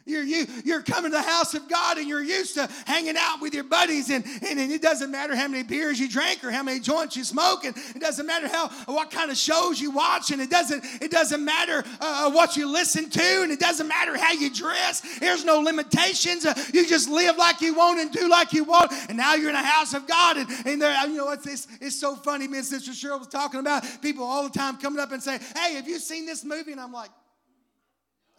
You're, 0.07 0.23
you, 0.23 0.47
you're 0.67 0.83
coming 0.83 1.13
to 1.13 1.17
the 1.17 1.23
house 1.23 1.55
of 1.55 1.67
God 1.67 1.97
and 1.97 2.07
you're 2.07 2.23
used 2.23 2.55
to 2.55 2.69
hanging 2.85 3.17
out 3.19 3.41
with 3.41 3.55
your 3.55 3.65
buddies, 3.65 4.11
and, 4.11 4.23
and, 4.47 4.59
and, 4.59 4.71
it 4.71 4.83
doesn't 4.83 5.11
matter 5.11 5.35
how 5.35 5.49
many 5.49 5.63
beers 5.63 5.99
you 5.99 6.11
drink 6.11 6.45
or 6.45 6.51
how 6.51 6.63
many 6.63 6.79
joints 6.79 7.17
you 7.17 7.25
smoke, 7.25 7.65
and 7.65 7.75
it 7.97 8.01
doesn't 8.01 8.27
matter 8.27 8.47
how 8.47 8.69
what 8.85 9.11
kind 9.11 9.31
of 9.31 9.37
shows 9.39 9.81
you 9.81 9.91
watch, 9.91 10.31
and 10.31 10.43
it 10.43 10.51
doesn't, 10.51 10.85
it 11.01 11.11
doesn't 11.11 11.43
matter 11.43 11.83
uh, 12.01 12.31
what 12.31 12.55
you 12.55 12.71
listen 12.71 13.09
to, 13.09 13.43
and 13.43 13.51
it 13.51 13.59
doesn't 13.59 13.89
matter 13.89 14.15
how 14.19 14.33
you 14.33 14.53
dress. 14.53 15.01
There's 15.21 15.43
no 15.43 15.61
limitations. 15.61 16.45
Uh, 16.45 16.53
you 16.75 16.87
just 16.87 17.09
live 17.09 17.39
like 17.39 17.63
you 17.63 17.75
want 17.75 17.99
and 17.99 18.13
do 18.13 18.29
like 18.29 18.53
you 18.53 18.65
want, 18.65 18.93
and 19.09 19.17
now 19.17 19.35
you're 19.35 19.49
in 19.49 19.57
a 19.57 19.63
house 19.63 19.95
of 19.95 20.07
God, 20.07 20.37
and, 20.37 20.51
and 20.67 20.83
there, 20.83 20.95
you 21.07 21.17
know 21.17 21.27
what's 21.27 21.47
this? 21.47 21.67
It's 21.81 21.99
so 21.99 22.15
funny. 22.15 22.47
Me 22.47 22.59
and 22.59 22.67
Sister 22.67 22.91
Cheryl 22.91 23.19
was 23.19 23.29
talking 23.29 23.61
about 23.61 23.85
people 24.03 24.25
all 24.25 24.43
the 24.43 24.51
time 24.51 24.77
coming 24.77 25.01
up 25.01 25.13
and 25.13 25.23
say, 25.23 25.39
"Hey, 25.57 25.75
have 25.77 25.89
you 25.89 25.99
seen 25.99 26.27
this 26.27 26.45
movie?" 26.45 26.73
And 26.73 26.81
I'm 26.81 26.93
like, 26.93 27.11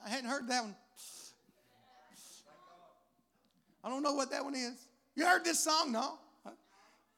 I 0.05 0.09
hadn't 0.09 0.29
heard 0.29 0.47
that 0.49 0.63
one. 0.63 0.75
I 3.85 3.89
don't 3.89 4.01
know 4.01 4.13
what 4.13 4.31
that 4.31 4.43
one 4.43 4.55
is. 4.55 4.87
You 5.15 5.25
heard 5.25 5.45
this 5.45 5.59
song? 5.59 5.91
No. 5.91 6.17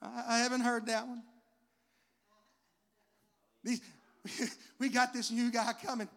I, 0.01 0.23
I 0.29 0.37
haven't 0.39 0.61
heard 0.61 0.85
that 0.87 1.07
one. 1.07 1.23
These, 3.63 3.81
we 4.79 4.89
got 4.89 5.13
this 5.13 5.31
new 5.31 5.49
guy 5.49 5.71
coming. 5.83 6.09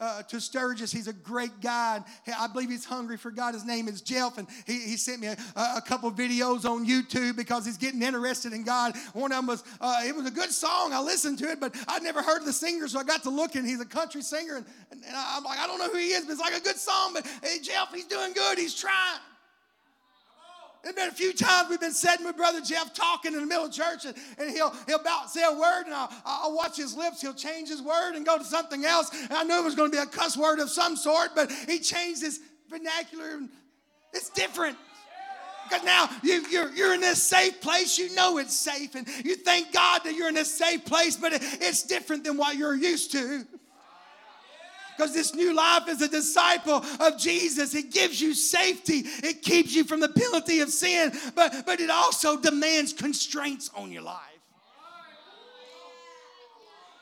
uh, 0.00 0.22
to 0.22 0.40
Sturgis. 0.40 0.92
He's 0.92 1.08
a 1.08 1.12
great 1.12 1.60
guy. 1.60 2.02
I 2.38 2.46
believe 2.46 2.70
he's 2.70 2.84
hungry 2.84 3.16
for 3.16 3.30
God. 3.30 3.54
His 3.54 3.64
name 3.64 3.88
is 3.88 4.00
Jeff, 4.00 4.38
and 4.38 4.46
he, 4.66 4.78
he 4.80 4.96
sent 4.96 5.20
me 5.20 5.26
a, 5.26 5.36
a 5.56 5.82
couple 5.84 6.10
videos 6.12 6.64
on 6.64 6.86
YouTube 6.86 7.36
because 7.36 7.66
he's 7.66 7.76
getting 7.76 8.02
interested 8.02 8.52
in 8.52 8.64
God. 8.64 8.94
One 9.12 9.32
of 9.32 9.38
them 9.38 9.46
was, 9.46 9.64
uh, 9.80 10.02
it 10.06 10.14
was 10.14 10.26
a 10.26 10.30
good 10.30 10.50
song. 10.50 10.92
I 10.92 11.00
listened 11.00 11.38
to 11.40 11.50
it, 11.50 11.60
but 11.60 11.74
I'd 11.88 12.02
never 12.02 12.22
heard 12.22 12.44
the 12.44 12.52
singer, 12.52 12.86
so 12.88 13.00
I 13.00 13.04
got 13.04 13.24
to 13.24 13.30
looking. 13.30 13.64
He's 13.64 13.80
a 13.80 13.86
country 13.86 14.22
singer, 14.22 14.56
and, 14.56 14.66
and, 14.92 15.04
and 15.04 15.14
I'm 15.14 15.42
like, 15.42 15.58
I 15.58 15.66
don't 15.66 15.78
know 15.78 15.90
who 15.90 15.98
he 15.98 16.08
is, 16.08 16.24
but 16.24 16.32
it's 16.32 16.40
like 16.40 16.54
a 16.54 16.60
good 16.60 16.76
song. 16.76 17.12
But 17.14 17.26
hey, 17.42 17.58
Jeff, 17.60 17.92
he's 17.92 18.06
doing 18.06 18.32
good. 18.32 18.58
He's 18.58 18.74
trying. 18.74 19.20
There's 20.82 20.94
been 20.94 21.08
a 21.08 21.12
few 21.12 21.32
times 21.32 21.68
we've 21.68 21.80
been 21.80 21.92
sitting 21.92 22.24
with 22.24 22.36
Brother 22.36 22.60
Jeff 22.60 22.94
talking 22.94 23.34
in 23.34 23.40
the 23.40 23.46
middle 23.46 23.64
of 23.64 23.72
church, 23.72 24.04
and, 24.04 24.16
and 24.38 24.50
he'll, 24.50 24.72
he'll 24.86 25.00
about 25.00 25.30
say 25.30 25.42
a 25.44 25.52
word, 25.52 25.84
and 25.86 25.94
I'll, 25.94 26.10
I'll 26.24 26.54
watch 26.54 26.76
his 26.76 26.96
lips. 26.96 27.20
He'll 27.20 27.34
change 27.34 27.68
his 27.68 27.82
word 27.82 28.14
and 28.14 28.24
go 28.24 28.38
to 28.38 28.44
something 28.44 28.84
else. 28.84 29.10
And 29.12 29.32
I 29.32 29.42
knew 29.42 29.58
it 29.58 29.64
was 29.64 29.74
going 29.74 29.90
to 29.90 29.96
be 29.96 30.02
a 30.02 30.06
cuss 30.06 30.36
word 30.36 30.60
of 30.60 30.70
some 30.70 30.96
sort, 30.96 31.30
but 31.34 31.50
he 31.68 31.80
changed 31.80 32.22
his 32.22 32.40
vernacular. 32.70 33.40
It's 34.12 34.30
different. 34.30 34.76
Because 35.68 35.84
now 35.84 36.08
you, 36.22 36.46
you're, 36.48 36.72
you're 36.72 36.94
in 36.94 37.00
this 37.00 37.22
safe 37.22 37.60
place. 37.60 37.98
You 37.98 38.14
know 38.14 38.38
it's 38.38 38.56
safe, 38.56 38.94
and 38.94 39.06
you 39.24 39.34
thank 39.36 39.72
God 39.72 40.02
that 40.04 40.14
you're 40.14 40.28
in 40.28 40.34
this 40.34 40.56
safe 40.56 40.84
place, 40.84 41.16
but 41.16 41.32
it, 41.32 41.42
it's 41.60 41.82
different 41.82 42.24
than 42.24 42.36
what 42.36 42.56
you're 42.56 42.74
used 42.74 43.12
to 43.12 43.44
because 44.98 45.14
this 45.14 45.32
new 45.32 45.54
life 45.54 45.84
as 45.88 46.02
a 46.02 46.08
disciple 46.08 46.84
of 46.98 47.16
Jesus, 47.18 47.74
it 47.74 47.92
gives 47.92 48.20
you 48.20 48.34
safety. 48.34 49.04
It 49.22 49.42
keeps 49.42 49.72
you 49.74 49.84
from 49.84 50.00
the 50.00 50.08
penalty 50.08 50.58
of 50.58 50.70
sin, 50.70 51.12
but, 51.36 51.64
but 51.64 51.78
it 51.78 51.88
also 51.88 52.36
demands 52.36 52.92
constraints 52.92 53.70
on 53.76 53.92
your 53.92 54.02
life. 54.02 54.37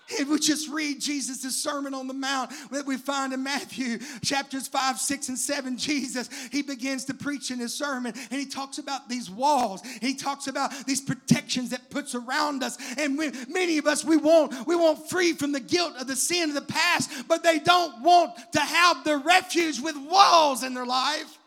If 0.08 0.28
we 0.28 0.38
just 0.38 0.68
read 0.68 1.00
Jesus' 1.00 1.60
Sermon 1.60 1.92
on 1.92 2.06
the 2.06 2.14
Mount 2.14 2.50
that 2.70 2.86
we 2.86 2.96
find 2.96 3.32
in 3.32 3.42
Matthew 3.42 3.98
chapters 4.22 4.68
5, 4.68 4.98
6, 4.98 5.28
and 5.30 5.38
7, 5.38 5.76
Jesus, 5.76 6.30
he 6.52 6.62
begins 6.62 7.04
to 7.06 7.14
preach 7.14 7.50
in 7.50 7.58
his 7.58 7.74
sermon 7.74 8.12
and 8.30 8.40
he 8.40 8.46
talks 8.46 8.78
about 8.78 9.08
these 9.08 9.30
walls. 9.30 9.82
He 10.00 10.14
talks 10.14 10.46
about 10.46 10.72
these 10.86 11.00
protections 11.00 11.70
that 11.70 11.90
puts 11.90 12.14
around 12.14 12.62
us. 12.62 12.78
And 12.98 13.18
we, 13.18 13.32
many 13.48 13.78
of 13.78 13.86
us, 13.86 14.04
we 14.04 14.16
want, 14.16 14.66
we 14.66 14.76
want 14.76 15.08
free 15.10 15.32
from 15.32 15.52
the 15.52 15.60
guilt 15.60 15.94
of 15.98 16.06
the 16.06 16.16
sin 16.16 16.50
of 16.50 16.54
the 16.54 16.62
past, 16.62 17.10
but 17.26 17.42
they 17.42 17.58
don't 17.58 18.02
want 18.02 18.32
to 18.52 18.60
have 18.60 19.02
the 19.04 19.16
refuge 19.18 19.80
with 19.80 19.96
walls 19.96 20.62
in 20.62 20.74
their 20.74 20.86
life. 20.86 21.38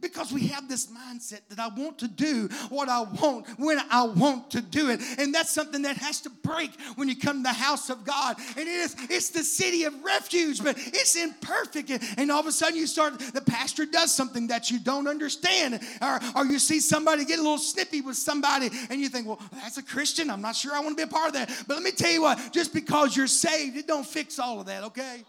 Because 0.00 0.32
we 0.32 0.48
have 0.48 0.68
this 0.68 0.86
mindset 0.86 1.40
that 1.48 1.58
I 1.58 1.68
want 1.68 1.98
to 1.98 2.08
do 2.08 2.48
what 2.68 2.88
I 2.88 3.02
want 3.02 3.46
when 3.58 3.78
I 3.90 4.04
want 4.04 4.50
to 4.52 4.60
do 4.60 4.90
it. 4.90 5.00
And 5.18 5.34
that's 5.34 5.50
something 5.50 5.82
that 5.82 5.96
has 5.96 6.20
to 6.22 6.30
break 6.30 6.70
when 6.96 7.08
you 7.08 7.16
come 7.16 7.38
to 7.38 7.42
the 7.42 7.52
house 7.52 7.90
of 7.90 8.04
God. 8.04 8.36
And 8.56 8.58
it 8.58 8.68
is, 8.68 8.96
it's 9.08 9.30
the 9.30 9.42
city 9.42 9.84
of 9.84 10.04
refuge, 10.04 10.62
but 10.62 10.76
it's 10.78 11.16
imperfect. 11.16 11.90
And 12.18 12.30
all 12.30 12.40
of 12.40 12.46
a 12.46 12.52
sudden 12.52 12.76
you 12.76 12.86
start, 12.86 13.18
the 13.18 13.40
pastor 13.40 13.86
does 13.86 14.14
something 14.14 14.48
that 14.48 14.70
you 14.70 14.78
don't 14.78 15.08
understand. 15.08 15.80
Or, 16.02 16.20
or 16.34 16.46
you 16.46 16.58
see 16.58 16.80
somebody 16.80 17.24
get 17.24 17.38
a 17.38 17.42
little 17.42 17.58
snippy 17.58 18.00
with 18.00 18.16
somebody 18.16 18.70
and 18.90 19.00
you 19.00 19.08
think, 19.08 19.26
well, 19.26 19.40
that's 19.52 19.78
a 19.78 19.82
Christian. 19.82 20.30
I'm 20.30 20.42
not 20.42 20.56
sure 20.56 20.74
I 20.74 20.80
want 20.80 20.96
to 20.98 21.06
be 21.06 21.08
a 21.08 21.12
part 21.12 21.28
of 21.28 21.34
that. 21.34 21.64
But 21.66 21.74
let 21.74 21.82
me 21.82 21.90
tell 21.90 22.10
you 22.10 22.22
what, 22.22 22.52
just 22.52 22.72
because 22.74 23.16
you're 23.16 23.26
saved, 23.26 23.76
it 23.76 23.86
don't 23.86 24.06
fix 24.06 24.38
all 24.38 24.60
of 24.60 24.66
that, 24.66 24.84
okay? 24.84 25.24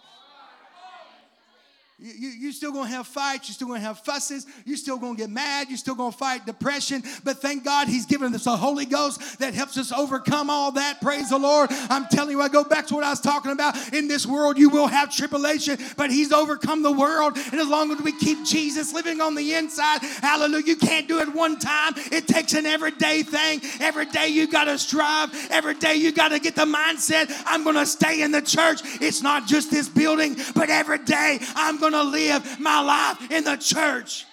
You, 1.99 2.13
you, 2.15 2.29
you 2.29 2.51
still 2.51 2.71
gonna 2.71 2.89
have 2.89 3.07
fights, 3.07 3.49
you're 3.49 3.55
still 3.55 3.69
gonna 3.69 3.79
have 3.79 3.97
fusses, 4.01 4.45
you're 4.65 4.77
still 4.77 4.99
gonna 4.99 5.17
get 5.17 5.31
mad, 5.31 5.67
you're 5.67 5.79
still 5.79 5.95
gonna 5.95 6.11
fight 6.11 6.45
depression. 6.45 7.01
But 7.23 7.41
thank 7.41 7.65
God 7.65 7.87
He's 7.87 8.05
given 8.05 8.35
us 8.35 8.45
a 8.45 8.55
Holy 8.55 8.85
Ghost 8.85 9.39
that 9.39 9.55
helps 9.55 9.79
us 9.79 9.91
overcome 9.91 10.51
all 10.51 10.71
that. 10.73 11.01
Praise 11.01 11.31
the 11.31 11.39
Lord. 11.39 11.71
I'm 11.89 12.05
telling 12.05 12.33
you, 12.33 12.41
I 12.41 12.49
go 12.49 12.63
back 12.63 12.85
to 12.87 12.93
what 12.93 13.03
I 13.03 13.09
was 13.09 13.19
talking 13.19 13.51
about. 13.51 13.93
In 13.93 14.07
this 14.07 14.27
world, 14.27 14.59
you 14.59 14.69
will 14.69 14.85
have 14.85 15.11
tribulation, 15.11 15.79
but 15.95 16.11
He's 16.11 16.31
overcome 16.31 16.83
the 16.83 16.91
world. 16.91 17.35
And 17.51 17.59
as 17.59 17.67
long 17.67 17.91
as 17.91 17.99
we 18.01 18.11
keep 18.11 18.45
Jesus 18.45 18.93
living 18.93 19.19
on 19.19 19.33
the 19.33 19.55
inside, 19.55 20.03
hallelujah, 20.21 20.67
you 20.67 20.75
can't 20.75 21.07
do 21.07 21.17
it 21.17 21.33
one 21.33 21.57
time. 21.57 21.93
It 22.11 22.27
takes 22.27 22.53
an 22.53 22.67
everyday 22.67 23.23
thing. 23.23 23.59
Every 23.79 24.05
day 24.05 24.27
you 24.27 24.45
gotta 24.45 24.77
strive, 24.77 25.31
every 25.49 25.73
day 25.73 25.95
you 25.95 26.11
gotta 26.11 26.37
get 26.37 26.55
the 26.55 26.65
mindset 26.65 27.33
I'm 27.47 27.63
gonna 27.63 27.87
stay 27.87 28.21
in 28.21 28.31
the 28.31 28.41
church. 28.43 28.81
It's 29.01 29.23
not 29.23 29.47
just 29.47 29.71
this 29.71 29.89
building, 29.89 30.35
but 30.53 30.69
every 30.69 30.99
day 30.99 31.39
I'm 31.55 31.79
gonna 31.79 31.86
going 31.91 32.05
to 32.05 32.11
live 32.11 32.59
my 32.59 32.81
life 32.81 33.31
in 33.31 33.43
the 33.43 33.55
church. 33.55 34.25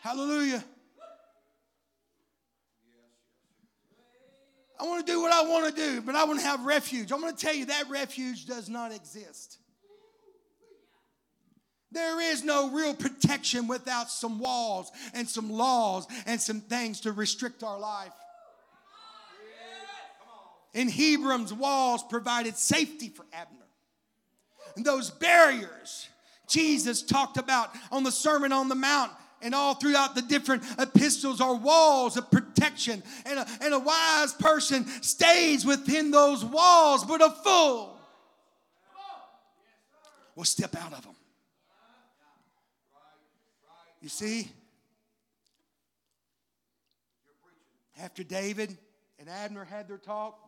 Hallelujah. 0.00 0.64
I 4.80 4.84
want 4.84 5.06
to 5.06 5.12
do 5.12 5.20
what 5.20 5.32
I 5.32 5.42
want 5.48 5.74
to 5.74 5.80
do, 5.80 6.00
but 6.00 6.16
I 6.16 6.24
want 6.24 6.40
to 6.40 6.46
have 6.46 6.64
refuge. 6.64 7.12
I'm 7.12 7.20
going 7.20 7.34
to 7.34 7.38
tell 7.38 7.54
you 7.54 7.66
that 7.66 7.88
refuge 7.88 8.46
does 8.46 8.68
not 8.68 8.92
exist. 8.92 9.58
There 11.92 12.20
is 12.20 12.42
no 12.42 12.70
real 12.70 12.94
protection 12.94 13.68
without 13.68 14.10
some 14.10 14.38
walls 14.38 14.90
and 15.12 15.28
some 15.28 15.52
laws 15.52 16.06
and 16.26 16.40
some 16.40 16.60
things 16.60 17.00
to 17.02 17.12
restrict 17.12 17.62
our 17.62 17.78
life. 17.78 18.12
In 20.72 20.88
Hebrews, 20.88 21.52
walls 21.52 22.02
provided 22.02 22.56
safety 22.56 23.10
for 23.10 23.26
Abner 23.32 23.61
those 24.76 25.10
barriers 25.10 26.08
Jesus 26.52 27.02
talked 27.02 27.38
about 27.38 27.70
on 27.90 28.02
the 28.04 28.12
Sermon 28.12 28.52
on 28.52 28.68
the 28.68 28.74
Mount 28.74 29.10
and 29.40 29.54
all 29.54 29.74
throughout 29.74 30.14
the 30.14 30.22
different 30.22 30.62
epistles 30.78 31.40
are 31.40 31.54
walls 31.54 32.16
of 32.18 32.30
protection. 32.30 33.02
And 33.24 33.38
a, 33.38 33.46
and 33.62 33.72
a 33.74 33.78
wise 33.78 34.34
person 34.34 34.86
stays 35.02 35.64
within 35.64 36.10
those 36.10 36.44
walls, 36.44 37.04
but 37.04 37.22
a 37.22 37.30
fool 37.30 37.98
will 40.36 40.44
step 40.44 40.76
out 40.76 40.92
of 40.92 41.02
them. 41.02 41.14
You 44.02 44.08
see, 44.08 44.50
after 48.00 48.22
David 48.22 48.76
and 49.18 49.28
Abner 49.28 49.64
had 49.64 49.88
their 49.88 49.96
talk, 49.96 50.38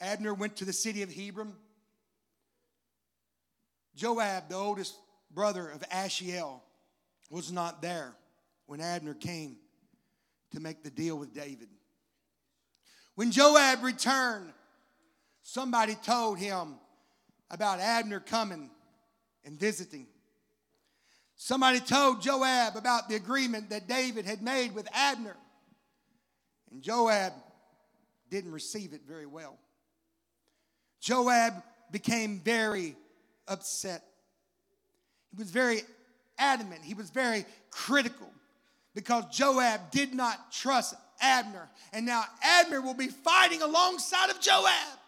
Abner 0.00 0.32
went 0.32 0.56
to 0.56 0.64
the 0.64 0.72
city 0.72 1.02
of 1.02 1.12
Hebron. 1.12 1.54
Joab, 4.00 4.48
the 4.48 4.56
oldest 4.56 4.96
brother 5.30 5.68
of 5.68 5.82
Ashiel, 5.90 6.62
was 7.28 7.52
not 7.52 7.82
there 7.82 8.14
when 8.64 8.80
Abner 8.80 9.12
came 9.12 9.56
to 10.52 10.60
make 10.60 10.82
the 10.82 10.88
deal 10.88 11.18
with 11.18 11.34
David. 11.34 11.68
When 13.14 13.30
Joab 13.30 13.84
returned, 13.84 14.54
somebody 15.42 15.96
told 15.96 16.38
him 16.38 16.76
about 17.50 17.78
Abner 17.78 18.20
coming 18.20 18.70
and 19.44 19.60
visiting. 19.60 20.06
Somebody 21.36 21.80
told 21.80 22.22
Joab 22.22 22.76
about 22.76 23.06
the 23.10 23.16
agreement 23.16 23.68
that 23.68 23.86
David 23.86 24.24
had 24.24 24.40
made 24.40 24.74
with 24.74 24.88
Abner. 24.94 25.36
And 26.70 26.80
Joab 26.80 27.34
didn't 28.30 28.52
receive 28.52 28.94
it 28.94 29.02
very 29.06 29.26
well. 29.26 29.58
Joab 31.00 31.62
became 31.90 32.40
very 32.42 32.96
upset. 33.50 34.02
He 35.30 35.36
was 35.36 35.50
very 35.50 35.82
adamant, 36.38 36.82
he 36.82 36.94
was 36.94 37.10
very 37.10 37.44
critical 37.70 38.30
because 38.94 39.24
Joab 39.30 39.90
did 39.90 40.14
not 40.14 40.50
trust 40.52 40.94
Abner. 41.20 41.68
And 41.92 42.06
now 42.06 42.24
Abner 42.42 42.80
will 42.80 42.94
be 42.94 43.08
fighting 43.08 43.62
alongside 43.62 44.30
of 44.30 44.40
Joab. 44.40 44.98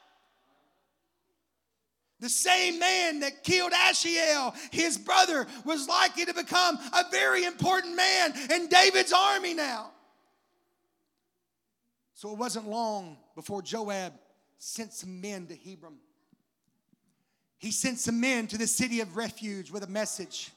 The 2.21 2.29
same 2.29 2.79
man 2.79 3.21
that 3.21 3.43
killed 3.43 3.73
Ashiel, 3.73 4.55
his 4.71 4.97
brother, 4.97 5.47
was 5.65 5.89
likely 5.89 6.25
to 6.25 6.35
become 6.35 6.79
a 6.93 7.05
very 7.11 7.45
important 7.45 7.97
man 7.97 8.33
in 8.53 8.69
David's 8.69 9.13
army 9.13 9.55
now. 9.55 9.91
So 12.15 12.31
it 12.31 12.39
wasn't 12.39 12.69
long 12.69 13.17
before 13.35 13.61
Joab 13.63 14.13
sent 14.59 14.93
some 14.93 15.21
men 15.21 15.49
to 15.49 15.57
Hebron 15.57 15.97
he 17.63 17.71
sent 17.71 18.01
some 18.01 18.21
men 18.21 18.49
to 18.49 18.59
the 18.59 18.67
city 18.67 19.01
of 19.01 19.17
refuge 19.17 19.71
with 19.71 19.85
a 19.85 19.87
message. 19.87 20.51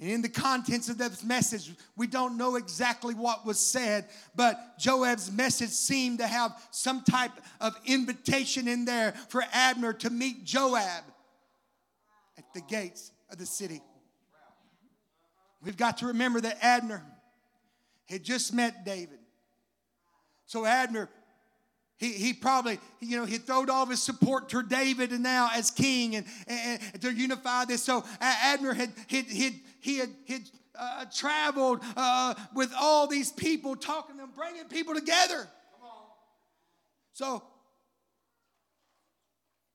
And 0.00 0.08
in 0.08 0.22
the 0.22 0.28
contents 0.28 0.88
of 0.88 0.96
this 0.96 1.22
message, 1.22 1.74
we 1.94 2.06
don't 2.06 2.38
know 2.38 2.56
exactly 2.56 3.14
what 3.14 3.44
was 3.44 3.60
said, 3.60 4.06
but 4.34 4.78
Joab's 4.78 5.30
message 5.30 5.68
seemed 5.68 6.20
to 6.20 6.26
have 6.26 6.56
some 6.70 7.04
type 7.04 7.32
of 7.60 7.74
invitation 7.84 8.66
in 8.66 8.86
there 8.86 9.12
for 9.28 9.44
Abner 9.52 9.92
to 9.94 10.08
meet 10.08 10.44
Joab 10.44 11.04
at 12.38 12.44
the 12.54 12.62
gates 12.62 13.12
of 13.30 13.36
the 13.36 13.46
city. 13.46 13.82
We've 15.62 15.76
got 15.76 15.98
to 15.98 16.06
remember 16.06 16.40
that 16.40 16.64
Abner 16.64 17.04
had 18.08 18.24
just 18.24 18.54
met 18.54 18.86
David. 18.86 19.18
So 20.46 20.64
Abner 20.64 21.10
he, 21.98 22.12
he 22.12 22.32
probably, 22.32 22.78
you 23.00 23.16
know, 23.16 23.24
he 23.24 23.38
throwed 23.38 23.68
all 23.68 23.84
his 23.84 24.00
support 24.00 24.48
to 24.50 24.62
David 24.62 25.10
and 25.10 25.22
now 25.22 25.50
as 25.52 25.70
king 25.70 26.14
and, 26.14 26.26
and, 26.46 26.80
and 26.92 27.02
to 27.02 27.12
unify 27.12 27.64
this. 27.64 27.82
So 27.82 28.04
Abner 28.20 28.72
had, 28.72 28.92
he, 29.08 29.22
he, 29.22 29.62
he 29.80 29.98
had, 29.98 30.10
had 30.28 30.42
uh, 30.78 31.04
traveled 31.12 31.80
uh, 31.96 32.34
with 32.54 32.72
all 32.78 33.08
these 33.08 33.32
people, 33.32 33.74
talking 33.74 34.14
to 34.14 34.20
them, 34.20 34.30
bringing 34.34 34.64
people 34.64 34.94
together. 34.94 35.48
So 37.14 37.42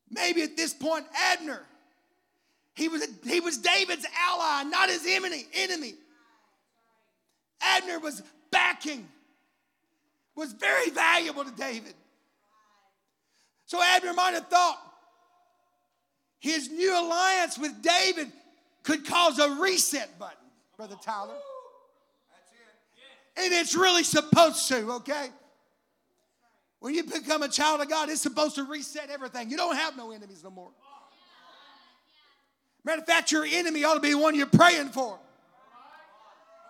maybe 0.09 0.43
at 0.43 0.55
this 0.55 0.73
point, 0.73 1.05
Abner. 1.31 1.61
He 2.75 2.87
was, 2.87 3.05
he 3.25 3.39
was 3.39 3.57
David's 3.57 4.05
ally, 4.27 4.63
not 4.63 4.89
his 4.89 5.05
enemy. 5.05 5.45
enemy. 5.53 5.93
Abner 7.61 7.99
was 7.99 8.23
backing, 8.49 9.07
was 10.35 10.53
very 10.53 10.89
valuable 10.89 11.43
to 11.43 11.51
David. 11.51 11.93
So 13.65 13.81
Abner 13.81 14.13
might 14.13 14.33
have 14.33 14.47
thought 14.47 14.77
his 16.39 16.69
new 16.69 16.93
alliance 16.99 17.57
with 17.57 17.81
David 17.81 18.31
could 18.83 19.05
cause 19.05 19.39
a 19.39 19.61
reset 19.61 20.19
button, 20.19 20.37
Brother 20.75 20.97
Tyler. 21.01 21.35
And 23.37 23.51
it's 23.53 23.75
really 23.75 24.03
supposed 24.03 24.67
to, 24.67 24.91
okay? 24.93 25.29
When 26.79 26.93
you 26.93 27.03
become 27.03 27.41
a 27.43 27.47
child 27.47 27.81
of 27.81 27.89
God, 27.89 28.09
it's 28.09 28.21
supposed 28.21 28.55
to 28.55 28.63
reset 28.63 29.09
everything. 29.09 29.49
You 29.49 29.57
don't 29.57 29.75
have 29.75 29.95
no 29.95 30.11
enemies 30.11 30.43
no 30.43 30.49
more. 30.49 30.71
Matter 32.83 33.01
of 33.01 33.07
fact, 33.07 33.31
your 33.31 33.45
enemy 33.45 33.85
ought 33.85 33.93
to 33.93 34.01
be 34.01 34.11
the 34.11 34.17
one 34.17 34.35
you're 34.35 34.45
praying 34.45 34.89
for. 34.89 35.17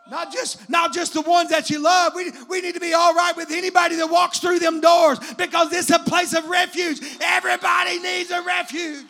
Not 0.10 0.34
just, 0.34 0.70
not 0.70 0.94
just 0.94 1.14
the 1.14 1.22
ones 1.22 1.50
that 1.50 1.70
you 1.70 1.80
love. 1.80 2.14
We, 2.16 2.32
we 2.50 2.62
need 2.62 2.74
to 2.74 2.80
be 2.80 2.94
all 2.94 3.14
right 3.14 3.36
with 3.36 3.52
anybody 3.52 3.96
that 3.96 4.08
walks 4.08 4.40
through 4.40 4.60
them 4.60 4.82
doors 4.82 5.18
because 5.36 5.70
this 5.70 5.90
is 5.90 5.96
a 5.96 6.00
place 6.00 6.34
of 6.34 6.46
refuge. 6.46 7.00
Everybody 7.22 8.00
needs 8.00 8.30
a 8.30 8.42
refuge. 8.42 9.08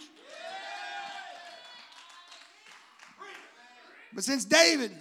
But 4.14 4.24
since 4.24 4.46
David 4.46 4.92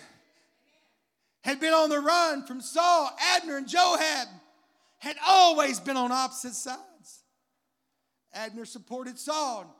had 1.43 1.60
been 1.60 1.74
on 1.74 1.90
the 1.90 2.01
run 2.01 2.47
from 2.47 2.60
Saul, 2.60 3.10
Abner, 3.36 3.59
and 3.59 3.69
Joab 3.69 4.28
had 4.98 5.16
always 5.27 5.81
been 5.81 5.97
on 5.97 6.10
opposite 6.10 6.55
sides. 6.55 7.24
Abner 8.32 8.64
supported 8.64 9.19
Saul, 9.19 9.77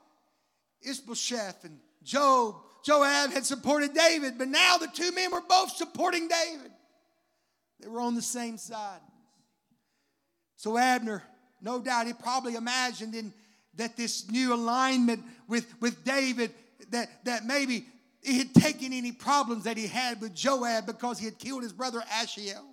Ishbosheth, 0.85 1.63
and 1.63 1.79
Job. 2.03 2.55
Joab 2.83 3.31
had 3.31 3.45
supported 3.45 3.93
David, 3.93 4.37
but 4.37 4.49
now 4.49 4.77
the 4.77 4.87
two 4.87 5.11
men 5.13 5.31
were 5.31 5.41
both 5.47 5.71
supporting 5.71 6.27
David. 6.27 6.71
They 7.79 7.87
were 7.87 8.01
on 8.01 8.15
the 8.15 8.21
same 8.21 8.57
side. 8.57 8.99
So 10.57 10.77
Abner, 10.77 11.23
no 11.61 11.79
doubt, 11.79 12.07
he 12.07 12.13
probably 12.13 12.55
imagined 12.55 13.15
in 13.15 13.33
that 13.75 13.97
this 13.97 14.29
new 14.29 14.53
alignment 14.53 15.23
with, 15.47 15.65
with 15.81 16.03
David, 16.03 16.51
that, 16.89 17.09
that 17.25 17.45
maybe 17.45 17.85
he 18.21 18.37
had 18.37 18.53
taken 18.53 18.93
any 18.93 19.11
problems 19.11 19.63
that 19.63 19.77
he 19.77 19.87
had 19.87 20.21
with 20.21 20.33
Joab 20.33 20.85
because 20.85 21.19
he 21.19 21.25
had 21.25 21.39
killed 21.39 21.63
his 21.63 21.73
brother 21.73 22.01
Ashiel. 22.11 22.63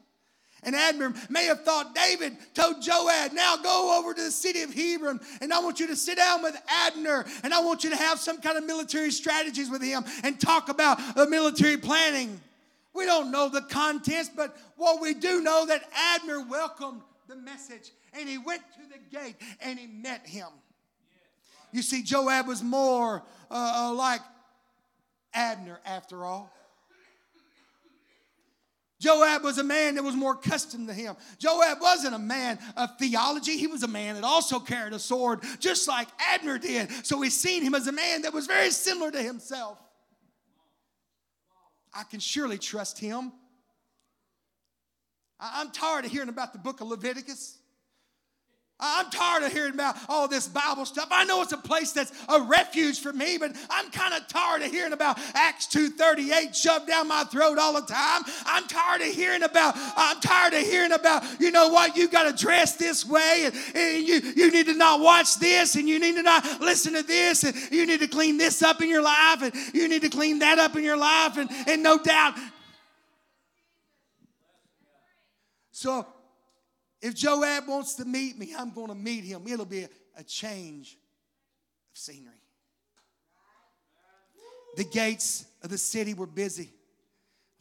And 0.62 0.76
Abner 0.76 1.14
may 1.28 1.46
have 1.46 1.64
thought 1.64 1.94
David 1.94 2.36
told 2.54 2.82
Joab, 2.82 3.32
now 3.32 3.56
go 3.56 3.98
over 3.98 4.12
to 4.12 4.22
the 4.22 4.30
city 4.30 4.62
of 4.62 4.72
Hebron 4.72 5.20
and 5.40 5.52
I 5.52 5.60
want 5.60 5.80
you 5.80 5.86
to 5.86 5.96
sit 5.96 6.16
down 6.16 6.42
with 6.42 6.56
Abner 6.86 7.24
and 7.42 7.54
I 7.54 7.60
want 7.60 7.84
you 7.84 7.90
to 7.90 7.96
have 7.96 8.18
some 8.18 8.40
kind 8.40 8.58
of 8.58 8.64
military 8.64 9.10
strategies 9.10 9.70
with 9.70 9.82
him 9.82 10.04
and 10.22 10.40
talk 10.40 10.68
about 10.68 10.98
the 11.14 11.26
military 11.26 11.76
planning. 11.76 12.40
We 12.94 13.06
don't 13.06 13.30
know 13.30 13.48
the 13.48 13.62
contents, 13.62 14.30
but 14.34 14.56
what 14.76 15.00
we 15.00 15.14
do 15.14 15.40
know 15.40 15.66
that 15.66 15.82
Abner 16.14 16.44
welcomed 16.46 17.02
the 17.28 17.36
message 17.36 17.92
and 18.12 18.28
he 18.28 18.38
went 18.38 18.62
to 18.74 18.80
the 18.92 19.18
gate 19.18 19.36
and 19.60 19.78
he 19.78 19.86
met 19.86 20.26
him. 20.26 20.48
You 21.72 21.82
see, 21.82 22.02
Joab 22.02 22.46
was 22.48 22.62
more 22.62 23.22
uh, 23.50 23.88
uh 23.90 23.94
like 23.94 24.20
Abner 25.32 25.80
after 25.86 26.24
all. 26.24 26.52
Joab 29.00 29.42
was 29.42 29.56
a 29.56 29.64
man 29.64 29.94
that 29.94 30.04
was 30.04 30.14
more 30.14 30.34
accustomed 30.34 30.88
to 30.88 30.94
him. 30.94 31.16
Joab 31.38 31.80
wasn't 31.80 32.14
a 32.14 32.18
man 32.18 32.58
of 32.76 32.98
theology. 32.98 33.56
He 33.56 33.66
was 33.66 33.82
a 33.82 33.88
man 33.88 34.14
that 34.14 34.24
also 34.24 34.60
carried 34.60 34.92
a 34.92 34.98
sword, 34.98 35.40
just 35.58 35.88
like 35.88 36.06
Abner 36.20 36.58
did. 36.58 36.90
So 37.04 37.16
we 37.18 37.30
seen 37.30 37.62
him 37.62 37.74
as 37.74 37.86
a 37.86 37.92
man 37.92 38.22
that 38.22 38.34
was 38.34 38.46
very 38.46 38.70
similar 38.70 39.10
to 39.10 39.22
himself. 39.22 39.78
I 41.94 42.02
can 42.04 42.20
surely 42.20 42.58
trust 42.58 42.98
him. 42.98 43.32
I'm 45.40 45.70
tired 45.70 46.04
of 46.04 46.10
hearing 46.10 46.28
about 46.28 46.52
the 46.52 46.58
book 46.58 46.82
of 46.82 46.88
Leviticus. 46.88 47.59
I'm 48.80 49.10
tired 49.10 49.44
of 49.44 49.52
hearing 49.52 49.74
about 49.74 49.96
all 50.08 50.26
this 50.28 50.48
Bible 50.48 50.84
stuff. 50.84 51.08
I 51.10 51.24
know 51.24 51.42
it's 51.42 51.52
a 51.52 51.58
place 51.58 51.92
that's 51.92 52.12
a 52.28 52.40
refuge 52.40 53.00
for 53.00 53.12
me, 53.12 53.38
but 53.38 53.54
I'm 53.68 53.90
kind 53.90 54.14
of 54.14 54.26
tired 54.28 54.62
of 54.62 54.70
hearing 54.70 54.92
about 54.92 55.18
Acts 55.34 55.66
2:38 55.66 56.54
shoved 56.54 56.86
down 56.86 57.08
my 57.08 57.24
throat 57.24 57.58
all 57.58 57.74
the 57.74 57.86
time. 57.86 58.22
I'm 58.46 58.66
tired 58.66 59.02
of 59.02 59.08
hearing 59.08 59.42
about, 59.42 59.74
I'm 59.76 60.20
tired 60.20 60.54
of 60.54 60.62
hearing 60.62 60.92
about, 60.92 61.24
you 61.40 61.50
know 61.50 61.68
what, 61.68 61.96
you 61.96 62.08
got 62.08 62.24
to 62.24 62.44
dress 62.44 62.76
this 62.76 63.06
way, 63.06 63.44
and, 63.46 63.54
and, 63.74 64.06
you, 64.06 64.20
you 64.36 64.50
need 64.50 64.66
to 64.66 64.74
not 64.74 65.00
watch 65.00 65.38
this, 65.38 65.76
and 65.76 65.88
you 65.88 65.98
need 65.98 66.16
to 66.16 66.22
not 66.22 66.60
listen 66.60 66.94
to 66.94 67.02
this, 67.02 67.44
and 67.44 67.54
you 67.70 67.86
need 67.86 68.00
to 68.00 68.08
clean 68.08 68.38
this 68.38 68.62
up 68.62 68.80
in 68.80 68.88
your 68.88 69.02
life, 69.02 69.42
and 69.42 69.52
you 69.74 69.88
need 69.88 70.02
to 70.02 70.08
clean 70.08 70.38
that 70.40 70.58
up 70.58 70.76
in 70.76 70.84
your 70.84 70.96
life, 70.96 71.36
and, 71.36 71.50
and 71.66 71.82
no 71.82 71.98
doubt. 71.98 72.34
So 75.70 76.06
if 77.00 77.14
Joab 77.14 77.66
wants 77.66 77.94
to 77.94 78.04
meet 78.04 78.38
me, 78.38 78.54
I'm 78.56 78.70
going 78.70 78.88
to 78.88 78.94
meet 78.94 79.24
him. 79.24 79.46
It'll 79.46 79.64
be 79.64 79.84
a, 79.84 79.88
a 80.16 80.22
change 80.22 80.98
of 81.92 81.98
scenery. 81.98 82.34
The 84.76 84.84
gates 84.84 85.46
of 85.62 85.70
the 85.70 85.78
city 85.78 86.14
were 86.14 86.26
busy. 86.26 86.70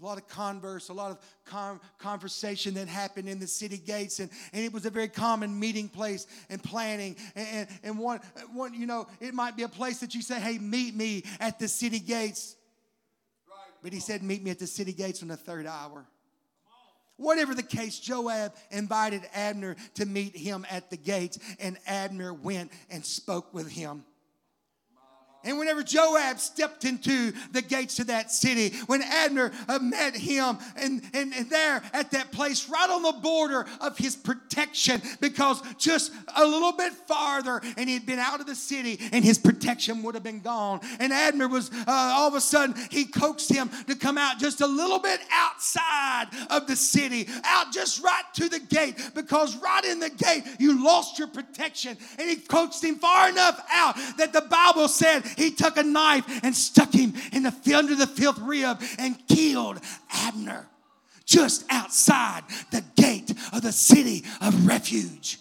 A 0.02 0.06
lot 0.06 0.18
of 0.18 0.28
converse, 0.30 0.88
a 0.88 0.94
lot 0.94 1.12
of 1.12 1.20
con- 1.44 1.82
conversation 1.98 2.76
that 2.76 2.88
happened 2.88 3.28
in 3.28 3.38
the 3.38 3.48
city 3.48 3.78
gates, 3.78 4.20
and, 4.20 4.30
and 4.54 4.64
it 4.64 4.72
was 4.72 4.86
a 4.86 4.90
very 4.90 5.10
common 5.10 5.60
meeting 5.60 5.90
place 5.90 6.26
and 6.50 6.64
planning. 6.64 7.18
And, 7.36 7.48
and, 7.52 7.68
and 7.84 8.00
one, 8.00 8.22
one, 8.54 8.74
you 8.74 8.86
know, 8.86 9.08
it 9.20 9.34
might 9.34 9.58
be 9.58 9.64
a 9.64 9.70
place 9.70 10.00
that 10.00 10.16
you 10.16 10.22
say, 10.22 10.40
hey, 10.40 10.58
meet 10.58 10.96
me 10.96 11.24
at 11.42 11.60
the 11.60 11.68
city 11.68 12.00
gates. 12.00 12.56
But 13.82 13.92
he 13.92 14.00
said, 14.00 14.24
meet 14.24 14.42
me 14.42 14.52
at 14.52 14.60
the 14.60 14.68
city 14.68 14.94
gates 14.94 15.22
on 15.22 15.28
the 15.30 15.38
third 15.38 15.66
hour. 15.66 16.06
Whatever 17.20 17.54
the 17.54 17.64
case, 17.64 18.00
Joab 18.00 18.54
invited 18.72 19.24
Abner 19.34 19.76
to 19.96 20.06
meet 20.06 20.38
him 20.38 20.66
at 20.72 20.90
the 20.90 20.96
gates, 20.96 21.38
and 21.60 21.78
Abner 21.86 22.34
went 22.34 22.72
and 22.90 23.06
spoke 23.06 23.54
with 23.54 23.70
him. 23.70 24.06
And 25.44 25.58
whenever 25.58 25.84
Joab 25.84 26.40
stepped 26.40 26.84
into 26.84 27.32
the 27.52 27.62
gates 27.62 28.00
of 28.00 28.08
that 28.08 28.30
city, 28.30 28.76
when 28.88 29.02
Abner 29.02 29.52
uh, 29.70 29.80
met 29.80 30.16
him, 30.16 30.58
and, 30.76 31.02
and, 31.14 31.34
and 31.34 31.50
there 31.50 31.82
at 31.94 32.12
that 32.12 32.32
place, 32.34 32.68
right 32.70 32.90
on 32.90 33.04
the 33.04 33.14
border 33.22 33.66
of 33.80 33.98
his 33.98 34.18
protection, 34.18 35.02
because 35.22 35.62
just 35.78 36.12
a 36.36 36.46
little 36.46 36.74
bit 36.74 36.92
farther, 36.92 37.62
and 37.78 37.88
he 37.88 37.94
had 37.94 38.06
been 38.06 38.20
out 38.20 38.42
of 38.42 38.48
the 38.48 38.56
city, 38.56 39.00
and 39.14 39.24
his 39.24 39.38
protection 39.38 40.04
would 40.04 40.14
have 40.14 40.24
been 40.24 40.42
gone. 40.42 40.82
And 41.00 41.14
Abner 41.14 41.48
was 41.48 41.72
uh, 41.72 41.84
all 41.88 42.28
of 42.28 42.34
a 42.34 42.42
sudden, 42.42 42.76
he 42.90 43.06
coaxed 43.06 43.50
him 43.50 43.70
to 43.88 43.96
come 43.96 44.18
out 44.18 44.40
just 44.40 44.60
a 44.60 44.68
little 44.68 45.00
bit 45.00 45.22
outside 45.32 46.28
of 46.50 46.68
the 46.68 46.76
city, 46.76 47.30
out 47.46 47.72
just 47.72 48.04
right 48.04 48.24
to 48.34 48.50
the 48.50 48.60
gate, 48.60 49.12
because 49.16 49.56
right 49.58 49.86
in 49.86 50.00
the 50.00 50.10
gate, 50.10 50.44
you 50.60 50.84
lost 50.84 51.18
your 51.18 51.30
protection. 51.30 51.96
And 52.18 52.30
he 52.30 52.36
coaxed 52.36 52.84
him 52.84 52.96
far 52.96 53.30
enough 53.30 53.66
out 53.72 53.96
that 54.18 54.34
the 54.34 54.42
Bible 54.42 54.90
said, 54.90 55.24
he 55.38 55.52
took 55.52 55.78
a 55.78 55.84
knife 55.84 56.26
and 56.44 56.56
stuck 56.56 56.94
him 56.94 57.14
in 57.32 57.44
the 57.44 57.74
under 57.76 57.96
the 57.96 58.08
fifth 58.08 58.40
rib 58.40 58.82
and 58.98 59.16
killed 59.28 59.80
Abner 60.12 60.68
just 61.26 61.64
outside 61.70 62.44
the 62.72 62.84
gate 62.96 63.32
of 63.54 63.62
the 63.62 63.72
city 63.72 64.24
of 64.42 64.66
refuge. 64.66 65.38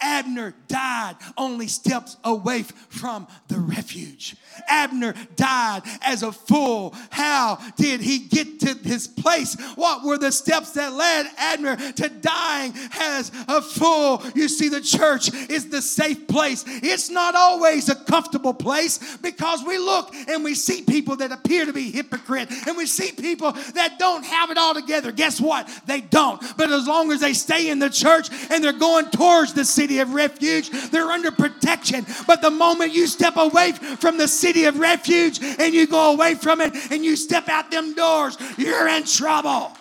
Abner 0.00 0.54
died 0.68 1.16
only 1.36 1.66
steps 1.66 2.16
away 2.24 2.62
from 2.88 3.26
the 3.48 3.58
refuge. 3.58 4.36
Abner 4.68 5.14
died 5.36 5.82
as 6.02 6.22
a 6.22 6.32
fool. 6.32 6.94
How 7.10 7.58
did 7.76 8.00
he 8.00 8.18
get 8.18 8.60
to 8.60 8.74
his 8.74 9.06
place? 9.06 9.56
What 9.76 10.04
were 10.04 10.18
the 10.18 10.32
steps 10.32 10.72
that 10.72 10.92
led 10.92 11.26
Abner 11.36 11.76
to 11.76 12.08
dying 12.08 12.72
as 12.98 13.30
a 13.48 13.60
fool? 13.60 14.22
You 14.34 14.48
see, 14.48 14.68
the 14.68 14.80
church 14.80 15.32
is 15.50 15.68
the 15.68 15.82
safe 15.82 16.26
place. 16.28 16.64
It's 16.66 17.10
not 17.10 17.34
always 17.34 17.88
a 17.88 17.94
comfortable 17.94 18.54
place 18.54 19.16
because 19.18 19.64
we 19.64 19.78
look 19.78 20.14
and 20.28 20.44
we 20.44 20.54
see 20.54 20.82
people 20.82 21.16
that 21.16 21.32
appear 21.32 21.66
to 21.66 21.72
be 21.72 21.90
hypocrite 21.90 22.50
and 22.66 22.76
we 22.76 22.86
see 22.86 23.12
people 23.12 23.52
that 23.74 23.98
don't 23.98 24.24
have 24.24 24.50
it 24.50 24.58
all 24.58 24.74
together. 24.74 25.12
Guess 25.12 25.40
what? 25.40 25.68
They 25.86 26.00
don't. 26.00 26.40
But 26.56 26.70
as 26.70 26.86
long 26.86 27.12
as 27.12 27.20
they 27.20 27.32
stay 27.32 27.70
in 27.70 27.78
the 27.78 27.90
church 27.90 28.28
and 28.50 28.62
they're 28.62 28.72
going 28.72 29.10
towards 29.10 29.54
the 29.54 29.64
city 29.64 29.89
of 29.98 30.14
refuge, 30.14 30.70
they're 30.90 31.10
under 31.10 31.30
protection. 31.30 32.06
But 32.26 32.40
the 32.42 32.50
moment 32.50 32.92
you 32.92 33.06
step 33.06 33.36
away 33.36 33.72
from 33.72 34.18
the 34.18 34.28
city 34.28 34.64
of 34.64 34.78
refuge 34.78 35.40
and 35.42 35.74
you 35.74 35.86
go 35.86 36.12
away 36.12 36.34
from 36.34 36.60
it 36.60 36.74
and 36.90 37.04
you 37.04 37.16
step 37.16 37.48
out 37.48 37.70
them 37.70 37.94
doors, 37.94 38.38
you're 38.56 38.88
in 38.88 39.04
trouble. 39.04 39.72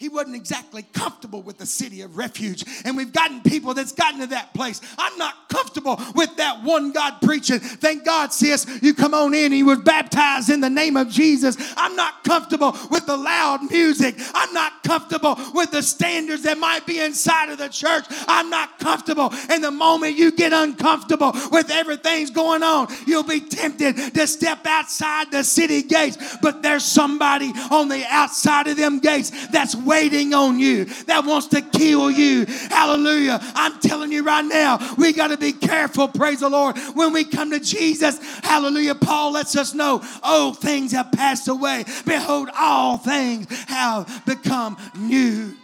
He 0.00 0.08
wasn't 0.08 0.34
exactly 0.34 0.82
comfortable 0.94 1.42
with 1.42 1.58
the 1.58 1.66
city 1.66 2.00
of 2.00 2.16
refuge. 2.16 2.64
And 2.86 2.96
we've 2.96 3.12
gotten 3.12 3.42
people 3.42 3.74
that's 3.74 3.92
gotten 3.92 4.20
to 4.20 4.26
that 4.28 4.54
place. 4.54 4.80
I'm 4.96 5.18
not 5.18 5.50
comfortable 5.50 6.00
with 6.14 6.34
that 6.36 6.62
one 6.62 6.92
God 6.92 7.20
preaching. 7.20 7.58
Thank 7.58 8.06
God, 8.06 8.32
sis, 8.32 8.66
you 8.80 8.94
come 8.94 9.12
on 9.12 9.34
in 9.34 9.52
you 9.52 9.66
was 9.66 9.80
baptized 9.80 10.48
in 10.48 10.62
the 10.62 10.70
name 10.70 10.96
of 10.96 11.10
Jesus. 11.10 11.58
I'm 11.76 11.96
not 11.96 12.24
comfortable 12.24 12.74
with 12.90 13.04
the 13.04 13.16
loud 13.16 13.70
music. 13.70 14.14
I'm 14.32 14.54
not 14.54 14.82
comfortable 14.84 15.36
with 15.52 15.70
the 15.70 15.82
standards 15.82 16.44
that 16.44 16.56
might 16.56 16.86
be 16.86 16.98
inside 16.98 17.50
of 17.50 17.58
the 17.58 17.68
church. 17.68 18.06
I'm 18.26 18.48
not 18.48 18.78
comfortable. 18.78 19.30
And 19.50 19.62
the 19.62 19.70
moment 19.70 20.16
you 20.16 20.32
get 20.32 20.54
uncomfortable 20.54 21.32
with 21.52 21.70
everything's 21.70 22.30
going 22.30 22.62
on, 22.62 22.88
you'll 23.06 23.22
be 23.22 23.40
tempted 23.40 24.14
to 24.14 24.26
step 24.26 24.64
outside 24.64 25.30
the 25.30 25.44
city 25.44 25.82
gates. 25.82 26.38
But 26.40 26.62
there's 26.62 26.86
somebody 26.86 27.52
on 27.70 27.88
the 27.88 28.06
outside 28.08 28.66
of 28.66 28.78
them 28.78 29.00
gates 29.00 29.48
that's 29.48 29.74
waiting 29.90 30.32
on 30.32 30.60
you, 30.60 30.84
that 31.06 31.24
wants 31.24 31.48
to 31.48 31.60
kill 31.60 32.10
you. 32.12 32.46
Hallelujah. 32.46 33.40
I'm 33.56 33.80
telling 33.80 34.12
you 34.12 34.22
right 34.22 34.44
now, 34.44 34.78
we 34.96 35.12
got 35.12 35.28
to 35.28 35.36
be 35.36 35.52
careful, 35.52 36.06
praise 36.06 36.40
the 36.40 36.48
Lord, 36.48 36.78
when 36.94 37.12
we 37.12 37.24
come 37.24 37.50
to 37.50 37.58
Jesus. 37.58 38.18
Hallelujah. 38.44 38.94
Paul 38.94 39.32
lets 39.32 39.56
us 39.56 39.74
know, 39.74 40.00
old 40.22 40.58
things 40.58 40.92
have 40.92 41.10
passed 41.10 41.48
away. 41.48 41.84
Behold, 42.06 42.50
all 42.56 42.98
things 42.98 43.46
have 43.66 44.22
become 44.24 44.76
new. 44.96 45.56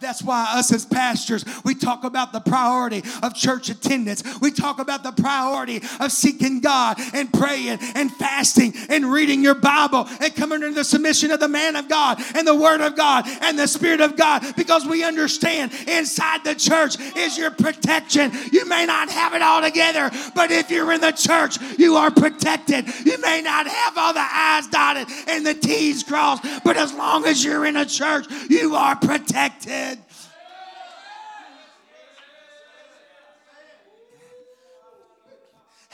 That's 0.00 0.22
why 0.22 0.52
us 0.54 0.72
as 0.72 0.86
pastors, 0.86 1.44
we 1.64 1.74
talk 1.74 2.04
about 2.04 2.32
the 2.32 2.40
priority 2.40 3.02
of 3.22 3.34
church 3.34 3.68
attendance. 3.68 4.22
We 4.40 4.50
talk 4.50 4.78
about 4.78 5.02
the 5.02 5.12
priority 5.12 5.82
of 6.00 6.10
seeking 6.10 6.60
God 6.60 6.98
and 7.12 7.32
praying 7.32 7.78
and 7.94 8.10
fasting 8.12 8.72
and 8.88 9.10
reading 9.10 9.42
your 9.42 9.54
Bible 9.54 10.08
and 10.20 10.34
coming 10.34 10.62
under 10.62 10.72
the 10.72 10.84
submission 10.84 11.30
of 11.30 11.40
the 11.40 11.48
man 11.48 11.76
of 11.76 11.88
God 11.88 12.20
and 12.34 12.46
the 12.46 12.54
word 12.54 12.80
of 12.80 12.96
God 12.96 13.26
and 13.42 13.58
the 13.58 13.66
spirit 13.66 14.00
of 14.00 14.16
God 14.16 14.54
because 14.56 14.86
we 14.86 15.04
understand 15.04 15.72
inside 15.86 16.44
the 16.44 16.54
church 16.54 16.96
is 17.16 17.36
your 17.36 17.50
protection. 17.50 18.32
You 18.52 18.66
may 18.66 18.86
not 18.86 19.10
have 19.10 19.34
it 19.34 19.42
all 19.42 19.62
together, 19.62 20.10
but 20.34 20.50
if 20.50 20.70
you're 20.70 20.92
in 20.92 21.00
the 21.00 21.12
church, 21.12 21.58
you 21.78 21.96
are 21.96 22.10
protected. 22.10 22.86
You 23.04 23.20
may 23.20 23.42
not 23.42 23.66
have 23.66 23.98
all 23.98 24.14
the 24.14 24.20
I's 24.20 24.66
dotted 24.68 25.08
and 25.28 25.44
the 25.44 25.54
T's 25.54 26.02
crossed, 26.02 26.44
but 26.64 26.76
as 26.76 26.94
long 26.94 27.26
as 27.26 27.44
you're 27.44 27.66
in 27.66 27.76
a 27.76 27.84
church, 27.84 28.26
you 28.48 28.74
are 28.74 28.96
protected. 28.96 29.89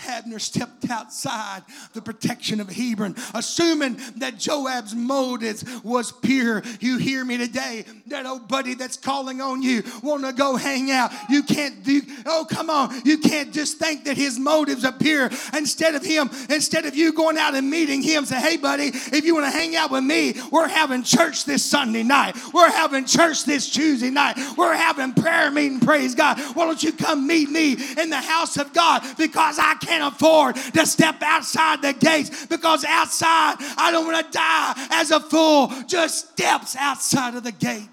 Abner 0.07 0.39
stepped 0.39 0.91
outside 0.91 1.63
the 1.93 2.03
protection 2.03 2.61
of 2.61 2.69
Hebron, 2.69 3.17
assuming 3.35 3.99
that 4.17 4.39
Joab's 4.39 4.95
motives 4.95 5.65
was 5.83 6.13
pure. 6.13 6.63
You 6.81 6.99
hear 6.99 7.25
me 7.25 7.39
today? 7.39 7.85
That 8.07 8.27
old 8.27 8.49
buddy 8.49 8.75
that's 8.75 8.97
calling 8.97 9.41
on 9.41 9.63
you, 9.63 9.83
want 10.03 10.25
to 10.25 10.33
go 10.33 10.57
hang 10.57 10.91
out. 10.91 11.13
You 11.29 11.43
can't 11.43 11.83
do, 11.83 12.03
oh, 12.25 12.47
come 12.49 12.71
on. 12.71 13.03
You 13.05 13.19
can't 13.19 13.53
just 13.53 13.79
think 13.79 14.05
that 14.05 14.17
his 14.17 14.39
motives 14.39 14.85
are 14.85 14.93
pure. 14.93 15.31
Instead 15.57 15.95
of 15.95 16.05
him, 16.05 16.31
instead 16.51 16.87
of 16.87 16.95
you 16.95 17.13
going 17.13 17.39
out 17.39 17.55
and 17.55 17.71
meeting 17.71 18.03
him, 18.03 18.25
say, 18.25 18.41
hey, 18.41 18.57
buddy, 18.57 18.87
if 18.87 19.25
you 19.25 19.35
want 19.35 19.47
to 19.47 19.51
hang 19.51 19.77
out 19.77 19.91
with 19.91 20.05
me, 20.05 20.35
we're 20.51 20.69
having 20.69 21.03
church 21.03 21.45
this 21.45 21.65
Sunday 21.65 22.03
night. 22.03 22.37
We're 22.53 22.71
having 22.71 23.05
church 23.05 23.45
this 23.45 23.71
Tuesday 23.71 24.11
night. 24.11 24.37
We're 24.57 24.75
having 24.75 25.13
prayer 25.13 25.51
meeting, 25.51 25.81
praise 25.81 26.15
God. 26.15 26.39
Why 26.55 26.67
don't 26.67 26.83
you 26.83 26.93
come 26.93 27.27
meet 27.27 27.51
me 27.51 27.73
in 27.73 28.11
the 28.11 28.17
house 28.17 28.57
of 28.57 28.73
God? 28.73 29.03
Because 29.19 29.59
I 29.59 29.75
can't 29.75 29.96
afford 30.03 30.57
to 30.57 30.87
step 30.87 31.23
outside 31.23 31.83
the 31.83 31.93
gates 31.93 32.47
because 32.47 32.85
outside 32.85 33.57
I 33.77 33.91
don't 33.91 34.07
want 34.07 34.25
to 34.27 34.33
die 34.33 34.89
as 34.93 35.11
a 35.11 35.21
fool. 35.21 35.73
Just 35.87 36.31
steps 36.31 36.77
outside 36.77 37.35
of 37.35 37.45
the 37.45 37.53
gate. 37.53 37.89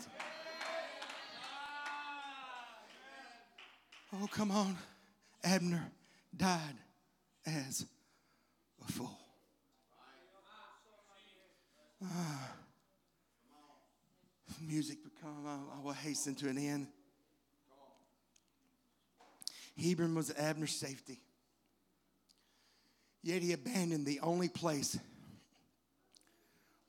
Oh, 4.21 4.27
come 4.27 4.51
on. 4.51 4.77
Abner 5.43 5.91
died 6.35 6.75
as 7.45 7.85
a 8.87 8.91
fool. 8.91 9.17
Ah. 12.03 12.51
music 14.61 14.97
become, 15.03 15.45
I 15.45 15.81
will 15.83 15.93
hasten 15.93 16.35
to 16.35 16.49
an 16.49 16.57
end. 16.57 16.87
Hebron 19.81 20.13
was 20.15 20.31
Abner's 20.37 20.75
safety. 20.75 21.19
Yet 23.23 23.41
he 23.41 23.53
abandoned 23.53 24.05
the 24.05 24.19
only 24.19 24.49
place 24.49 24.99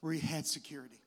where 0.00 0.12
he 0.12 0.18
had 0.18 0.46
security. 0.46 0.98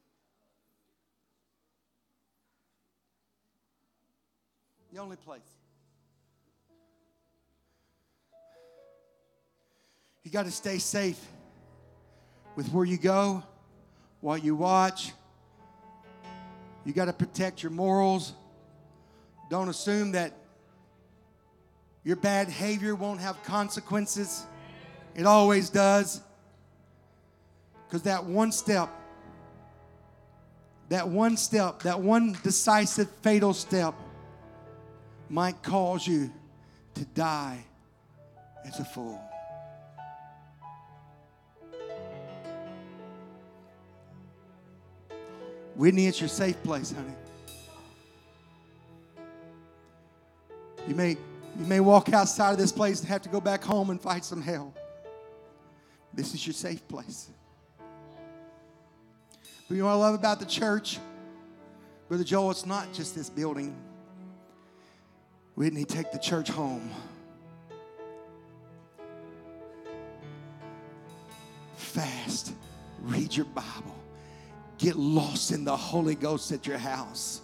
The 4.93 4.99
only 4.99 5.17
place. 5.17 5.41
You 10.23 10.31
got 10.31 10.45
to 10.45 10.51
stay 10.51 10.77
safe 10.77 11.19
with 12.55 12.69
where 12.69 12.85
you 12.85 12.97
go, 12.97 13.43
what 14.21 14.43
you 14.43 14.55
watch. 14.55 15.11
You 16.85 16.93
got 16.93 17.05
to 17.05 17.13
protect 17.13 17.61
your 17.61 17.71
morals. 17.71 18.33
Don't 19.49 19.69
assume 19.69 20.13
that 20.13 20.33
your 22.03 22.15
bad 22.15 22.47
behavior 22.47 22.95
won't 22.95 23.19
have 23.19 23.41
consequences. 23.43 24.45
It 25.17 25.25
always 25.25 25.69
does. 25.69 26.21
Because 27.87 28.03
that 28.03 28.23
one 28.23 28.51
step, 28.51 28.89
that 30.89 31.07
one 31.09 31.35
step, 31.35 31.81
that 31.83 31.99
one 31.99 32.37
decisive, 32.43 33.09
fatal 33.21 33.53
step 33.53 33.95
might 35.29 35.61
cause 35.63 36.07
you 36.07 36.31
to 36.93 37.05
die 37.05 37.63
as 38.65 38.79
a 38.79 38.85
fool. 38.85 39.21
Whitney, 45.75 46.07
it's 46.07 46.19
your 46.19 46.29
safe 46.29 46.61
place, 46.63 46.91
honey. 46.91 47.13
You 50.87 50.95
may, 50.95 51.11
you 51.11 51.65
may 51.65 51.79
walk 51.79 52.13
outside 52.13 52.51
of 52.51 52.57
this 52.57 52.71
place 52.71 52.99
and 52.99 53.09
have 53.09 53.21
to 53.23 53.29
go 53.29 53.39
back 53.39 53.63
home 53.63 53.89
and 53.89 54.01
fight 54.01 54.25
some 54.25 54.41
hell. 54.41 54.73
This 56.17 56.33
is 56.33 56.47
your 56.47 56.55
safe 56.55 56.85
place. 56.87 57.29
But 59.67 59.75
you 59.75 59.81
know 59.81 59.85
what 59.85 59.93
I 59.93 59.97
love 59.97 60.15
about 60.15 60.39
the 60.39 60.47
church? 60.47 60.97
Brother 62.07 62.23
Joel, 62.23 62.49
it's 62.49 62.65
not 62.65 62.91
just 62.91 63.13
this 63.13 63.29
building. 63.29 63.75
Whitney, 65.53 65.85
take 65.85 66.11
the 66.11 66.17
church 66.17 66.49
home. 66.49 66.89
Fast, 71.75 72.53
read 73.03 73.35
your 73.35 73.45
Bible, 73.45 73.95
get 74.79 74.95
lost 74.95 75.51
in 75.51 75.65
the 75.65 75.77
Holy 75.77 76.15
Ghost 76.15 76.51
at 76.51 76.65
your 76.65 76.79
house 76.79 77.41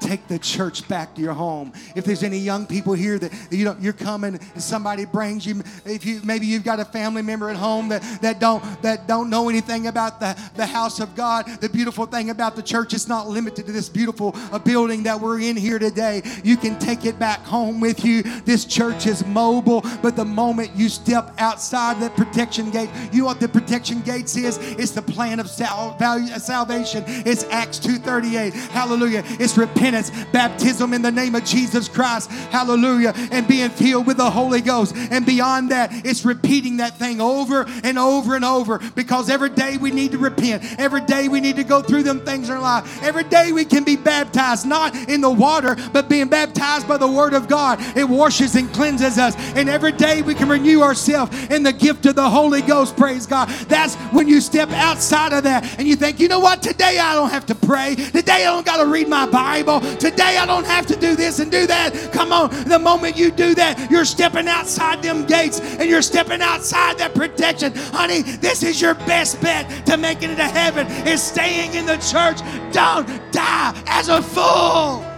take 0.00 0.26
the 0.28 0.38
church 0.38 0.86
back 0.88 1.14
to 1.14 1.20
your 1.20 1.32
home. 1.32 1.72
If 1.94 2.04
there's 2.04 2.22
any 2.22 2.38
young 2.38 2.66
people 2.66 2.92
here 2.92 3.18
that 3.18 3.32
you 3.50 3.64
know 3.64 3.76
you're 3.80 3.92
coming 3.92 4.34
and 4.34 4.62
somebody 4.62 5.04
brings 5.04 5.46
you, 5.46 5.62
if 5.84 6.04
you 6.06 6.20
maybe 6.24 6.46
you've 6.46 6.64
got 6.64 6.80
a 6.80 6.84
family 6.84 7.22
member 7.22 7.50
at 7.50 7.56
home 7.56 7.88
that, 7.88 8.02
that 8.22 8.40
don't 8.40 8.62
that 8.82 9.06
don't 9.06 9.30
know 9.30 9.48
anything 9.48 9.86
about 9.86 10.20
the, 10.20 10.38
the 10.54 10.66
house 10.66 11.00
of 11.00 11.14
God. 11.14 11.46
The 11.60 11.68
beautiful 11.68 12.06
thing 12.06 12.30
about 12.30 12.56
the 12.56 12.62
church 12.62 12.94
is 12.94 13.08
not 13.08 13.28
limited 13.28 13.66
to 13.66 13.72
this 13.72 13.88
beautiful 13.88 14.32
uh, 14.52 14.58
building 14.58 15.02
that 15.04 15.20
we're 15.20 15.40
in 15.40 15.56
here 15.56 15.78
today. 15.78 16.22
You 16.44 16.56
can 16.56 16.78
take 16.78 17.04
it 17.04 17.18
back 17.18 17.40
home 17.40 17.80
with 17.80 18.04
you. 18.04 18.22
This 18.22 18.64
church 18.64 19.06
is 19.06 19.24
mobile, 19.26 19.82
but 20.02 20.16
the 20.16 20.24
moment 20.24 20.70
you 20.74 20.88
step 20.88 21.32
outside 21.38 22.00
that 22.00 22.16
protection 22.16 22.70
gate, 22.70 22.90
you 23.12 23.20
know 23.20 23.26
what 23.26 23.40
the 23.40 23.48
protection 23.48 24.00
gates 24.02 24.36
is? 24.36 24.58
It's 24.58 24.92
the 24.92 25.02
plan 25.02 25.40
of 25.40 25.48
sal- 25.48 25.96
value, 25.98 26.28
salvation. 26.38 27.04
It's 27.06 27.44
Acts 27.44 27.78
2:38. 27.78 28.54
Hallelujah. 28.70 29.24
It's 29.38 29.56
repentance 29.56 29.87
repentance, 29.88 30.26
baptism 30.32 30.92
in 30.92 31.02
the 31.02 31.10
name 31.10 31.34
of 31.34 31.44
Jesus 31.44 31.88
Christ. 31.88 32.30
Hallelujah. 32.50 33.12
And 33.30 33.46
being 33.48 33.70
filled 33.70 34.06
with 34.06 34.18
the 34.18 34.30
Holy 34.30 34.60
Ghost. 34.60 34.94
And 34.96 35.24
beyond 35.24 35.70
that, 35.70 35.90
it's 36.04 36.24
repeating 36.24 36.78
that 36.78 36.98
thing 36.98 37.20
over 37.20 37.66
and 37.84 37.98
over 37.98 38.34
and 38.34 38.44
over 38.44 38.78
because 38.94 39.30
every 39.30 39.50
day 39.50 39.76
we 39.76 39.90
need 39.90 40.12
to 40.12 40.18
repent. 40.18 40.62
Every 40.78 41.00
day 41.00 41.28
we 41.28 41.40
need 41.40 41.56
to 41.56 41.64
go 41.64 41.82
through 41.82 42.02
them 42.02 42.20
things 42.24 42.48
in 42.48 42.56
our 42.56 42.60
life. 42.60 43.02
Every 43.02 43.24
day 43.24 43.52
we 43.52 43.64
can 43.64 43.84
be 43.84 43.96
baptized, 43.96 44.66
not 44.66 44.94
in 45.08 45.20
the 45.20 45.30
water, 45.30 45.76
but 45.92 46.08
being 46.08 46.28
baptized 46.28 46.86
by 46.86 46.96
the 46.96 47.08
Word 47.08 47.34
of 47.34 47.48
God. 47.48 47.78
It 47.96 48.08
washes 48.08 48.54
and 48.56 48.72
cleanses 48.72 49.18
us. 49.18 49.34
And 49.56 49.68
every 49.68 49.92
day 49.92 50.22
we 50.22 50.34
can 50.34 50.48
renew 50.48 50.82
ourselves 50.82 51.36
in 51.50 51.62
the 51.62 51.72
gift 51.72 52.06
of 52.06 52.14
the 52.14 52.28
Holy 52.28 52.62
Ghost. 52.62 52.96
Praise 52.96 53.26
God. 53.26 53.48
That's 53.68 53.94
when 54.12 54.28
you 54.28 54.40
step 54.40 54.70
outside 54.70 55.32
of 55.32 55.44
that 55.44 55.78
and 55.78 55.88
you 55.88 55.96
think, 55.96 56.20
you 56.20 56.28
know 56.28 56.40
what? 56.40 56.62
Today 56.62 56.98
I 56.98 57.14
don't 57.14 57.30
have 57.30 57.46
to 57.46 57.54
pray. 57.54 57.94
Today 57.94 58.44
I 58.44 58.44
don't 58.44 58.66
got 58.66 58.78
to 58.78 58.86
read 58.86 59.08
my 59.08 59.26
Bible. 59.26 59.77
Today 59.98 60.38
I 60.38 60.46
don't 60.46 60.66
have 60.66 60.86
to 60.86 60.96
do 60.96 61.16
this 61.16 61.38
and 61.38 61.50
do 61.50 61.66
that. 61.66 62.12
Come 62.12 62.32
on. 62.32 62.50
The 62.64 62.78
moment 62.78 63.16
you 63.16 63.30
do 63.30 63.54
that, 63.54 63.90
you're 63.90 64.04
stepping 64.04 64.48
outside 64.48 65.02
them 65.02 65.26
gates 65.26 65.60
and 65.60 65.88
you're 65.88 66.02
stepping 66.02 66.42
outside 66.42 66.98
that 66.98 67.14
protection. 67.14 67.74
Honey, 67.74 68.22
this 68.22 68.62
is 68.62 68.80
your 68.80 68.94
best 68.94 69.40
bet 69.40 69.86
to 69.86 69.96
making 69.96 70.30
it 70.30 70.36
to 70.36 70.44
heaven 70.44 70.86
is 71.06 71.22
staying 71.22 71.74
in 71.74 71.86
the 71.86 71.96
church. 71.96 72.40
Don't 72.72 73.06
die 73.32 73.82
as 73.86 74.08
a 74.08 74.22
fool. 74.22 75.17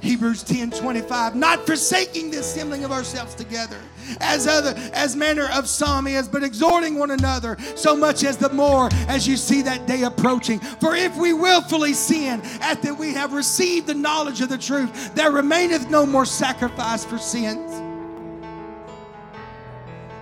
Hebrews 0.00 0.42
10 0.42 0.70
25, 0.70 1.34
not 1.34 1.66
forsaking 1.66 2.30
the 2.30 2.38
assembling 2.38 2.84
of 2.84 2.92
ourselves 2.92 3.34
together, 3.34 3.78
as 4.20 4.46
other 4.46 4.74
as 4.94 5.14
manner 5.14 5.48
of 5.52 5.68
some 5.68 6.06
is, 6.06 6.26
but 6.26 6.42
exhorting 6.42 6.98
one 6.98 7.10
another, 7.10 7.58
so 7.76 7.94
much 7.94 8.24
as 8.24 8.36
the 8.36 8.48
more 8.50 8.88
as 9.08 9.28
you 9.28 9.36
see 9.36 9.62
that 9.62 9.86
day 9.86 10.02
approaching. 10.04 10.58
For 10.58 10.96
if 10.96 11.16
we 11.16 11.32
willfully 11.32 11.92
sin, 11.92 12.40
after 12.60 12.94
we 12.94 13.12
have 13.12 13.32
received 13.32 13.86
the 13.86 13.94
knowledge 13.94 14.40
of 14.40 14.48
the 14.48 14.58
truth, 14.58 15.14
there 15.14 15.30
remaineth 15.30 15.90
no 15.90 16.06
more 16.06 16.24
sacrifice 16.24 17.04
for 17.04 17.18
sins, 17.18 17.70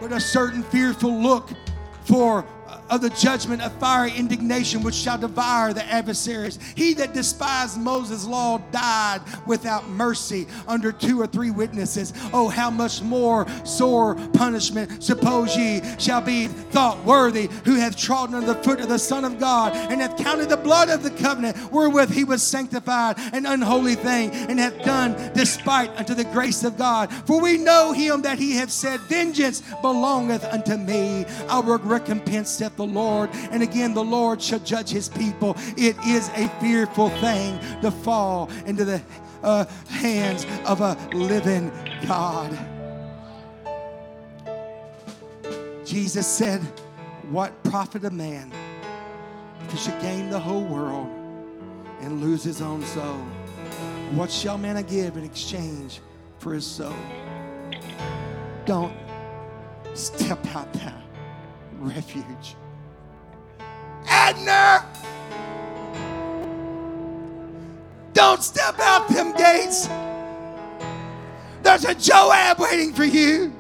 but 0.01 0.13
a 0.13 0.21
certain 0.21 0.63
fearful 0.65 1.13
look 1.13 1.51
for 2.03 2.45
of 2.91 3.01
the 3.01 3.11
judgment 3.11 3.63
of 3.63 3.73
fiery 3.75 4.13
indignation 4.13 4.83
which 4.83 4.95
shall 4.95 5.19
devour 5.19 5.73
the 5.73 5.85
adversaries. 5.87 6.59
He 6.75 6.95
that 6.95 7.15
despised 7.15 7.79
Moses' 7.79 8.27
law 8.27 8.59
died 8.71 9.21
without 9.47 9.89
mercy 9.89 10.47
under 10.67 10.93
two 10.93 11.21
or 11.21 11.27
three 11.27 11.51
witnesses. 11.51 12.13
Oh, 12.33 12.49
how 12.49 12.71
much 12.71 13.03
more 13.03 13.47
sore 13.65 14.15
punishment, 14.33 15.03
suppose 15.03 15.57
ye, 15.57 15.83
shall 15.99 16.21
be 16.21 16.47
thought 16.47 17.03
worthy 17.05 17.49
who 17.65 17.77
hath 17.77 17.97
trodden 17.97 18.35
under 18.35 18.53
the 18.53 18.63
foot 18.63 18.81
of 18.81 18.89
the 18.89 18.99
Son 18.99 19.25
of 19.25 19.39
God 19.39 19.75
and 19.75 20.01
hath 20.01 20.17
counted 20.17 20.49
the 20.49 20.57
blood 20.57 20.89
of 20.89 21.03
the 21.03 21.11
covenant 21.11 21.57
wherewith 21.73 22.11
he 22.11 22.25
was 22.25 22.43
sanctified 22.43 23.17
an 23.33 23.47
unholy 23.47 23.95
thing 23.95 24.31
and 24.31 24.59
hath 24.59 24.83
done 24.85 25.33
despite 25.35 25.91
unto 25.97 26.15
the 26.15 26.25
grace 26.25 26.65
of 26.65 26.77
God. 26.77 27.13
For 27.27 27.41
we 27.41 27.59
know 27.59 27.93
him 27.93 28.23
that 28.23 28.39
he 28.39 28.53
hath 28.53 28.71
said, 28.71 29.01
Vengeance 29.01 29.63
belongeth 29.83 30.45
unto 30.45 30.77
me. 30.77 31.25
I 31.49 31.59
will 31.61 31.79
recompense, 31.79 32.58
saith 32.59 32.77
the 32.77 32.87
Lord. 32.87 33.31
And 33.53 33.63
again, 33.63 33.95
the 33.95 34.05
Lord 34.05 34.43
shall 34.43 34.59
judge 34.59 34.91
his 34.91 35.09
people. 35.09 35.57
It 35.77 35.97
is 36.05 36.29
a 36.31 36.49
fearful 36.61 37.11
thing 37.21 37.59
to 37.83 37.91
fall 37.91 38.51
into 38.67 38.85
the 38.85 39.01
uh, 39.43 39.65
hands 39.89 40.45
of 40.67 40.81
a 40.81 40.99
living 41.15 41.71
God. 42.07 42.51
Jesus 45.85 46.27
said, 46.27 46.61
What 47.31 47.63
profit 47.63 48.05
a 48.05 48.11
man 48.11 48.53
if 49.65 49.73
he 49.73 49.79
should 49.79 50.01
gain 50.01 50.29
the 50.29 50.39
whole 50.39 50.65
world 50.65 51.09
and 52.01 52.21
lose 52.21 52.43
his 52.43 52.61
own 52.61 52.83
soul? 52.83 53.21
What 54.13 54.31
shall 54.31 54.59
man 54.59 54.83
give 54.83 55.17
in 55.17 55.25
exchange 55.25 56.01
for 56.39 56.55
his 56.55 56.67
soul? 56.67 56.95
Don't 58.65 58.93
step 59.95 60.45
out 60.55 60.73
that 60.75 61.08
refuge. 61.79 62.57
Abner! 64.07 64.85
Don't 68.13 68.43
step 68.43 68.79
out 68.81 69.09
them 69.09 69.33
gates. 69.37 69.89
There's 71.63 71.85
a 71.85 71.95
Joab 71.95 72.59
waiting 72.59 72.93
for 72.93 73.05
you. 73.05 73.53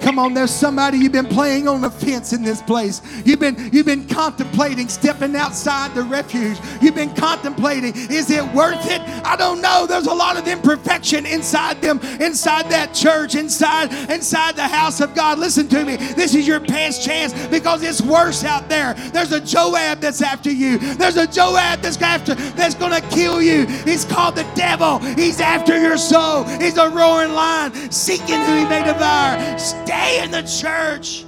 Come 0.00 0.18
on, 0.18 0.32
there's 0.32 0.50
somebody 0.50 0.98
you've 0.98 1.12
been 1.12 1.26
playing 1.26 1.68
on 1.68 1.82
the 1.82 1.90
fence 1.90 2.32
in 2.32 2.42
this 2.42 2.62
place. 2.62 3.02
You've 3.24 3.38
been 3.38 3.70
you've 3.72 3.86
been 3.86 4.08
contemplating 4.08 4.88
stepping 4.88 5.36
outside 5.36 5.94
the 5.94 6.02
refuge. 6.02 6.58
You've 6.80 6.94
been 6.94 7.14
contemplating, 7.14 7.94
is 7.94 8.30
it 8.30 8.44
worth 8.54 8.90
it? 8.90 9.02
I 9.24 9.36
don't 9.36 9.60
know. 9.60 9.86
There's 9.86 10.06
a 10.06 10.14
lot 10.14 10.38
of 10.38 10.48
imperfection 10.48 11.26
inside 11.26 11.82
them, 11.82 12.00
inside 12.20 12.70
that 12.70 12.94
church, 12.94 13.34
inside 13.34 13.92
inside 14.10 14.56
the 14.56 14.66
house 14.66 15.00
of 15.00 15.14
God. 15.14 15.38
Listen 15.38 15.68
to 15.68 15.84
me. 15.84 15.96
This 15.96 16.34
is 16.34 16.46
your 16.48 16.60
past 16.60 17.04
chance 17.04 17.32
because 17.48 17.82
it's 17.82 18.00
worse 18.00 18.42
out 18.42 18.68
there. 18.68 18.94
There's 19.12 19.32
a 19.32 19.40
Joab 19.40 20.00
that's 20.00 20.22
after 20.22 20.50
you. 20.50 20.78
There's 20.78 21.18
a 21.18 21.26
Joab 21.26 21.82
that's 21.82 22.00
after 22.00 22.34
that's 22.34 22.74
gonna 22.74 23.02
kill 23.10 23.42
you. 23.42 23.66
He's 23.66 24.06
called 24.06 24.36
the 24.36 24.50
devil. 24.54 24.98
He's 24.98 25.40
after 25.40 25.78
your 25.78 25.98
soul. 25.98 26.44
He's 26.44 26.78
a 26.78 26.88
roaring 26.88 27.32
lion, 27.32 27.72
seeking 27.90 28.40
who 28.40 28.56
he 28.56 28.64
may 28.64 28.82
devour 28.84 29.58
stay 29.90 30.22
in 30.22 30.30
the 30.30 30.42
church. 30.42 31.24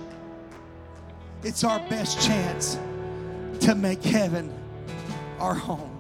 It's 1.43 1.65
our 1.65 1.81
best 1.89 2.25
chance 2.25 2.79
to 3.61 3.75
make 3.75 4.05
heaven 4.05 4.53
our 5.41 5.55
home. 5.55 5.99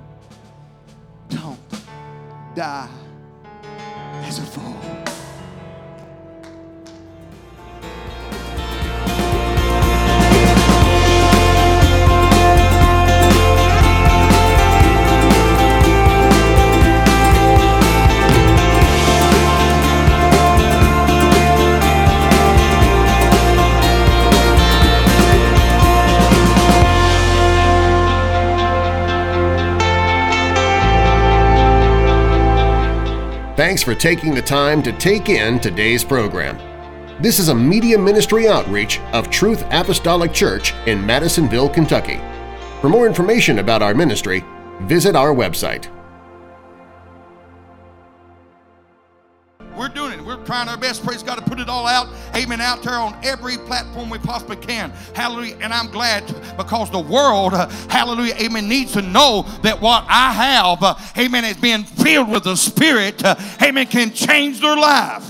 Don't 1.28 1.58
die 2.54 2.88
as 4.22 4.38
a 4.38 4.42
fool. 4.42 5.01
Thanks 33.72 33.82
for 33.82 33.94
taking 33.94 34.34
the 34.34 34.42
time 34.42 34.82
to 34.82 34.92
take 34.92 35.30
in 35.30 35.58
today's 35.58 36.04
program. 36.04 36.58
This 37.22 37.38
is 37.38 37.48
a 37.48 37.54
media 37.54 37.96
ministry 37.96 38.46
outreach 38.46 39.00
of 39.14 39.30
Truth 39.30 39.64
Apostolic 39.70 40.30
Church 40.34 40.74
in 40.84 41.06
Madisonville, 41.06 41.70
Kentucky. 41.70 42.20
For 42.82 42.90
more 42.90 43.06
information 43.06 43.60
about 43.60 43.80
our 43.80 43.94
ministry, 43.94 44.44
visit 44.82 45.16
our 45.16 45.34
website. 45.34 45.88
We're 49.74 49.88
doing 49.88 50.11
Trying 50.44 50.68
our 50.68 50.76
best, 50.76 51.04
praise 51.04 51.22
God, 51.22 51.36
to 51.36 51.42
put 51.42 51.60
it 51.60 51.68
all 51.68 51.86
out, 51.86 52.08
amen, 52.34 52.60
out 52.60 52.82
there 52.82 52.94
on 52.94 53.16
every 53.22 53.56
platform 53.56 54.10
we 54.10 54.18
possibly 54.18 54.56
can. 54.56 54.90
Hallelujah. 55.14 55.56
And 55.60 55.72
I'm 55.72 55.88
glad 55.88 56.26
because 56.56 56.90
the 56.90 57.00
world, 57.00 57.54
uh, 57.54 57.68
hallelujah, 57.88 58.34
amen, 58.40 58.68
needs 58.68 58.92
to 58.92 59.02
know 59.02 59.42
that 59.62 59.80
what 59.80 60.04
I 60.08 60.32
have, 60.32 60.82
uh, 60.82 60.94
amen, 61.16 61.44
is 61.44 61.56
being 61.56 61.84
filled 61.84 62.28
with 62.28 62.44
the 62.44 62.56
Spirit, 62.56 63.24
uh, 63.24 63.36
amen, 63.62 63.86
can 63.86 64.12
change 64.12 64.60
their 64.60 64.76
life. 64.76 65.28